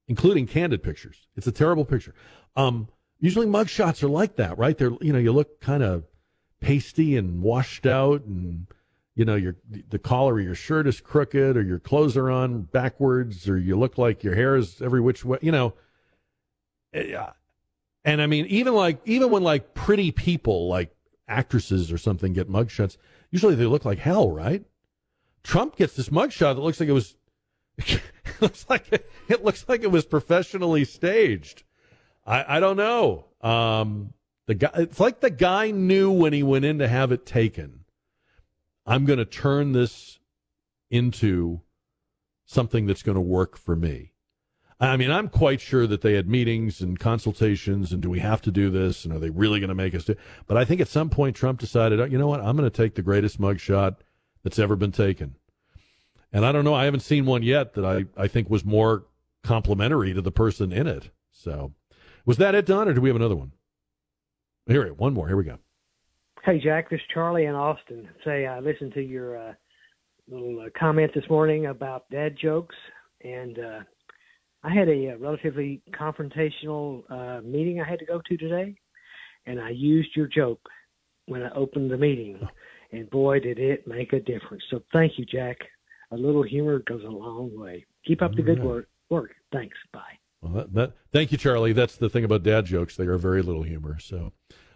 including 0.09 0.47
candid 0.47 0.83
pictures. 0.83 1.29
It's 1.37 1.47
a 1.47 1.53
terrible 1.53 1.85
picture. 1.85 2.15
Um, 2.57 2.89
usually 3.19 3.47
mugshots 3.47 4.03
are 4.03 4.09
like 4.09 4.37
that, 4.37 4.59
right? 4.59 4.77
They're 4.77 4.93
you 5.01 5.12
know 5.12 5.19
you 5.19 5.33
look 5.33 5.61
kind 5.61 5.83
of 5.83 6.05
pasty 6.61 7.16
and 7.16 7.43
washed 7.43 7.87
out 7.87 8.24
and 8.24 8.66
you 9.15 9.24
know 9.24 9.35
your 9.35 9.57
the 9.89 9.99
collar 9.99 10.39
of 10.39 10.45
your 10.45 10.55
shirt 10.55 10.87
is 10.87 11.01
crooked 11.01 11.57
or 11.57 11.62
your 11.62 11.79
clothes 11.79 12.16
are 12.16 12.31
on 12.31 12.62
backwards 12.62 13.49
or 13.49 13.59
you 13.59 13.77
look 13.77 13.99
like 13.99 14.23
your 14.23 14.35
hair 14.35 14.57
is 14.57 14.81
every 14.81 15.01
which 15.01 15.24
way 15.24 15.39
you 15.43 15.53
know 15.53 15.74
eh, 16.95 17.27
and 18.05 18.23
i 18.23 18.27
mean 18.27 18.47
even 18.47 18.74
like 18.74 19.01
even 19.05 19.31
when 19.31 19.43
like 19.43 19.74
pretty 19.74 20.12
people 20.12 20.69
like 20.69 20.95
actresses 21.29 21.93
or 21.93 21.99
something 21.99 22.33
get 22.33 22.49
mugshots 22.49 22.97
usually 23.31 23.55
they 23.55 23.66
look 23.66 23.85
like 23.85 23.99
hell 23.99 24.31
right 24.31 24.65
trump 25.43 25.77
gets 25.77 25.95
this 25.95 26.09
mugshot 26.09 26.55
that 26.55 26.62
looks 26.62 26.81
like 26.81 26.89
it 26.89 26.93
was 26.93 27.16
it 27.90 28.02
looks 28.40 28.66
like 28.68 28.92
it, 28.92 29.10
it 29.28 29.44
looks 29.44 29.68
like 29.68 29.82
it 29.82 29.90
was 29.90 30.04
professionally 30.04 30.84
staged 30.84 31.62
i 32.26 32.56
i 32.56 32.60
don't 32.60 32.76
know 32.76 33.24
um 33.40 34.12
the 34.46 34.54
guy 34.54 34.70
it's 34.74 35.00
like 35.00 35.20
the 35.20 35.30
guy 35.30 35.70
knew 35.70 36.10
when 36.10 36.32
he 36.32 36.42
went 36.42 36.64
in 36.64 36.78
to 36.78 36.88
have 36.88 37.12
it 37.12 37.24
taken 37.26 37.82
I'm 38.86 39.04
going 39.04 39.18
to 39.18 39.24
turn 39.24 39.72
this 39.72 40.18
into 40.90 41.60
something 42.44 42.86
that's 42.86 43.02
going 43.02 43.14
to 43.14 43.20
work 43.20 43.56
for 43.56 43.76
me. 43.76 44.12
I 44.80 44.96
mean, 44.96 45.12
I'm 45.12 45.28
quite 45.28 45.60
sure 45.60 45.86
that 45.86 46.00
they 46.00 46.14
had 46.14 46.28
meetings 46.28 46.80
and 46.80 46.98
consultations 46.98 47.92
and 47.92 48.02
do 48.02 48.10
we 48.10 48.18
have 48.18 48.42
to 48.42 48.50
do 48.50 48.68
this 48.68 49.04
and 49.04 49.14
are 49.14 49.20
they 49.20 49.30
really 49.30 49.60
going 49.60 49.68
to 49.68 49.76
make 49.76 49.94
us 49.94 50.04
do 50.04 50.16
But 50.48 50.56
I 50.56 50.64
think 50.64 50.80
at 50.80 50.88
some 50.88 51.09
point 51.09 51.36
Trump 51.36 51.60
decided, 51.60 52.00
oh, 52.00 52.04
you 52.04 52.18
know 52.18 52.26
what, 52.26 52.40
I'm 52.40 52.56
going 52.56 52.68
to 52.68 52.76
take 52.76 52.96
the 52.96 53.02
greatest 53.02 53.40
mugshot 53.40 53.98
that's 54.42 54.59
ever 54.59 54.74
been 54.74 54.90
taken. 54.90 55.36
And 56.32 56.46
I 56.46 56.52
don't 56.52 56.64
know, 56.64 56.74
I 56.74 56.84
haven't 56.84 57.00
seen 57.00 57.26
one 57.26 57.42
yet 57.42 57.74
that 57.74 57.84
I, 57.84 58.06
I 58.16 58.26
think 58.26 58.48
was 58.48 58.64
more 58.64 59.04
complimentary 59.42 60.14
to 60.14 60.22
the 60.22 60.32
person 60.32 60.72
in 60.72 60.86
it. 60.86 61.10
So 61.30 61.74
was 62.24 62.38
that 62.38 62.54
it, 62.54 62.66
Don, 62.66 62.88
or 62.88 62.94
do 62.94 63.00
we 63.00 63.09
have 63.09 63.16
another 63.16 63.36
one? 63.36 63.52
Here, 64.66 64.86
one 64.94 65.12
more. 65.12 65.28
Here 65.28 65.36
we 65.36 65.44
go. 65.44 65.59
Hey, 66.44 66.59
Jack, 66.59 66.90
this 66.90 66.98
is 66.98 67.06
Charlie 67.12 67.44
in 67.44 67.54
Austin. 67.54 68.09
Say, 68.24 68.46
I 68.46 68.60
listened 68.60 68.94
to 68.94 69.02
your 69.02 69.36
uh, 69.36 69.52
little 70.28 70.60
uh, 70.60 70.70
comment 70.78 71.12
this 71.14 71.28
morning 71.28 71.66
about 71.66 72.09
dad 72.10 72.36
jokes, 72.40 72.74
and 73.22 73.59
uh, 73.59 73.80
I 74.62 74.72
had 74.72 74.88
a, 74.88 75.09
a 75.09 75.18
relatively 75.18 75.82
confrontational 75.92 77.02
uh, 77.10 77.42
meeting 77.42 77.80
I 77.80 77.88
had 77.88 77.98
to 77.98 78.06
go 78.06 78.20
to 78.26 78.36
today, 78.36 78.74
and 79.46 79.60
I 79.60 79.70
used 79.70 80.16
your 80.16 80.28
joke 80.28 80.60
when 81.26 81.42
I 81.42 81.50
opened 81.50 81.90
the 81.90 81.96
meeting, 81.96 82.40
and 82.92 83.09
boy, 83.10 83.40
did 83.40 83.59
it 83.59 83.86
make 83.86 84.12
a 84.12 84.20
difference. 84.20 84.62
So 84.70 84.82
thank 84.92 85.18
you, 85.18 85.24
Jack. 85.24 85.59
A 86.12 86.16
little 86.16 86.43
humor 86.43 86.78
goes 86.86 87.02
a 87.05 87.09
long 87.09 87.51
way. 87.59 87.84
Keep 88.06 88.22
up 88.22 88.34
the 88.34 88.43
good 88.43 88.62
work. 88.62 88.89
Work. 89.10 89.34
Thanks. 89.52 89.76
Bye. 89.93 90.18
Well, 90.40 90.52
that, 90.52 90.72
that, 90.74 90.93
thank 91.12 91.32
you, 91.32 91.39
Charlie. 91.39 91.72
That's 91.72 91.97
the 91.97 92.09
thing 92.09 92.24
about 92.24 92.43
dad 92.43 92.66
jokes; 92.66 92.97
they 92.97 93.06
are 93.06 93.18
very 93.18 93.43
little 93.43 93.62
humor. 93.64 93.98
So. 93.98 94.32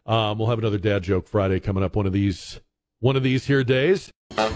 Um, 0.06 0.38
we'll 0.38 0.48
have 0.48 0.60
another 0.60 0.78
dad 0.78 1.02
joke 1.02 1.26
Friday 1.26 1.58
coming 1.58 1.82
up 1.82 1.96
one 1.96 2.06
of 2.06 2.12
these 2.12 2.60
one 3.00 3.16
of 3.16 3.24
these 3.24 3.46
here 3.46 3.64
days. 3.64 4.12
Beans 4.36 4.46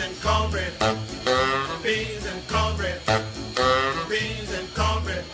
and 0.00 0.20
cornbread. 0.20 0.72
Beans 1.80 2.26
and 2.26 2.48
cornbread. 2.48 3.00
Beans 4.08 4.52
and 4.52 4.68
cornbread. 4.74 5.24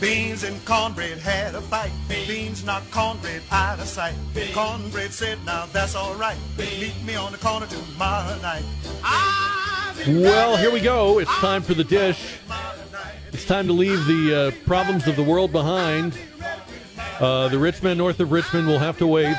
Beans 0.00 0.44
and 0.44 0.64
cornbread 0.64 1.18
had 1.18 1.56
a 1.56 1.60
fight. 1.62 1.90
Beans 2.26 2.64
knocked 2.64 2.90
cornbread 2.90 3.42
out 3.52 3.78
of 3.78 3.86
sight. 3.86 4.14
Cornbread 4.52 5.12
said, 5.12 5.38
"Now 5.44 5.66
that's 5.72 5.94
all 5.94 6.14
right. 6.14 6.36
Meet 6.58 6.94
me 7.04 7.14
on 7.14 7.30
the 7.30 7.38
corner 7.38 7.66
tomorrow 7.66 8.36
night." 8.40 8.64
Well, 10.08 10.56
here 10.56 10.70
we 10.72 10.80
go. 10.80 11.18
It's 11.20 11.34
time 11.36 11.62
for 11.62 11.74
the 11.74 11.84
dish. 11.84 12.38
It's 13.32 13.44
time 13.44 13.66
to 13.66 13.72
leave 13.72 14.04
the 14.06 14.34
uh, 14.34 14.66
problems 14.66 15.06
of 15.06 15.14
the 15.16 15.22
world 15.22 15.52
behind. 15.52 16.18
Uh, 17.20 17.48
the 17.48 17.58
rich 17.58 17.82
men 17.82 17.96
north 17.96 18.18
of 18.20 18.32
Richmond 18.32 18.66
will 18.66 18.78
have 18.78 18.98
to 18.98 19.06
wait 19.06 19.36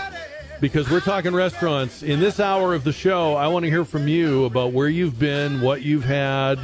because 0.60 0.90
we're 0.90 1.00
talking 1.00 1.34
restaurants. 1.34 2.04
In 2.04 2.20
this 2.20 2.40
hour 2.40 2.74
of 2.74 2.84
the 2.84 2.94
show, 2.94 3.36
I 3.36 3.48
want 3.48 3.66
to 3.66 3.70
hear 3.70 3.86
from 3.86 4.08
you 4.08 4.46
about 4.46 4.74
where 4.74 4.88
you've 4.88 5.20
been, 5.20 5.62
what 5.62 5.84
you've 5.84 6.06
had, 6.06 6.58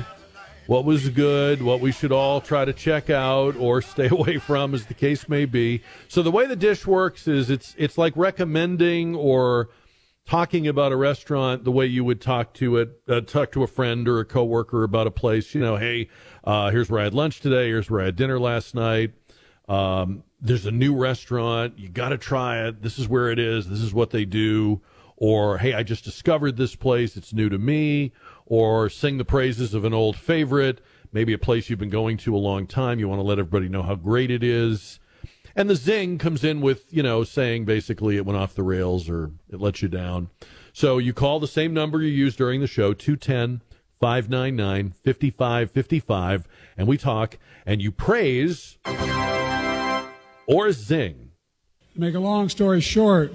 what 0.68 0.85
was 0.85 1.10
good, 1.10 1.61
what 1.61 1.80
we 1.80 1.91
should 1.91 2.11
all 2.11 2.41
try 2.41 2.65
to 2.65 2.73
check 2.73 3.10
out 3.10 3.56
or 3.56 3.81
stay 3.94 4.07
away 4.07 4.38
from, 4.38 4.73
as 4.73 4.85
the 4.85 4.94
case 4.94 5.27
may 5.27 5.45
be. 5.45 5.81
So 6.07 6.22
the 6.22 6.31
way 6.31 6.45
the 6.45 6.56
dish 6.56 6.85
works 6.85 7.27
is 7.27 7.49
it's 7.49 7.76
it's 7.77 7.98
like 7.98 8.14
recommending 8.15 9.15
or 9.15 9.69
talking 10.26 10.68
about 10.68 10.91
a 10.91 10.95
restaurant 10.95 11.64
the 11.64 11.72
way 11.72 11.85
you 11.85 12.03
would 12.03 12.22
talk 12.22 12.53
to 12.53 12.77
it, 12.77 13.02
uh, 13.10 13.22
talk 13.22 13.52
to 13.52 13.64
a 13.64 13.68
friend 13.68 14.07
or 14.07 14.19
a 14.19 14.26
coworker 14.26 14.84
about 14.84 15.07
a 15.07 15.11
place. 15.11 15.53
You 15.53 15.61
know, 15.61 15.76
hey, 15.76 16.10
uh, 16.44 16.72
here's 16.72 16.90
where 16.90 17.02
I 17.02 17.06
had 17.06 17.14
lunch 17.14 17.41
today. 17.41 17.68
Here's 17.68 17.90
where 17.90 18.02
I 18.02 18.06
had 18.06 18.15
dinner 18.15 18.40
last 18.40 18.73
night. 18.73 19.11
Um, 19.68 20.23
there's 20.41 20.65
a 20.65 20.72
new 20.72 20.95
restaurant. 20.95 21.80
You 21.80 21.90
got 21.90 22.10
to 22.10 22.18
try 22.18 22.65
it. 22.68 22.81
This 22.81 22.99
is 22.99 23.07
where 23.07 23.30
it 23.31 23.40
is. 23.40 23.68
This 23.68 23.81
is 23.81 23.94
what 23.94 24.11
they 24.11 24.26
do. 24.26 24.81
Or, 25.15 25.57
hey, 25.57 25.73
I 25.73 25.84
just 25.84 26.03
discovered 26.03 26.57
this 26.57 26.76
place. 26.76 27.15
It's 27.15 27.34
new 27.34 27.48
to 27.49 27.57
me. 27.57 28.11
Or 28.45 28.90
sing 28.90 29.18
the 29.18 29.26
praises 29.26 29.74
of 29.74 29.86
an 29.86 29.94
old 29.94 30.15
favorite. 30.18 30.82
Maybe 31.11 31.34
a 31.34 31.38
place 31.38 31.70
you've 31.70 31.80
been 31.80 31.90
going 31.90 32.18
to 32.18 32.36
a 32.36 32.38
long 32.38 32.68
time. 32.68 32.99
You 32.99 33.07
want 33.07 33.20
to 33.20 33.24
let 33.24 33.40
everybody 33.40 33.70
know 33.70 33.84
how 33.84 33.95
great 33.95 34.32
it 34.32 34.44
is. 34.44 34.99
And 35.56 35.70
the 35.70 35.76
zing 35.76 36.18
comes 36.18 36.44
in 36.44 36.61
with, 36.61 36.91
you 36.91 37.03
know, 37.03 37.24
saying 37.24 37.65
basically 37.65 38.18
it 38.18 38.26
went 38.26 38.40
off 38.40 38.56
the 38.56 38.64
rails 38.64 39.07
or 39.07 39.32
it 39.52 39.60
let 39.60 39.82
you 39.82 39.88
down. 39.88 40.30
So 40.74 40.98
you 40.98 41.14
call 41.14 41.40
the 41.40 41.48
same 41.48 41.74
number 41.74 42.02
you 42.02 42.10
used 42.10 42.38
during 42.38 42.60
the 42.60 42.68
show, 42.68 42.94
210 42.94 43.61
599 43.99 44.94
5555, 45.03 46.48
and 46.76 46.88
we 46.88 46.98
talk 46.98 47.38
and 47.65 47.82
you 47.82 47.91
praise 47.91 48.78
or 50.48 50.72
zing. 50.72 51.32
Make 51.95 52.15
a 52.15 52.20
long 52.20 52.49
story 52.49 52.82
short, 52.82 53.32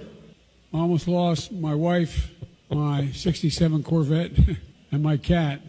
I 0.75 0.79
almost 0.79 1.07
lost 1.07 1.53
my 1.53 1.75
wife, 1.75 2.33
my 2.71 3.11
67 3.13 3.85
Corvette, 3.85 4.33
and 4.91 5.03
my 5.03 5.17
cat. 5.17 5.61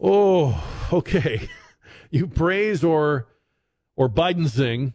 Oh, 0.00 0.88
okay. 0.92 1.48
You 2.12 2.26
praise 2.26 2.82
or 2.82 3.28
or 3.94 4.08
Biden 4.08 4.48
zing 4.48 4.94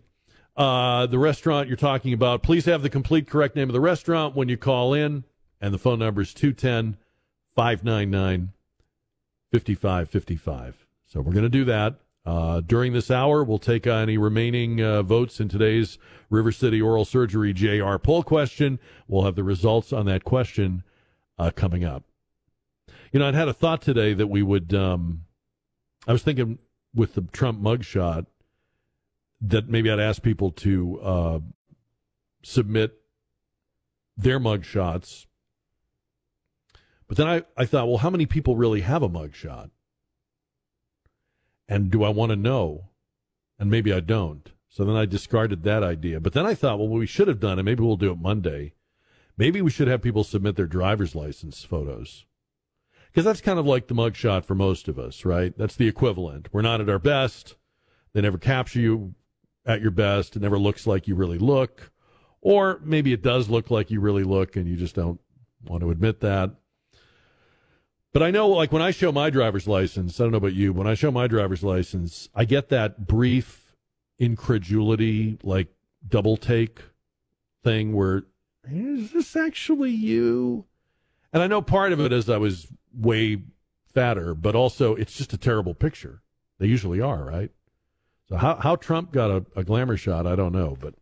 uh, 0.57 1.05
the 1.05 1.17
restaurant 1.17 1.69
you're 1.69 1.77
talking 1.77 2.11
about. 2.11 2.43
Please 2.43 2.65
have 2.65 2.81
the 2.81 2.89
complete 2.89 3.29
correct 3.29 3.55
name 3.55 3.69
of 3.69 3.73
the 3.73 3.79
restaurant 3.79 4.35
when 4.35 4.49
you 4.49 4.57
call 4.57 4.93
in, 4.93 5.23
and 5.61 5.73
the 5.73 5.77
phone 5.77 5.99
number 5.99 6.21
is 6.21 6.33
210 6.33 6.97
599 7.55 8.51
5555. 9.53 10.85
So 11.05 11.21
we're 11.21 11.31
going 11.31 11.43
to 11.43 11.49
do 11.49 11.63
that. 11.63 11.95
Uh, 12.25 12.59
during 12.59 12.91
this 12.91 13.11
hour, 13.11 13.43
we'll 13.43 13.59
take 13.59 13.85
any 13.87 14.17
remaining 14.17 14.81
uh, 14.81 15.03
votes 15.03 15.39
in 15.39 15.47
today's 15.47 15.97
River 16.29 16.51
City 16.51 16.81
Oral 16.81 17.05
Surgery 17.05 17.53
JR 17.53 17.97
poll 17.97 18.23
question. 18.23 18.79
We'll 19.07 19.23
have 19.23 19.35
the 19.35 19.43
results 19.43 19.93
on 19.93 20.05
that 20.07 20.23
question 20.23 20.83
uh, 21.37 21.51
coming 21.55 21.85
up. 21.85 22.03
You 23.11 23.19
know, 23.19 23.27
I'd 23.27 23.35
had 23.35 23.47
a 23.47 23.53
thought 23.53 23.81
today 23.81 24.13
that 24.13 24.27
we 24.27 24.41
would. 24.41 24.73
Um, 24.73 25.25
I 26.07 26.11
was 26.11 26.23
thinking 26.23 26.59
with 26.93 27.15
the 27.15 27.21
Trump 27.21 27.61
mugshot 27.61 28.25
that 29.41 29.67
maybe 29.69 29.91
I'd 29.91 29.99
ask 29.99 30.21
people 30.21 30.51
to 30.51 30.99
uh, 31.01 31.39
submit 32.43 32.93
their 34.17 34.39
mugshots 34.39 35.25
but 37.07 37.17
then 37.17 37.27
I, 37.27 37.43
I 37.55 37.65
thought, 37.65 37.87
well, 37.87 37.97
how 37.97 38.09
many 38.09 38.25
people 38.25 38.55
really 38.55 38.81
have 38.81 39.03
a 39.03 39.09
mugshot? 39.09 39.69
And 41.67 41.91
do 41.91 42.03
I 42.03 42.09
want 42.09 42.31
to 42.31 42.35
know? 42.35 42.89
And 43.59 43.69
maybe 43.69 43.93
I 43.93 43.99
don't. 43.99 44.51
So 44.69 44.83
then 44.83 44.95
I 44.95 45.05
discarded 45.05 45.63
that 45.63 45.83
idea. 45.83 46.19
But 46.19 46.33
then 46.33 46.45
I 46.45 46.53
thought, 46.53 46.79
well, 46.79 46.87
what 46.87 46.99
we 46.99 47.05
should 47.05 47.27
have 47.27 47.39
done, 47.39 47.59
and 47.59 47.65
maybe 47.65 47.83
we'll 47.83 47.95
do 47.95 48.11
it 48.11 48.19
Monday, 48.19 48.73
maybe 49.37 49.61
we 49.61 49.71
should 49.71 49.87
have 49.87 50.01
people 50.01 50.23
submit 50.23 50.55
their 50.55 50.65
driver's 50.65 51.15
license 51.15 51.63
photos. 51.63 52.25
Because 53.15 53.23
that's 53.23 53.39
kind 53.39 53.57
of 53.57 53.65
like 53.65 53.87
the 53.87 53.95
mugshot 53.95 54.43
for 54.43 54.55
most 54.55 54.89
of 54.89 54.99
us, 54.99 55.23
right? 55.23 55.57
That's 55.57 55.77
the 55.77 55.87
equivalent. 55.87 56.49
We're 56.51 56.61
not 56.61 56.81
at 56.81 56.89
our 56.89 56.99
best. 56.99 57.55
They 58.11 58.19
never 58.19 58.37
capture 58.37 58.81
you 58.81 59.15
at 59.65 59.81
your 59.81 59.91
best. 59.91 60.35
It 60.35 60.41
never 60.41 60.59
looks 60.59 60.85
like 60.85 61.07
you 61.07 61.15
really 61.15 61.37
look. 61.37 61.93
Or 62.41 62.81
maybe 62.83 63.13
it 63.13 63.21
does 63.21 63.47
look 63.47 63.71
like 63.71 63.89
you 63.89 64.01
really 64.01 64.25
look 64.25 64.57
and 64.57 64.67
you 64.67 64.75
just 64.75 64.95
don't 64.95 65.21
want 65.65 65.79
to 65.81 65.91
admit 65.91 66.19
that. 66.19 66.55
But 68.11 68.21
I 68.21 68.31
know, 68.31 68.49
like 68.49 68.73
when 68.73 68.81
I 68.81 68.91
show 68.91 69.13
my 69.13 69.29
driver's 69.29 69.65
license, 69.65 70.19
I 70.19 70.25
don't 70.25 70.33
know 70.33 70.39
about 70.39 70.53
you. 70.53 70.73
When 70.73 70.85
I 70.85 70.93
show 70.93 71.09
my 71.09 71.27
driver's 71.27 71.63
license, 71.63 72.27
I 72.35 72.43
get 72.43 72.67
that 72.67 73.07
brief 73.07 73.77
incredulity, 74.19 75.37
like 75.41 75.69
double 76.05 76.35
take 76.35 76.81
thing 77.63 77.93
where 77.93 78.23
is 78.69 79.13
this 79.13 79.37
actually 79.37 79.91
you? 79.91 80.65
And 81.31 81.41
I 81.41 81.47
know 81.47 81.61
part 81.61 81.93
of 81.93 82.01
it 82.01 82.11
is 82.11 82.29
I 82.29 82.37
was 82.37 82.67
way 82.97 83.41
fatter, 83.93 84.33
but 84.33 84.55
also 84.55 84.95
it's 84.95 85.13
just 85.13 85.33
a 85.33 85.37
terrible 85.37 85.73
picture. 85.73 86.21
They 86.59 86.67
usually 86.67 87.01
are, 87.01 87.23
right? 87.23 87.51
So 88.29 88.37
how 88.37 88.55
how 88.55 88.75
Trump 88.75 89.11
got 89.11 89.29
a, 89.31 89.45
a 89.55 89.63
glamour 89.63 89.97
shot, 89.97 90.25
I 90.25 90.35
don't 90.35 90.53
know, 90.53 90.77
but 90.79 90.95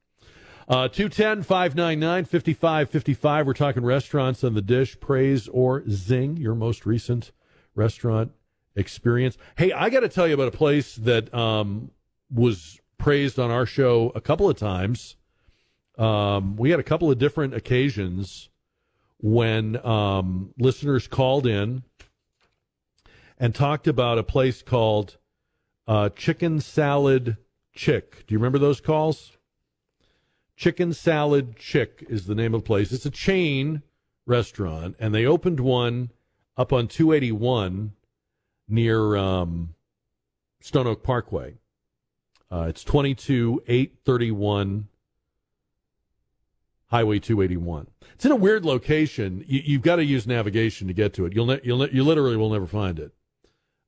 uh, 0.67 0.87
210 0.87 1.43
599 1.43 2.25
5555. 2.25 3.47
We're 3.47 3.53
talking 3.53 3.83
restaurants 3.83 4.43
on 4.43 4.53
the 4.53 4.61
dish. 4.61 4.99
Praise 4.99 5.47
or 5.49 5.83
zing, 5.89 6.37
your 6.37 6.55
most 6.55 6.85
recent 6.85 7.31
restaurant 7.75 8.31
experience. 8.75 9.37
Hey, 9.57 9.71
I 9.71 9.89
got 9.89 10.01
to 10.01 10.09
tell 10.09 10.27
you 10.27 10.33
about 10.33 10.47
a 10.47 10.57
place 10.57 10.95
that 10.95 11.33
um, 11.33 11.91
was 12.31 12.79
praised 12.97 13.39
on 13.39 13.51
our 13.51 13.65
show 13.65 14.11
a 14.15 14.21
couple 14.21 14.49
of 14.49 14.57
times. 14.57 15.15
Um, 15.97 16.55
we 16.55 16.71
had 16.71 16.79
a 16.79 16.83
couple 16.83 17.11
of 17.11 17.19
different 17.19 17.53
occasions 17.53 18.49
when 19.23 19.83
um, 19.85 20.53
listeners 20.59 21.07
called 21.07 21.47
in 21.47 21.81
and 23.39 23.55
talked 23.55 23.87
about 23.87 24.17
a 24.17 24.23
place 24.23 24.61
called 24.61 25.15
uh, 25.87 26.09
Chicken 26.09 26.59
Salad 26.59 27.37
Chick. 27.73 28.25
Do 28.27 28.33
you 28.33 28.37
remember 28.37 28.59
those 28.59 28.81
calls? 28.81 29.37
Chicken 30.57 30.93
Salad 30.93 31.55
Chick 31.55 32.05
is 32.09 32.27
the 32.27 32.35
name 32.35 32.53
of 32.53 32.63
the 32.63 32.67
place. 32.67 32.91
It's 32.91 33.05
a 33.05 33.09
chain 33.09 33.81
restaurant, 34.25 34.97
and 34.99 35.15
they 35.15 35.25
opened 35.25 35.61
one 35.61 36.11
up 36.57 36.73
on 36.73 36.89
281 36.89 37.93
near 38.67 39.15
um, 39.15 39.73
Stone 40.59 40.87
Oak 40.87 41.01
Parkway. 41.01 41.53
Uh, 42.51 42.65
it's 42.67 42.83
22831 42.83 44.89
Highway 46.93 47.17
281. 47.17 47.87
It's 48.13 48.23
in 48.23 48.31
a 48.31 48.35
weird 48.35 48.63
location. 48.65 49.43
You, 49.47 49.77
have 49.77 49.81
got 49.81 49.95
to 49.95 50.05
use 50.05 50.27
navigation 50.27 50.87
to 50.89 50.93
get 50.93 51.11
to 51.15 51.25
it. 51.25 51.33
You'll, 51.33 51.47
ne- 51.47 51.59
you'll 51.63 51.79
ne- 51.79 51.89
you 51.91 52.03
literally 52.03 52.37
will 52.37 52.51
never 52.51 52.67
find 52.67 52.99
it 52.99 53.11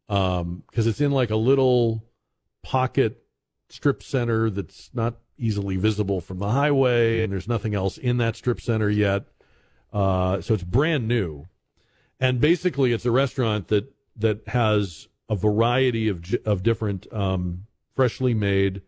because 0.07 0.41
um, 0.41 0.64
it's 0.73 0.99
in 0.99 1.11
like 1.11 1.30
a 1.30 1.36
little 1.36 2.03
pocket 2.64 3.22
strip 3.69 4.02
center 4.02 4.49
that's 4.49 4.90
not 4.91 5.18
easily 5.38 5.77
visible 5.77 6.19
from 6.19 6.40
the 6.40 6.49
highway, 6.49 7.22
and 7.22 7.32
there's 7.32 7.48
nothing 7.48 7.76
else 7.76 7.99
in 7.99 8.18
that 8.18 8.36
strip 8.36 8.60
center 8.60 8.90
yet. 8.90 9.26
Uh, 9.94 10.41
so 10.41 10.56
it's 10.56 10.64
brand 10.64 11.07
new, 11.07 11.45
and 12.19 12.41
basically 12.41 12.91
it's 12.91 13.06
a 13.06 13.11
restaurant 13.11 13.68
that 13.68 13.94
that 14.15 14.48
has 14.48 15.10
a 15.30 15.36
variety 15.36 16.07
of 16.07 16.23
of 16.44 16.64
different 16.64 17.06
um, 17.14 17.68
freshly 17.95 18.34
made 18.34 18.82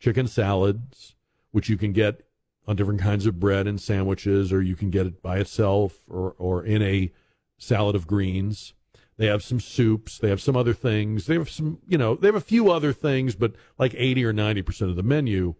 chicken 0.00 0.26
salads, 0.26 1.14
which 1.52 1.68
you 1.68 1.76
can 1.76 1.92
get 1.92 2.24
on 2.70 2.76
different 2.76 3.00
kinds 3.00 3.26
of 3.26 3.40
bread 3.40 3.66
and 3.66 3.80
sandwiches, 3.80 4.52
or 4.52 4.62
you 4.62 4.76
can 4.76 4.90
get 4.90 5.04
it 5.04 5.20
by 5.20 5.38
itself 5.38 5.98
or 6.08 6.36
or 6.38 6.64
in 6.64 6.80
a 6.80 7.10
salad 7.58 7.96
of 7.96 8.06
greens. 8.06 8.74
They 9.16 9.26
have 9.26 9.42
some 9.42 9.58
soups. 9.58 10.18
They 10.18 10.28
have 10.28 10.40
some 10.40 10.56
other 10.56 10.72
things. 10.72 11.26
They 11.26 11.34
have 11.34 11.50
some, 11.50 11.80
you 11.86 11.98
know, 11.98 12.14
they 12.14 12.28
have 12.28 12.36
a 12.36 12.40
few 12.40 12.70
other 12.70 12.92
things, 12.92 13.34
but 13.34 13.54
like 13.76 13.92
80 13.94 14.24
or 14.24 14.32
90% 14.32 14.88
of 14.88 14.96
the 14.96 15.02
menu 15.02 15.56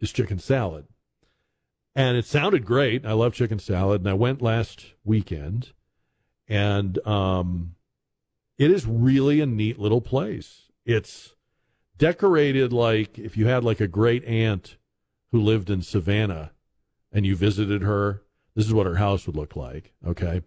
is 0.00 0.10
chicken 0.10 0.40
salad. 0.40 0.86
And 1.94 2.16
it 2.16 2.24
sounded 2.24 2.64
great. 2.64 3.04
I 3.04 3.12
love 3.12 3.34
chicken 3.34 3.58
salad. 3.60 4.00
And 4.00 4.10
I 4.10 4.14
went 4.14 4.42
last 4.42 4.94
weekend, 5.04 5.72
and 6.48 6.98
um, 7.06 7.76
it 8.58 8.70
is 8.70 8.86
really 8.86 9.40
a 9.40 9.46
neat 9.46 9.78
little 9.78 10.00
place. 10.00 10.70
It's 10.84 11.36
decorated 11.98 12.72
like 12.72 13.18
if 13.18 13.36
you 13.36 13.46
had 13.46 13.62
like 13.62 13.80
a 13.80 13.86
great 13.86 14.24
aunt 14.24 14.78
who 15.32 15.40
lived 15.40 15.70
in 15.70 15.82
Savannah 15.82 16.52
and 17.12 17.26
you 17.26 17.36
visited 17.36 17.82
her, 17.82 18.22
this 18.54 18.66
is 18.66 18.74
what 18.74 18.86
her 18.86 18.96
house 18.96 19.26
would 19.26 19.36
look 19.36 19.56
like. 19.56 19.92
Okay. 20.06 20.42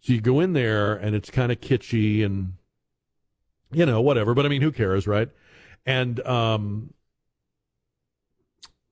So 0.00 0.12
you 0.12 0.20
go 0.20 0.40
in 0.40 0.52
there 0.52 0.94
and 0.94 1.14
it's 1.14 1.30
kind 1.30 1.50
of 1.50 1.60
kitschy 1.60 2.24
and 2.24 2.54
you 3.72 3.84
know 3.84 4.00
whatever, 4.00 4.34
but 4.34 4.46
I 4.46 4.48
mean 4.48 4.62
who 4.62 4.72
cares, 4.72 5.06
right? 5.06 5.28
And 5.84 6.24
um, 6.26 6.94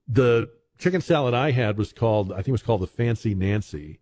the 0.09 0.51
chicken 0.78 1.01
salad 1.01 1.35
I 1.35 1.52
had 1.52 1.78
was 1.78 1.93
called 1.93 2.32
I 2.32 2.36
think 2.36 2.48
it 2.48 2.52
was 2.52 2.62
called 2.62 2.82
the 2.82 2.86
Fancy 2.86 3.35
Nancy, 3.35 4.01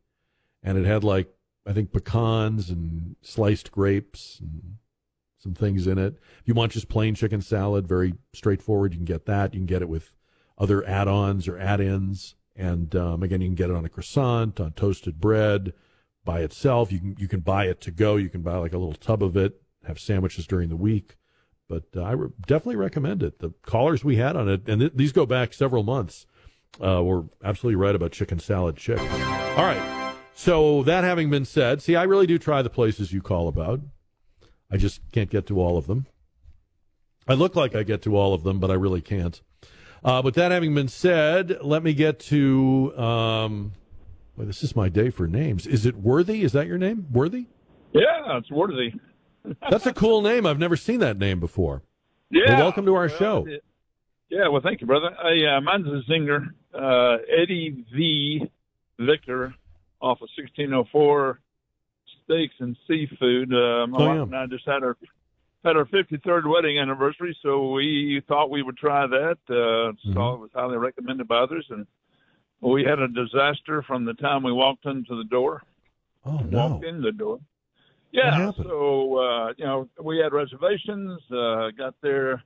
and 0.63 0.79
it 0.79 0.87
had 0.87 1.05
like 1.05 1.33
I 1.67 1.73
think 1.73 1.93
pecans 1.93 2.71
and 2.71 3.17
sliced 3.23 3.71
grapes 3.71 4.41
and 4.41 4.77
some 5.39 5.55
things 5.55 5.87
in 5.87 5.99
it. 5.99 6.15
If 6.41 6.49
you 6.49 6.55
want 6.55 6.73
just 6.73 6.89
plain 6.89 7.15
chicken 7.15 7.43
salad, 7.43 7.87
very 7.87 8.15
straightforward, 8.33 8.93
you 8.93 8.99
can 8.99 9.05
get 9.05 9.27
that. 9.27 9.53
You 9.53 9.61
can 9.61 9.67
get 9.67 9.83
it 9.83 9.89
with 9.89 10.13
other 10.59 10.87
add-ons 10.87 11.49
or 11.49 11.59
add-ins, 11.59 12.37
and 12.57 12.95
um, 12.95 13.23
again, 13.23 13.41
you 13.41 13.49
can 13.49 13.55
get 13.55 13.71
it 13.71 13.77
on 13.77 13.85
a 13.85 13.89
croissant, 13.89 14.61
on 14.61 14.73
toasted 14.73 15.21
bread, 15.21 15.73
by 16.25 16.41
itself. 16.41 16.91
You 16.93 16.99
can 17.01 17.17
you 17.19 17.29
can 17.29 17.41
buy 17.41 17.67
it 17.67 17.81
to 17.83 17.91
go. 17.91 18.17
You 18.17 18.31
can 18.31 18.43
buy 18.43 18.57
like 18.57 18.73
a 18.73 18.79
little 18.79 18.95
tub 18.95 19.23
of 19.23 19.37
it. 19.37 19.61
Have 19.87 19.99
sandwiches 19.99 20.47
during 20.47 20.69
the 20.69 20.77
week. 20.77 21.17
But 21.69 21.85
uh, 21.97 22.03
I 22.03 22.13
re- 22.13 22.31
definitely 22.47 22.77
recommend 22.77 23.23
it. 23.23 23.39
The 23.39 23.51
callers 23.63 24.05
we 24.05 24.17
had 24.17 24.37
on 24.37 24.49
it, 24.49 24.69
and 24.69 24.81
th- 24.81 24.93
these 24.95 25.13
go 25.13 25.27
back 25.27 25.53
several 25.53 25.83
months, 25.83 26.27
uh, 26.83 27.03
were 27.03 27.25
absolutely 27.43 27.77
right 27.77 27.95
about 27.95 28.13
chicken 28.13 28.39
salad 28.39 28.77
chick. 28.77 29.01
All 29.01 29.65
right. 29.65 30.15
So 30.35 30.83
that 30.83 31.05
having 31.05 31.31
been 31.31 31.45
said, 31.45 31.81
see, 31.81 31.97
I 31.97 32.03
really 32.03 32.27
do 32.27 32.39
try 32.39 32.61
the 32.63 32.71
places 32.71 33.13
you 33.13 33.23
call 33.23 33.49
about. 33.49 33.81
I 34.71 34.77
just 34.77 35.01
can't 35.13 35.31
get 35.31 35.47
to 35.47 35.61
all 35.61 35.79
of 35.79 35.87
them. 35.87 36.07
I 37.29 37.35
look 37.35 37.55
like 37.57 37.75
I 37.75 37.83
get 37.83 38.03
to 38.03 38.17
all 38.17 38.35
of 38.35 38.43
them, 38.43 38.59
but 38.59 38.71
I 38.71 38.75
really 38.75 39.01
can't. 39.01 39.41
Uh, 40.05 40.21
but 40.21 40.35
that 40.35 40.53
having 40.53 40.75
been 40.75 40.89
said, 40.89 41.59
let 41.63 41.83
me 41.83 41.95
get 41.95 42.19
to 42.21 42.97
um, 42.99 43.73
Boy, 44.37 44.45
this 44.45 44.63
is 44.65 44.75
my 44.75 44.89
day 44.89 45.11
for 45.11 45.29
names. 45.29 45.67
Is 45.67 45.87
it 45.87 45.97
Worthy? 45.97 46.43
Is 46.43 46.53
that 46.53 46.67
your 46.67 46.79
name? 46.79 47.07
Worthy? 47.13 47.47
Yeah, 47.93 48.37
it's 48.39 48.51
Worthy. 48.51 48.93
That's 49.71 49.87
a 49.87 49.93
cool 49.93 50.23
name. 50.23 50.45
I've 50.45 50.59
never 50.59 50.77
seen 50.77 51.01
that 51.01 51.19
name 51.19 51.39
before. 51.39 51.83
Yeah. 52.31 52.49
Well, 52.49 52.59
welcome 52.59 52.85
to 52.87 52.95
our 52.95 53.07
well, 53.07 53.19
show. 53.19 53.47
Yeah, 54.29 54.49
well, 54.49 54.61
thank 54.63 54.81
you, 54.81 54.87
brother. 54.87 55.11
Uh, 55.17 55.61
mine's 55.61 55.87
a 55.87 56.03
zinger. 56.11 56.49
Uh, 56.75 57.19
Eddie 57.31 57.85
V. 57.95 58.51
Victor 58.99 59.55
off 60.01 60.19
of 60.19 60.29
1604 60.37 61.41
Steaks 62.25 62.55
and 62.61 62.77
Seafood. 62.89 63.53
Uh, 63.53 63.87
my 63.89 63.99
Oh, 63.99 64.07
wife 64.07 64.17
yeah. 64.17 64.23
and 64.23 64.37
I 64.37 64.47
just 64.47 64.67
had 64.67 64.83
our 64.83 64.97
had 65.65 65.77
our 65.77 65.87
53rd 65.87 66.47
wedding 66.51 66.79
anniversary, 66.79 67.37
so 67.43 67.73
we 67.73 68.23
thought 68.29 68.51
we 68.51 68.63
would 68.63 68.77
try 68.77 69.07
that. 69.07 69.39
Uh, 69.49 69.55
Mm-hmm. 69.55 70.13
Saw 70.13 70.35
it 70.35 70.41
was 70.41 70.51
highly 70.55 70.77
recommended 70.77 71.27
by 71.29 71.39
others, 71.39 71.67
and 71.71 71.87
we 72.61 72.85
had 72.85 72.99
a 72.99 73.09
disaster 73.09 73.83
from 73.83 74.05
the 74.05 74.15
time 74.15 74.43
we 74.43 74.53
walked 74.53 74.85
into 74.87 75.17
the 75.17 75.25
door. 75.25 75.63
Oh 76.27 76.39
no! 76.39 76.69
Walked 76.69 76.85
in 76.85 77.01
the 77.03 77.13
door. 77.13 77.39
Yeah. 78.13 78.51
So 78.57 79.17
uh, 79.19 79.53
you 79.57 79.65
know, 79.65 79.89
we 80.03 80.19
had 80.19 80.33
reservations. 80.33 81.21
Uh, 81.31 81.71
got 81.77 81.95
there, 82.03 82.43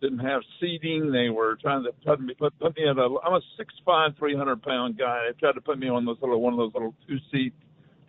didn't 0.00 0.18
have 0.20 0.42
seating. 0.60 1.12
They 1.12 1.28
were 1.28 1.56
trying 1.56 1.84
to 1.84 1.92
put 2.04 2.20
me 2.20 2.34
put, 2.34 2.58
put 2.58 2.76
me 2.76 2.88
at 2.88 2.96
a. 2.96 3.16
I'm 3.24 3.34
a 3.34 3.40
six 3.56 3.74
five, 3.84 4.12
three 4.18 4.34
hundred 4.36 4.62
pound 4.62 4.98
guy. 4.98 5.26
They 5.28 5.38
tried 5.38 5.52
to 5.56 5.60
put 5.60 5.78
me 5.78 5.88
on 5.88 6.04
those 6.04 6.18
little 6.20 6.40
one 6.40 6.52
of 6.54 6.58
those 6.58 6.72
little 6.74 6.94
two 7.06 7.18
seat 7.30 7.52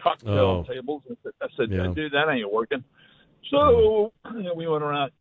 cocktail 0.02 0.66
Oh. 0.68 0.74
tables. 0.74 1.04
I 1.10 1.14
said, 1.24 1.32
I 1.42 1.48
said 1.58 1.72
Yeah. 1.72 1.88
dude, 1.94 2.14
that 2.14 2.30
ain't 2.30 2.52
working. 2.52 2.84
So 3.50 4.14
we 4.56 4.68
went 4.68 4.84
around 4.84 5.12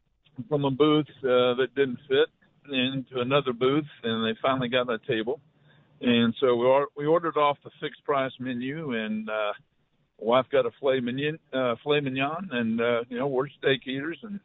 from 0.48 0.64
a 0.64 0.70
booth 0.70 1.06
uh, 1.18 1.54
that 1.58 1.68
didn't 1.76 1.98
fit 2.08 2.28
into 2.72 3.20
another 3.20 3.52
booth, 3.52 3.84
and 4.04 4.24
they 4.24 4.38
finally 4.40 4.68
got 4.68 4.88
a 4.90 4.98
table. 5.08 5.40
And 6.00 6.34
so 6.40 6.54
we 6.56 6.66
or- 6.66 6.88
we 6.96 7.06
ordered 7.06 7.36
off 7.36 7.58
the 7.64 7.70
fixed 7.80 8.04
price 8.04 8.32
menu, 8.38 8.94
and 8.94 9.28
uh, 9.28 9.52
wife 10.18 10.46
got 10.50 10.66
a 10.66 10.70
filet 10.80 11.00
mignon, 11.00 11.38
uh, 11.52 11.74
filet 11.82 12.00
mignon, 12.00 12.48
and 12.52 12.80
uh, 12.80 13.00
you 13.08 13.18
know 13.18 13.26
we're 13.26 13.48
steak 13.48 13.86
eaters, 13.86 14.18
and 14.22 14.40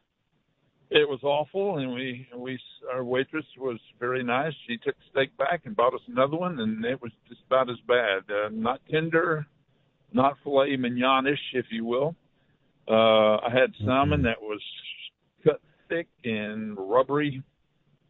it 0.90 1.08
was 1.08 1.20
awful. 1.22 1.78
And 1.78 1.94
we 1.94 2.26
we 2.36 2.58
our 2.92 3.04
waitress 3.04 3.46
was 3.58 3.78
very 3.98 4.22
nice. 4.22 4.52
She 4.66 4.76
took 4.78 4.96
the 4.96 5.04
steak 5.10 5.36
back 5.38 5.62
and 5.64 5.74
bought 5.74 5.94
us 5.94 6.00
another 6.08 6.36
one, 6.36 6.58
and 6.60 6.84
it 6.84 7.00
was 7.00 7.12
just 7.28 7.40
about 7.46 7.70
as 7.70 7.76
bad. 7.88 8.22
Uh, 8.30 8.48
not 8.50 8.80
tender, 8.90 9.46
not 10.12 10.36
filet 10.44 10.76
mignonish, 10.76 11.38
if 11.54 11.66
you 11.70 11.84
will. 11.86 12.14
Uh, 12.88 13.36
I 13.36 13.48
had 13.52 13.72
salmon 13.84 14.22
that 14.22 14.40
was 14.40 14.60
cut 15.44 15.60
thick 15.88 16.08
and 16.24 16.76
rubbery, 16.78 17.42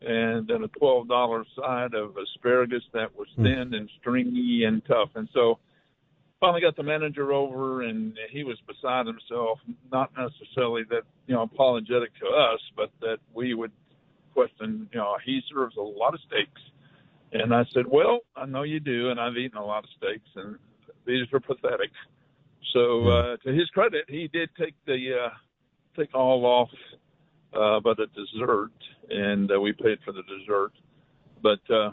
and 0.03 0.47
then 0.47 0.65
a 0.65 0.69
twelve 0.79 1.09
dollar 1.09 1.45
side 1.59 1.95
of 1.95 2.17
asparagus 2.17 2.83
that 2.93 3.15
was 3.17 3.29
thin 3.37 3.73
and 3.75 3.89
stringy 4.01 4.65
and 4.67 4.83
tough. 4.87 5.11
And 5.15 5.29
so 5.33 5.59
finally 6.41 6.61
got 6.61 6.77
the 6.77 6.83
manager 6.83 7.33
over 7.33 7.83
and 7.83 8.17
he 8.31 8.45
was 8.45 8.59
beside 8.67 9.07
himself, 9.07 9.59
not 9.91 10.11
necessarily 10.17 10.83
that, 10.91 11.03
you 11.27 11.35
know, 11.35 11.43
apologetic 11.43 12.11
to 12.21 12.27
us, 12.27 12.61
but 12.77 12.91
that 13.01 13.19
we 13.35 13.55
would 13.55 13.73
question, 14.35 14.89
you 14.93 14.99
know, 14.99 15.17
he 15.25 15.41
serves 15.53 15.77
a 15.77 15.81
lot 15.81 16.13
of 16.13 16.21
steaks. 16.27 16.61
And 17.33 17.55
I 17.55 17.65
said, 17.73 17.85
Well, 17.91 18.21
I 18.37 18.47
know 18.47 18.63
you 18.63 18.81
do 18.81 19.11
and 19.11 19.19
I've 19.19 19.37
eaten 19.37 19.59
a 19.59 19.65
lot 19.65 19.85
of 19.85 19.91
steaks 19.97 20.29
and 20.37 20.57
these 21.07 21.27
are 21.33 21.41
pathetic. 21.41 21.91
So 22.73 23.09
uh, 23.09 23.37
to 23.39 23.53
his 23.53 23.69
credit, 23.71 24.05
he 24.09 24.29
did 24.33 24.51
take 24.59 24.75
the 24.87 25.27
uh, 25.27 25.31
take 25.99 26.15
all 26.15 26.45
off, 26.45 26.69
uh, 27.55 27.81
but 27.81 27.99
a 28.01 28.07
dessert, 28.09 28.73
and 29.11 29.51
uh, 29.51 29.61
we 29.61 29.73
paid 29.73 29.99
for 30.05 30.13
the 30.13 30.23
dessert. 30.23 30.73
But 31.43 31.61
uh, 31.75 31.91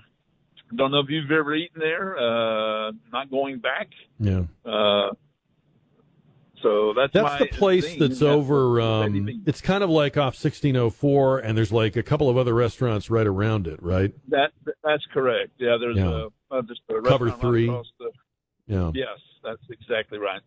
don't 0.76 0.92
know 0.92 1.00
if 1.00 1.10
you've 1.10 1.32
ever 1.32 1.54
eaten 1.56 1.80
there. 1.80 2.18
Uh, 2.18 2.92
not 3.12 3.30
going 3.30 3.60
back. 3.60 3.88
Yeah. 4.20 4.44
Uh, 4.66 5.12
so 6.62 6.94
that's 6.96 7.12
That's 7.14 7.40
the 7.40 7.48
place 7.58 7.84
thing. 7.86 8.00
that's 8.00 8.22
over. 8.22 8.80
Um, 8.80 9.44
it's 9.46 9.60
kind 9.60 9.84
of 9.84 9.90
like 9.90 10.16
off 10.16 10.34
1604, 10.42 11.40
and 11.40 11.58
there's 11.58 11.74
like 11.74 11.98
a 11.98 12.04
couple 12.04 12.30
of 12.30 12.38
other 12.38 12.54
restaurants 12.54 13.10
right 13.10 13.28
around 13.28 13.68
it, 13.68 13.84
right? 13.84 14.14
That 14.30 14.52
that's 14.82 15.04
correct. 15.14 15.52
Yeah, 15.58 15.76
there's 15.80 15.98
Yeah. 15.98 16.28
a 16.52 16.56
uh, 16.56 16.62
just 16.62 16.80
a 16.90 17.02
Cover 17.02 17.26
restaurant 17.26 17.32
right 17.32 17.42
three. 17.42 17.68
the- 17.68 18.12
Yeah. 18.68 18.92
Yes, 18.96 19.20
that's 19.44 19.62
exactly 19.70 20.20
right. 20.20 20.42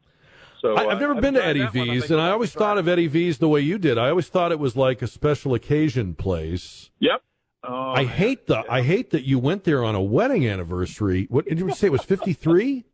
So 0.67 0.75
I, 0.75 0.91
I've 0.91 0.97
uh, 0.97 1.01
never 1.01 1.15
been 1.21 1.35
to 1.35 1.45
Eddie 1.45 1.61
that 1.61 1.75
one. 1.75 1.91
I 1.91 1.95
V's, 1.95 2.11
and 2.11 2.21
I 2.21 2.31
always 2.31 2.53
thought 2.53 2.77
of 2.77 2.89
Eddie 2.89 3.07
V's 3.07 3.39
the 3.39 3.49
way 3.49 3.61
you 3.61 3.79
did. 3.79 3.99
I 3.99 4.11
always 4.11 4.27
thought 4.27 4.51
it 4.51 4.59
was 4.59 4.75
like 4.75 5.01
a 5.01 5.07
special 5.07 5.55
occasion 5.55 6.15
place. 6.15 6.91
Yep. 6.99 7.23
Oh, 7.63 7.93
I 7.93 8.05
hate 8.05 8.49
the 8.49 8.65
I 8.69 8.83
hate 8.83 9.11
that 9.11 9.25
you 9.25 9.39
went 9.39 9.63
there 9.63 9.85
on 9.85 9.95
a 9.95 10.03
wedding 10.03 10.47
anniversary. 10.49 11.27
What 11.31 11.47
did 11.47 11.61
you 11.61 11.73
say? 11.73 11.87
It 11.87 11.93
was 11.93 12.03
53? 12.03 12.85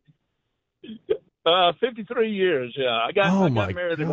Uh, 1.44 1.72
53 1.80 2.30
years. 2.30 2.72
Yeah, 2.78 2.90
I 2.90 3.10
got. 3.10 3.32
Oh, 3.32 3.46
I 3.46 3.48
got 3.50 3.74
married. 3.74 3.98
When, 3.98 4.10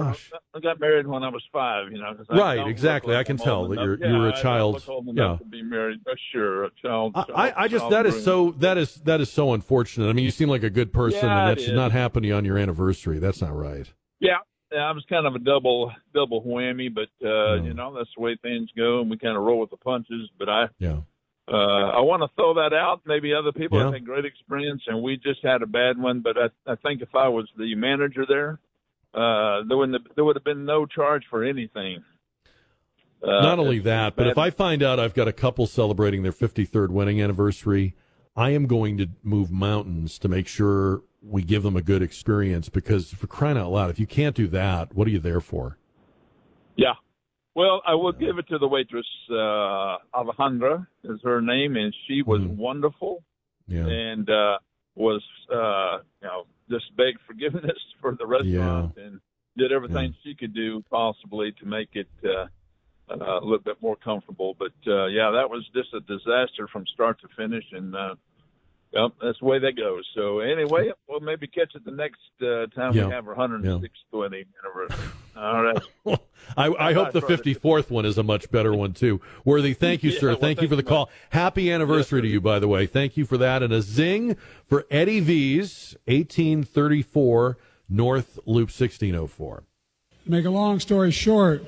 I 0.56 0.60
got 0.62 0.80
married 0.80 1.06
when 1.06 1.22
I 1.24 1.30
was 1.30 1.44
five. 1.54 1.92
You 1.92 2.00
know, 2.00 2.16
I 2.28 2.36
Right, 2.36 2.56
don't 2.56 2.70
exactly. 2.70 3.14
like 3.14 3.20
I 3.20 3.24
can 3.24 3.38
tell 3.38 3.68
that 3.68 3.80
you're- 3.80 3.98
yeah, 4.02 4.12
you 4.14 4.18
were 4.18 4.30
a 4.30 4.36
I 4.36 4.42
child. 4.42 4.84
Yeah. 5.14 5.38
to 5.38 5.46
be 5.46 5.62
married. 5.62 6.00
Uh, 6.10 6.16
sure, 6.32 6.64
a 6.64 6.72
child. 6.82 7.12
I, 7.14 7.22
child 7.24 7.32
I, 7.36 7.54
I 7.56 7.68
just 7.68 7.88
that 7.92 8.08
is 8.08 8.24
so 8.24 8.52
that 8.58 8.80
is 8.80 8.96
that 9.02 9.22
is 9.22 9.32
so 9.32 9.54
unfortunate. 9.54 10.10
I 10.10 10.14
mean, 10.14 10.26
you 10.26 10.32
seem 10.32 10.50
like 10.50 10.64
a 10.64 10.72
good 10.72 10.92
person, 10.92 11.20
Yeah, 11.28 11.42
and 11.48 11.52
that 11.58 11.62
should 11.62 11.74
is. 11.74 11.76
not 11.76 11.92
happen 11.92 12.24
to 12.24 12.28
you 12.28 12.34
on 12.34 12.46
your 12.46 12.58
anniversary. 12.58 13.20
That's 13.20 13.42
not 13.42 13.56
right. 13.56 13.86
Yeah, 14.20 14.38
yeah, 14.72 14.80
I 14.80 14.92
was 14.92 15.06
kind 15.08 15.28
of 15.28 15.36
a 15.36 15.40
double 15.40 15.92
double 16.16 16.42
whammy, 16.42 16.92
but 16.92 17.10
uh, 17.24 17.62
you 17.62 17.76
know 17.76 17.94
that's 17.96 18.10
the 18.18 18.24
way 18.24 18.38
things 18.42 18.70
go, 18.76 19.02
and 19.02 19.10
we 19.12 19.20
kind 19.20 19.38
of 19.38 19.44
roll 19.44 19.60
with 19.60 19.70
the 19.70 19.78
punches. 19.78 20.32
But 20.40 20.50
I, 20.50 20.66
yeah, 20.80 21.02
uh, 21.52 21.56
I 21.56 22.02
want 22.02 22.22
to 22.22 22.30
throw 22.36 22.54
that 22.56 22.74
out. 22.74 23.02
Maybe 23.06 23.34
other 23.34 23.52
people 23.52 23.78
Yeah. 23.78 23.86
have 23.86 23.94
had 23.94 24.06
great 24.06 24.26
experience, 24.26 24.84
and 24.88 25.02
we 25.02 25.18
just 25.18 25.44
had 25.44 25.62
a 25.62 25.66
bad 25.66 25.98
one. 25.98 26.22
But 26.22 26.38
I, 26.38 26.72
I 26.72 26.76
think 26.76 27.02
if 27.02 27.16
I 27.16 27.28
was 27.28 27.48
the 27.58 27.74
manager 27.76 28.26
there, 28.28 28.60
uh, 29.14 29.64
there 29.68 29.78
wouldn't 29.78 30.02
have, 30.06 30.16
there 30.16 30.24
would 30.26 30.36
have 30.36 30.44
been 30.44 30.66
no 30.66 30.86
charge 30.86 31.24
for 31.30 31.44
anything. 31.44 32.04
Uh, 33.22 33.42
Not 33.42 33.60
only 33.60 33.80
that, 33.80 34.16
but 34.16 34.28
if 34.28 34.38
I 34.38 34.50
find 34.50 34.82
out 34.82 34.98
I've 35.00 35.14
got 35.14 35.28
a 35.28 35.34
couple 35.34 35.68
celebrating 35.68 36.24
their 36.24 36.32
53rd 36.32 36.90
wedding 36.90 37.22
anniversary, 37.22 37.96
I 38.36 38.52
am 38.52 38.66
going 38.66 38.98
to 38.98 39.10
move 39.24 39.52
mountains 39.52 40.18
to 40.20 40.30
make 40.30 40.48
sure 40.48 41.02
we 41.22 41.42
give 41.42 41.64
them 41.64 41.76
a 41.76 41.82
good 41.82 42.02
experience. 42.02 42.70
Because 42.70 43.12
for 43.12 43.28
crying 43.28 43.58
out 43.58 43.72
loud, 43.72 43.90
if 43.90 44.00
you 44.00 44.08
can't 44.08 44.36
do 44.36 44.48
that, 44.48 44.96
what 44.96 45.06
are 45.06 45.12
you 45.12 45.20
there 45.20 45.42
for? 45.42 45.78
Yeah. 46.78 46.94
Well, 47.60 47.82
I 47.86 47.94
will 47.96 48.14
give 48.14 48.38
it 48.38 48.48
to 48.50 48.58
the 48.58 48.68
waitress. 48.68 49.06
Uh, 49.30 49.98
Alejandra 50.20 50.88
is 51.04 51.20
her 51.24 51.42
name, 51.42 51.76
and 51.76 51.94
she 52.08 52.22
was 52.22 52.42
wonderful 52.42 53.24
Mm-hmm. 53.70 53.88
Yeah. 53.88 54.12
and 54.12 54.30
uh, 54.30 54.58
was, 54.96 55.24
uh, 55.54 56.00
you 56.22 56.28
know, 56.28 56.46
just 56.70 56.96
begged 56.98 57.20
forgiveness 57.28 57.78
for 58.02 58.16
the 58.18 58.26
restaurant 58.26 58.98
and 58.98 59.20
did 59.58 59.72
everything 59.72 60.16
she 60.24 60.36
could 60.36 60.54
do 60.54 60.84
possibly 60.90 61.52
to 61.60 61.66
make 61.66 61.90
it 61.94 62.08
uh, 62.24 62.48
uh, 63.12 63.40
a 63.40 63.44
little 63.44 63.60
bit 63.60 63.82
more 63.82 63.96
comfortable. 63.96 64.56
But 64.58 64.74
uh, 64.88 65.08
yeah, 65.08 65.32
that 65.32 65.50
was 65.50 65.68
just 65.74 65.94
a 65.94 66.00
disaster 66.02 66.68
from 66.72 66.86
start 66.94 67.20
to 67.22 67.28
finish, 67.36 67.66
and 67.72 67.96
uh, 67.96 68.16
yep, 68.94 69.12
that's 69.22 69.40
the 69.40 69.46
way 69.46 69.60
that 69.60 69.76
goes. 69.78 70.06
So 70.16 70.40
anyway, 70.40 70.92
we'll 71.08 71.20
maybe 71.20 71.48
catch 71.48 71.74
it 71.76 71.86
the 71.86 71.92
next 71.92 72.20
uh, 72.42 72.68
time 72.76 72.94
Yeah. 72.94 73.08
we 73.08 73.12
have 73.14 73.28
our 73.28 73.36
106th 73.36 73.90
wedding 74.12 74.46
anniversary. 74.64 75.10
All 75.38 75.64
right. 75.64 76.20
I, 76.58 76.90
I 76.90 76.94
hope 76.94 77.12
the 77.12 77.22
54th 77.22 77.90
one 77.90 78.06
is 78.06 78.18
a 78.18 78.24
much 78.24 78.50
better 78.52 78.74
one 78.74 78.94
too. 78.94 79.22
Worthy, 79.46 79.74
thank 79.74 80.04
you, 80.04 80.10
Yeah, 80.14 80.20
sir. 80.20 80.28
well, 80.30 80.38
thank 80.38 80.62
you 80.62 80.68
for 80.68 80.76
the 80.76 80.82
thank 80.82 80.90
you, 80.90 80.96
call. 80.96 81.10
Happy 81.30 81.72
anniversary 81.72 82.22
to 82.22 82.28
you, 82.28 82.42
by 82.42 82.60
the 82.60 82.68
way. 82.68 82.86
Thank 82.88 83.16
you 83.18 83.26
for 83.26 83.38
that. 83.38 83.62
And 83.64 83.72
a 83.74 83.82
zing 83.82 84.36
for 84.68 84.86
Eddie 84.90 85.20
V's, 85.20 85.96
1834 86.08 87.58
North 87.90 88.38
Loop 88.46 88.70
1604. 88.70 89.64
To 90.26 90.32
make 90.32 90.46
a 90.46 90.50
long 90.50 90.80
story 90.80 91.12
short, 91.12 91.64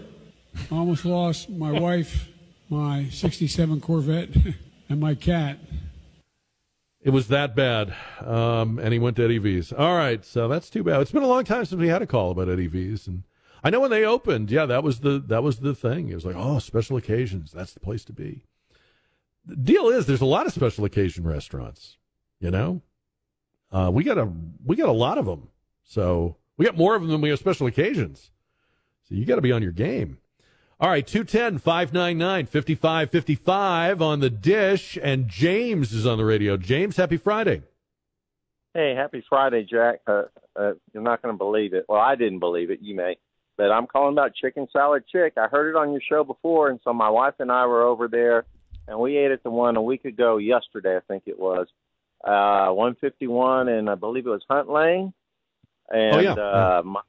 I 0.72 0.76
almost 0.76 1.06
lost 1.06 1.50
my 1.50 1.72
wife, 1.72 2.28
my 2.70 3.08
67 3.10 3.80
Corvette, 3.82 4.30
and 4.90 5.00
my 5.00 5.16
cat. 5.16 5.60
It 7.02 7.10
was 7.10 7.30
that 7.30 7.56
bad. 7.56 7.96
Um, 8.20 8.78
and 8.78 8.94
he 8.94 9.00
went 9.00 9.16
to 9.16 9.24
Eddie 9.24 9.40
V's. 9.40 9.74
All 9.74 9.96
right, 9.96 10.24
so 10.24 10.48
that's 10.48 10.70
too 10.70 10.84
bad. 10.84 11.02
It's 11.02 11.12
been 11.12 11.24
a 11.24 11.28
long 11.28 11.44
time 11.44 11.66
since 11.66 11.80
we 11.80 11.88
had 11.88 12.02
a 12.02 12.08
call 12.08 12.32
about 12.32 12.50
Eddie 12.50 12.68
V's, 12.68 13.08
and 13.08 13.24
I 13.64 13.70
know 13.70 13.80
when 13.80 13.92
they 13.92 14.06
opened, 14.06 14.52
yeah, 14.52 14.66
that 14.66 14.84
was 14.84 15.00
the 15.00 15.20
that 15.28 15.44
was 15.44 15.60
the 15.60 15.76
thing. 15.76 16.10
It 16.10 16.16
was 16.16 16.26
like, 16.26 16.36
oh, 16.38 16.60
special 16.60 16.98
occasions, 16.98 17.52
that's 17.52 17.74
the 17.74 17.80
place 17.80 18.04
to 18.06 18.14
be. 18.14 18.46
The 19.46 19.56
deal 19.56 19.88
is, 19.88 20.06
there's 20.06 20.22
a 20.22 20.26
lot 20.26 20.46
of 20.46 20.54
special 20.54 20.86
occasion 20.86 21.26
restaurants. 21.26 21.98
You 22.40 22.52
know, 22.52 22.82
uh, 23.72 23.90
we 23.94 24.04
got 24.04 24.18
a 24.18 24.32
we 24.66 24.76
got 24.76 24.90
a 24.90 24.94
lot 24.94 25.18
of 25.18 25.26
them. 25.26 25.50
So 25.84 26.38
we 26.58 26.66
got 26.66 26.78
more 26.78 26.96
of 26.96 27.02
them 27.02 27.12
than 27.12 27.22
we 27.22 27.30
have 27.30 27.40
special 27.40 27.68
occasions. 27.68 28.32
So 29.04 29.16
you 29.16 29.26
got 29.26 29.36
to 29.36 29.42
be 29.42 29.52
on 29.52 29.64
your 29.64 29.72
game. 29.72 30.20
All 30.82 30.90
right, 30.90 31.06
210 31.06 31.60
599 31.60 32.48
5555 32.48 34.02
on 34.02 34.20
the 34.20 34.32
dish. 34.32 34.98
And 35.02 35.28
James 35.28 35.94
is 35.94 36.08
on 36.08 36.18
the 36.18 36.26
radio. 36.26 36.58
James, 36.58 36.98
happy 36.98 37.18
Friday. 37.18 37.62
Hey, 38.74 38.96
happy 38.96 39.24
Friday, 39.30 39.64
Jack. 39.70 40.00
Uh, 40.08 40.24
uh, 40.56 40.72
you're 40.92 41.04
not 41.04 41.22
going 41.22 41.36
to 41.36 41.38
believe 41.38 41.76
it. 41.76 41.86
Well, 41.88 42.00
I 42.02 42.16
didn't 42.16 42.40
believe 42.40 42.72
it. 42.72 42.80
You 42.82 42.96
may. 42.96 43.18
But 43.58 43.72
I'm 43.72 43.86
calling 43.86 44.14
about 44.14 44.34
chicken 44.34 44.68
salad 44.74 45.04
chick. 45.12 45.34
I 45.38 45.48
heard 45.50 45.70
it 45.70 45.76
on 45.76 45.92
your 45.92 46.02
show 46.02 46.24
before, 46.24 46.70
and 46.70 46.80
so 46.84 46.94
my 46.94 47.10
wife 47.10 47.36
and 47.38 47.52
I 47.52 47.68
were 47.68 47.84
over 47.84 48.08
there, 48.08 48.46
and 48.88 48.98
we 48.98 49.18
ate 49.18 49.30
at 49.30 49.44
the 49.44 49.52
one 49.52 49.76
a 49.76 49.82
week 49.84 50.06
ago, 50.06 50.38
yesterday, 50.38 50.96
I 50.98 51.02
think 51.02 51.24
it 51.28 51.38
was, 51.38 51.68
uh, 52.24 52.72
151, 52.74 53.68
and 53.68 53.88
I 53.88 53.94
believe 53.96 54.26
it 54.26 54.30
was 54.32 54.42
Hunt 54.50 54.68
Lane. 54.68 55.14
And 55.90 56.16
Oh, 56.16 56.20
yeah. 56.20 56.34
uh, 56.34 56.82
my, 56.84 57.02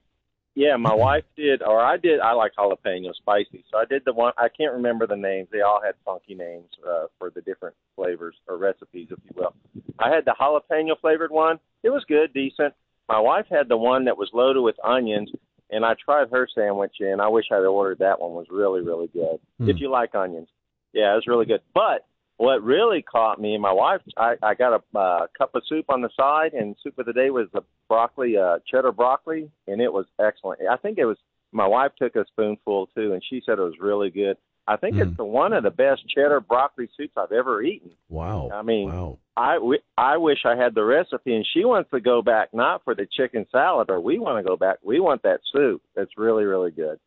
yeah, 0.54 0.76
my 0.76 0.94
wife 0.94 1.24
did, 1.36 1.62
or 1.62 1.80
I 1.80 1.96
did. 1.96 2.20
I 2.20 2.32
like 2.32 2.52
jalapeno 2.58 3.14
spicy, 3.14 3.64
so 3.70 3.78
I 3.78 3.84
did 3.86 4.02
the 4.04 4.12
one. 4.12 4.32
I 4.36 4.48
can't 4.48 4.74
remember 4.74 5.06
the 5.06 5.16
names. 5.16 5.48
They 5.50 5.62
all 5.62 5.80
had 5.82 5.94
funky 6.04 6.34
names 6.34 6.68
uh, 6.86 7.06
for 7.18 7.30
the 7.30 7.40
different 7.40 7.74
flavors 7.96 8.34
or 8.46 8.58
recipes, 8.58 9.08
if 9.10 9.18
you 9.24 9.30
will. 9.34 9.54
I 9.98 10.10
had 10.10 10.24
the 10.26 10.34
jalapeno 10.38 11.00
flavored 11.00 11.30
one. 11.30 11.58
It 11.82 11.90
was 11.90 12.04
good, 12.06 12.34
decent. 12.34 12.74
My 13.08 13.18
wife 13.18 13.46
had 13.50 13.68
the 13.68 13.76
one 13.76 14.04
that 14.04 14.18
was 14.18 14.28
loaded 14.34 14.60
with 14.60 14.76
onions, 14.84 15.30
and 15.70 15.84
I 15.84 15.94
tried 16.04 16.28
her 16.30 16.46
sandwich, 16.54 16.96
and 17.00 17.22
I 17.22 17.28
wish 17.28 17.46
I'd 17.50 17.64
ordered 17.64 18.00
that 18.00 18.20
one. 18.20 18.32
It 18.32 18.34
was 18.34 18.46
really, 18.50 18.82
really 18.82 19.08
good. 19.08 19.38
If 19.70 19.80
you 19.80 19.90
like 19.90 20.14
onions, 20.14 20.48
yeah, 20.92 21.12
it 21.12 21.16
was 21.16 21.26
really 21.26 21.46
good. 21.46 21.60
But 21.74 22.06
what 22.36 22.62
really 22.62 23.02
caught 23.02 23.40
me, 23.40 23.54
and 23.54 23.62
my 23.62 23.72
wife, 23.72 24.00
I, 24.16 24.34
I 24.42 24.54
got 24.54 24.72
a 24.72 24.98
uh, 24.98 25.26
cup 25.36 25.54
of 25.54 25.62
soup 25.68 25.86
on 25.88 26.00
the 26.00 26.10
side, 26.16 26.54
and 26.54 26.76
soup 26.82 26.98
of 26.98 27.06
the 27.06 27.12
day 27.12 27.30
was 27.30 27.48
the 27.52 27.62
broccoli, 27.88 28.36
uh, 28.36 28.59
cheddar 28.66 28.92
broccoli, 28.92 29.50
and 29.66 29.80
it 29.80 29.92
was 29.92 30.06
excellent. 30.18 30.60
I 30.70 30.76
think 30.76 30.98
it 30.98 31.04
was 31.04 31.18
my 31.52 31.66
wife 31.66 31.92
took 31.98 32.16
a 32.16 32.24
spoonful 32.26 32.88
too, 32.94 33.12
and 33.12 33.22
she 33.28 33.42
said 33.44 33.59
it 33.59 33.62
was 33.62 33.78
really 33.78 34.10
good. 34.10 34.36
I 34.66 34.76
think 34.76 34.96
it's 34.96 35.16
the 35.16 35.24
one 35.24 35.52
of 35.52 35.64
the 35.64 35.70
best 35.70 36.09
cheddar 36.09 36.40
broccoli 36.40 36.88
soups 36.96 37.14
I've 37.16 37.32
ever 37.32 37.62
eaten. 37.62 37.90
Wow. 38.09 38.48
I 38.52 38.62
mean, 38.62 38.90
wow. 38.90 39.18
I, 39.36 39.54
w- 39.54 39.80
I 39.98 40.16
wish 40.18 40.38
I 40.44 40.54
had 40.54 40.74
the 40.74 40.84
recipe, 40.84 41.34
and 41.34 41.44
she 41.52 41.64
wants 41.64 41.90
to 41.90 42.00
go 42.00 42.22
back 42.22 42.50
not 42.54 42.84
for 42.84 42.94
the 42.94 43.06
chicken 43.10 43.44
salad, 43.50 43.90
or 43.90 44.00
we 44.00 44.20
want 44.20 44.42
to 44.42 44.48
go 44.48 44.56
back. 44.56 44.78
We 44.82 45.00
want 45.00 45.22
that 45.24 45.40
soup. 45.52 45.82
That's 45.96 46.16
really, 46.16 46.44
really 46.44 46.70
good. 46.70 47.00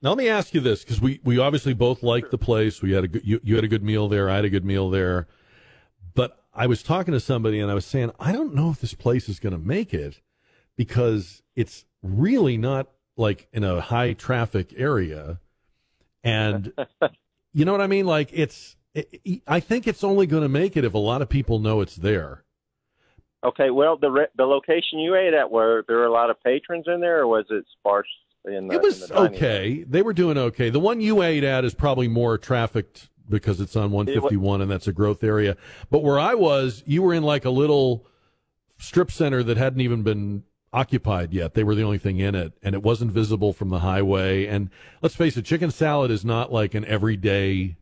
Now 0.00 0.10
let 0.10 0.18
me 0.18 0.28
ask 0.28 0.54
you 0.54 0.60
this, 0.60 0.84
because 0.84 1.00
we, 1.00 1.20
we 1.24 1.38
obviously 1.38 1.74
both 1.74 2.02
liked 2.02 2.30
the 2.30 2.38
place. 2.38 2.80
We 2.80 2.92
had 2.92 3.04
a 3.04 3.08
good, 3.08 3.22
you, 3.24 3.40
you 3.42 3.56
had 3.56 3.64
a 3.64 3.68
good 3.68 3.82
meal 3.82 4.08
there. 4.08 4.30
I 4.30 4.36
had 4.36 4.44
a 4.44 4.50
good 4.50 4.64
meal 4.64 4.90
there. 4.90 5.26
But 6.14 6.44
I 6.54 6.66
was 6.66 6.82
talking 6.82 7.12
to 7.12 7.20
somebody 7.20 7.58
and 7.58 7.70
I 7.70 7.74
was 7.74 7.84
saying, 7.84 8.12
I 8.20 8.32
don't 8.32 8.54
know 8.54 8.70
if 8.70 8.80
this 8.80 8.94
place 8.94 9.28
is 9.28 9.40
going 9.40 9.54
to 9.54 9.58
make 9.58 9.92
it 9.92 10.20
because 10.76 11.42
it's 11.56 11.84
really 12.02 12.56
not 12.56 12.88
like 13.16 13.48
in 13.52 13.64
a 13.64 13.80
high 13.80 14.12
traffic 14.12 14.72
area. 14.76 15.40
And 16.22 16.72
you 17.52 17.64
know 17.64 17.72
what 17.72 17.80
I 17.80 17.88
mean? 17.88 18.06
Like 18.06 18.30
it's, 18.32 18.76
it, 18.94 19.42
I 19.48 19.58
think 19.58 19.88
it's 19.88 20.04
only 20.04 20.26
going 20.26 20.44
to 20.44 20.48
make 20.48 20.76
it 20.76 20.84
if 20.84 20.94
a 20.94 20.98
lot 20.98 21.22
of 21.22 21.28
people 21.28 21.58
know 21.58 21.80
it's 21.80 21.96
there. 21.96 22.44
Okay, 23.44 23.70
well, 23.70 23.96
the 23.96 24.10
re- 24.10 24.26
the 24.36 24.44
location 24.44 24.98
you 24.98 25.14
ate 25.14 25.32
at, 25.32 25.48
were 25.48 25.84
there 25.86 26.04
a 26.04 26.10
lot 26.10 26.28
of 26.28 26.42
patrons 26.42 26.86
in 26.88 27.00
there, 27.00 27.20
or 27.20 27.28
was 27.28 27.44
it 27.50 27.64
sparse 27.78 28.08
in 28.44 28.68
the? 28.68 28.74
It 28.74 28.82
was 28.82 29.08
the 29.08 29.14
room? 29.14 29.24
okay. 29.34 29.84
They 29.88 30.02
were 30.02 30.12
doing 30.12 30.38
okay. 30.38 30.70
The 30.70 30.80
one 30.80 31.00
you 31.00 31.22
ate 31.22 31.44
at 31.44 31.64
is 31.64 31.74
probably 31.74 32.08
more 32.08 32.38
trafficked 32.38 33.08
because 33.28 33.60
it's 33.60 33.76
on 33.76 33.90
151 33.90 34.62
and 34.62 34.70
that's 34.70 34.86
a 34.86 34.92
growth 34.92 35.22
area. 35.22 35.56
But 35.90 36.02
where 36.02 36.18
I 36.18 36.34
was, 36.34 36.82
you 36.86 37.02
were 37.02 37.12
in 37.12 37.22
like 37.22 37.44
a 37.44 37.50
little 37.50 38.06
strip 38.78 39.10
center 39.10 39.42
that 39.42 39.56
hadn't 39.56 39.80
even 39.80 40.02
been 40.02 40.44
occupied 40.72 41.32
yet. 41.32 41.54
They 41.54 41.64
were 41.64 41.74
the 41.74 41.82
only 41.82 41.98
thing 41.98 42.18
in 42.18 42.34
it 42.34 42.54
and 42.62 42.74
it 42.74 42.82
wasn't 42.82 43.10
visible 43.12 43.52
from 43.52 43.68
the 43.70 43.80
highway. 43.80 44.46
And 44.46 44.70
let's 45.02 45.14
face 45.14 45.36
it, 45.36 45.44
chicken 45.44 45.70
salad 45.70 46.10
is 46.10 46.24
not 46.24 46.52
like 46.52 46.74
an 46.74 46.84
everyday 46.86 47.76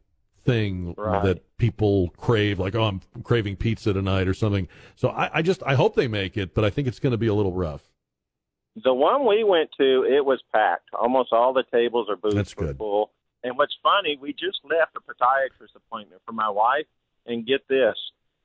thing 0.45 0.95
Right. 0.97 1.23
that 1.25 1.59
people 1.59 2.11
crave 2.17 2.59
like, 2.59 2.75
oh, 2.75 2.85
I'm 2.85 3.01
craving 3.25 3.57
pizza 3.57 3.93
tonight 3.93 4.29
or 4.29 4.35
something. 4.35 4.69
So 4.95 5.09
I, 5.11 5.39
I 5.39 5.43
just, 5.43 5.63
I 5.65 5.75
hope 5.75 5.95
they 5.97 6.09
make 6.09 6.37
it, 6.37 6.55
but 6.55 6.65
I 6.65 6.71
think 6.71 6.87
it's 6.89 6.99
going 7.01 7.11
to 7.13 7.19
be 7.19 7.27
a 7.27 7.35
little 7.35 7.53
rough. 7.53 7.83
The 8.85 8.93
one 8.93 9.27
we 9.27 9.43
went 9.43 9.71
to, 9.79 10.05
it 10.05 10.25
was 10.25 10.43
packed. 10.53 10.91
Almost 10.93 11.33
all 11.33 11.53
the 11.53 11.65
tables 11.73 12.09
or 12.09 12.17
booths 12.17 12.35
That's 12.35 12.57
were 12.57 12.67
good. 12.67 12.79
full. 12.79 13.11
And 13.43 13.57
what's 13.57 13.77
funny, 13.83 14.19
we 14.21 14.33
just 14.33 14.61
left 14.65 14.97
a 14.97 15.01
podiatrist 15.01 15.75
appointment 15.77 16.21
for 16.27 16.33
my 16.33 16.49
wife, 16.49 16.87
and 17.27 17.47
get 17.47 17.67
this, 17.69 17.97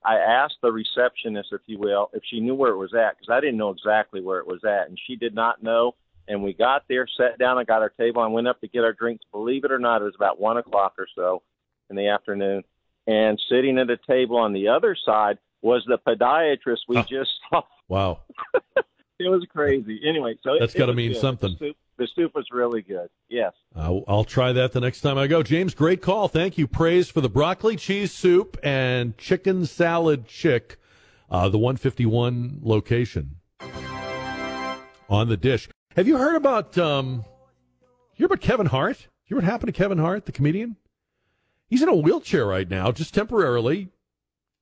I 0.03 0.15
asked 0.17 0.57
the 0.61 0.71
receptionist, 0.71 1.49
if 1.51 1.61
you 1.67 1.77
will, 1.77 2.09
if 2.13 2.23
she 2.25 2.39
knew 2.39 2.55
where 2.55 2.71
it 2.71 2.77
was 2.77 2.93
at 2.93 3.17
because 3.17 3.31
I 3.31 3.39
didn't 3.39 3.57
know 3.57 3.69
exactly 3.69 4.21
where 4.21 4.39
it 4.39 4.47
was 4.47 4.63
at, 4.63 4.89
and 4.89 4.97
she 5.07 5.15
did 5.15 5.35
not 5.35 5.61
know. 5.61 5.95
And 6.27 6.43
we 6.43 6.53
got 6.53 6.83
there, 6.87 7.07
sat 7.17 7.37
down, 7.37 7.57
I 7.57 7.63
got 7.63 7.81
our 7.81 7.89
table, 7.89 8.23
and 8.23 8.33
went 8.33 8.47
up 8.47 8.61
to 8.61 8.67
get 8.67 8.83
our 8.83 8.93
drinks. 8.93 9.25
Believe 9.31 9.63
it 9.63 9.71
or 9.71 9.79
not, 9.79 10.01
it 10.01 10.05
was 10.05 10.15
about 10.15 10.39
one 10.39 10.57
o'clock 10.57 10.93
or 10.97 11.07
so 11.15 11.43
in 11.89 11.95
the 11.95 12.07
afternoon, 12.07 12.63
and 13.05 13.41
sitting 13.49 13.77
at 13.77 13.89
a 13.89 13.97
table 13.97 14.37
on 14.37 14.53
the 14.53 14.69
other 14.69 14.95
side 14.95 15.37
was 15.61 15.83
the 15.87 15.99
podiatrist 15.99 16.79
we 16.87 16.97
oh. 16.97 17.03
just 17.03 17.31
saw. 17.49 17.61
Wow. 17.87 18.21
It 19.25 19.29
was 19.29 19.45
crazy. 19.49 19.99
Anyway, 20.07 20.35
so 20.43 20.57
That's 20.59 20.73
it 20.73 20.77
gotta 20.77 20.93
mean 20.93 21.13
good. 21.13 21.21
something. 21.21 21.53
The 21.59 21.67
soup, 21.67 21.77
the 21.97 22.07
soup 22.15 22.35
was 22.35 22.47
really 22.51 22.81
good. 22.81 23.09
Yes. 23.29 23.53
I'll, 23.75 24.03
I'll 24.07 24.23
try 24.23 24.51
that 24.53 24.71
the 24.71 24.81
next 24.81 25.01
time 25.01 25.17
I 25.17 25.27
go. 25.27 25.43
James, 25.43 25.73
great 25.73 26.01
call. 26.01 26.27
Thank 26.27 26.57
you. 26.57 26.67
Praise 26.67 27.09
for 27.09 27.21
the 27.21 27.29
broccoli 27.29 27.75
cheese 27.75 28.11
soup 28.11 28.57
and 28.63 29.17
chicken 29.17 29.65
salad 29.65 30.27
chick, 30.27 30.77
uh, 31.29 31.49
the 31.49 31.57
151 31.57 32.59
location 32.61 33.35
on 35.09 35.27
the 35.27 35.37
dish. 35.37 35.69
Have 35.95 36.07
you 36.07 36.17
heard 36.17 36.35
about 36.35 36.77
um, 36.77 37.25
you 38.15 38.15
hear 38.15 38.25
about 38.25 38.41
Kevin 38.41 38.67
Hart? 38.67 39.01
You 39.25 39.35
hear 39.35 39.37
what 39.37 39.43
happened 39.43 39.73
to 39.73 39.77
Kevin 39.77 39.97
Hart, 39.97 40.25
the 40.25 40.31
comedian? 40.31 40.77
He's 41.69 41.81
in 41.81 41.89
a 41.89 41.95
wheelchair 41.95 42.45
right 42.45 42.69
now, 42.69 42.91
just 42.91 43.13
temporarily. 43.13 43.89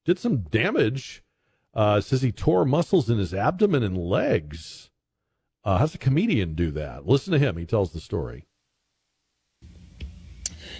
Did 0.05 0.19
some 0.19 0.37
damage. 0.37 1.23
Uh, 1.73 2.01
says 2.01 2.21
he 2.21 2.31
tore 2.31 2.65
muscles 2.65 3.09
in 3.09 3.17
his 3.17 3.33
abdomen 3.33 3.83
and 3.83 3.97
legs. 3.97 4.89
Uh, 5.63 5.77
how's 5.77 5.93
a 5.93 5.99
comedian 5.99 6.55
do 6.55 6.71
that? 6.71 7.07
Listen 7.07 7.33
to 7.33 7.39
him. 7.39 7.57
He 7.57 7.65
tells 7.65 7.91
the 7.91 7.99
story. 7.99 8.45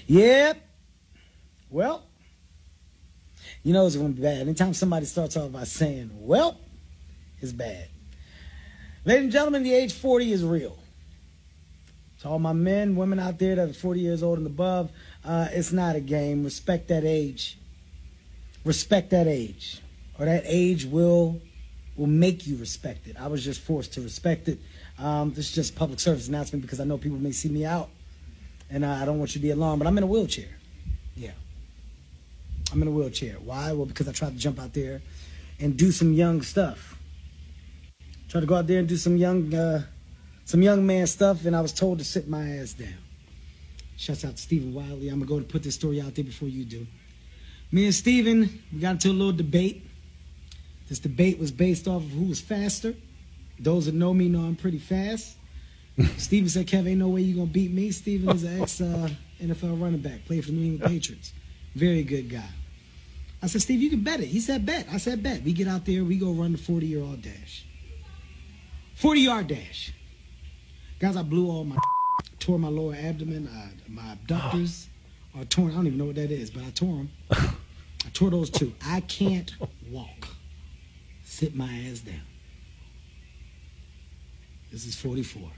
Yep. 0.08 0.58
Well, 1.70 2.04
you 3.64 3.74
know 3.74 3.86
it's 3.86 3.96
going 3.96 4.14
to 4.14 4.16
be 4.16 4.24
bad. 4.24 4.42
Anytime 4.42 4.74
somebody 4.74 5.06
starts 5.06 5.38
off 5.38 5.52
by 5.52 5.66
saying, 5.66 6.10
well, 6.14 6.58
it's 7.40 7.52
bad. 7.52 7.90
Ladies 9.06 9.24
and 9.24 9.32
gentlemen, 9.32 9.64
the 9.64 9.74
age 9.74 9.94
40 9.94 10.32
is 10.32 10.44
real. 10.44 10.78
To 12.22 12.30
all 12.30 12.40
my 12.40 12.54
men, 12.54 12.96
women 12.96 13.20
out 13.20 13.40
there 13.40 13.56
that 13.56 13.70
are 13.70 13.74
40 13.74 14.00
years 14.00 14.24
old 14.24 14.40
and 14.40 14.48
above, 14.48 14.92
uh, 15.24 15.48
it's 15.52 15.72
not 15.72 15.96
a 15.96 16.02
game. 16.02 16.44
Respect 16.44 16.90
that 16.90 17.06
age. 17.06 17.58
Respect 18.66 19.12
that 19.12 19.28
age. 19.28 19.82
Or 20.20 20.26
that 20.26 20.44
age 20.46 20.86
will 20.86 21.42
will 21.96 22.08
make 22.08 22.48
you 22.48 22.56
respect 22.58 23.08
it. 23.08 23.18
I 23.20 23.28
was 23.28 23.44
just 23.44 23.60
forced 23.60 23.94
to 23.94 24.02
respect 24.02 24.48
it. 24.48 24.60
Um, 24.98 25.34
this 25.34 25.50
is 25.50 25.56
just 25.56 25.74
a 25.74 25.78
public 25.78 26.00
service 26.00 26.28
announcement 26.28 26.62
because 26.62 26.80
I 26.80 26.86
know 26.86 26.98
people 26.98 27.18
may 27.18 27.34
see 27.34 27.50
me 27.50 27.66
out 27.66 27.90
and 28.70 28.86
uh, 28.86 28.92
I 29.02 29.06
don't 29.06 29.20
want 29.20 29.36
you 29.36 29.42
to 29.42 29.44
be 29.44 29.52
alarmed, 29.52 29.80
but 29.80 29.88
I'm 29.88 29.98
in 29.98 30.04
a 30.04 30.08
wheelchair. 30.08 30.50
Yeah. 31.16 31.32
I'm 32.72 32.82
in 32.82 32.88
a 32.88 32.92
wheelchair. 32.92 33.36
Why? 33.44 33.72
Well, 33.74 33.86
because 33.86 34.08
I 34.08 34.12
tried 34.12 34.34
to 34.34 34.38
jump 34.38 34.60
out 34.60 34.74
there 34.74 35.02
and 35.60 35.76
do 35.76 35.92
some 35.92 36.14
young 36.14 36.42
stuff. 36.42 36.98
Tried 38.30 38.42
to 38.42 38.48
go 38.48 38.56
out 38.56 38.68
there 38.68 38.80
and 38.80 38.88
do 38.88 38.96
some 38.96 39.18
young, 39.18 39.54
uh, 39.54 39.84
some 40.46 40.62
young 40.62 40.86
man 40.86 41.08
stuff, 41.08 41.46
and 41.46 41.56
I 41.56 41.62
was 41.62 41.74
told 41.74 41.98
to 41.98 42.06
sit 42.06 42.28
my 42.28 42.58
ass 42.58 42.74
down. 42.74 42.94
Shouts 43.98 44.24
out 44.24 44.38
to 44.38 44.42
Stevan 44.42 44.74
Ridley. 44.74 45.10
I'm 45.10 45.20
gonna 45.20 45.26
go 45.26 45.38
and 45.38 45.50
put 45.50 45.64
this 45.64 45.76
story 45.76 46.00
out 46.00 46.14
there 46.16 46.24
before 46.24 46.48
you 46.48 46.64
do. 46.64 46.86
Me 47.72 47.86
and 47.86 47.94
Stephen, 47.94 48.64
we 48.72 48.80
got 48.80 48.92
into 48.92 49.10
a 49.10 49.12
little 49.12 49.34
debate. 49.34 49.89
This 50.90 51.00
debate 51.00 51.40
was 51.40 51.52
based 51.52 51.88
off 51.88 52.04
of 52.04 52.10
who 52.10 52.26
was 52.26 52.42
faster. 52.42 52.96
Those 53.60 53.86
that 53.86 53.94
know 53.94 54.14
me 54.14 54.28
know 54.28 54.42
I'm 54.42 54.56
pretty 54.56 54.80
fast. 54.80 55.38
Steven 56.18 56.50
said, 56.50 56.66
Kev, 56.66 56.88
ain't 56.90 56.98
no 56.98 57.10
way 57.10 57.22
you're 57.22 57.38
gonna 57.38 57.52
beat 57.52 57.72
me. 57.72 57.92
Steven 57.92 58.36
is 58.36 58.44
an 58.44 58.62
ex 58.62 58.82
uh, 58.82 59.10
NFL 59.42 59.82
running 59.82 60.02
back, 60.02 60.26
played 60.26 60.44
for 60.44 60.52
the 60.52 60.58
New 60.58 60.74
England 60.74 60.92
Patriots. 60.92 61.34
Very 61.76 62.04
good 62.04 62.30
guy. 62.30 62.50
I 63.42 63.48
said, 63.48 63.62
Steve, 63.62 63.82
you 63.82 63.90
can 63.90 64.02
bet 64.02 64.20
it. 64.20 64.28
He 64.28 64.40
said, 64.40 64.66
bet. 64.66 64.88
I 64.92 64.98
said, 64.98 65.22
bet. 65.22 65.44
We 65.44 65.54
get 65.54 65.68
out 65.68 65.86
there, 65.86 66.04
we 66.04 66.18
go 66.18 66.32
run 66.32 66.54
the 66.54 66.58
40 66.58 66.88
year 66.88 67.02
old 67.02 67.22
dash. 67.22 67.66
40 68.96 69.22
yard 69.22 69.48
dash. 69.48 69.94
Guys, 71.00 71.16
I 71.16 71.22
blew 71.22 71.50
all 71.50 71.64
my, 71.64 71.78
tore 72.40 72.60
my 72.60 72.68
lower 72.68 72.96
abdomen, 72.96 73.48
uh, 73.48 73.70
my 73.88 74.14
abductors 74.14 74.90
are 75.38 75.46
torn. 75.46 75.72
I 75.72 75.76
don't 75.76 75.88
even 75.88 76.00
know 76.00 76.06
what 76.06 76.16
that 76.16 76.32
is, 76.32 76.50
but 76.50 76.64
I 76.64 76.72
tore 76.72 76.98
them. 76.98 77.10
I 77.32 78.10
tore 78.14 78.32
those 78.32 78.50
two. 78.50 78.74
I 78.86 79.02
can't 79.02 79.54
walk. 79.90 80.28
Sit 81.40 81.56
my 81.56 81.72
ass 81.90 82.00
down. 82.00 82.20
This 84.74 84.86
is 84.86 84.94
44. 84.96 85.50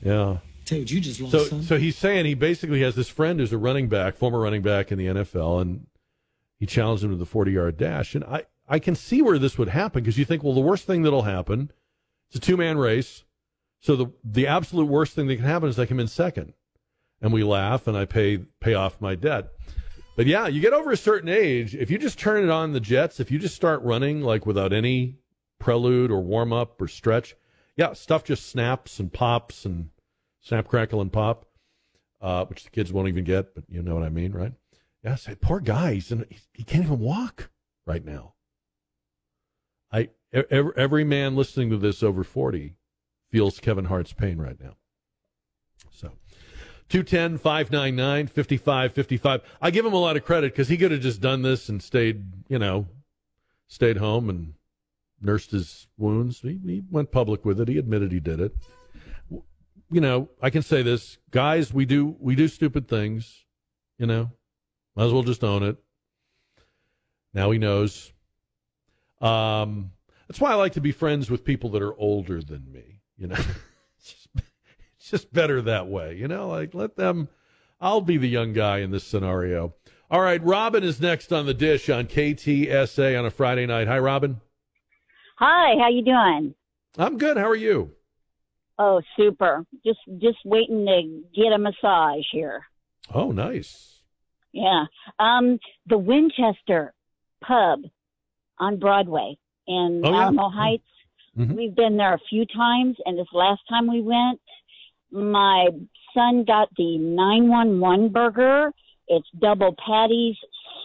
Yeah. 0.00 0.38
Tell 0.64 0.78
you 0.78 0.84
you 0.84 1.00
just 1.00 1.20
lost 1.20 1.50
So, 1.50 1.60
so 1.62 1.78
he's 1.78 1.96
saying 1.96 2.26
he 2.26 2.34
basically 2.34 2.80
has 2.82 2.94
this 2.94 3.08
friend 3.08 3.40
who's 3.40 3.52
a 3.52 3.58
running 3.58 3.88
back, 3.88 4.16
former 4.16 4.38
running 4.38 4.62
back 4.62 4.92
in 4.92 4.98
the 4.98 5.06
NFL, 5.06 5.62
and 5.62 5.88
he 6.60 6.66
challenged 6.66 7.02
him 7.02 7.10
to 7.10 7.16
the 7.16 7.26
40 7.26 7.50
yard 7.50 7.76
dash. 7.76 8.14
And 8.14 8.22
I, 8.22 8.44
I 8.68 8.78
can 8.78 8.94
see 8.94 9.20
where 9.20 9.36
this 9.36 9.58
would 9.58 9.70
happen 9.70 10.04
because 10.04 10.16
you 10.16 10.24
think, 10.24 10.44
well, 10.44 10.54
the 10.54 10.60
worst 10.60 10.86
thing 10.86 11.02
that'll 11.02 11.22
happen, 11.22 11.72
it's 12.28 12.36
a 12.36 12.40
two 12.40 12.56
man 12.56 12.78
race. 12.78 13.24
So 13.80 13.96
the, 13.96 14.06
the 14.22 14.46
absolute 14.46 14.86
worst 14.86 15.16
thing 15.16 15.26
that 15.26 15.34
can 15.34 15.44
happen 15.44 15.68
is 15.68 15.76
I 15.76 15.86
come 15.86 15.98
in 15.98 16.06
second 16.06 16.52
and 17.20 17.32
we 17.32 17.42
laugh 17.42 17.88
and 17.88 17.96
I 17.96 18.04
pay, 18.04 18.38
pay 18.60 18.74
off 18.74 19.00
my 19.00 19.16
debt. 19.16 19.48
But 20.16 20.26
yeah, 20.26 20.46
you 20.46 20.62
get 20.62 20.72
over 20.72 20.90
a 20.90 20.96
certain 20.96 21.28
age, 21.28 21.74
if 21.74 21.90
you 21.90 21.98
just 21.98 22.18
turn 22.18 22.42
it 22.42 22.50
on 22.50 22.72
the 22.72 22.80
jets, 22.80 23.20
if 23.20 23.30
you 23.30 23.38
just 23.38 23.54
start 23.54 23.82
running 23.82 24.22
like 24.22 24.46
without 24.46 24.72
any 24.72 25.18
prelude 25.58 26.10
or 26.10 26.22
warm 26.22 26.54
up 26.54 26.80
or 26.80 26.88
stretch, 26.88 27.36
yeah, 27.76 27.92
stuff 27.92 28.24
just 28.24 28.48
snaps 28.48 28.98
and 28.98 29.12
pops 29.12 29.66
and 29.66 29.90
snap, 30.40 30.66
crackle, 30.68 31.02
and 31.02 31.12
pop, 31.12 31.44
uh, 32.22 32.46
which 32.46 32.64
the 32.64 32.70
kids 32.70 32.92
won't 32.92 33.08
even 33.08 33.24
get, 33.24 33.54
but 33.54 33.64
you 33.68 33.82
know 33.82 33.94
what 33.94 34.04
I 34.04 34.08
mean, 34.08 34.32
right? 34.32 34.54
Yeah, 35.04 35.12
I 35.12 35.16
say, 35.16 35.34
poor 35.34 35.60
guy, 35.60 35.94
he's 35.94 36.10
in, 36.10 36.24
he, 36.54 36.64
can't 36.64 36.84
even 36.84 36.98
walk 36.98 37.50
right 37.86 38.04
now. 38.04 38.32
I 39.92 40.08
every, 40.32 40.72
every 40.76 41.04
man 41.04 41.36
listening 41.36 41.68
to 41.70 41.76
this 41.76 42.02
over 42.02 42.24
forty 42.24 42.76
feels 43.30 43.60
Kevin 43.60 43.84
Hart's 43.84 44.14
pain 44.14 44.38
right 44.38 44.58
now. 44.58 44.76
So. 46.88 47.02
210 47.02 47.38
599 47.38 48.26
5555. 48.28 49.42
I 49.60 49.70
give 49.70 49.84
him 49.84 49.92
a 49.92 49.98
lot 49.98 50.16
of 50.16 50.24
credit 50.24 50.52
because 50.52 50.68
he 50.68 50.76
could 50.76 50.92
have 50.92 51.00
just 51.00 51.20
done 51.20 51.42
this 51.42 51.68
and 51.68 51.82
stayed, 51.82 52.24
you 52.48 52.58
know, 52.58 52.86
stayed 53.68 53.96
home 53.96 54.30
and 54.30 54.54
nursed 55.20 55.50
his 55.50 55.88
wounds. 55.96 56.40
He, 56.40 56.60
he 56.64 56.82
went 56.90 57.10
public 57.10 57.44
with 57.44 57.60
it. 57.60 57.68
He 57.68 57.78
admitted 57.78 58.12
he 58.12 58.20
did 58.20 58.40
it. 58.40 58.54
You 59.90 60.00
know, 60.00 60.28
I 60.42 60.50
can 60.50 60.62
say 60.62 60.82
this, 60.82 61.18
guys. 61.30 61.72
We 61.72 61.84
do 61.84 62.16
we 62.18 62.34
do 62.34 62.48
stupid 62.48 62.88
things. 62.88 63.44
You 63.98 64.06
know, 64.06 64.30
might 64.94 65.06
as 65.06 65.12
well 65.12 65.22
just 65.22 65.44
own 65.44 65.62
it. 65.62 65.76
Now 67.32 67.50
he 67.50 67.58
knows. 67.58 68.12
Um, 69.20 69.92
that's 70.26 70.40
why 70.40 70.50
I 70.50 70.54
like 70.54 70.72
to 70.72 70.80
be 70.80 70.92
friends 70.92 71.30
with 71.30 71.44
people 71.44 71.70
that 71.70 71.82
are 71.82 71.96
older 71.98 72.42
than 72.42 72.70
me. 72.72 73.00
You 73.16 73.28
know, 73.28 73.36
it's 75.06 75.10
just 75.22 75.32
better 75.32 75.62
that 75.62 75.86
way. 75.88 76.14
You 76.16 76.28
know, 76.28 76.48
like 76.48 76.74
let 76.74 76.96
them. 76.96 77.28
I'll 77.80 78.00
be 78.00 78.16
the 78.16 78.28
young 78.28 78.52
guy 78.52 78.78
in 78.78 78.90
this 78.90 79.04
scenario. 79.04 79.74
All 80.10 80.20
right, 80.20 80.42
Robin 80.42 80.82
is 80.84 81.00
next 81.00 81.32
on 81.32 81.46
the 81.46 81.54
dish 81.54 81.90
on 81.90 82.06
KTSA 82.06 83.18
on 83.18 83.26
a 83.26 83.30
Friday 83.30 83.66
night. 83.66 83.86
Hi, 83.88 83.98
Robin. 83.98 84.40
Hi, 85.38 85.74
how 85.78 85.88
you 85.90 86.02
doing? 86.02 86.54
I'm 86.96 87.18
good. 87.18 87.36
How 87.36 87.48
are 87.48 87.56
you? 87.56 87.90
Oh, 88.78 89.02
super. 89.16 89.64
Just 89.84 89.98
just 90.18 90.38
waiting 90.44 90.86
to 90.86 91.22
get 91.40 91.52
a 91.52 91.58
massage 91.58 92.24
here. 92.32 92.62
Oh, 93.12 93.30
nice. 93.32 94.00
Yeah. 94.52 94.84
Um 95.18 95.58
the 95.86 95.98
Winchester 95.98 96.94
pub 97.42 97.80
on 98.58 98.78
Broadway 98.78 99.36
in 99.66 100.00
Oh, 100.04 100.10
yeah. 100.10 100.22
Alamo 100.22 100.48
Heights. 100.48 100.84
Mhm. 101.38 101.54
We've 101.54 101.74
been 101.74 101.96
there 101.98 102.14
a 102.14 102.18
few 102.30 102.46
times 102.46 102.96
and 103.04 103.18
this 103.18 103.26
last 103.32 103.60
time 103.68 103.86
we 103.90 104.00
went, 104.00 104.40
my 105.16 105.68
son 106.14 106.44
got 106.44 106.68
the 106.76 106.98
911 106.98 108.10
burger. 108.10 108.70
It's 109.08 109.26
double 109.40 109.74
patties, 109.84 110.36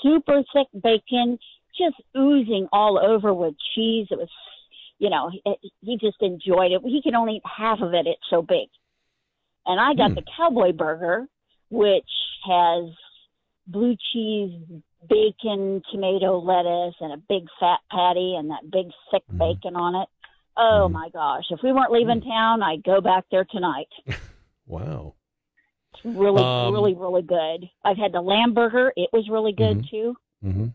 super 0.01 0.43
thick 0.53 0.67
bacon, 0.81 1.37
just 1.77 1.95
oozing 2.17 2.67
all 2.71 2.99
over 2.99 3.33
with 3.33 3.55
cheese. 3.75 4.07
It 4.11 4.17
was 4.17 4.29
you 5.01 5.09
know, 5.09 5.31
he, 5.31 5.71
he 5.81 5.97
just 5.97 6.21
enjoyed 6.21 6.71
it. 6.71 6.81
He 6.85 7.01
could 7.03 7.15
only 7.15 7.37
eat 7.37 7.41
half 7.43 7.79
of 7.81 7.95
it. 7.95 8.05
It's 8.05 8.21
so 8.29 8.43
big. 8.43 8.69
And 9.65 9.79
I 9.79 9.95
got 9.95 10.11
hmm. 10.11 10.15
the 10.15 10.23
cowboy 10.37 10.73
burger, 10.73 11.25
which 11.71 12.09
has 12.45 12.85
blue 13.65 13.95
cheese, 14.13 14.61
bacon, 15.09 15.81
tomato, 15.91 16.37
lettuce, 16.39 16.95
and 17.01 17.13
a 17.13 17.17
big 17.17 17.47
fat 17.59 17.79
patty 17.89 18.35
and 18.37 18.51
that 18.51 18.69
big 18.71 18.91
thick 19.09 19.23
hmm. 19.27 19.39
bacon 19.39 19.75
on 19.75 19.95
it. 19.95 20.07
Oh 20.63 20.87
my 20.89 21.09
gosh. 21.09 21.45
If 21.49 21.59
we 21.63 21.71
weren't 21.71 21.91
leaving 21.91 22.21
town, 22.21 22.61
I'd 22.61 22.83
go 22.83 23.01
back 23.01 23.25
there 23.31 23.45
tonight. 23.45 23.87
Wow. 24.67 25.15
It's 25.93 26.05
really, 26.05 26.41
Um, 26.41 26.73
really, 26.73 26.93
really 26.93 27.23
good. 27.23 27.67
I've 27.83 27.97
had 27.97 28.13
the 28.13 28.21
lamb 28.21 28.53
burger. 28.53 28.93
It 28.95 29.09
was 29.11 29.27
really 29.29 29.51
good 29.51 29.85
too. 29.89 30.15
Mm-hmm. 30.45 30.67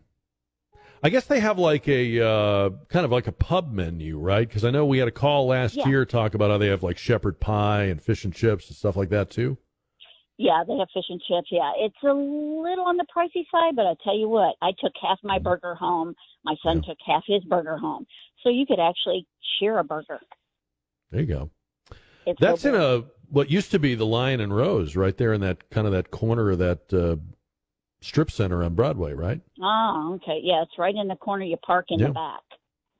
I 1.01 1.09
guess 1.09 1.25
they 1.25 1.39
have 1.39 1.57
like 1.57 1.87
a 1.87 2.23
uh, 2.23 2.69
kind 2.89 3.05
of 3.05 3.11
like 3.11 3.25
a 3.25 3.31
pub 3.31 3.71
menu, 3.71 4.19
right? 4.19 4.47
Because 4.47 4.63
I 4.65 4.69
know 4.69 4.85
we 4.85 4.99
had 4.99 5.07
a 5.07 5.11
call 5.11 5.47
last 5.47 5.75
Yeah. 5.75 5.87
year 5.87 6.05
talk 6.05 6.35
about 6.35 6.51
how 6.51 6.59
they 6.59 6.67
have 6.67 6.83
like 6.83 6.97
shepherd 6.99 7.39
pie 7.39 7.83
and 7.85 7.99
fish 8.01 8.23
and 8.23 8.33
chips 8.35 8.67
and 8.67 8.77
stuff 8.77 8.95
like 8.95 9.09
that 9.09 9.31
too. 9.31 9.57
Yeah, 10.37 10.63
they 10.67 10.77
have 10.77 10.87
fish 10.93 11.05
and 11.09 11.19
chips. 11.27 11.47
Yeah, 11.49 11.71
it's 11.77 11.95
a 12.03 12.13
little 12.13 12.85
on 12.85 12.97
the 12.97 13.05
pricey 13.15 13.43
side, 13.51 13.75
but 13.75 13.87
I 13.87 13.95
tell 14.03 14.15
you 14.17 14.29
what, 14.29 14.55
I 14.61 14.71
took 14.79 14.93
half 15.01 15.17
my 15.23 15.39
burger 15.39 15.73
home. 15.73 16.13
My 16.45 16.55
son 16.63 16.83
took 16.83 16.97
half 17.05 17.23
his 17.25 17.43
burger 17.45 17.77
home, 17.77 18.05
so 18.43 18.49
you 18.49 18.65
could 18.67 18.79
actually 18.79 19.25
share 19.59 19.79
a 19.79 19.83
burger. 19.83 20.19
There 21.11 21.21
you 21.21 21.27
go. 21.27 21.49
It's 22.27 22.39
That's 22.39 22.61
so 22.61 22.69
in 22.69 22.75
a 22.75 23.05
what 23.29 23.49
used 23.49 23.71
to 23.71 23.79
be 23.79 23.95
the 23.95 24.05
Lion 24.05 24.39
and 24.39 24.55
Rose, 24.55 24.95
right 24.95 25.17
there 25.17 25.33
in 25.33 25.41
that 25.41 25.69
kind 25.71 25.87
of 25.87 25.93
that 25.93 26.11
corner 26.11 26.51
of 26.51 26.59
that 26.59 26.93
uh, 26.93 27.15
strip 28.01 28.29
center 28.29 28.63
on 28.63 28.75
Broadway, 28.75 29.13
right? 29.13 29.41
Oh, 29.61 30.13
okay. 30.21 30.39
Yeah, 30.43 30.61
it's 30.61 30.77
right 30.77 30.93
in 30.95 31.07
the 31.07 31.15
corner. 31.15 31.45
You 31.45 31.57
park 31.57 31.85
in 31.89 31.99
Yeah. 31.99 32.07
the 32.07 32.13
back. 32.13 32.41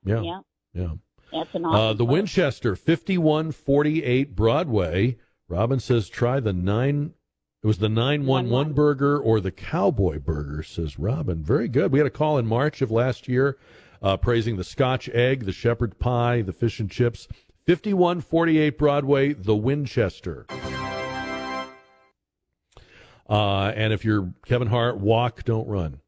Yeah. 0.03 0.21
Yeah, 0.21 0.39
Yeah. 0.73 0.93
that's 1.31 1.53
an 1.53 1.65
Uh, 1.65 1.69
awesome. 1.69 1.97
the 1.97 2.05
Winchester, 2.05 2.75
fifty-one 2.75 3.51
forty-eight 3.51 4.35
Broadway. 4.35 5.17
Robin 5.47 5.79
says 5.79 6.09
try 6.09 6.39
the 6.39 6.51
nine. 6.53 7.13
It 7.63 7.67
was 7.67 7.79
the 7.79 7.89
nine 7.89 8.25
one 8.25 8.49
one 8.49 8.73
burger 8.73 9.17
or 9.19 9.39
the 9.39 9.51
cowboy 9.51 10.19
burger. 10.19 10.61
Says 10.63 10.99
Robin. 10.99 11.43
Very 11.43 11.67
good. 11.67 11.91
We 11.91 11.99
had 11.99 12.05
a 12.07 12.11
call 12.11 12.37
in 12.37 12.45
March 12.45 12.81
of 12.81 12.91
last 12.91 13.27
year, 13.27 13.57
uh, 14.01 14.15
praising 14.17 14.57
the 14.57 14.63
Scotch 14.63 15.09
egg, 15.09 15.45
the 15.45 15.51
shepherd 15.51 15.97
pie, 15.99 16.41
the 16.43 16.53
fish 16.53 16.79
and 16.79 16.89
chips. 16.89 17.27
Fifty-one 17.65 18.21
forty-eight 18.21 18.77
Broadway, 18.77 19.33
the 19.33 19.55
Winchester. 19.55 20.45
Uh, 23.29 23.73
and 23.75 23.91
if 23.91 24.05
you're 24.05 24.33
Kevin 24.45 24.69
Hart, 24.69 24.97
walk, 24.99 25.43
don't 25.43 25.67
run. 25.67 25.99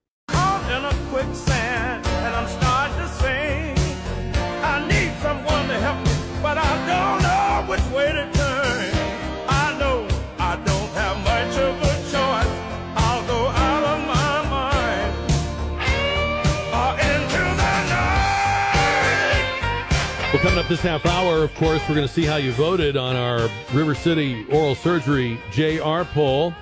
Well, 20.39 20.47
coming 20.47 20.63
up 20.63 20.69
this 20.69 20.79
half 20.79 21.05
hour, 21.05 21.43
of 21.43 21.53
course, 21.55 21.81
we're 21.89 21.95
going 21.95 22.07
to 22.07 22.13
see 22.13 22.23
how 22.23 22.37
you 22.37 22.53
voted 22.53 22.95
on 22.95 23.17
our 23.17 23.49
River 23.73 23.93
City 23.93 24.45
Oral 24.45 24.73
Surgery 24.73 25.37
JR 25.51 26.03
poll. 26.13 26.53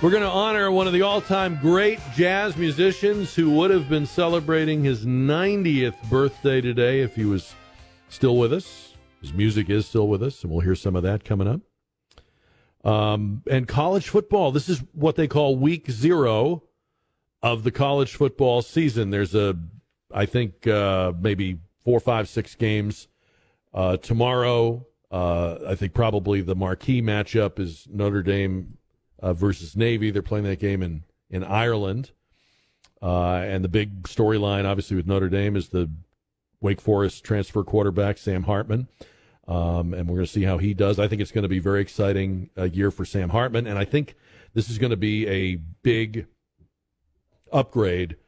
We're 0.00 0.10
going 0.10 0.22
to 0.22 0.28
honor 0.28 0.70
one 0.70 0.86
of 0.86 0.92
the 0.92 1.02
all 1.02 1.20
time 1.20 1.58
great 1.60 1.98
jazz 2.14 2.56
musicians 2.56 3.34
who 3.34 3.50
would 3.50 3.72
have 3.72 3.88
been 3.88 4.06
celebrating 4.06 4.84
his 4.84 5.04
90th 5.04 5.96
birthday 6.08 6.60
today 6.60 7.00
if 7.00 7.16
he 7.16 7.24
was 7.24 7.56
still 8.08 8.36
with 8.36 8.52
us. 8.52 8.94
His 9.20 9.32
music 9.32 9.68
is 9.68 9.86
still 9.86 10.06
with 10.06 10.22
us, 10.22 10.44
and 10.44 10.52
we'll 10.52 10.60
hear 10.60 10.76
some 10.76 10.94
of 10.94 11.02
that 11.02 11.24
coming 11.24 11.48
up. 11.48 12.88
Um, 12.88 13.42
and 13.50 13.66
college 13.66 14.08
football. 14.08 14.52
This 14.52 14.68
is 14.68 14.80
what 14.92 15.16
they 15.16 15.26
call 15.26 15.56
week 15.56 15.90
zero 15.90 16.62
of 17.42 17.64
the 17.64 17.72
college 17.72 18.14
football 18.14 18.62
season. 18.62 19.10
There's 19.10 19.34
a, 19.34 19.58
I 20.14 20.26
think, 20.26 20.68
uh, 20.68 21.14
maybe 21.20 21.58
four, 21.88 22.00
five, 22.00 22.28
six 22.28 22.54
games 22.54 23.08
uh, 23.72 23.96
tomorrow. 23.96 24.86
Uh, 25.10 25.56
I 25.68 25.74
think 25.74 25.94
probably 25.94 26.42
the 26.42 26.54
marquee 26.54 27.00
matchup 27.00 27.58
is 27.58 27.88
Notre 27.90 28.22
Dame 28.22 28.76
uh, 29.20 29.32
versus 29.32 29.74
Navy. 29.74 30.10
They're 30.10 30.20
playing 30.20 30.44
that 30.44 30.58
game 30.58 30.82
in 30.82 31.04
in 31.30 31.42
Ireland, 31.42 32.10
uh, 33.00 33.36
and 33.36 33.64
the 33.64 33.70
big 33.70 34.02
storyline, 34.02 34.66
obviously, 34.66 34.98
with 34.98 35.06
Notre 35.06 35.30
Dame 35.30 35.56
is 35.56 35.70
the 35.70 35.90
Wake 36.60 36.82
Forest 36.82 37.24
transfer 37.24 37.64
quarterback 37.64 38.18
Sam 38.18 38.42
Hartman. 38.42 38.88
Um, 39.46 39.94
and 39.94 40.06
we're 40.08 40.16
going 40.16 40.26
to 40.26 40.32
see 40.32 40.42
how 40.42 40.58
he 40.58 40.74
does. 40.74 40.98
I 40.98 41.08
think 41.08 41.22
it's 41.22 41.32
going 41.32 41.44
to 41.44 41.48
be 41.48 41.58
very 41.58 41.80
exciting 41.80 42.50
uh, 42.58 42.64
year 42.64 42.90
for 42.90 43.06
Sam 43.06 43.30
Hartman, 43.30 43.66
and 43.66 43.78
I 43.78 43.86
think 43.86 44.14
this 44.52 44.68
is 44.68 44.76
going 44.76 44.90
to 44.90 44.98
be 44.98 45.26
a 45.26 45.56
big 45.82 46.26
upgrade 47.50 48.18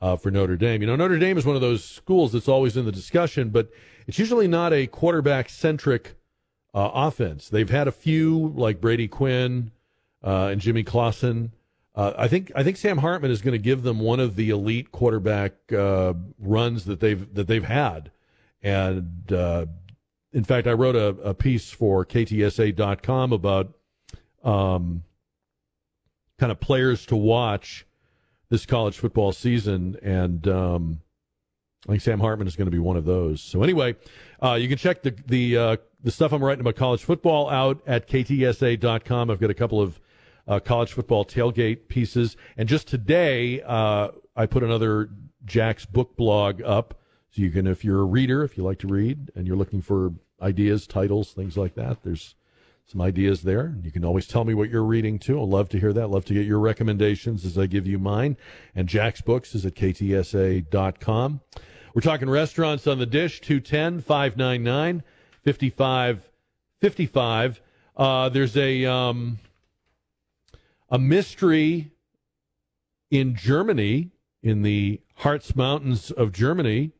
uh, 0.00 0.16
for 0.16 0.30
Notre 0.30 0.56
Dame. 0.56 0.80
You 0.80 0.86
know, 0.86 0.96
Notre 0.96 1.18
Dame 1.18 1.38
is 1.38 1.44
one 1.44 1.56
of 1.56 1.62
those 1.62 1.84
schools 1.84 2.32
that's 2.32 2.48
always 2.48 2.76
in 2.76 2.84
the 2.84 2.92
discussion, 2.92 3.50
but 3.50 3.70
it's 4.06 4.18
usually 4.18 4.48
not 4.48 4.72
a 4.72 4.86
quarterback 4.86 5.48
centric 5.48 6.14
uh, 6.74 6.90
offense. 6.92 7.48
They've 7.48 7.68
had 7.68 7.88
a 7.88 7.92
few 7.92 8.52
like 8.56 8.80
Brady 8.80 9.08
Quinn 9.08 9.72
uh, 10.24 10.48
and 10.52 10.60
Jimmy 10.60 10.82
Clausen. 10.82 11.52
Uh, 11.94 12.12
I 12.16 12.28
think 12.28 12.52
I 12.54 12.62
think 12.62 12.76
Sam 12.76 12.98
Hartman 12.98 13.30
is 13.30 13.42
going 13.42 13.52
to 13.52 13.58
give 13.58 13.82
them 13.82 13.98
one 13.98 14.20
of 14.20 14.36
the 14.36 14.50
elite 14.50 14.92
quarterback 14.92 15.52
uh, 15.72 16.14
runs 16.38 16.84
that 16.84 17.00
they've 17.00 17.34
that 17.34 17.48
they've 17.48 17.64
had, 17.64 18.12
and 18.62 19.32
uh, 19.32 19.66
in 20.32 20.44
fact, 20.44 20.66
I 20.66 20.72
wrote 20.72 20.94
a, 20.94 21.08
a 21.22 21.34
piece 21.34 21.70
for 21.70 22.06
KTSA.com 22.06 23.32
about 23.32 23.74
um, 24.44 25.02
kind 26.38 26.52
of 26.52 26.60
players 26.60 27.04
to 27.06 27.16
watch 27.16 27.86
this 28.50 28.66
college 28.66 28.98
football 28.98 29.32
season, 29.32 29.96
and 30.02 30.46
um, 30.48 31.00
I 31.86 31.92
think 31.92 32.02
Sam 32.02 32.20
Hartman 32.20 32.46
is 32.46 32.56
going 32.56 32.66
to 32.66 32.72
be 32.72 32.78
one 32.78 32.96
of 32.96 33.04
those. 33.04 33.40
So 33.40 33.62
anyway, 33.62 33.96
uh, 34.42 34.54
you 34.54 34.68
can 34.68 34.76
check 34.76 35.02
the 35.02 35.14
the 35.26 35.56
uh, 35.56 35.76
the 36.02 36.10
stuff 36.10 36.32
I'm 36.32 36.44
writing 36.44 36.60
about 36.60 36.76
college 36.76 37.02
football 37.02 37.48
out 37.48 37.80
at 37.86 38.08
ktsa.com. 38.08 39.30
I've 39.30 39.40
got 39.40 39.50
a 39.50 39.54
couple 39.54 39.80
of 39.80 40.00
uh, 40.46 40.58
college 40.60 40.92
football 40.92 41.24
tailgate 41.24 41.88
pieces, 41.88 42.36
and 42.56 42.68
just 42.68 42.88
today 42.88 43.62
uh, 43.62 44.08
I 44.36 44.46
put 44.46 44.62
another 44.62 45.08
Jack's 45.44 45.86
book 45.86 46.16
blog 46.16 46.60
up, 46.62 46.98
so 47.30 47.42
you 47.42 47.50
can, 47.50 47.66
if 47.66 47.84
you're 47.84 48.00
a 48.00 48.04
reader, 48.04 48.42
if 48.42 48.58
you 48.58 48.64
like 48.64 48.78
to 48.80 48.88
read, 48.88 49.30
and 49.34 49.46
you're 49.46 49.56
looking 49.56 49.80
for 49.80 50.12
ideas, 50.42 50.86
titles, 50.86 51.32
things 51.32 51.56
like 51.56 51.74
that, 51.74 52.02
there's 52.02 52.34
some 52.90 53.00
ideas 53.00 53.42
there. 53.42 53.76
You 53.84 53.92
can 53.92 54.04
always 54.04 54.26
tell 54.26 54.44
me 54.44 54.52
what 54.52 54.68
you're 54.68 54.82
reading 54.82 55.20
too. 55.20 55.40
I'd 55.40 55.48
love 55.48 55.68
to 55.68 55.78
hear 55.78 55.92
that. 55.92 56.08
Love 56.08 56.24
to 56.24 56.34
get 56.34 56.44
your 56.44 56.58
recommendations 56.58 57.44
as 57.44 57.56
I 57.56 57.66
give 57.66 57.86
you 57.86 58.00
mine. 58.00 58.36
And 58.74 58.88
Jack's 58.88 59.20
Books 59.20 59.54
is 59.54 59.64
at 59.64 59.74
ktsa.com. 59.74 61.40
We're 61.94 62.00
talking 62.00 62.28
restaurants 62.28 62.88
on 62.88 62.98
the 62.98 63.06
dish 63.06 63.40
210 63.42 64.00
599 64.00 65.04
5555. 65.44 67.60
Uh, 67.96 68.28
there's 68.28 68.56
a, 68.56 68.84
um, 68.86 69.38
a 70.88 70.98
mystery 70.98 71.92
in 73.08 73.36
Germany, 73.36 74.10
in 74.42 74.62
the 74.62 75.00
Harz 75.16 75.54
Mountains 75.54 76.10
of 76.10 76.32
Germany. 76.32 76.90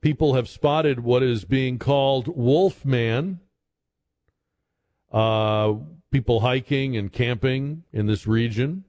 People 0.00 0.34
have 0.34 0.48
spotted 0.48 1.00
what 1.00 1.24
is 1.24 1.44
being 1.44 1.80
called 1.80 2.28
Wolfman 2.28 3.40
uh, 5.16 5.74
people 6.10 6.40
hiking 6.40 6.94
and 6.94 7.10
camping 7.10 7.84
in 7.90 8.06
this 8.06 8.26
region 8.26 8.84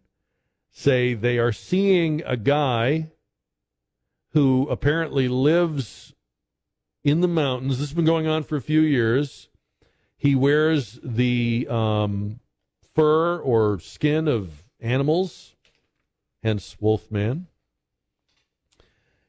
say 0.70 1.14
they 1.14 1.38
are 1.38 1.54
seeing 1.54 2.22
a 2.26 2.36
guy 2.36 3.10
who 4.34 4.68
apparently 4.70 5.30
lives 5.30 6.14
in 7.02 7.22
the 7.22 7.30
mountains. 7.30 7.80
This 7.80 7.88
has 7.88 7.94
been 7.94 8.04
going 8.04 8.28
on 8.28 8.44
for 8.44 8.58
a 8.58 8.62
few 8.62 8.82
years. 8.82 9.48
He 10.18 10.36
wears 10.36 11.00
the 11.02 11.66
um, 11.70 12.42
fur 12.94 13.38
or 13.40 13.80
skin 13.80 14.28
of 14.28 14.66
animals, 14.82 15.56
hence 16.44 16.76
Wolfman. 16.82 17.48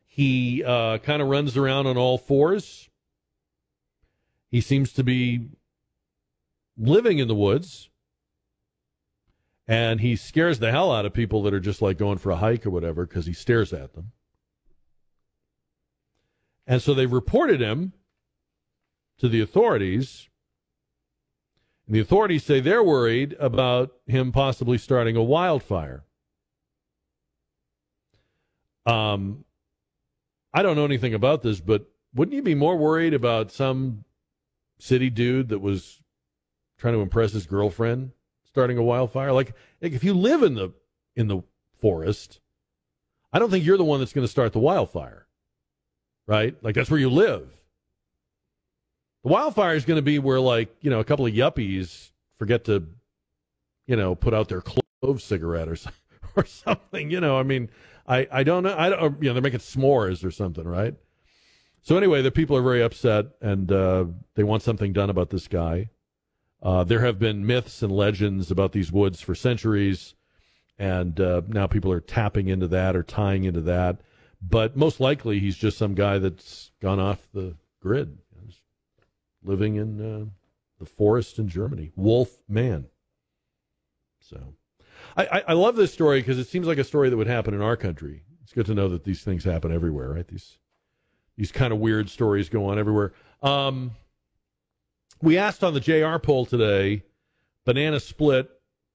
He 0.04 0.64
uh, 0.64 0.98
kind 0.98 1.22
of 1.22 1.28
runs 1.28 1.56
around 1.56 1.86
on 1.86 1.96
all 1.96 2.18
fours. 2.18 2.90
He 4.50 4.60
seems 4.60 4.92
to 4.94 5.04
be 5.04 5.50
living 6.78 7.18
in 7.18 7.28
the 7.28 7.34
woods 7.34 7.90
and 9.68 10.00
he 10.00 10.16
scares 10.16 10.58
the 10.58 10.70
hell 10.70 10.90
out 10.90 11.04
of 11.04 11.12
people 11.12 11.42
that 11.42 11.52
are 11.52 11.60
just 11.60 11.82
like 11.82 11.98
going 11.98 12.16
for 12.16 12.30
a 12.30 12.36
hike 12.36 12.64
or 12.64 12.70
whatever 12.70 13.04
because 13.04 13.26
he 13.26 13.34
stares 13.34 13.72
at 13.74 13.92
them. 13.92 14.12
And 16.66 16.80
so 16.80 16.94
they 16.94 17.06
reported 17.06 17.60
him 17.60 17.92
to 19.18 19.28
the 19.28 19.42
authorities. 19.42 20.28
And 21.86 21.94
the 21.94 22.00
authorities 22.00 22.44
say 22.44 22.60
they're 22.60 22.82
worried 22.82 23.36
about 23.38 23.92
him 24.06 24.32
possibly 24.32 24.78
starting 24.78 25.16
a 25.16 25.22
wildfire. 25.22 26.04
Um, 28.86 29.44
I 30.54 30.62
don't 30.62 30.76
know 30.76 30.84
anything 30.86 31.12
about 31.12 31.42
this, 31.42 31.60
but 31.60 31.90
wouldn't 32.14 32.34
you 32.34 32.42
be 32.42 32.54
more 32.54 32.76
worried 32.76 33.12
about 33.12 33.52
some 33.52 34.04
city 34.78 35.10
dude 35.10 35.50
that 35.50 35.58
was 35.58 36.02
trying 36.78 36.94
to 36.94 37.00
impress 37.00 37.32
his 37.32 37.46
girlfriend 37.46 38.12
starting 38.44 38.78
a 38.78 38.82
wildfire 38.82 39.32
like, 39.32 39.54
like 39.82 39.92
if 39.92 40.02
you 40.02 40.14
live 40.14 40.42
in 40.42 40.54
the 40.54 40.72
in 41.16 41.28
the 41.28 41.42
forest 41.80 42.40
i 43.32 43.38
don't 43.38 43.50
think 43.50 43.64
you're 43.64 43.76
the 43.76 43.84
one 43.84 44.00
that's 44.00 44.12
going 44.12 44.24
to 44.24 44.30
start 44.30 44.52
the 44.52 44.58
wildfire 44.58 45.26
right 46.26 46.56
like 46.62 46.74
that's 46.74 46.90
where 46.90 47.00
you 47.00 47.10
live 47.10 47.48
the 49.24 49.30
wildfire 49.30 49.74
is 49.74 49.84
going 49.84 49.98
to 49.98 50.02
be 50.02 50.18
where 50.18 50.40
like 50.40 50.74
you 50.80 50.90
know 50.90 51.00
a 51.00 51.04
couple 51.04 51.26
of 51.26 51.32
yuppies 51.32 52.10
forget 52.38 52.64
to 52.64 52.86
you 53.86 53.96
know 53.96 54.14
put 54.14 54.34
out 54.34 54.48
their 54.48 54.62
clove 54.62 55.20
cigarette 55.20 55.68
or, 55.68 55.76
or 56.36 56.44
something 56.44 57.10
you 57.10 57.20
know 57.20 57.38
i 57.38 57.42
mean 57.42 57.68
I, 58.08 58.26
I 58.32 58.42
don't 58.42 58.62
know. 58.62 58.74
I 58.76 58.88
don't, 58.88 59.00
or, 59.00 59.16
you 59.20 59.28
know, 59.28 59.34
they're 59.34 59.42
making 59.42 59.60
s'mores 59.60 60.24
or 60.24 60.30
something, 60.30 60.66
right? 60.66 60.94
So 61.82 61.96
anyway, 61.96 62.22
the 62.22 62.30
people 62.30 62.56
are 62.56 62.62
very 62.62 62.82
upset 62.82 63.26
and 63.42 63.70
uh, 63.70 64.06
they 64.34 64.42
want 64.42 64.62
something 64.62 64.92
done 64.92 65.10
about 65.10 65.30
this 65.30 65.46
guy. 65.46 65.90
Uh, 66.62 66.84
there 66.84 67.00
have 67.00 67.18
been 67.18 67.46
myths 67.46 67.82
and 67.82 67.92
legends 67.92 68.50
about 68.50 68.72
these 68.72 68.90
woods 68.90 69.20
for 69.20 69.34
centuries, 69.34 70.14
and 70.78 71.20
uh, 71.20 71.42
now 71.46 71.66
people 71.66 71.92
are 71.92 72.00
tapping 72.00 72.48
into 72.48 72.66
that 72.68 72.96
or 72.96 73.02
tying 73.02 73.44
into 73.44 73.60
that. 73.60 74.00
But 74.40 74.76
most 74.76 75.00
likely, 75.00 75.38
he's 75.38 75.56
just 75.56 75.78
some 75.78 75.94
guy 75.94 76.18
that's 76.18 76.70
gone 76.80 77.00
off 77.00 77.28
the 77.32 77.56
grid, 77.80 78.18
He's 78.44 78.60
living 79.42 79.76
in 79.76 80.00
uh, 80.00 80.24
the 80.78 80.86
forest 80.86 81.38
in 81.38 81.48
Germany. 81.48 81.92
Wolf 81.96 82.38
man. 82.48 82.86
So, 84.20 84.54
I, 85.16 85.26
I, 85.26 85.44
I 85.48 85.52
love 85.54 85.76
this 85.76 85.92
story 85.92 86.20
because 86.20 86.38
it 86.38 86.48
seems 86.48 86.66
like 86.66 86.78
a 86.78 86.84
story 86.84 87.08
that 87.10 87.16
would 87.16 87.26
happen 87.26 87.54
in 87.54 87.62
our 87.62 87.76
country. 87.76 88.22
It's 88.42 88.52
good 88.52 88.66
to 88.66 88.74
know 88.74 88.88
that 88.88 89.04
these 89.04 89.22
things 89.22 89.44
happen 89.44 89.72
everywhere, 89.72 90.10
right? 90.10 90.26
These 90.26 90.58
these 91.36 91.52
kind 91.52 91.72
of 91.72 91.78
weird 91.78 92.10
stories 92.10 92.48
go 92.48 92.66
on 92.66 92.78
everywhere. 92.78 93.12
Um, 93.42 93.92
we 95.22 95.38
asked 95.38 95.64
on 95.64 95.74
the 95.74 95.80
JR 95.80 96.18
poll 96.18 96.46
today 96.46 97.02
banana 97.64 98.00
split 98.00 98.50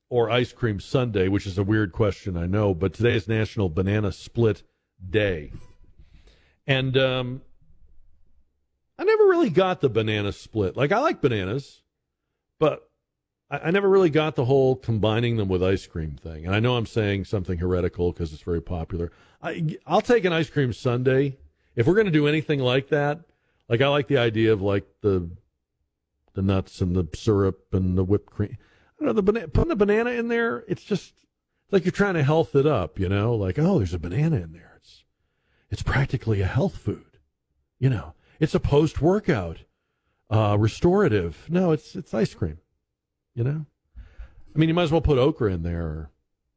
or 0.10 0.30
ice 0.30 0.52
cream 0.52 0.80
sundae, 0.80 1.28
which 1.28 1.48
is 1.48 1.58
a 1.58 1.64
weird 1.64 1.92
question, 1.92 2.38
I 2.38 2.46
know, 2.46 2.74
but 2.74 2.94
today 2.94 3.16
is 3.16 3.28
National 3.28 3.70
Banana 3.70 4.12
Split 4.12 4.64
Day. 5.10 5.52
And 6.68 6.98
um, 6.98 7.42
I 8.98 9.04
never 9.04 9.24
really 9.26 9.50
got 9.50 9.82
the 9.82 9.90
banana 9.90 10.32
split. 10.32 10.78
Like, 10.78 10.92
I 10.92 11.00
like 11.00 11.20
bananas, 11.20 11.82
but 12.60 12.90
I, 13.50 13.58
I 13.60 13.72
never 13.72 13.90
really 13.90 14.10
got 14.10 14.36
the 14.36 14.46
whole 14.46 14.76
combining 14.76 15.38
them 15.38 15.50
with 15.50 15.64
ice 15.64 15.88
cream 15.88 16.16
thing. 16.16 16.46
And 16.46 16.56
I 16.56 16.60
know 16.60 16.78
I'm 16.78 16.86
saying 16.86 17.26
something 17.26 17.58
heretical 17.58 18.12
because 18.12 18.34
it's 18.34 18.44
very 18.44 18.62
popular. 18.62 19.12
I, 19.42 19.78
I'll 19.86 20.02
take 20.02 20.26
an 20.26 20.34
ice 20.34 20.50
cream 20.50 20.74
sundae 20.74 21.38
if 21.76 21.88
we're 21.88 21.96
going 21.96 22.06
to 22.06 22.12
do 22.12 22.28
anything 22.28 22.60
like 22.60 22.90
that, 22.90 23.22
like 23.68 23.82
I 23.82 23.88
like 23.88 24.08
the 24.08 24.18
idea 24.18 24.54
of 24.54 24.62
like 24.62 24.86
the 25.02 25.30
the 26.34 26.42
nuts 26.42 26.82
and 26.82 26.96
the 26.96 27.08
syrup 27.16 27.74
and 27.74 27.98
the 27.98 28.04
whipped 28.04 28.32
cream. 28.32 28.58
I 28.60 29.06
don't 29.06 29.08
know 29.08 29.14
the 29.14 29.24
banana, 29.24 29.48
putting 29.48 29.72
a 29.72 29.76
banana 29.76 30.12
in 30.12 30.28
there. 30.28 30.64
It's 30.68 30.84
just 30.84 31.14
it's 31.64 31.74
like 31.74 31.86
you're 31.86 31.92
trying 31.92 32.16
to 32.16 32.24
health 32.24 32.56
it 32.56 32.66
up, 32.66 33.00
you 33.00 33.10
know. 33.10 33.36
Like 33.36 33.60
oh, 33.60 33.78
there's 33.78 33.94
a 33.94 34.00
banana 34.00 34.38
in 34.38 34.52
there. 34.54 34.74
It's 34.78 35.04
it's 35.70 35.84
practically 35.84 36.42
a 36.42 36.48
health 36.48 36.78
food, 36.78 37.18
you 37.80 37.90
know. 37.90 38.14
It's 38.40 38.56
a 38.56 38.60
post 38.60 39.02
workout 39.02 39.60
uh, 40.30 40.58
restorative. 40.60 41.46
No, 41.50 41.72
it's 41.72 41.96
it's 41.96 42.14
ice 42.14 42.34
cream, 42.34 42.60
you 43.36 43.44
know. 43.44 43.66
I 44.56 44.60
mean, 44.60 44.70
you 44.70 44.76
might 44.76 44.84
as 44.84 44.92
well 44.92 45.02
put 45.02 45.18
okra 45.18 45.52
in 45.52 45.64
there 45.64 45.84
or 45.84 46.12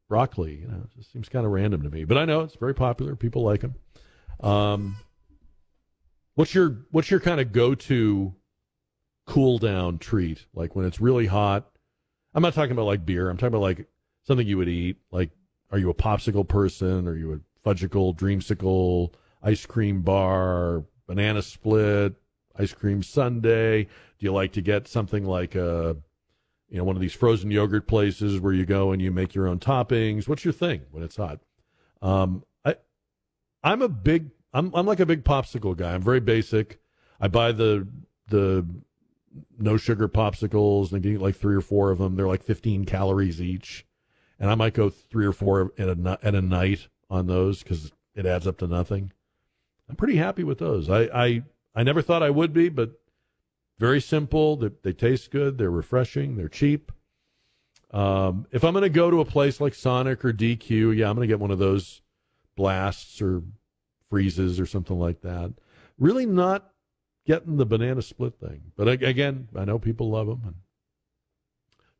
broccoli. 0.07 0.57
You 0.57 0.67
know, 0.67 0.81
it 0.83 0.95
just 0.95 1.11
seems 1.11 1.29
kind 1.29 1.45
of 1.45 1.51
random 1.51 1.81
to 1.83 1.89
me. 1.89 2.03
But 2.03 2.17
I 2.17 2.25
know 2.25 2.41
it's 2.41 2.55
very 2.55 2.75
popular. 2.75 3.15
People 3.15 3.43
like 3.43 3.61
them. 3.61 3.75
Um, 4.39 4.97
What's 6.37 6.53
your 6.53 6.85
what's 6.91 7.09
your 7.09 7.19
kind 7.19 7.41
of 7.41 7.51
go 7.51 7.73
to 7.73 8.35
cool 9.27 9.59
down 9.59 9.99
treat? 9.99 10.45
Like 10.53 10.75
when 10.75 10.85
it's 10.85 10.99
really 10.99 11.27
hot. 11.27 11.69
I'm 12.33 12.41
not 12.41 12.53
talking 12.53 12.71
about 12.71 12.85
like 12.85 13.05
beer. 13.05 13.29
I'm 13.29 13.37
talking 13.37 13.53
about 13.53 13.61
like 13.61 13.87
something 14.23 14.47
you 14.47 14.57
would 14.57 14.67
eat. 14.67 14.97
Like, 15.11 15.29
are 15.71 15.77
you 15.77 15.89
a 15.89 15.93
popsicle 15.93 16.47
person? 16.47 17.07
Are 17.07 17.15
you 17.15 17.33
a 17.33 17.67
fudgicle, 17.67 18.15
dreamsicle, 18.15 19.13
ice 19.43 19.65
cream 19.65 20.01
bar, 20.01 20.83
banana 21.07 21.41
split, 21.41 22.15
ice 22.57 22.73
cream 22.73 23.03
sundae? 23.03 23.83
Do 23.83 23.89
you 24.19 24.33
like 24.33 24.53
to 24.53 24.61
get 24.61 24.87
something 24.87 25.25
like 25.25 25.55
a, 25.55 25.95
you 26.69 26.77
know, 26.77 26.83
one 26.83 26.95
of 26.95 27.01
these 27.01 27.13
frozen 27.13 27.51
yogurt 27.51 27.87
places 27.87 28.39
where 28.39 28.53
you 28.53 28.65
go 28.65 28.91
and 28.91 29.01
you 29.01 29.11
make 29.11 29.35
your 29.35 29.47
own 29.47 29.59
toppings? 29.59 30.27
What's 30.27 30.43
your 30.43 30.53
thing 30.53 30.81
when 30.91 31.03
it's 31.03 31.15
hot? 31.15 31.39
Um, 32.01 32.43
I, 32.65 32.75
I'm 33.63 33.81
a 33.81 33.89
big 33.89 34.31
I'm 34.53 34.73
I'm 34.73 34.85
like 34.85 34.99
a 34.99 35.05
big 35.05 35.23
popsicle 35.23 35.75
guy. 35.75 35.93
I'm 35.93 36.01
very 36.01 36.19
basic. 36.19 36.79
I 37.19 37.27
buy 37.27 37.51
the 37.51 37.87
the 38.29 38.65
no 39.57 39.77
sugar 39.77 40.07
popsicles 40.07 40.91
and 40.91 40.97
I 40.97 41.09
get 41.09 41.21
like 41.21 41.35
three 41.35 41.55
or 41.55 41.61
four 41.61 41.91
of 41.91 41.99
them. 41.99 42.15
They're 42.15 42.27
like 42.27 42.43
15 42.43 42.85
calories 42.85 43.41
each, 43.41 43.85
and 44.39 44.49
I 44.49 44.55
might 44.55 44.73
go 44.73 44.89
three 44.89 45.25
or 45.25 45.33
four 45.33 45.71
at 45.77 45.89
a 45.89 46.19
at 46.21 46.35
a 46.35 46.41
night 46.41 46.87
on 47.09 47.27
those 47.27 47.63
because 47.63 47.91
it 48.15 48.25
adds 48.25 48.47
up 48.47 48.57
to 48.59 48.67
nothing. 48.67 49.11
I'm 49.89 49.95
pretty 49.95 50.17
happy 50.17 50.43
with 50.43 50.59
those. 50.59 50.89
I 50.89 51.03
I, 51.13 51.43
I 51.75 51.83
never 51.83 52.01
thought 52.01 52.23
I 52.23 52.29
would 52.29 52.53
be, 52.53 52.69
but 52.69 52.91
very 53.79 54.01
simple. 54.01 54.55
They, 54.57 54.71
they 54.83 54.93
taste 54.93 55.31
good. 55.31 55.57
They're 55.57 55.71
refreshing. 55.71 56.35
They're 56.35 56.49
cheap. 56.49 56.91
Um, 57.91 58.47
if 58.51 58.63
I'm 58.63 58.73
going 58.73 58.83
to 58.83 58.89
go 58.89 59.09
to 59.09 59.21
a 59.21 59.25
place 59.25 59.61
like 59.61 59.73
Sonic 59.73 60.25
or 60.25 60.33
DQ, 60.33 60.97
yeah, 60.97 61.09
I'm 61.09 61.15
going 61.15 61.27
to 61.27 61.31
get 61.31 61.39
one 61.39 61.51
of 61.51 61.59
those 61.59 62.01
blasts 62.55 63.21
or 63.21 63.43
freezes 64.09 64.59
or 64.59 64.65
something 64.65 64.99
like 64.99 65.21
that. 65.21 65.53
Really 65.97 66.25
not 66.25 66.71
getting 67.27 67.57
the 67.57 67.65
banana 67.65 68.01
split 68.01 68.39
thing. 68.39 68.71
But 68.75 68.87
again, 68.87 69.49
I 69.55 69.65
know 69.65 69.77
people 69.77 70.09
love 70.09 70.27
them. 70.27 70.41
And 70.45 70.55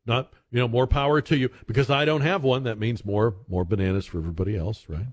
not, 0.06 0.32
you 0.50 0.58
know, 0.58 0.66
more 0.66 0.86
power 0.86 1.20
to 1.20 1.36
you 1.36 1.50
because 1.66 1.90
I 1.90 2.06
don't 2.06 2.22
have 2.22 2.42
one. 2.42 2.64
That 2.64 2.78
means 2.78 3.04
more 3.04 3.36
more 3.46 3.64
bananas 3.64 4.06
for 4.06 4.18
everybody 4.18 4.56
else, 4.56 4.86
right? 4.88 5.06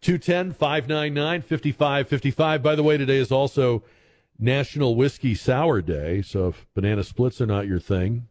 210 0.00 0.52
599 0.52 1.42
5555. 1.42 2.62
By 2.62 2.74
the 2.74 2.82
way, 2.82 2.96
today 2.96 3.18
is 3.18 3.30
also 3.30 3.84
National 4.38 4.94
Whiskey 4.96 5.34
Sour 5.34 5.82
Day. 5.82 6.22
So 6.22 6.48
if 6.48 6.66
banana 6.74 7.04
splits 7.04 7.40
are 7.42 7.46
not 7.46 7.66
your 7.66 7.78
thing, 7.78 8.28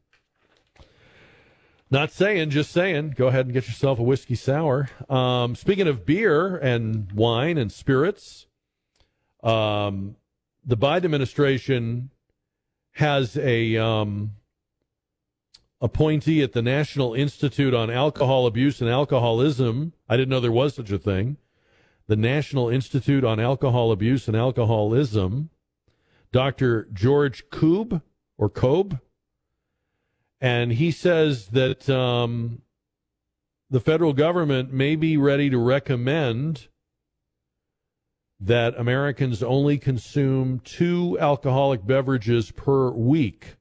not 1.91 2.11
saying, 2.11 2.49
just 2.49 2.71
saying. 2.71 3.13
Go 3.15 3.27
ahead 3.27 3.45
and 3.45 3.53
get 3.53 3.67
yourself 3.67 3.99
a 3.99 4.03
whiskey 4.03 4.35
sour. 4.35 4.89
Um, 5.09 5.55
speaking 5.55 5.87
of 5.87 6.05
beer 6.05 6.55
and 6.57 7.11
wine 7.11 7.57
and 7.57 7.71
spirits, 7.71 8.47
um, 9.43 10.15
the 10.65 10.77
Biden 10.77 11.05
administration 11.05 12.09
has 12.93 13.37
a 13.37 13.77
um, 13.77 14.31
appointee 15.81 16.41
at 16.41 16.53
the 16.53 16.61
National 16.61 17.13
Institute 17.13 17.73
on 17.73 17.89
Alcohol 17.89 18.45
Abuse 18.45 18.81
and 18.81 18.89
Alcoholism. 18.89 19.93
I 20.07 20.17
didn't 20.17 20.29
know 20.29 20.39
there 20.39 20.51
was 20.51 20.75
such 20.75 20.91
a 20.91 20.97
thing. 20.97 21.37
The 22.07 22.15
National 22.15 22.69
Institute 22.69 23.23
on 23.23 23.39
Alcohol 23.39 23.91
Abuse 23.91 24.27
and 24.27 24.35
Alcoholism, 24.35 25.49
Dr. 26.31 26.87
George 26.93 27.49
Koob 27.49 28.01
or 28.37 28.49
Kobe 28.49 28.97
and 30.41 30.73
he 30.73 30.91
says 30.91 31.47
that 31.47 31.89
um, 31.89 32.61
the 33.69 33.79
federal 33.79 34.13
government 34.13 34.71
may 34.71 34.95
be 34.95 35.17
ready 35.17 35.49
to 35.49 35.57
recommend 35.57 36.67
that 38.39 38.77
Americans 38.77 39.43
only 39.43 39.77
consume 39.77 40.59
two 40.59 41.17
alcoholic 41.19 41.85
beverages 41.85 42.51
per 42.51 42.89
week. 42.91 43.55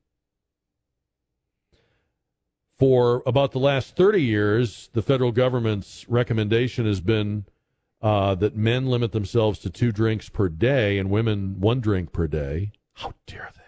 For 2.78 3.24
about 3.26 3.50
the 3.50 3.58
last 3.58 3.96
30 3.96 4.22
years, 4.22 4.88
the 4.92 5.02
federal 5.02 5.32
government's 5.32 6.08
recommendation 6.08 6.86
has 6.86 7.00
been 7.00 7.44
uh, 8.00 8.36
that 8.36 8.56
men 8.56 8.86
limit 8.86 9.10
themselves 9.10 9.58
to 9.60 9.70
two 9.70 9.90
drinks 9.90 10.28
per 10.28 10.48
day 10.48 10.98
and 10.98 11.10
women 11.10 11.58
one 11.58 11.80
drink 11.80 12.12
per 12.12 12.28
day. 12.28 12.70
How 12.94 13.14
dare 13.26 13.50
they? 13.56 13.62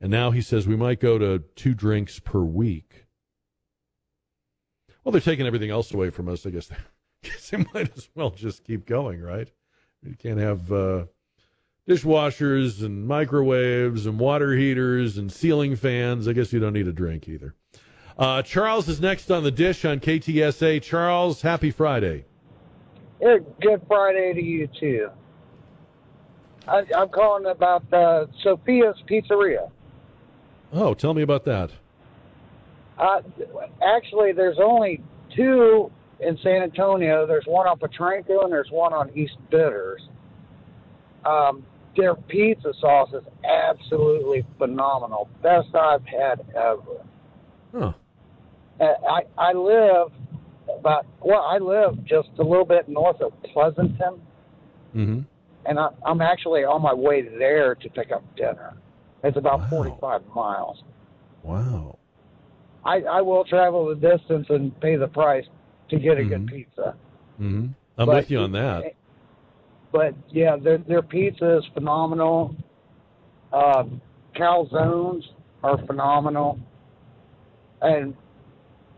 And 0.00 0.12
now 0.12 0.30
he 0.30 0.40
says 0.40 0.68
we 0.68 0.76
might 0.76 1.00
go 1.00 1.18
to 1.18 1.40
two 1.56 1.74
drinks 1.74 2.20
per 2.20 2.40
week. 2.40 3.06
Well, 5.02 5.10
they're 5.10 5.20
taking 5.20 5.46
everything 5.46 5.70
else 5.70 5.92
away 5.92 6.10
from 6.10 6.28
us. 6.28 6.46
I 6.46 6.50
guess 6.50 6.70
guess 7.24 7.50
they 7.50 7.58
might 7.74 7.96
as 7.96 8.08
well 8.14 8.30
just 8.30 8.64
keep 8.64 8.86
going, 8.86 9.20
right? 9.20 9.50
You 10.02 10.14
can't 10.16 10.38
have 10.38 10.70
uh, 10.70 11.04
dishwashers 11.88 12.84
and 12.84 13.06
microwaves 13.06 14.06
and 14.06 14.18
water 14.18 14.52
heaters 14.54 15.18
and 15.18 15.32
ceiling 15.32 15.76
fans. 15.76 16.28
I 16.28 16.32
guess 16.32 16.52
you 16.52 16.60
don't 16.60 16.74
need 16.74 16.88
a 16.88 16.92
drink 16.92 17.28
either. 17.28 17.54
Uh, 18.16 18.42
Charles 18.42 18.88
is 18.88 19.00
next 19.00 19.30
on 19.30 19.42
the 19.42 19.50
dish 19.50 19.84
on 19.84 19.98
KTSA. 20.00 20.82
Charles, 20.82 21.42
happy 21.42 21.70
Friday. 21.70 22.24
Yeah, 23.20 23.38
good 23.60 23.82
Friday 23.88 24.34
to 24.34 24.42
you 24.42 24.68
too. 24.78 25.10
I, 26.68 26.84
am 26.94 27.08
calling 27.08 27.46
about 27.46 27.84
uh, 27.92 28.26
Sophia's 28.42 29.02
Pizzeria. 29.08 29.70
Oh, 30.72 30.94
tell 30.94 31.14
me 31.14 31.22
about 31.22 31.44
that. 31.44 31.70
Uh, 32.98 33.20
actually, 33.82 34.32
there's 34.32 34.58
only 34.58 35.02
two 35.34 35.90
in 36.20 36.38
San 36.42 36.62
Antonio. 36.62 37.26
There's 37.26 37.46
one 37.46 37.66
on 37.66 37.78
Potranco 37.78 38.44
and 38.44 38.52
there's 38.52 38.70
one 38.70 38.92
on 38.92 39.10
East 39.16 39.36
Bitters. 39.50 40.02
Um, 41.24 41.64
their 41.96 42.14
pizza 42.14 42.72
sauce 42.80 43.10
is 43.12 43.24
absolutely 43.44 44.44
phenomenal. 44.58 45.28
Best 45.42 45.74
I've 45.74 46.04
had 46.04 46.44
ever. 46.56 47.04
Huh. 47.72 47.92
Uh, 48.80 48.84
I 49.08 49.22
I 49.38 49.52
live 49.52 50.08
about 50.68 51.06
well, 51.20 51.42
I 51.42 51.58
live 51.58 52.04
just 52.04 52.28
a 52.38 52.42
little 52.42 52.64
bit 52.64 52.88
north 52.88 53.20
of 53.20 53.32
Pleasanton, 53.44 54.20
mm-hmm. 54.94 55.20
and 55.66 55.78
I, 55.78 55.88
I'm 56.04 56.20
actually 56.20 56.64
on 56.64 56.82
my 56.82 56.92
way 56.92 57.22
there 57.22 57.76
to 57.76 57.88
pick 57.90 58.10
up 58.10 58.24
dinner. 58.36 58.74
It's 59.22 59.36
about 59.36 59.60
wow. 59.60 59.70
45 59.70 60.22
miles. 60.34 60.82
Wow. 61.42 61.98
I, 62.84 63.00
I 63.00 63.20
will 63.22 63.44
travel 63.44 63.88
the 63.88 63.94
distance 63.94 64.46
and 64.50 64.78
pay 64.80 64.96
the 64.96 65.08
price 65.08 65.46
to 65.90 65.98
get 65.98 66.12
a 66.18 66.20
mm-hmm. 66.20 66.28
good 66.28 66.46
pizza. 66.46 66.96
hmm 67.36 67.66
I'm 67.98 68.06
But- 68.06 68.16
with 68.16 68.30
you 68.30 68.38
on 68.40 68.52
that. 68.52 68.94
But 69.92 70.14
yeah, 70.30 70.56
their 70.56 70.78
their 70.78 71.02
pizza 71.02 71.58
is 71.58 71.64
phenomenal. 71.72 72.56
Uh, 73.52 73.84
calzones 74.34 75.22
are 75.62 75.78
phenomenal, 75.86 76.58
and 77.80 78.12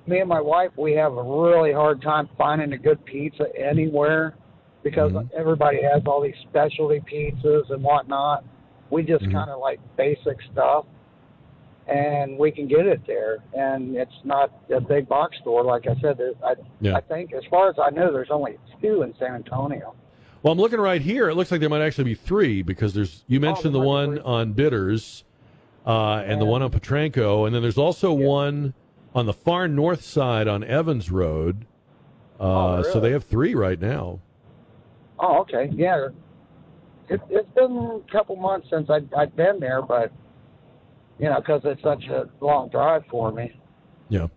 me 0.06 0.20
and 0.20 0.28
my 0.28 0.40
wife 0.40 0.70
we 0.78 0.92
have 0.94 1.12
a 1.12 1.22
really 1.22 1.70
hard 1.72 2.00
time 2.00 2.30
finding 2.38 2.72
a 2.72 2.78
good 2.78 3.04
pizza 3.04 3.44
anywhere 3.58 4.36
because 4.82 5.12
everybody 5.36 5.82
has 5.82 6.00
all 6.06 6.22
these 6.22 6.34
specialty 6.48 7.00
pizzas 7.00 7.70
and 7.70 7.82
whatnot. 7.82 8.42
We 8.88 9.02
just 9.02 9.24
Mm-hmm. 9.24 9.32
kind 9.34 9.50
of 9.50 9.60
like 9.60 9.80
basic 9.98 10.38
stuff, 10.52 10.86
and 11.86 12.36
we 12.36 12.50
can 12.50 12.66
get 12.66 12.86
it 12.86 13.00
there, 13.06 13.38
and 13.54 13.96
it's 13.96 14.18
not 14.24 14.50
a 14.74 14.80
big 14.80 15.08
box 15.08 15.36
store. 15.38 15.64
Like 15.64 15.86
I 15.86 15.98
said, 16.00 16.20
I 16.44 16.54
Yeah. 16.80 16.96
I 16.96 17.00
think 17.00 17.32
as 17.32 17.44
far 17.50 17.68
as 17.68 17.76
I 17.82 17.90
know, 17.90 18.12
there's 18.12 18.30
only 18.30 18.58
two 18.80 19.02
in 19.02 19.14
San 19.18 19.34
Antonio. 19.34 19.94
Well, 20.42 20.52
I'm 20.52 20.58
looking 20.58 20.80
right 20.80 21.00
here. 21.00 21.28
It 21.28 21.34
looks 21.34 21.50
like 21.50 21.60
there 21.60 21.70
might 21.70 21.82
actually 21.82 22.04
be 22.04 22.14
three 22.14 22.62
because 22.62 22.94
there's 22.94 23.24
you 23.26 23.40
mentioned 23.40 23.74
the 23.74 23.80
one 23.80 24.18
on 24.20 24.52
Bitters 24.52 25.24
uh, 25.86 26.22
and 26.26 26.40
the 26.40 26.44
one 26.44 26.62
on 26.62 26.70
Potranco, 26.70 27.46
and 27.46 27.54
then 27.54 27.62
there's 27.62 27.78
also 27.78 28.12
one 28.12 28.74
on 29.14 29.26
the 29.26 29.32
far 29.32 29.66
north 29.66 30.02
side 30.02 30.46
on 30.46 30.62
Evans 30.64 31.10
Road. 31.10 31.66
Uh, 32.38 32.82
So 32.82 33.00
they 33.00 33.12
have 33.12 33.24
three 33.24 33.54
right 33.54 33.80
now. 33.80 34.20
Oh, 35.18 35.38
okay. 35.40 35.70
Yeah. 35.72 36.08
It, 37.08 37.20
it's 37.30 37.48
been 37.54 38.02
a 38.06 38.12
couple 38.12 38.36
months 38.36 38.68
since 38.68 38.90
I, 38.90 39.00
I've 39.16 39.34
been 39.36 39.58
there, 39.60 39.80
but, 39.80 40.12
you 41.18 41.28
know, 41.28 41.40
because 41.40 41.62
it's 41.64 41.82
such 41.82 42.05
a 42.06 42.28
long 42.40 42.68
drive 42.68 43.05
for 43.10 43.32
me. 43.32 43.59
Yeah. 44.09 44.28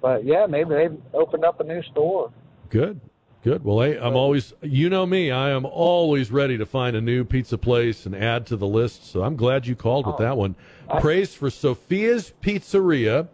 But, 0.00 0.24
yeah, 0.24 0.46
maybe 0.46 0.74
they've 0.74 1.00
opened 1.14 1.44
up 1.44 1.60
a 1.60 1.64
new 1.64 1.82
store. 1.82 2.32
Good. 2.70 3.00
Good. 3.44 3.64
Well, 3.64 3.80
hey, 3.80 3.98
I'm 3.98 4.14
always, 4.14 4.52
you 4.62 4.88
know 4.88 5.04
me, 5.04 5.32
I 5.32 5.50
am 5.50 5.66
always 5.66 6.30
ready 6.30 6.56
to 6.58 6.64
find 6.64 6.94
a 6.94 7.00
new 7.00 7.24
pizza 7.24 7.58
place 7.58 8.06
and 8.06 8.14
add 8.14 8.46
to 8.46 8.56
the 8.56 8.68
list. 8.68 9.10
So 9.10 9.24
I'm 9.24 9.34
glad 9.34 9.66
you 9.66 9.74
called 9.74 10.06
with 10.06 10.18
that 10.18 10.36
one. 10.36 10.54
Praise 11.00 11.34
for 11.34 11.50
Sophia's 11.50 12.32
Pizzeria, 12.40 13.26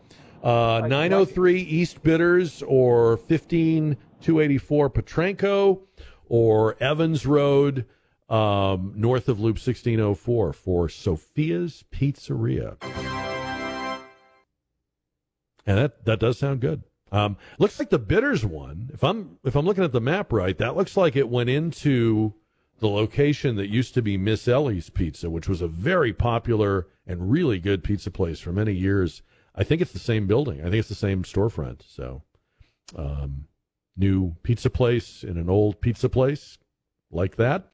uh, 0.42 0.86
903 0.88 1.60
East 1.60 2.02
Bitters 2.02 2.62
or 2.62 3.18
15284 3.18 4.90
Potranco 4.90 5.80
or 6.30 6.76
Evans 6.80 7.26
Road, 7.26 7.84
um, 8.28 8.92
north 8.96 9.28
of 9.28 9.40
Loop 9.40 9.56
1604 9.56 10.52
for 10.52 10.88
Sophia's 10.88 11.84
Pizzeria. 11.92 12.76
And 15.66 15.78
that, 15.78 16.04
that 16.04 16.20
does 16.20 16.38
sound 16.38 16.60
good. 16.60 16.82
Um, 17.10 17.36
looks 17.58 17.78
like 17.78 17.90
the 17.90 17.98
bitters 17.98 18.44
one. 18.44 18.90
If 18.92 19.02
I'm 19.02 19.38
if 19.44 19.56
I'm 19.56 19.64
looking 19.64 19.84
at 19.84 19.92
the 19.92 20.00
map 20.00 20.32
right, 20.32 20.56
that 20.58 20.76
looks 20.76 20.96
like 20.96 21.16
it 21.16 21.28
went 21.28 21.48
into 21.48 22.34
the 22.80 22.88
location 22.88 23.56
that 23.56 23.68
used 23.68 23.94
to 23.94 24.02
be 24.02 24.16
Miss 24.16 24.46
Ellie's 24.46 24.90
Pizza, 24.90 25.30
which 25.30 25.48
was 25.48 25.62
a 25.62 25.68
very 25.68 26.12
popular 26.12 26.86
and 27.06 27.30
really 27.30 27.58
good 27.58 27.82
pizza 27.82 28.10
place 28.10 28.40
for 28.40 28.52
many 28.52 28.72
years. 28.72 29.22
I 29.54 29.64
think 29.64 29.80
it's 29.80 29.92
the 29.92 29.98
same 29.98 30.26
building. 30.26 30.60
I 30.60 30.64
think 30.64 30.76
it's 30.76 30.88
the 30.88 30.94
same 30.94 31.24
storefront. 31.24 31.82
So, 31.88 32.22
um, 32.94 33.46
new 33.96 34.36
pizza 34.42 34.70
place 34.70 35.24
in 35.24 35.36
an 35.36 35.50
old 35.50 35.80
pizza 35.80 36.08
place 36.08 36.58
like 37.10 37.36
that. 37.36 37.72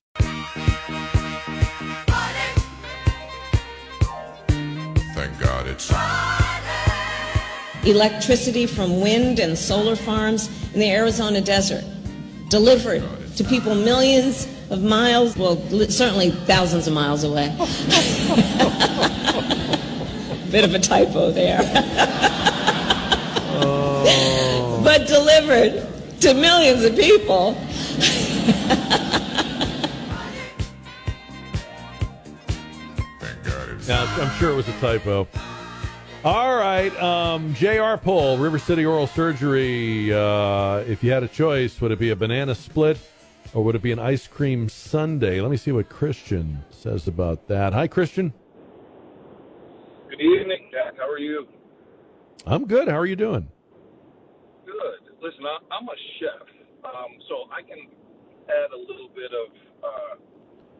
Thank 5.78 6.64
electricity 7.86 8.66
from 8.66 9.00
wind 9.00 9.38
and 9.38 9.56
solar 9.58 9.96
farms 9.96 10.48
in 10.72 10.80
the 10.80 10.90
Arizona 10.90 11.40
desert, 11.40 11.84
delivered 12.48 13.02
to 13.36 13.44
people 13.44 13.74
millions 13.74 14.48
of 14.70 14.82
miles, 14.82 15.36
well, 15.36 15.56
li- 15.70 15.90
certainly 15.90 16.30
thousands 16.30 16.86
of 16.86 16.94
miles 16.94 17.24
away. 17.24 17.48
Bit 20.50 20.64
of 20.64 20.74
a 20.74 20.78
typo 20.78 21.30
there. 21.30 21.60
Oh. 23.66 24.80
but 24.82 25.06
delivered 25.06 25.86
to 26.20 26.34
millions 26.34 26.84
of 26.84 26.96
people. 26.96 27.56
Yeah, 33.86 34.16
I'm 34.18 34.30
sure 34.38 34.50
it 34.50 34.54
was 34.54 34.66
a 34.66 34.72
typo. 34.80 35.28
All 36.24 36.56
right, 36.56 36.88
um, 37.02 37.52
J.R. 37.52 37.98
Poll, 37.98 38.38
River 38.38 38.58
City 38.58 38.86
Oral 38.86 39.06
Surgery. 39.06 40.10
Uh, 40.10 40.78
if 40.78 41.04
you 41.04 41.12
had 41.12 41.22
a 41.22 41.28
choice, 41.28 41.78
would 41.82 41.92
it 41.92 41.98
be 41.98 42.08
a 42.08 42.16
banana 42.16 42.54
split 42.54 42.98
or 43.52 43.62
would 43.62 43.74
it 43.74 43.82
be 43.82 43.92
an 43.92 43.98
ice 43.98 44.26
cream 44.26 44.70
sundae? 44.70 45.42
Let 45.42 45.50
me 45.50 45.58
see 45.58 45.70
what 45.70 45.90
Christian 45.90 46.64
says 46.70 47.06
about 47.06 47.46
that. 47.48 47.74
Hi, 47.74 47.86
Christian. 47.88 48.32
Good 50.08 50.22
evening, 50.22 50.70
Jack. 50.72 50.96
How 50.96 51.10
are 51.10 51.18
you? 51.18 51.46
I'm 52.46 52.66
good. 52.66 52.88
How 52.88 52.96
are 52.96 53.04
you 53.04 53.16
doing? 53.16 53.46
Good. 54.64 55.14
Listen, 55.20 55.44
I'm 55.70 55.86
a 55.86 55.96
chef, 56.18 56.48
um, 56.86 57.18
so 57.28 57.52
I 57.52 57.60
can 57.60 57.86
add 58.48 58.72
a 58.72 58.78
little 58.78 59.10
bit 59.14 59.30
of 59.30 59.52
uh, 59.84 60.14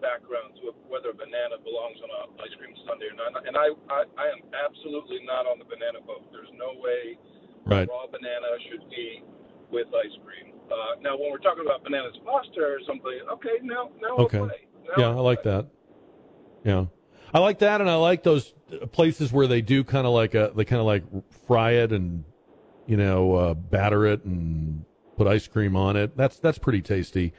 background 0.05 0.61
to 0.61 0.77
whether 0.93 1.11
a 1.11 1.17
banana 1.17 1.57
belongs 1.65 1.97
on 2.05 2.13
an 2.13 2.37
ice 2.45 2.53
cream 2.61 2.77
sundae 2.85 3.09
or 3.09 3.17
not. 3.17 3.33
And 3.49 3.57
I, 3.57 3.73
I, 3.89 4.05
I 4.21 4.27
am 4.29 4.45
absolutely 4.53 5.25
not 5.25 5.49
on 5.49 5.57
the 5.57 5.65
banana 5.65 6.05
boat. 6.05 6.29
There's 6.29 6.53
no 6.53 6.77
way 6.77 7.17
Right. 7.65 7.89
raw 7.89 8.05
banana 8.07 8.61
should 8.69 8.85
be 8.93 9.25
with 9.73 9.89
ice 9.89 10.13
cream. 10.21 10.53
Uh, 10.69 11.01
now, 11.01 11.17
when 11.17 11.33
we're 11.33 11.39
talking 11.39 11.65
about 11.65 11.83
bananas 11.83 12.13
Foster 12.25 12.77
or 12.77 12.81
something, 12.87 13.11
okay, 13.33 13.57
now, 13.63 13.89
now 14.01 14.17
Okay. 14.29 14.39
I'll 14.39 14.47
play. 14.49 14.69
Yeah, 14.99 15.09
I 15.09 15.21
like 15.21 15.43
that. 15.45 15.67
Yeah, 16.63 16.87
I 17.33 17.39
like 17.39 17.59
that, 17.61 17.81
and 17.81 17.89
I 17.89 17.97
like 17.97 18.23
those 18.23 18.53
places 18.93 19.33
where 19.33 19.47
they 19.47 19.63
do 19.63 19.83
kind 19.83 20.07
of 20.07 20.13
like 20.13 20.35
a 20.35 20.53
they 20.55 20.65
kind 20.65 20.81
of 20.81 20.87
like 20.87 21.05
fry 21.47 21.73
it 21.73 21.91
and 21.93 22.25
you 22.87 22.97
know 22.97 23.35
uh, 23.35 23.55
batter 23.55 24.07
it 24.07 24.25
and 24.25 24.85
put 25.17 25.27
ice 25.27 25.47
cream 25.47 25.75
on 25.75 25.97
it. 25.97 26.17
That's 26.17 26.39
that's 26.39 26.59
pretty 26.59 26.83
tasty. 26.83 27.33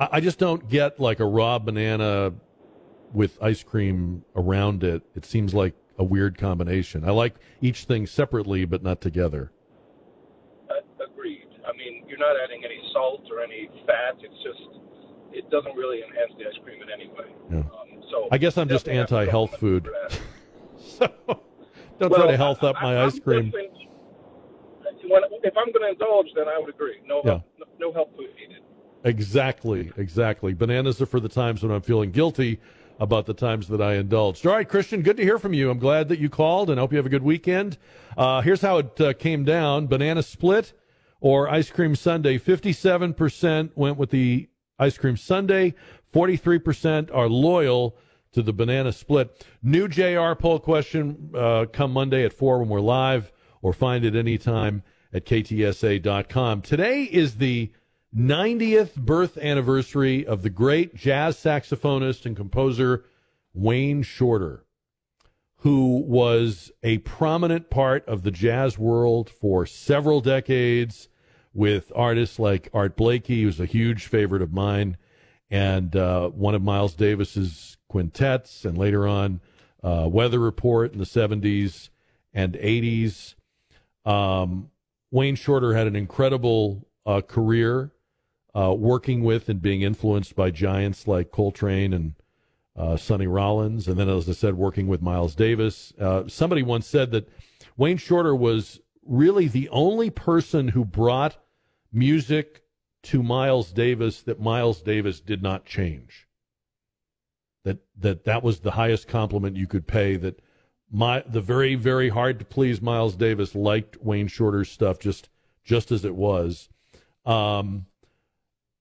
I, 0.00 0.08
I 0.12 0.20
just 0.20 0.38
don't 0.38 0.68
get 0.68 0.98
like 1.00 1.20
a 1.20 1.24
raw 1.24 1.58
banana 1.58 2.32
with 3.12 3.38
ice 3.42 3.62
cream 3.62 4.24
around 4.36 4.84
it. 4.84 5.02
It 5.14 5.24
seems 5.24 5.54
like 5.54 5.74
a 5.98 6.04
weird 6.04 6.38
combination. 6.38 7.04
I 7.04 7.10
like 7.10 7.34
each 7.60 7.84
thing 7.84 8.06
separately, 8.06 8.64
but 8.64 8.82
not 8.82 9.00
together. 9.00 9.50
Uh, 10.70 10.74
agreed. 11.04 11.46
I 11.66 11.72
mean, 11.76 12.04
you're 12.08 12.18
not 12.18 12.36
adding 12.42 12.62
any 12.64 12.80
salt 12.92 13.22
or 13.30 13.40
any 13.42 13.68
fat. 13.86 14.16
It's 14.20 14.34
just, 14.44 14.80
it 15.32 15.50
doesn't 15.50 15.74
really 15.76 16.02
enhance 16.02 16.32
the 16.38 16.46
ice 16.46 16.62
cream 16.62 16.82
in 16.82 16.90
any 16.90 17.08
way. 17.08 17.34
Yeah. 17.50 17.58
Um, 17.58 18.02
so 18.10 18.28
I 18.30 18.38
guess 18.38 18.56
I'm 18.58 18.68
just 18.68 18.84
definitely 18.84 18.98
have 19.00 19.08
to 19.08 19.16
anti-health 19.16 19.56
food. 19.58 19.88
so. 20.78 21.08
Don't 21.98 22.10
Well, 22.12 22.20
try 22.20 22.30
to 22.30 22.36
health 22.36 22.62
up 22.62 22.76
I- 22.78 22.82
my 22.82 23.02
I'm 23.02 23.08
ice 23.08 23.18
cream. 23.18 23.52
When, 25.10 25.22
if 25.42 25.54
I'm 25.56 25.72
going 25.72 25.82
to 25.82 25.88
indulge, 25.88 26.26
then 26.36 26.48
I 26.48 26.58
would 26.58 26.68
agree. 26.68 26.96
No, 27.06 27.22
Yeah. 27.24 27.40
no, 27.58 27.64
no 27.78 27.92
health 27.94 28.10
food 28.16 28.28
needed. 28.38 28.62
Exactly, 29.04 29.92
exactly. 29.96 30.54
Bananas 30.54 31.00
are 31.00 31.06
for 31.06 31.20
the 31.20 31.28
times 31.28 31.62
when 31.62 31.72
I'm 31.72 31.82
feeling 31.82 32.10
guilty 32.10 32.60
about 33.00 33.26
the 33.26 33.34
times 33.34 33.68
that 33.68 33.80
I 33.80 33.94
indulged. 33.94 34.44
All 34.46 34.52
right, 34.54 34.68
Christian, 34.68 35.02
good 35.02 35.16
to 35.18 35.22
hear 35.22 35.38
from 35.38 35.54
you. 35.54 35.70
I'm 35.70 35.78
glad 35.78 36.08
that 36.08 36.18
you 36.18 36.28
called 36.28 36.68
and 36.68 36.80
I 36.80 36.82
hope 36.82 36.92
you 36.92 36.98
have 36.98 37.06
a 37.06 37.10
good 37.10 37.22
weekend. 37.22 37.78
Uh, 38.16 38.40
here's 38.40 38.60
how 38.60 38.78
it 38.78 39.00
uh, 39.00 39.12
came 39.12 39.44
down 39.44 39.86
banana 39.86 40.22
split 40.22 40.72
or 41.20 41.48
ice 41.48 41.70
cream 41.70 41.94
sundae. 41.94 42.38
57% 42.38 43.70
went 43.76 43.96
with 43.96 44.10
the 44.10 44.48
ice 44.78 44.98
cream 44.98 45.16
sundae, 45.16 45.74
43% 46.12 47.14
are 47.14 47.28
loyal 47.28 47.96
to 48.32 48.42
the 48.42 48.52
banana 48.52 48.92
split. 48.92 49.46
New 49.62 49.88
JR 49.88 50.34
poll 50.34 50.58
question 50.58 51.30
uh, 51.34 51.66
come 51.72 51.92
Monday 51.92 52.24
at 52.24 52.32
4 52.32 52.60
when 52.60 52.68
we're 52.68 52.80
live, 52.80 53.32
or 53.62 53.72
find 53.72 54.04
it 54.04 54.14
anytime 54.14 54.82
at 55.12 55.24
ktsa.com. 55.24 56.62
Today 56.62 57.04
is 57.04 57.36
the 57.36 57.72
90th 58.16 58.94
birth 58.94 59.36
anniversary 59.36 60.26
of 60.26 60.42
the 60.42 60.50
great 60.50 60.94
jazz 60.94 61.36
saxophonist 61.36 62.24
and 62.24 62.36
composer 62.36 63.04
Wayne 63.52 64.02
Shorter, 64.02 64.64
who 65.58 65.98
was 66.06 66.72
a 66.82 66.98
prominent 66.98 67.68
part 67.68 68.06
of 68.08 68.22
the 68.22 68.30
jazz 68.30 68.78
world 68.78 69.28
for 69.28 69.66
several 69.66 70.20
decades 70.20 71.08
with 71.52 71.92
artists 71.94 72.38
like 72.38 72.70
Art 72.72 72.96
Blakey, 72.96 73.42
who's 73.42 73.60
a 73.60 73.66
huge 73.66 74.06
favorite 74.06 74.42
of 74.42 74.52
mine, 74.52 74.96
and 75.50 75.94
uh, 75.94 76.28
one 76.28 76.54
of 76.54 76.62
Miles 76.62 76.94
Davis's 76.94 77.76
quintets, 77.88 78.64
and 78.64 78.78
later 78.78 79.06
on 79.06 79.40
uh, 79.82 80.08
Weather 80.10 80.38
Report 80.38 80.92
in 80.92 80.98
the 80.98 81.04
70s 81.04 81.90
and 82.32 82.54
80s. 82.54 83.34
Um, 84.06 84.70
Wayne 85.10 85.36
Shorter 85.36 85.74
had 85.74 85.86
an 85.86 85.96
incredible 85.96 86.86
uh, 87.04 87.20
career 87.20 87.92
uh, 88.54 88.74
working 88.76 89.22
with 89.22 89.48
and 89.48 89.60
being 89.60 89.82
influenced 89.82 90.34
by 90.34 90.50
giants 90.50 91.06
like 91.06 91.30
Coltrane 91.30 91.92
and 91.92 92.14
uh, 92.76 92.96
Sonny 92.96 93.26
Rollins, 93.26 93.88
and 93.88 93.98
then, 93.98 94.08
as 94.08 94.28
I 94.28 94.32
said, 94.32 94.54
working 94.54 94.86
with 94.86 95.02
Miles 95.02 95.34
Davis. 95.34 95.92
Uh, 96.00 96.28
somebody 96.28 96.62
once 96.62 96.86
said 96.86 97.10
that 97.10 97.28
Wayne 97.76 97.96
Shorter 97.96 98.36
was 98.36 98.80
really 99.04 99.48
the 99.48 99.68
only 99.70 100.10
person 100.10 100.68
who 100.68 100.84
brought 100.84 101.36
music 101.92 102.62
to 103.02 103.22
Miles 103.22 103.72
Davis 103.72 104.22
that 104.22 104.40
Miles 104.40 104.82
Davis 104.82 105.20
did 105.20 105.42
not 105.42 105.64
change. 105.64 106.28
That 107.64 107.78
that 107.98 108.24
that 108.24 108.42
was 108.42 108.60
the 108.60 108.72
highest 108.72 109.08
compliment 109.08 109.56
you 109.56 109.66
could 109.66 109.86
pay. 109.86 110.16
That 110.16 110.40
my 110.90 111.24
the 111.26 111.40
very 111.40 111.74
very 111.74 112.08
hard 112.08 112.38
to 112.38 112.44
please 112.44 112.80
Miles 112.80 113.16
Davis 113.16 113.54
liked 113.54 113.96
Wayne 114.00 114.28
Shorter's 114.28 114.70
stuff 114.70 114.98
just 114.98 115.28
just 115.64 115.90
as 115.90 116.04
it 116.04 116.14
was. 116.14 116.68
Um, 117.26 117.86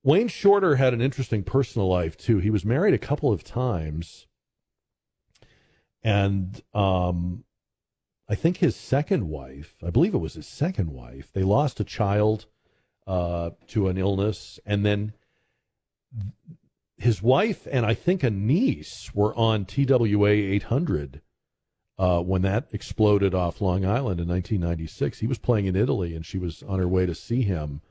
Wayne 0.03 0.27
Shorter 0.27 0.75
had 0.75 0.93
an 0.93 1.01
interesting 1.01 1.43
personal 1.43 1.87
life 1.87 2.17
too. 2.17 2.37
He 2.37 2.49
was 2.49 2.63
married 2.63 2.93
a 2.93 2.99
couple 2.99 3.31
of 3.31 3.43
times, 3.43 4.27
and 6.03 6.61
um, 6.73 7.43
I 8.29 8.35
think 8.35 8.57
his 8.57 8.75
second 8.75 9.27
wife, 9.27 9.75
I 9.85 9.89
believe 9.89 10.13
it 10.13 10.19
was 10.19 10.35
his 10.35 10.47
second 10.47 10.91
wife, 10.91 11.31
they 11.33 11.43
lost 11.43 11.79
a 11.79 11.83
child 11.83 12.45
uh, 13.05 13.51
to 13.67 13.87
an 13.87 13.97
illness, 13.97 14.59
and 14.65 14.85
then 14.85 15.13
his 16.97 17.21
wife 17.21 17.67
and 17.71 17.85
I 17.85 17.93
think 17.93 18.23
a 18.23 18.29
niece 18.29 19.11
were 19.13 19.35
on 19.35 19.65
TWA 19.65 20.29
800 20.29 21.21
uh, 21.99 22.21
when 22.21 22.41
that 22.43 22.67
exploded 22.71 23.33
off 23.33 23.61
Long 23.61 23.85
Island 23.85 24.19
in 24.19 24.27
1996. 24.27 25.19
He 25.19 25.27
was 25.27 25.37
playing 25.37 25.65
in 25.65 25.75
Italy, 25.75 26.15
and 26.15 26.25
she 26.25 26.37
was 26.37 26.63
on 26.63 26.79
her 26.79 26.87
way 26.87 27.05
to 27.05 27.15
see 27.15 27.41
him. 27.41 27.81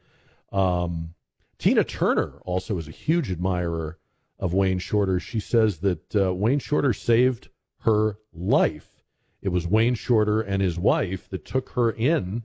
Um, 0.52 1.14
Tina 1.58 1.84
Turner 1.84 2.40
also 2.44 2.78
is 2.78 2.88
a 2.88 2.92
huge 2.92 3.30
admirer 3.30 3.98
of 4.38 4.52
Wayne 4.52 4.78
Shorter. 4.78 5.18
She 5.18 5.40
says 5.40 5.78
that 5.78 6.14
uh, 6.14 6.34
Wayne 6.34 6.58
Shorter 6.58 6.92
saved 6.92 7.48
her 7.80 8.18
life. 8.32 9.02
It 9.40 9.48
was 9.50 9.66
Wayne 9.66 9.94
Shorter 9.94 10.40
and 10.40 10.60
his 10.60 10.78
wife 10.78 11.28
that 11.30 11.44
took 11.44 11.70
her 11.70 11.90
in 11.90 12.42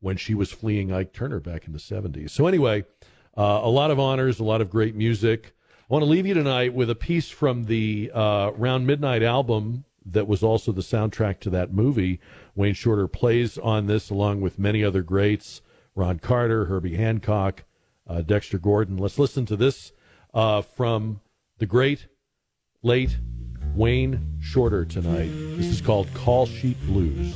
when 0.00 0.16
she 0.16 0.34
was 0.34 0.52
fleeing 0.52 0.92
Ike 0.92 1.12
Turner 1.12 1.40
back 1.40 1.66
in 1.66 1.72
the 1.72 1.78
70s. 1.78 2.30
So, 2.30 2.46
anyway, 2.46 2.84
uh, 3.36 3.60
a 3.62 3.68
lot 3.68 3.90
of 3.90 3.98
honors, 3.98 4.40
a 4.40 4.44
lot 4.44 4.60
of 4.60 4.70
great 4.70 4.94
music. 4.94 5.54
I 5.90 5.94
want 5.94 6.02
to 6.02 6.10
leave 6.10 6.26
you 6.26 6.34
tonight 6.34 6.74
with 6.74 6.90
a 6.90 6.94
piece 6.94 7.28
from 7.28 7.64
the 7.64 8.10
uh, 8.14 8.52
Round 8.56 8.86
Midnight 8.86 9.22
album 9.22 9.84
that 10.06 10.26
was 10.26 10.42
also 10.42 10.72
the 10.72 10.80
soundtrack 10.80 11.40
to 11.40 11.50
that 11.50 11.72
movie. 11.72 12.20
Wayne 12.54 12.74
Shorter 12.74 13.08
plays 13.08 13.58
on 13.58 13.86
this 13.86 14.10
along 14.10 14.40
with 14.40 14.58
many 14.58 14.82
other 14.82 15.02
greats 15.02 15.60
Ron 15.94 16.20
Carter, 16.20 16.66
Herbie 16.66 16.94
Hancock, 16.94 17.64
uh, 18.08 18.22
Dexter 18.22 18.58
Gordon. 18.58 18.96
Let's 18.96 19.18
listen 19.18 19.46
to 19.46 19.56
this 19.56 19.92
uh, 20.34 20.62
from 20.62 21.20
the 21.58 21.66
great, 21.66 22.06
late 22.82 23.18
Wayne 23.74 24.38
Shorter 24.40 24.84
tonight. 24.84 25.30
This 25.56 25.66
is 25.66 25.80
called 25.80 26.12
Call 26.14 26.46
Sheet 26.46 26.80
Blues. 26.86 27.34